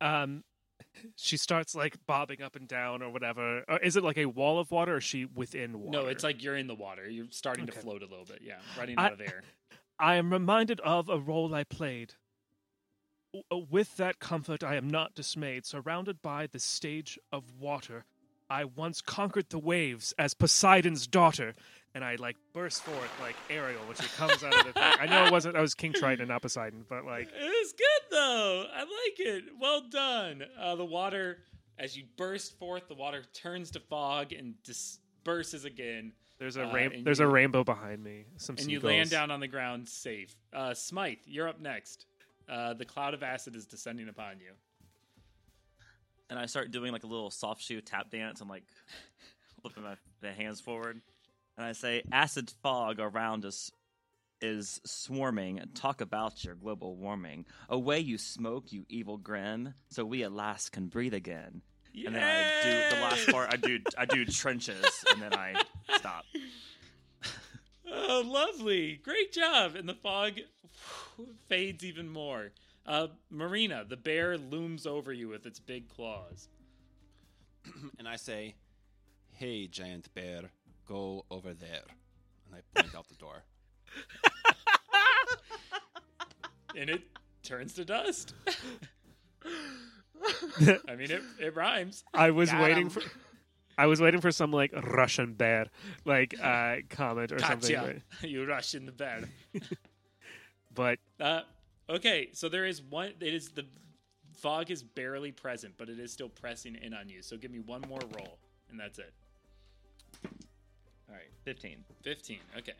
Um, 0.00 0.42
she 1.16 1.36
starts 1.36 1.74
like 1.74 1.96
bobbing 2.06 2.42
up 2.42 2.56
and 2.56 2.66
down 2.68 3.02
or 3.02 3.10
whatever. 3.10 3.64
Or 3.68 3.78
is 3.78 3.96
it 3.96 4.02
like 4.04 4.18
a 4.18 4.26
wall 4.26 4.58
of 4.58 4.70
water, 4.70 4.94
or 4.94 4.98
is 4.98 5.04
she 5.04 5.24
within 5.24 5.80
water? 5.80 5.98
No, 6.02 6.06
it's 6.06 6.24
like 6.24 6.42
you're 6.42 6.56
in 6.56 6.66
the 6.66 6.74
water. 6.74 7.08
You're 7.08 7.26
starting 7.30 7.66
to 7.66 7.72
float 7.72 8.02
a 8.02 8.06
little 8.06 8.24
bit. 8.24 8.40
Yeah, 8.42 8.58
running 8.78 8.98
I- 8.98 9.06
out 9.06 9.12
of 9.12 9.20
air. 9.20 9.42
I 9.98 10.14
am 10.16 10.32
reminded 10.32 10.80
of 10.80 11.08
a 11.10 11.18
role 11.18 11.54
I 11.54 11.64
played. 11.64 12.14
Uh, 13.52 13.58
With 13.58 13.96
that 13.98 14.18
comfort, 14.18 14.64
I 14.64 14.76
am 14.76 14.88
not 14.88 15.14
dismayed. 15.14 15.66
Surrounded 15.66 16.22
by 16.22 16.46
the 16.46 16.58
stage 16.58 17.18
of 17.30 17.52
water, 17.60 18.04
I 18.48 18.64
once 18.64 19.00
conquered 19.00 19.50
the 19.50 19.58
waves 19.58 20.12
as 20.18 20.34
Poseidon's 20.34 21.06
daughter. 21.06 21.54
And 21.94 22.04
I 22.04 22.14
like 22.16 22.36
burst 22.52 22.82
forth 22.84 23.10
like 23.20 23.34
Ariel 23.48 23.80
when 23.86 23.96
she 23.96 24.06
comes 24.16 24.44
out 24.44 24.54
of 24.54 24.64
the 24.66 24.72
thing. 24.72 24.92
I 25.00 25.06
know 25.06 25.24
it 25.26 25.32
wasn't. 25.32 25.56
I 25.56 25.60
was 25.60 25.74
King 25.74 25.92
Triton 25.92 26.20
and 26.20 26.28
not 26.28 26.40
Poseidon, 26.42 26.84
but 26.88 27.04
like 27.04 27.28
It 27.28 27.42
was 27.42 27.72
good 27.72 28.10
though. 28.16 28.66
I 28.72 28.80
like 28.80 29.18
it. 29.18 29.44
Well 29.60 29.82
done. 29.90 30.44
Uh, 30.58 30.76
the 30.76 30.84
water, 30.84 31.38
as 31.78 31.96
you 31.96 32.04
burst 32.16 32.56
forth, 32.60 32.86
the 32.86 32.94
water 32.94 33.24
turns 33.34 33.72
to 33.72 33.80
fog 33.80 34.32
and 34.32 34.54
disperses 34.62 35.64
again, 35.64 36.12
there's 36.38 36.56
a 36.56 36.64
Uh, 36.68 36.72
rain- 36.72 37.02
there's 37.04 37.18
you- 37.18 37.24
a 37.26 37.28
rainbow 37.28 37.64
behind 37.64 38.04
me. 38.04 38.24
Some 38.36 38.54
and 38.58 38.70
you 38.70 38.78
land 38.80 39.10
down 39.10 39.30
on 39.32 39.40
the 39.40 39.48
ground 39.48 39.88
safe. 39.88 40.34
Uh, 40.52 40.72
Smythe, 40.72 41.18
you're 41.26 41.48
up 41.48 41.58
next. 41.60 42.06
Uh, 42.48 42.72
the 42.72 42.84
cloud 42.84 43.14
of 43.14 43.22
acid 43.24 43.54
is 43.56 43.66
descending 43.66 44.08
upon 44.08 44.38
you. 44.38 44.52
And 46.30 46.38
I 46.38 46.46
start 46.46 46.70
doing 46.70 46.92
like 46.92 47.02
a 47.02 47.08
little 47.08 47.30
soft 47.30 47.62
shoe 47.62 47.80
tap 47.80 48.10
dance. 48.10 48.40
I'm 48.40 48.48
like 48.48 48.62
flipping 49.60 49.82
my, 49.82 49.96
my 50.22 50.30
hands 50.32 50.60
forward, 50.60 51.00
and 51.60 51.68
I 51.68 51.72
say, 51.72 52.02
"Acid 52.10 52.50
fog 52.62 52.98
around 52.98 53.44
us 53.44 53.70
is 54.40 54.80
swarming. 54.86 55.60
Talk 55.74 56.00
about 56.00 56.42
your 56.42 56.54
global 56.54 56.96
warming. 56.96 57.44
Away 57.68 58.00
you 58.00 58.16
smoke, 58.16 58.72
you 58.72 58.86
evil 58.88 59.18
grin. 59.18 59.74
So 59.90 60.06
we 60.06 60.22
at 60.22 60.32
last 60.32 60.72
can 60.72 60.86
breathe 60.88 61.12
again." 61.12 61.60
And 61.94 62.14
then 62.14 62.22
I 62.22 62.62
do 62.62 62.96
the 62.96 63.02
last 63.02 63.28
part. 63.28 63.52
I 63.52 63.56
do 63.56 63.78
I 63.98 64.06
do 64.06 64.24
trenches, 64.24 65.04
and 65.10 65.20
then 65.20 65.34
I 65.34 65.62
stop. 65.96 66.24
Oh, 67.92 68.22
lovely. 68.24 69.00
Great 69.02 69.32
job. 69.32 69.74
And 69.74 69.88
the 69.88 69.94
fog 69.94 70.34
fades 71.48 71.84
even 71.84 72.08
more. 72.08 72.52
Uh, 72.86 73.08
Marina, 73.30 73.84
the 73.84 73.96
bear 73.96 74.38
looms 74.38 74.86
over 74.86 75.12
you 75.12 75.28
with 75.28 75.44
its 75.44 75.58
big 75.58 75.88
claws. 75.88 76.48
and 77.98 78.06
I 78.06 78.14
say, 78.14 78.54
hey, 79.32 79.66
giant 79.66 80.12
bear, 80.14 80.50
go 80.90 81.24
over 81.30 81.54
there. 81.54 81.84
And 82.46 82.54
I 82.56 82.80
point 82.82 82.94
out 82.96 83.08
the 83.08 83.14
door. 83.14 83.44
And 86.76 86.88
it 86.90 87.02
turns 87.42 87.74
to 87.74 87.84
dust. 87.84 88.34
I 89.44 90.94
mean, 90.96 91.10
it, 91.10 91.22
it 91.40 91.56
rhymes. 91.56 92.04
I 92.14 92.30
was 92.30 92.50
Got 92.50 92.62
waiting 92.62 92.84
'em. 92.84 92.90
for. 92.90 93.02
I 93.78 93.86
was 93.86 94.00
waiting 94.00 94.20
for 94.20 94.30
some 94.30 94.52
like 94.52 94.72
Russian 94.92 95.32
bear 95.34 95.66
like 96.04 96.34
uh 96.40 96.76
comment 96.90 97.32
or 97.32 97.38
something, 97.38 97.74
Katya, 97.74 98.02
you 98.28 98.44
rush 98.46 98.74
in 98.74 98.84
the 98.84 98.92
bear. 98.92 99.22
but, 100.74 100.98
but 101.18 101.24
Uh, 101.24 101.42
okay, 101.88 102.28
so 102.32 102.48
there 102.48 102.66
is 102.66 102.82
one. 102.82 103.12
It 103.20 103.32
is 103.34 103.48
the 103.50 103.64
fog 104.36 104.70
is 104.70 104.82
barely 104.82 105.32
present, 105.32 105.74
but 105.78 105.88
it 105.88 105.98
is 105.98 106.12
still 106.12 106.28
pressing 106.28 106.76
in 106.76 106.92
on 106.94 107.08
you. 107.08 107.22
So 107.22 107.36
give 107.38 107.50
me 107.50 107.60
one 107.60 107.80
more 107.88 108.00
roll, 108.18 108.38
and 108.70 108.78
that's 108.78 108.98
it. 108.98 109.12
All 111.10 111.16
right, 111.16 111.30
fifteen. 111.44 111.84
Fifteen. 112.02 112.40
Okay. 112.56 112.74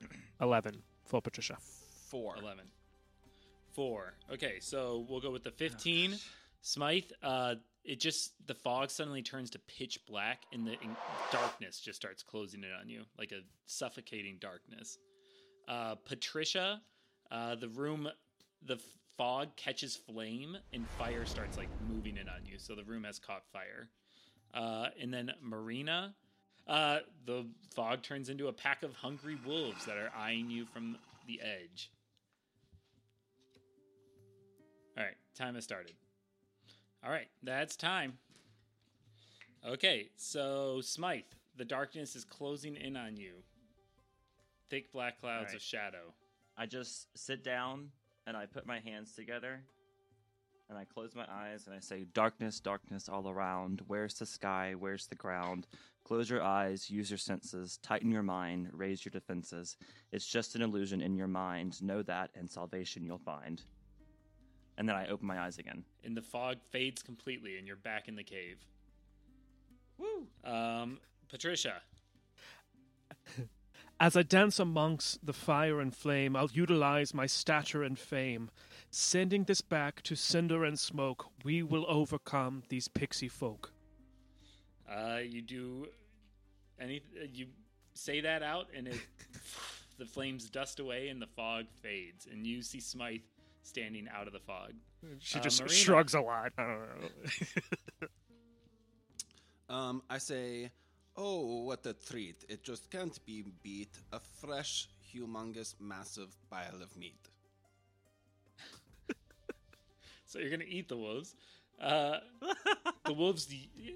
eleven 0.40 0.82
full 1.06 1.20
Patricia. 1.20 1.56
Four. 2.08 2.36
11. 2.38 2.64
Four. 3.72 4.14
Okay, 4.32 4.54
so 4.60 5.04
we'll 5.08 5.20
go 5.20 5.30
with 5.30 5.42
the 5.42 5.50
15. 5.50 6.14
Smythe, 6.62 7.04
uh, 7.22 7.54
it 7.84 8.00
just, 8.00 8.32
the 8.46 8.54
fog 8.54 8.90
suddenly 8.90 9.22
turns 9.22 9.50
to 9.50 9.58
pitch 9.58 10.00
black 10.06 10.42
and 10.52 10.66
the 10.66 10.72
in- 10.72 10.96
darkness 11.30 11.80
just 11.80 11.96
starts 11.96 12.22
closing 12.22 12.62
in 12.64 12.70
on 12.80 12.88
you, 12.88 13.02
like 13.18 13.32
a 13.32 13.40
suffocating 13.66 14.38
darkness. 14.40 14.98
Uh, 15.68 15.94
Patricia, 15.96 16.80
uh, 17.30 17.54
the 17.56 17.68
room, 17.68 18.08
the 18.64 18.78
fog 19.16 19.54
catches 19.56 19.96
flame 19.96 20.56
and 20.72 20.86
fire 20.98 21.24
starts 21.24 21.56
like 21.56 21.68
moving 21.88 22.16
in 22.16 22.28
on 22.28 22.44
you. 22.44 22.58
So 22.58 22.74
the 22.74 22.84
room 22.84 23.04
has 23.04 23.18
caught 23.18 23.42
fire. 23.52 23.88
Uh, 24.54 24.88
and 25.00 25.12
then 25.12 25.32
Marina, 25.42 26.14
uh, 26.66 26.98
the 27.24 27.46
fog 27.74 28.02
turns 28.02 28.28
into 28.28 28.48
a 28.48 28.52
pack 28.52 28.82
of 28.82 28.94
hungry 28.94 29.36
wolves 29.46 29.84
that 29.86 29.96
are 29.96 30.10
eyeing 30.16 30.50
you 30.50 30.64
from 30.64 30.96
the 31.26 31.40
edge. 31.40 31.90
All 34.98 35.04
right, 35.04 35.16
time 35.34 35.54
has 35.54 35.64
started. 35.64 35.94
All 37.04 37.10
right, 37.10 37.28
that's 37.42 37.76
time. 37.76 38.14
Okay, 39.66 40.08
so 40.16 40.80
Smythe, 40.80 41.22
the 41.56 41.64
darkness 41.64 42.16
is 42.16 42.24
closing 42.24 42.76
in 42.76 42.96
on 42.96 43.16
you. 43.16 43.32
Thick 44.70 44.92
black 44.92 45.20
clouds 45.20 45.48
right. 45.48 45.56
of 45.56 45.62
shadow. 45.62 46.14
I 46.56 46.66
just 46.66 47.08
sit 47.16 47.44
down 47.44 47.90
and 48.26 48.36
I 48.36 48.46
put 48.46 48.66
my 48.66 48.80
hands 48.80 49.12
together 49.12 49.60
and 50.68 50.78
I 50.78 50.84
close 50.84 51.14
my 51.14 51.26
eyes 51.30 51.66
and 51.66 51.74
I 51.74 51.80
say, 51.80 52.06
Darkness, 52.12 52.60
darkness 52.60 53.08
all 53.08 53.28
around. 53.28 53.82
Where's 53.86 54.14
the 54.14 54.26
sky? 54.26 54.74
Where's 54.78 55.06
the 55.06 55.14
ground? 55.14 55.66
Close 56.04 56.30
your 56.30 56.42
eyes, 56.42 56.88
use 56.88 57.10
your 57.10 57.18
senses, 57.18 57.78
tighten 57.82 58.10
your 58.10 58.22
mind, 58.22 58.70
raise 58.72 59.04
your 59.04 59.10
defenses. 59.10 59.76
It's 60.12 60.26
just 60.26 60.54
an 60.54 60.62
illusion 60.62 61.00
in 61.00 61.16
your 61.16 61.26
mind. 61.26 61.82
Know 61.82 62.02
that, 62.02 62.30
and 62.36 62.48
salvation 62.48 63.04
you'll 63.04 63.18
find. 63.18 63.62
And 64.78 64.88
then 64.88 64.94
I 64.94 65.08
open 65.08 65.26
my 65.26 65.40
eyes 65.40 65.58
again. 65.58 65.84
and 66.04 66.16
the 66.16 66.22
fog 66.22 66.58
fades 66.70 67.02
completely, 67.02 67.58
and 67.58 67.66
you're 67.66 67.76
back 67.76 68.08
in 68.08 68.14
the 68.14 68.22
cave. 68.22 68.58
Woo! 69.98 70.28
Um, 70.44 71.00
Patricia, 71.28 71.82
As 74.00 74.14
I 74.16 74.22
dance 74.22 74.58
amongst 74.58 75.24
the 75.24 75.32
fire 75.32 75.80
and 75.80 75.94
flame, 75.94 76.36
I'll 76.36 76.50
utilize 76.52 77.14
my 77.14 77.26
stature 77.26 77.82
and 77.82 77.98
fame. 77.98 78.50
Sending 79.00 79.44
this 79.44 79.60
back 79.60 80.00
to 80.04 80.16
cinder 80.16 80.64
and 80.64 80.78
smoke, 80.78 81.26
we 81.44 81.62
will 81.62 81.84
overcome 81.86 82.62
these 82.70 82.88
pixie 82.88 83.28
folk. 83.28 83.70
uh, 84.90 85.18
you 85.22 85.42
do 85.42 85.86
any? 86.80 87.02
uh, 87.20 87.26
You 87.30 87.48
say 87.92 88.22
that 88.22 88.42
out, 88.42 88.68
and 88.74 88.88
it 88.88 88.98
the 89.98 90.06
flames 90.06 90.48
dust 90.48 90.80
away, 90.80 91.08
and 91.10 91.20
the 91.20 91.26
fog 91.26 91.66
fades, 91.82 92.24
and 92.24 92.46
you 92.46 92.62
see 92.62 92.80
Smythe 92.80 93.20
standing 93.64 94.08
out 94.08 94.26
of 94.28 94.32
the 94.32 94.38
fog. 94.40 94.72
She 95.18 95.38
Uh, 95.40 95.42
just 95.42 95.60
Marina. 95.60 95.74
shrugs 95.74 96.14
a 96.14 96.20
lot. 96.22 96.52
I 96.56 96.62
don't 96.62 97.00
know. 97.02 98.08
Um, 99.68 100.02
I 100.08 100.18
say, 100.18 100.70
oh, 101.16 101.64
what 101.64 101.84
a 101.86 101.92
treat! 101.92 102.44
It 102.48 102.62
just 102.62 102.88
can't 102.88 103.18
be 103.26 103.44
beat. 103.64 103.90
A 104.12 104.20
fresh, 104.20 104.88
humongous, 105.12 105.74
massive 105.80 106.34
pile 106.48 106.80
of 106.80 106.96
meat. 106.96 107.18
So 110.36 110.42
you're 110.42 110.50
gonna 110.50 110.64
eat 110.68 110.88
the 110.88 110.98
wolves. 110.98 111.34
Uh, 111.80 112.18
the 113.06 113.12
wolves 113.14 113.48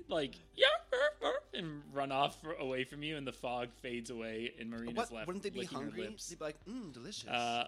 like 0.08 0.36
yeah, 0.56 0.66
and 1.52 1.82
run 1.92 2.10
off 2.10 2.38
away 2.58 2.84
from 2.84 3.02
you, 3.02 3.18
and 3.18 3.26
the 3.26 3.32
fog 3.32 3.68
fades 3.82 4.08
away, 4.08 4.52
and 4.58 4.70
Marina's 4.70 4.96
what? 4.96 5.12
left. 5.12 5.26
Wouldn't 5.26 5.42
they 5.42 5.50
be 5.50 5.66
hungry? 5.66 6.02
They'd 6.02 6.38
be 6.38 6.44
like, 6.44 6.56
mmm, 6.66 6.94
delicious. 6.94 7.28
Uh, 7.28 7.66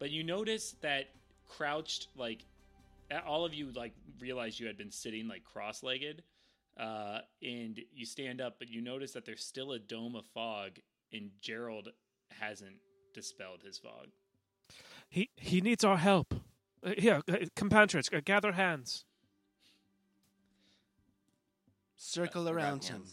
but 0.00 0.10
you 0.10 0.24
notice 0.24 0.74
that 0.80 1.10
crouched, 1.48 2.08
like 2.16 2.44
all 3.24 3.44
of 3.44 3.54
you, 3.54 3.70
like 3.76 3.92
realize 4.18 4.58
you 4.58 4.66
had 4.66 4.76
been 4.76 4.90
sitting 4.90 5.28
like 5.28 5.44
cross-legged, 5.44 6.24
uh, 6.76 7.20
and 7.42 7.80
you 7.94 8.04
stand 8.04 8.40
up, 8.40 8.56
but 8.58 8.68
you 8.68 8.80
notice 8.80 9.12
that 9.12 9.24
there's 9.24 9.44
still 9.44 9.70
a 9.70 9.78
dome 9.78 10.16
of 10.16 10.26
fog, 10.26 10.80
and 11.12 11.30
Gerald 11.40 11.90
hasn't 12.40 12.74
dispelled 13.14 13.62
his 13.64 13.78
fog. 13.78 14.08
he 15.08 15.30
he 15.36 15.60
needs 15.60 15.84
our 15.84 15.98
help. 15.98 16.34
Uh, 16.84 16.90
here, 16.98 17.22
uh, 17.28 17.36
compatriots, 17.56 18.10
uh, 18.12 18.20
gather 18.24 18.52
hands. 18.52 19.04
Circle 21.96 22.44
Grab 22.44 22.56
around 22.56 22.84
him. 22.84 23.04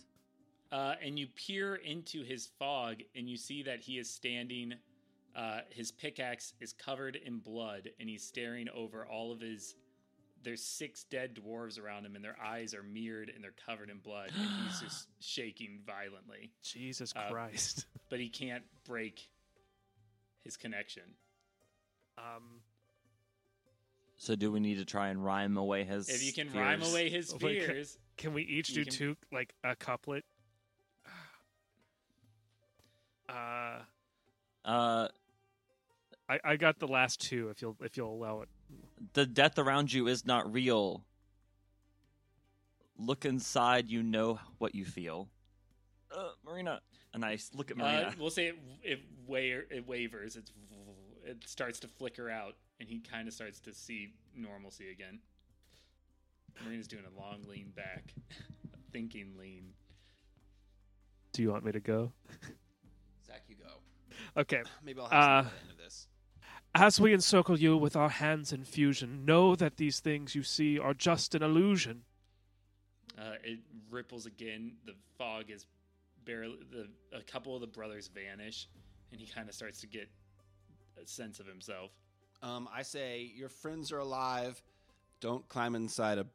Uh, 0.71 0.95
and 1.01 1.17
you 1.17 1.27
peer 1.27 1.75
into 1.75 2.23
his 2.23 2.49
fog, 2.59 2.97
and 3.15 3.29
you 3.29 3.37
see 3.37 3.63
that 3.63 3.79
he 3.79 3.97
is 3.97 4.09
standing. 4.09 4.73
Uh, 5.35 5.59
his 5.69 5.91
pickaxe 5.91 6.53
is 6.59 6.73
covered 6.73 7.15
in 7.15 7.39
blood, 7.39 7.89
and 7.99 8.09
he's 8.09 8.23
staring 8.23 8.67
over 8.69 9.05
all 9.05 9.31
of 9.31 9.39
his. 9.39 9.75
There's 10.43 10.63
six 10.63 11.03
dead 11.03 11.35
dwarves 11.35 11.79
around 11.79 12.05
him, 12.05 12.15
and 12.15 12.25
their 12.25 12.37
eyes 12.43 12.73
are 12.73 12.83
mirrored 12.83 13.31
and 13.33 13.43
they're 13.43 13.53
covered 13.65 13.89
in 13.89 13.99
blood, 13.99 14.31
and 14.35 14.49
he's 14.67 14.79
just 14.81 15.07
shaking 15.19 15.79
violently. 15.85 16.51
Jesus 16.63 17.13
Uh, 17.15 17.29
Christ. 17.29 17.85
But 18.09 18.19
he 18.19 18.27
can't 18.27 18.63
break 18.85 19.29
his 20.43 20.57
connection. 20.57 21.03
Um, 22.17 22.61
So 24.21 24.35
do 24.35 24.51
we 24.51 24.59
need 24.59 24.77
to 24.77 24.85
try 24.85 25.07
and 25.09 25.25
rhyme 25.25 25.57
away 25.57 25.83
his? 25.83 26.07
If 26.07 26.23
you 26.23 26.31
can 26.31 26.53
rhyme 26.53 26.83
away 26.83 27.09
his 27.09 27.33
my 27.33 27.39
God. 27.39 27.41
fears, 27.49 27.97
can 28.17 28.35
we 28.35 28.43
each 28.43 28.67
do 28.67 28.83
can- 28.85 28.93
two, 28.93 29.17
like 29.31 29.51
a 29.63 29.75
couplet? 29.75 30.23
Uh, 33.27 33.79
Uh, 34.63 35.07
I, 36.29 36.39
I 36.43 36.55
got 36.57 36.77
the 36.77 36.87
last 36.87 37.19
two. 37.19 37.49
If 37.49 37.63
you'll 37.63 37.75
if 37.81 37.97
you'll 37.97 38.13
allow 38.13 38.41
it. 38.41 38.49
the 39.13 39.25
death 39.25 39.57
around 39.57 39.91
you 39.91 40.07
is 40.07 40.23
not 40.23 40.53
real. 40.53 41.03
Look 42.99 43.25
inside, 43.25 43.89
you 43.89 44.03
know 44.03 44.39
what 44.59 44.75
you 44.75 44.85
feel. 44.85 45.29
Uh, 46.15 46.29
Marina, 46.45 46.81
and 47.15 47.25
I 47.25 47.33
s- 47.33 47.49
look 47.55 47.71
at 47.71 47.77
Marina. 47.77 48.09
uh, 48.09 48.11
we'll 48.19 48.29
say 48.29 48.47
it, 48.49 48.55
it, 48.83 48.99
wa- 49.25 49.37
it 49.37 49.87
wavers. 49.87 50.35
It's 50.35 50.51
it 51.25 51.47
starts 51.47 51.79
to 51.81 51.87
flicker 51.87 52.29
out, 52.29 52.55
and 52.79 52.89
he 52.89 52.99
kind 52.99 53.27
of 53.27 53.33
starts 53.33 53.59
to 53.61 53.73
see 53.73 54.13
normalcy 54.35 54.89
again. 54.91 55.19
Marina's 56.63 56.87
doing 56.87 57.03
a 57.05 57.19
long 57.19 57.43
lean 57.47 57.71
back, 57.75 58.13
thinking 58.91 59.33
lean. 59.37 59.73
Do 61.33 61.41
you 61.41 61.49
want 61.51 61.63
me 61.63 61.71
to 61.71 61.79
go? 61.79 62.11
Zach, 63.25 63.43
you 63.47 63.55
go. 63.55 64.41
Okay. 64.41 64.61
Maybe 64.83 64.99
I'll 64.99 65.07
have 65.07 65.13
Uh, 65.13 65.41
some 65.43 65.47
at 65.47 65.53
the 65.53 65.61
end 65.61 65.71
of 65.71 65.77
this. 65.77 66.07
As 66.73 66.99
we 67.01 67.13
encircle 67.13 67.59
you 67.59 67.77
with 67.77 67.95
our 67.95 68.09
hands 68.09 68.51
in 68.53 68.63
fusion, 68.63 69.25
know 69.25 69.55
that 69.55 69.77
these 69.77 69.99
things 69.99 70.35
you 70.35 70.43
see 70.43 70.77
are 70.79 70.93
just 70.93 71.35
an 71.35 71.43
illusion. 71.43 72.03
Uh, 73.17 73.33
it 73.43 73.59
ripples 73.89 74.25
again. 74.25 74.73
The 74.85 74.95
fog 75.17 75.49
is 75.49 75.65
barely. 76.25 76.59
The 76.71 76.87
a 77.17 77.21
couple 77.23 77.55
of 77.55 77.61
the 77.61 77.67
brothers 77.67 78.07
vanish, 78.07 78.67
and 79.11 79.19
he 79.19 79.27
kind 79.27 79.49
of 79.49 79.55
starts 79.55 79.81
to 79.81 79.87
get 79.87 80.09
a 81.01 81.07
sense 81.07 81.39
of 81.39 81.45
himself. 81.45 81.91
Um, 82.41 82.67
I 82.73 82.81
say, 82.81 83.31
your 83.35 83.49
friends 83.49 83.91
are 83.91 83.99
alive. 83.99 84.61
Don't 85.19 85.47
climb 85.47 85.75
inside 85.75 86.17
a 86.17 86.25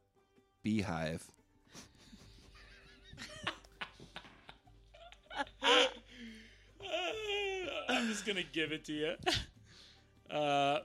beehive. 0.63 1.25
I'm 7.89 8.09
just 8.09 8.25
gonna 8.27 8.43
give 8.53 8.73
it 8.73 8.85
to 8.87 8.93
you. 8.93 9.15
Uh, 10.31 10.81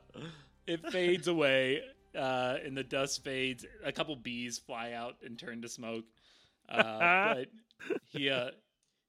it 0.67 0.87
fades 0.91 1.27
away, 1.27 1.81
uh, 2.15 2.57
and 2.63 2.75
the 2.77 2.83
dust 2.83 3.23
fades. 3.23 3.65
A 3.83 3.91
couple 3.91 4.15
bees 4.15 4.57
fly 4.59 4.93
out 4.93 5.15
and 5.23 5.37
turn 5.37 5.61
to 5.61 5.69
smoke. 5.69 6.05
Uh, 6.69 7.33
but 7.35 7.47
he, 8.09 8.29
uh, 8.29 8.51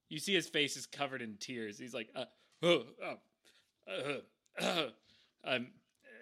you 0.09 0.19
see 0.19 0.33
his 0.33 0.47
face 0.47 0.77
is 0.77 0.85
covered 0.85 1.21
in 1.21 1.37
tears. 1.37 1.79
He's 1.79 1.93
like, 1.93 2.09
uh, 2.15 2.25
oh, 2.61 2.83
oh, 3.03 3.15
uh, 3.87 3.91
uh, 3.91 4.17
I'm, 4.61 5.67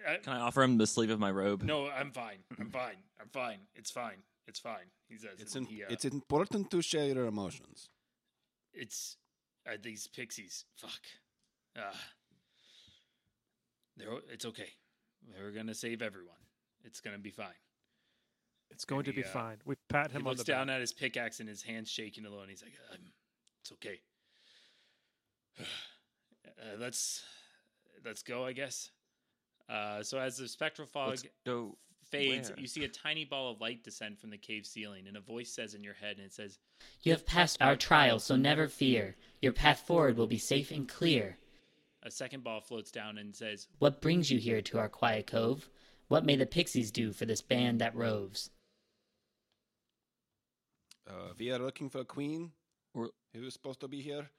uh, 0.08 0.16
Can 0.24 0.34
I 0.34 0.40
offer 0.40 0.64
him 0.64 0.78
the 0.78 0.88
sleeve 0.88 1.10
of 1.10 1.20
my 1.20 1.32
robe? 1.32 1.64
no, 1.64 1.88
I'm 1.90 2.12
fine. 2.12 2.40
I'm 2.60 2.70
fine. 2.72 2.98
I'm 3.20 3.30
fine. 3.30 3.60
It's 3.76 3.92
fine. 3.92 4.24
It's 4.48 4.60
fine. 4.60 4.88
He 5.10 5.18
says, 5.18 5.40
It's 5.40 5.56
in, 5.56 5.66
he, 5.66 5.84
uh, 5.84 5.88
it's 5.90 6.06
important 6.06 6.72
to 6.72 6.82
share 6.82 7.06
your 7.06 7.26
emotions. 7.28 7.90
it's 8.74 9.18
uh, 9.68 9.78
these 9.82 10.08
pixies. 10.08 10.66
Fuck. 10.78 11.02
Uh, 11.78 11.94
they're, 13.98 14.10
it's 14.32 14.46
okay. 14.46 14.70
We're 15.40 15.52
gonna 15.52 15.76
save 15.76 16.02
everyone. 16.02 16.40
It's 16.84 17.00
gonna 17.00 17.20
be 17.20 17.30
fine. 17.30 17.60
It's 18.72 18.86
going 18.86 19.04
to 19.04 19.12
Maybe, 19.12 19.22
be 19.24 19.28
uh, 19.28 19.32
fine. 19.32 19.58
We 19.66 19.76
pat 19.90 20.12
He 20.12 20.18
him 20.18 20.22
on 20.26 20.30
looks 20.32 20.44
the 20.44 20.52
down 20.52 20.68
back. 20.68 20.76
at 20.76 20.82
his 20.82 20.94
pickaxe 20.94 21.40
and 21.42 21.48
his 21.50 21.62
hands 21.62 21.90
shaking 21.90 22.26
a 22.26 22.30
little, 22.30 22.42
and 22.42 22.50
he's 22.50 22.64
like, 22.64 22.74
um, 22.92 23.00
"It's 23.62 23.72
okay. 23.74 24.00
uh, 25.60 26.78
let's 26.80 27.24
let's 28.06 28.24
go, 28.24 28.46
I 28.46 28.54
guess." 28.54 28.92
Uh, 29.70 30.04
so 30.04 30.20
as 30.20 30.38
the 30.38 30.48
spectral 30.48 30.88
fog 30.88 31.18
fades, 32.04 32.50
where? 32.50 32.60
you 32.60 32.68
see 32.68 32.84
a 32.84 32.90
tiny 32.90 33.24
ball 33.24 33.52
of 33.52 33.62
light 33.62 33.84
descend 33.84 34.20
from 34.20 34.30
the 34.30 34.38
cave 34.38 34.66
ceiling, 34.66 35.08
and 35.08 35.16
a 35.16 35.22
voice 35.22 35.54
says 35.54 35.74
in 35.76 35.84
your 35.84 35.94
head, 35.94 36.18
and 36.18 36.26
it 36.26 36.34
says, 36.34 36.60
You 37.04 37.14
have 37.14 37.26
passed 37.26 37.62
our 37.62 37.78
trial, 37.78 38.20
so 38.20 38.36
never 38.36 38.68
fear. 38.68 39.16
Your 39.42 39.54
path 39.54 39.82
forward 39.88 40.18
will 40.18 40.28
be 40.28 40.38
safe 40.38 40.72
and 40.72 40.90
clear. 40.90 41.38
a 42.04 42.12
second 42.12 42.44
ball 42.44 42.60
floats 42.60 42.92
down 42.92 43.18
and 43.18 43.34
says, 43.34 43.68
What 43.80 44.02
brings 44.02 44.30
you 44.30 44.40
here 44.40 44.62
to 44.62 44.78
our 44.78 44.90
quiet 44.90 45.28
cove? 45.28 45.70
What 46.10 46.26
may 46.26 46.36
the 46.36 46.46
pixies 46.46 46.92
do 46.92 47.14
for 47.14 47.26
this 47.26 47.42
band 47.42 47.80
that 47.80 47.96
roves? 47.96 48.50
Uh, 51.08 51.34
we 51.38 51.52
are 51.52 51.60
looking 51.60 51.90
for 51.90 52.00
a 52.00 52.06
queen. 52.06 52.52
We're- 52.94 53.12
Who's 53.34 53.54
supposed 53.54 53.80
to 53.80 53.88
be 53.88 54.02
here? 54.02 54.30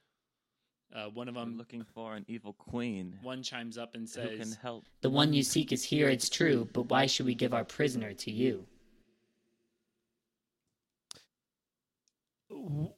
Uh, 0.95 1.07
one 1.07 1.29
of 1.29 1.37
I'm 1.37 1.51
them, 1.51 1.59
looking 1.59 1.85
for 1.95 2.15
an 2.15 2.25
evil 2.29 2.53
queen 2.53 3.19
one 3.23 3.43
chimes 3.43 3.79
up 3.79 3.95
and 3.95 4.07
says, 4.07 4.31
who 4.31 4.37
can 4.37 4.45
says, 4.47 4.59
help. 4.61 4.85
The 5.01 5.09
one 5.09 5.33
you 5.33 5.43
seek 5.43 5.73
is 5.73 5.83
here, 5.83 6.09
it's 6.09 6.29
true, 6.29 6.69
but 6.73 6.91
why 6.91 7.07
should 7.07 7.25
we 7.27 7.35
give 7.35 7.55
our 7.55 7.65
prisoner 7.65 8.13
to 8.13 8.31
you? 8.31 8.67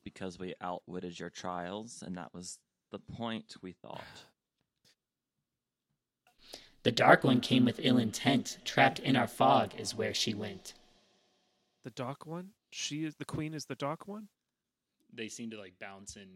Because 0.03 0.39
we 0.39 0.55
outwitted 0.61 1.19
your 1.19 1.31
trials, 1.31 2.03
and 2.05 2.17
that 2.17 2.35
was 2.35 2.59
the 2.91 2.99
point. 2.99 3.55
We 3.63 3.73
thought. 3.73 4.03
The 6.83 6.93
dark 6.93 7.25
one 7.25 7.41
came 7.41 7.65
with 7.65 7.81
ill 7.83 7.97
intent. 7.97 8.59
Trapped 8.65 8.99
in 8.99 9.17
our 9.17 9.29
fog 9.29 9.73
is 9.79 9.95
where 9.95 10.13
she 10.13 10.35
went. 10.35 10.75
The 11.85 11.91
dark 11.91 12.27
one. 12.27 12.51
She 12.71 13.05
is 13.05 13.15
the 13.15 13.25
queen. 13.25 13.55
Is 13.55 13.67
the 13.67 13.77
dark 13.77 14.09
one? 14.09 14.29
they 15.17 15.29
seem 15.29 15.51
to 15.51 15.59
like 15.59 15.75
bounce 15.81 16.17
in 16.17 16.29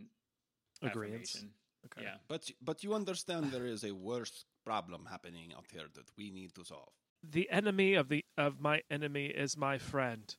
Agreements. 0.82 1.34
affirmation. 1.34 1.54
Okay. 1.86 2.02
Yeah. 2.06 2.16
But 2.28 2.50
but 2.62 2.82
you 2.84 2.94
understand 2.94 3.50
there 3.52 3.66
is 3.66 3.84
a 3.84 3.92
worse 3.92 4.44
problem 4.64 5.06
happening 5.10 5.52
out 5.56 5.64
here 5.72 5.86
that 5.94 6.10
we 6.16 6.30
need 6.30 6.54
to 6.54 6.64
solve. 6.64 6.90
The 7.22 7.48
enemy 7.50 7.94
of 7.94 8.08
the 8.08 8.24
of 8.36 8.60
my 8.60 8.82
enemy 8.90 9.26
is 9.26 9.56
my 9.56 9.78
friend. 9.78 10.34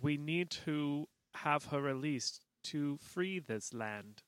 We 0.00 0.16
need 0.16 0.50
to 0.66 1.08
have 1.34 1.66
her 1.66 1.80
released 1.80 2.44
to 2.64 2.98
free 3.02 3.38
this 3.38 3.72
land. 3.74 4.22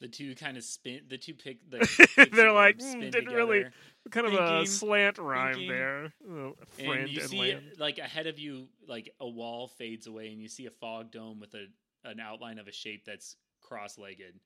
The 0.00 0.08
two 0.08 0.34
kind 0.36 0.56
of 0.56 0.62
spin. 0.64 1.00
The 1.08 1.18
two 1.18 1.34
pick. 1.34 1.58
The 1.70 2.28
They're 2.32 2.52
like, 2.52 2.78
"Mm, 2.78 2.82
spin 2.90 3.10
didn't 3.10 3.34
really- 3.34 3.58
together, 3.64 3.74
Kind 4.10 4.26
of 4.28 4.32
a 4.34 4.64
slant 4.66 5.18
rhyme 5.18 5.52
thinking, 5.54 5.68
there. 5.70 6.12
Oh, 6.30 6.54
and 6.78 7.10
you 7.10 7.20
and 7.20 7.28
see 7.28 7.38
land. 7.54 7.72
like 7.78 7.98
ahead 7.98 8.26
of 8.26 8.38
you, 8.38 8.68
like 8.86 9.12
a 9.20 9.28
wall 9.28 9.68
fades 9.68 10.06
away, 10.06 10.28
and 10.32 10.40
you 10.40 10.48
see 10.48 10.64
a 10.64 10.70
fog 10.70 11.10
dome 11.10 11.40
with 11.40 11.52
a 11.54 11.66
an 12.04 12.18
outline 12.20 12.58
of 12.58 12.68
a 12.68 12.72
shape 12.72 13.04
that's 13.04 13.36
cross-legged, 13.68 14.40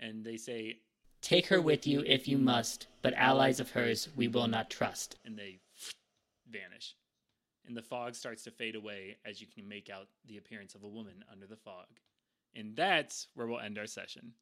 and 0.00 0.24
they 0.24 0.36
say, 0.36 0.78
Take 1.22 1.46
her 1.46 1.60
with 1.60 1.86
you 1.86 2.02
if 2.06 2.28
you 2.28 2.38
must, 2.38 2.86
but 3.02 3.14
allies 3.14 3.60
of 3.60 3.70
hers 3.70 4.08
we 4.16 4.28
will 4.28 4.48
not 4.48 4.70
trust. 4.70 5.16
and 5.24 5.38
they 5.38 5.60
vanish, 6.50 6.94
and 7.66 7.76
the 7.76 7.82
fog 7.82 8.14
starts 8.14 8.44
to 8.44 8.50
fade 8.50 8.76
away 8.76 9.16
as 9.24 9.40
you 9.40 9.46
can 9.46 9.68
make 9.68 9.88
out 9.90 10.08
the 10.26 10.36
appearance 10.36 10.74
of 10.74 10.82
a 10.84 10.88
woman 10.88 11.24
under 11.30 11.46
the 11.46 11.56
fog, 11.56 11.86
and 12.54 12.76
that's 12.76 13.28
where 13.34 13.46
we'll 13.46 13.60
end 13.60 13.78
our 13.78 13.86
session. 13.86 14.32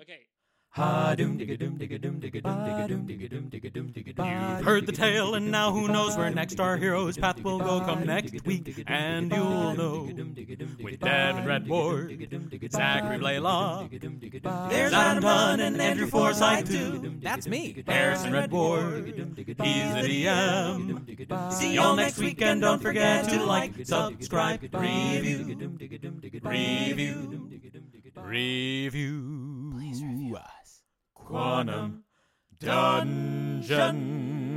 Okay. 0.00 0.20
You've 0.76 0.84
heard 4.64 4.86
the 4.86 4.92
tale, 4.94 5.34
and 5.34 5.50
now 5.50 5.72
who 5.72 5.88
knows 5.88 6.16
where 6.16 6.30
next 6.30 6.60
our 6.60 6.76
hero's 6.76 7.18
path 7.18 7.42
will 7.42 7.58
go 7.58 7.80
come 7.80 8.06
next 8.06 8.44
week, 8.44 8.84
and 8.86 9.32
you'll 9.32 9.74
know. 9.74 10.08
With 10.82 11.00
Devin 11.00 11.44
Redboard, 11.44 12.70
Zachary 12.70 13.18
Blaylock, 13.18 13.90
there's 14.70 14.92
Adam 14.92 15.22
Dunn 15.22 15.58
and 15.60 15.80
Andrew 15.80 16.06
Forsythe 16.06 16.68
too. 16.68 17.16
That's 17.20 17.48
me. 17.48 17.82
Harrison 17.86 18.32
Redboard, 18.32 19.06
he's 19.64 19.94
the 19.94 20.02
DM. 20.24 21.52
See 21.52 21.74
y'all 21.74 21.96
next 21.96 22.18
week, 22.18 22.40
and 22.42 22.60
don't 22.60 22.80
forget 22.80 23.28
to 23.28 23.44
like, 23.44 23.72
subscribe, 23.84 24.62
review, 24.72 25.56
review, 26.44 27.50
review. 28.16 29.40
Quantum 31.30 32.02
Dungeon. 32.58 34.49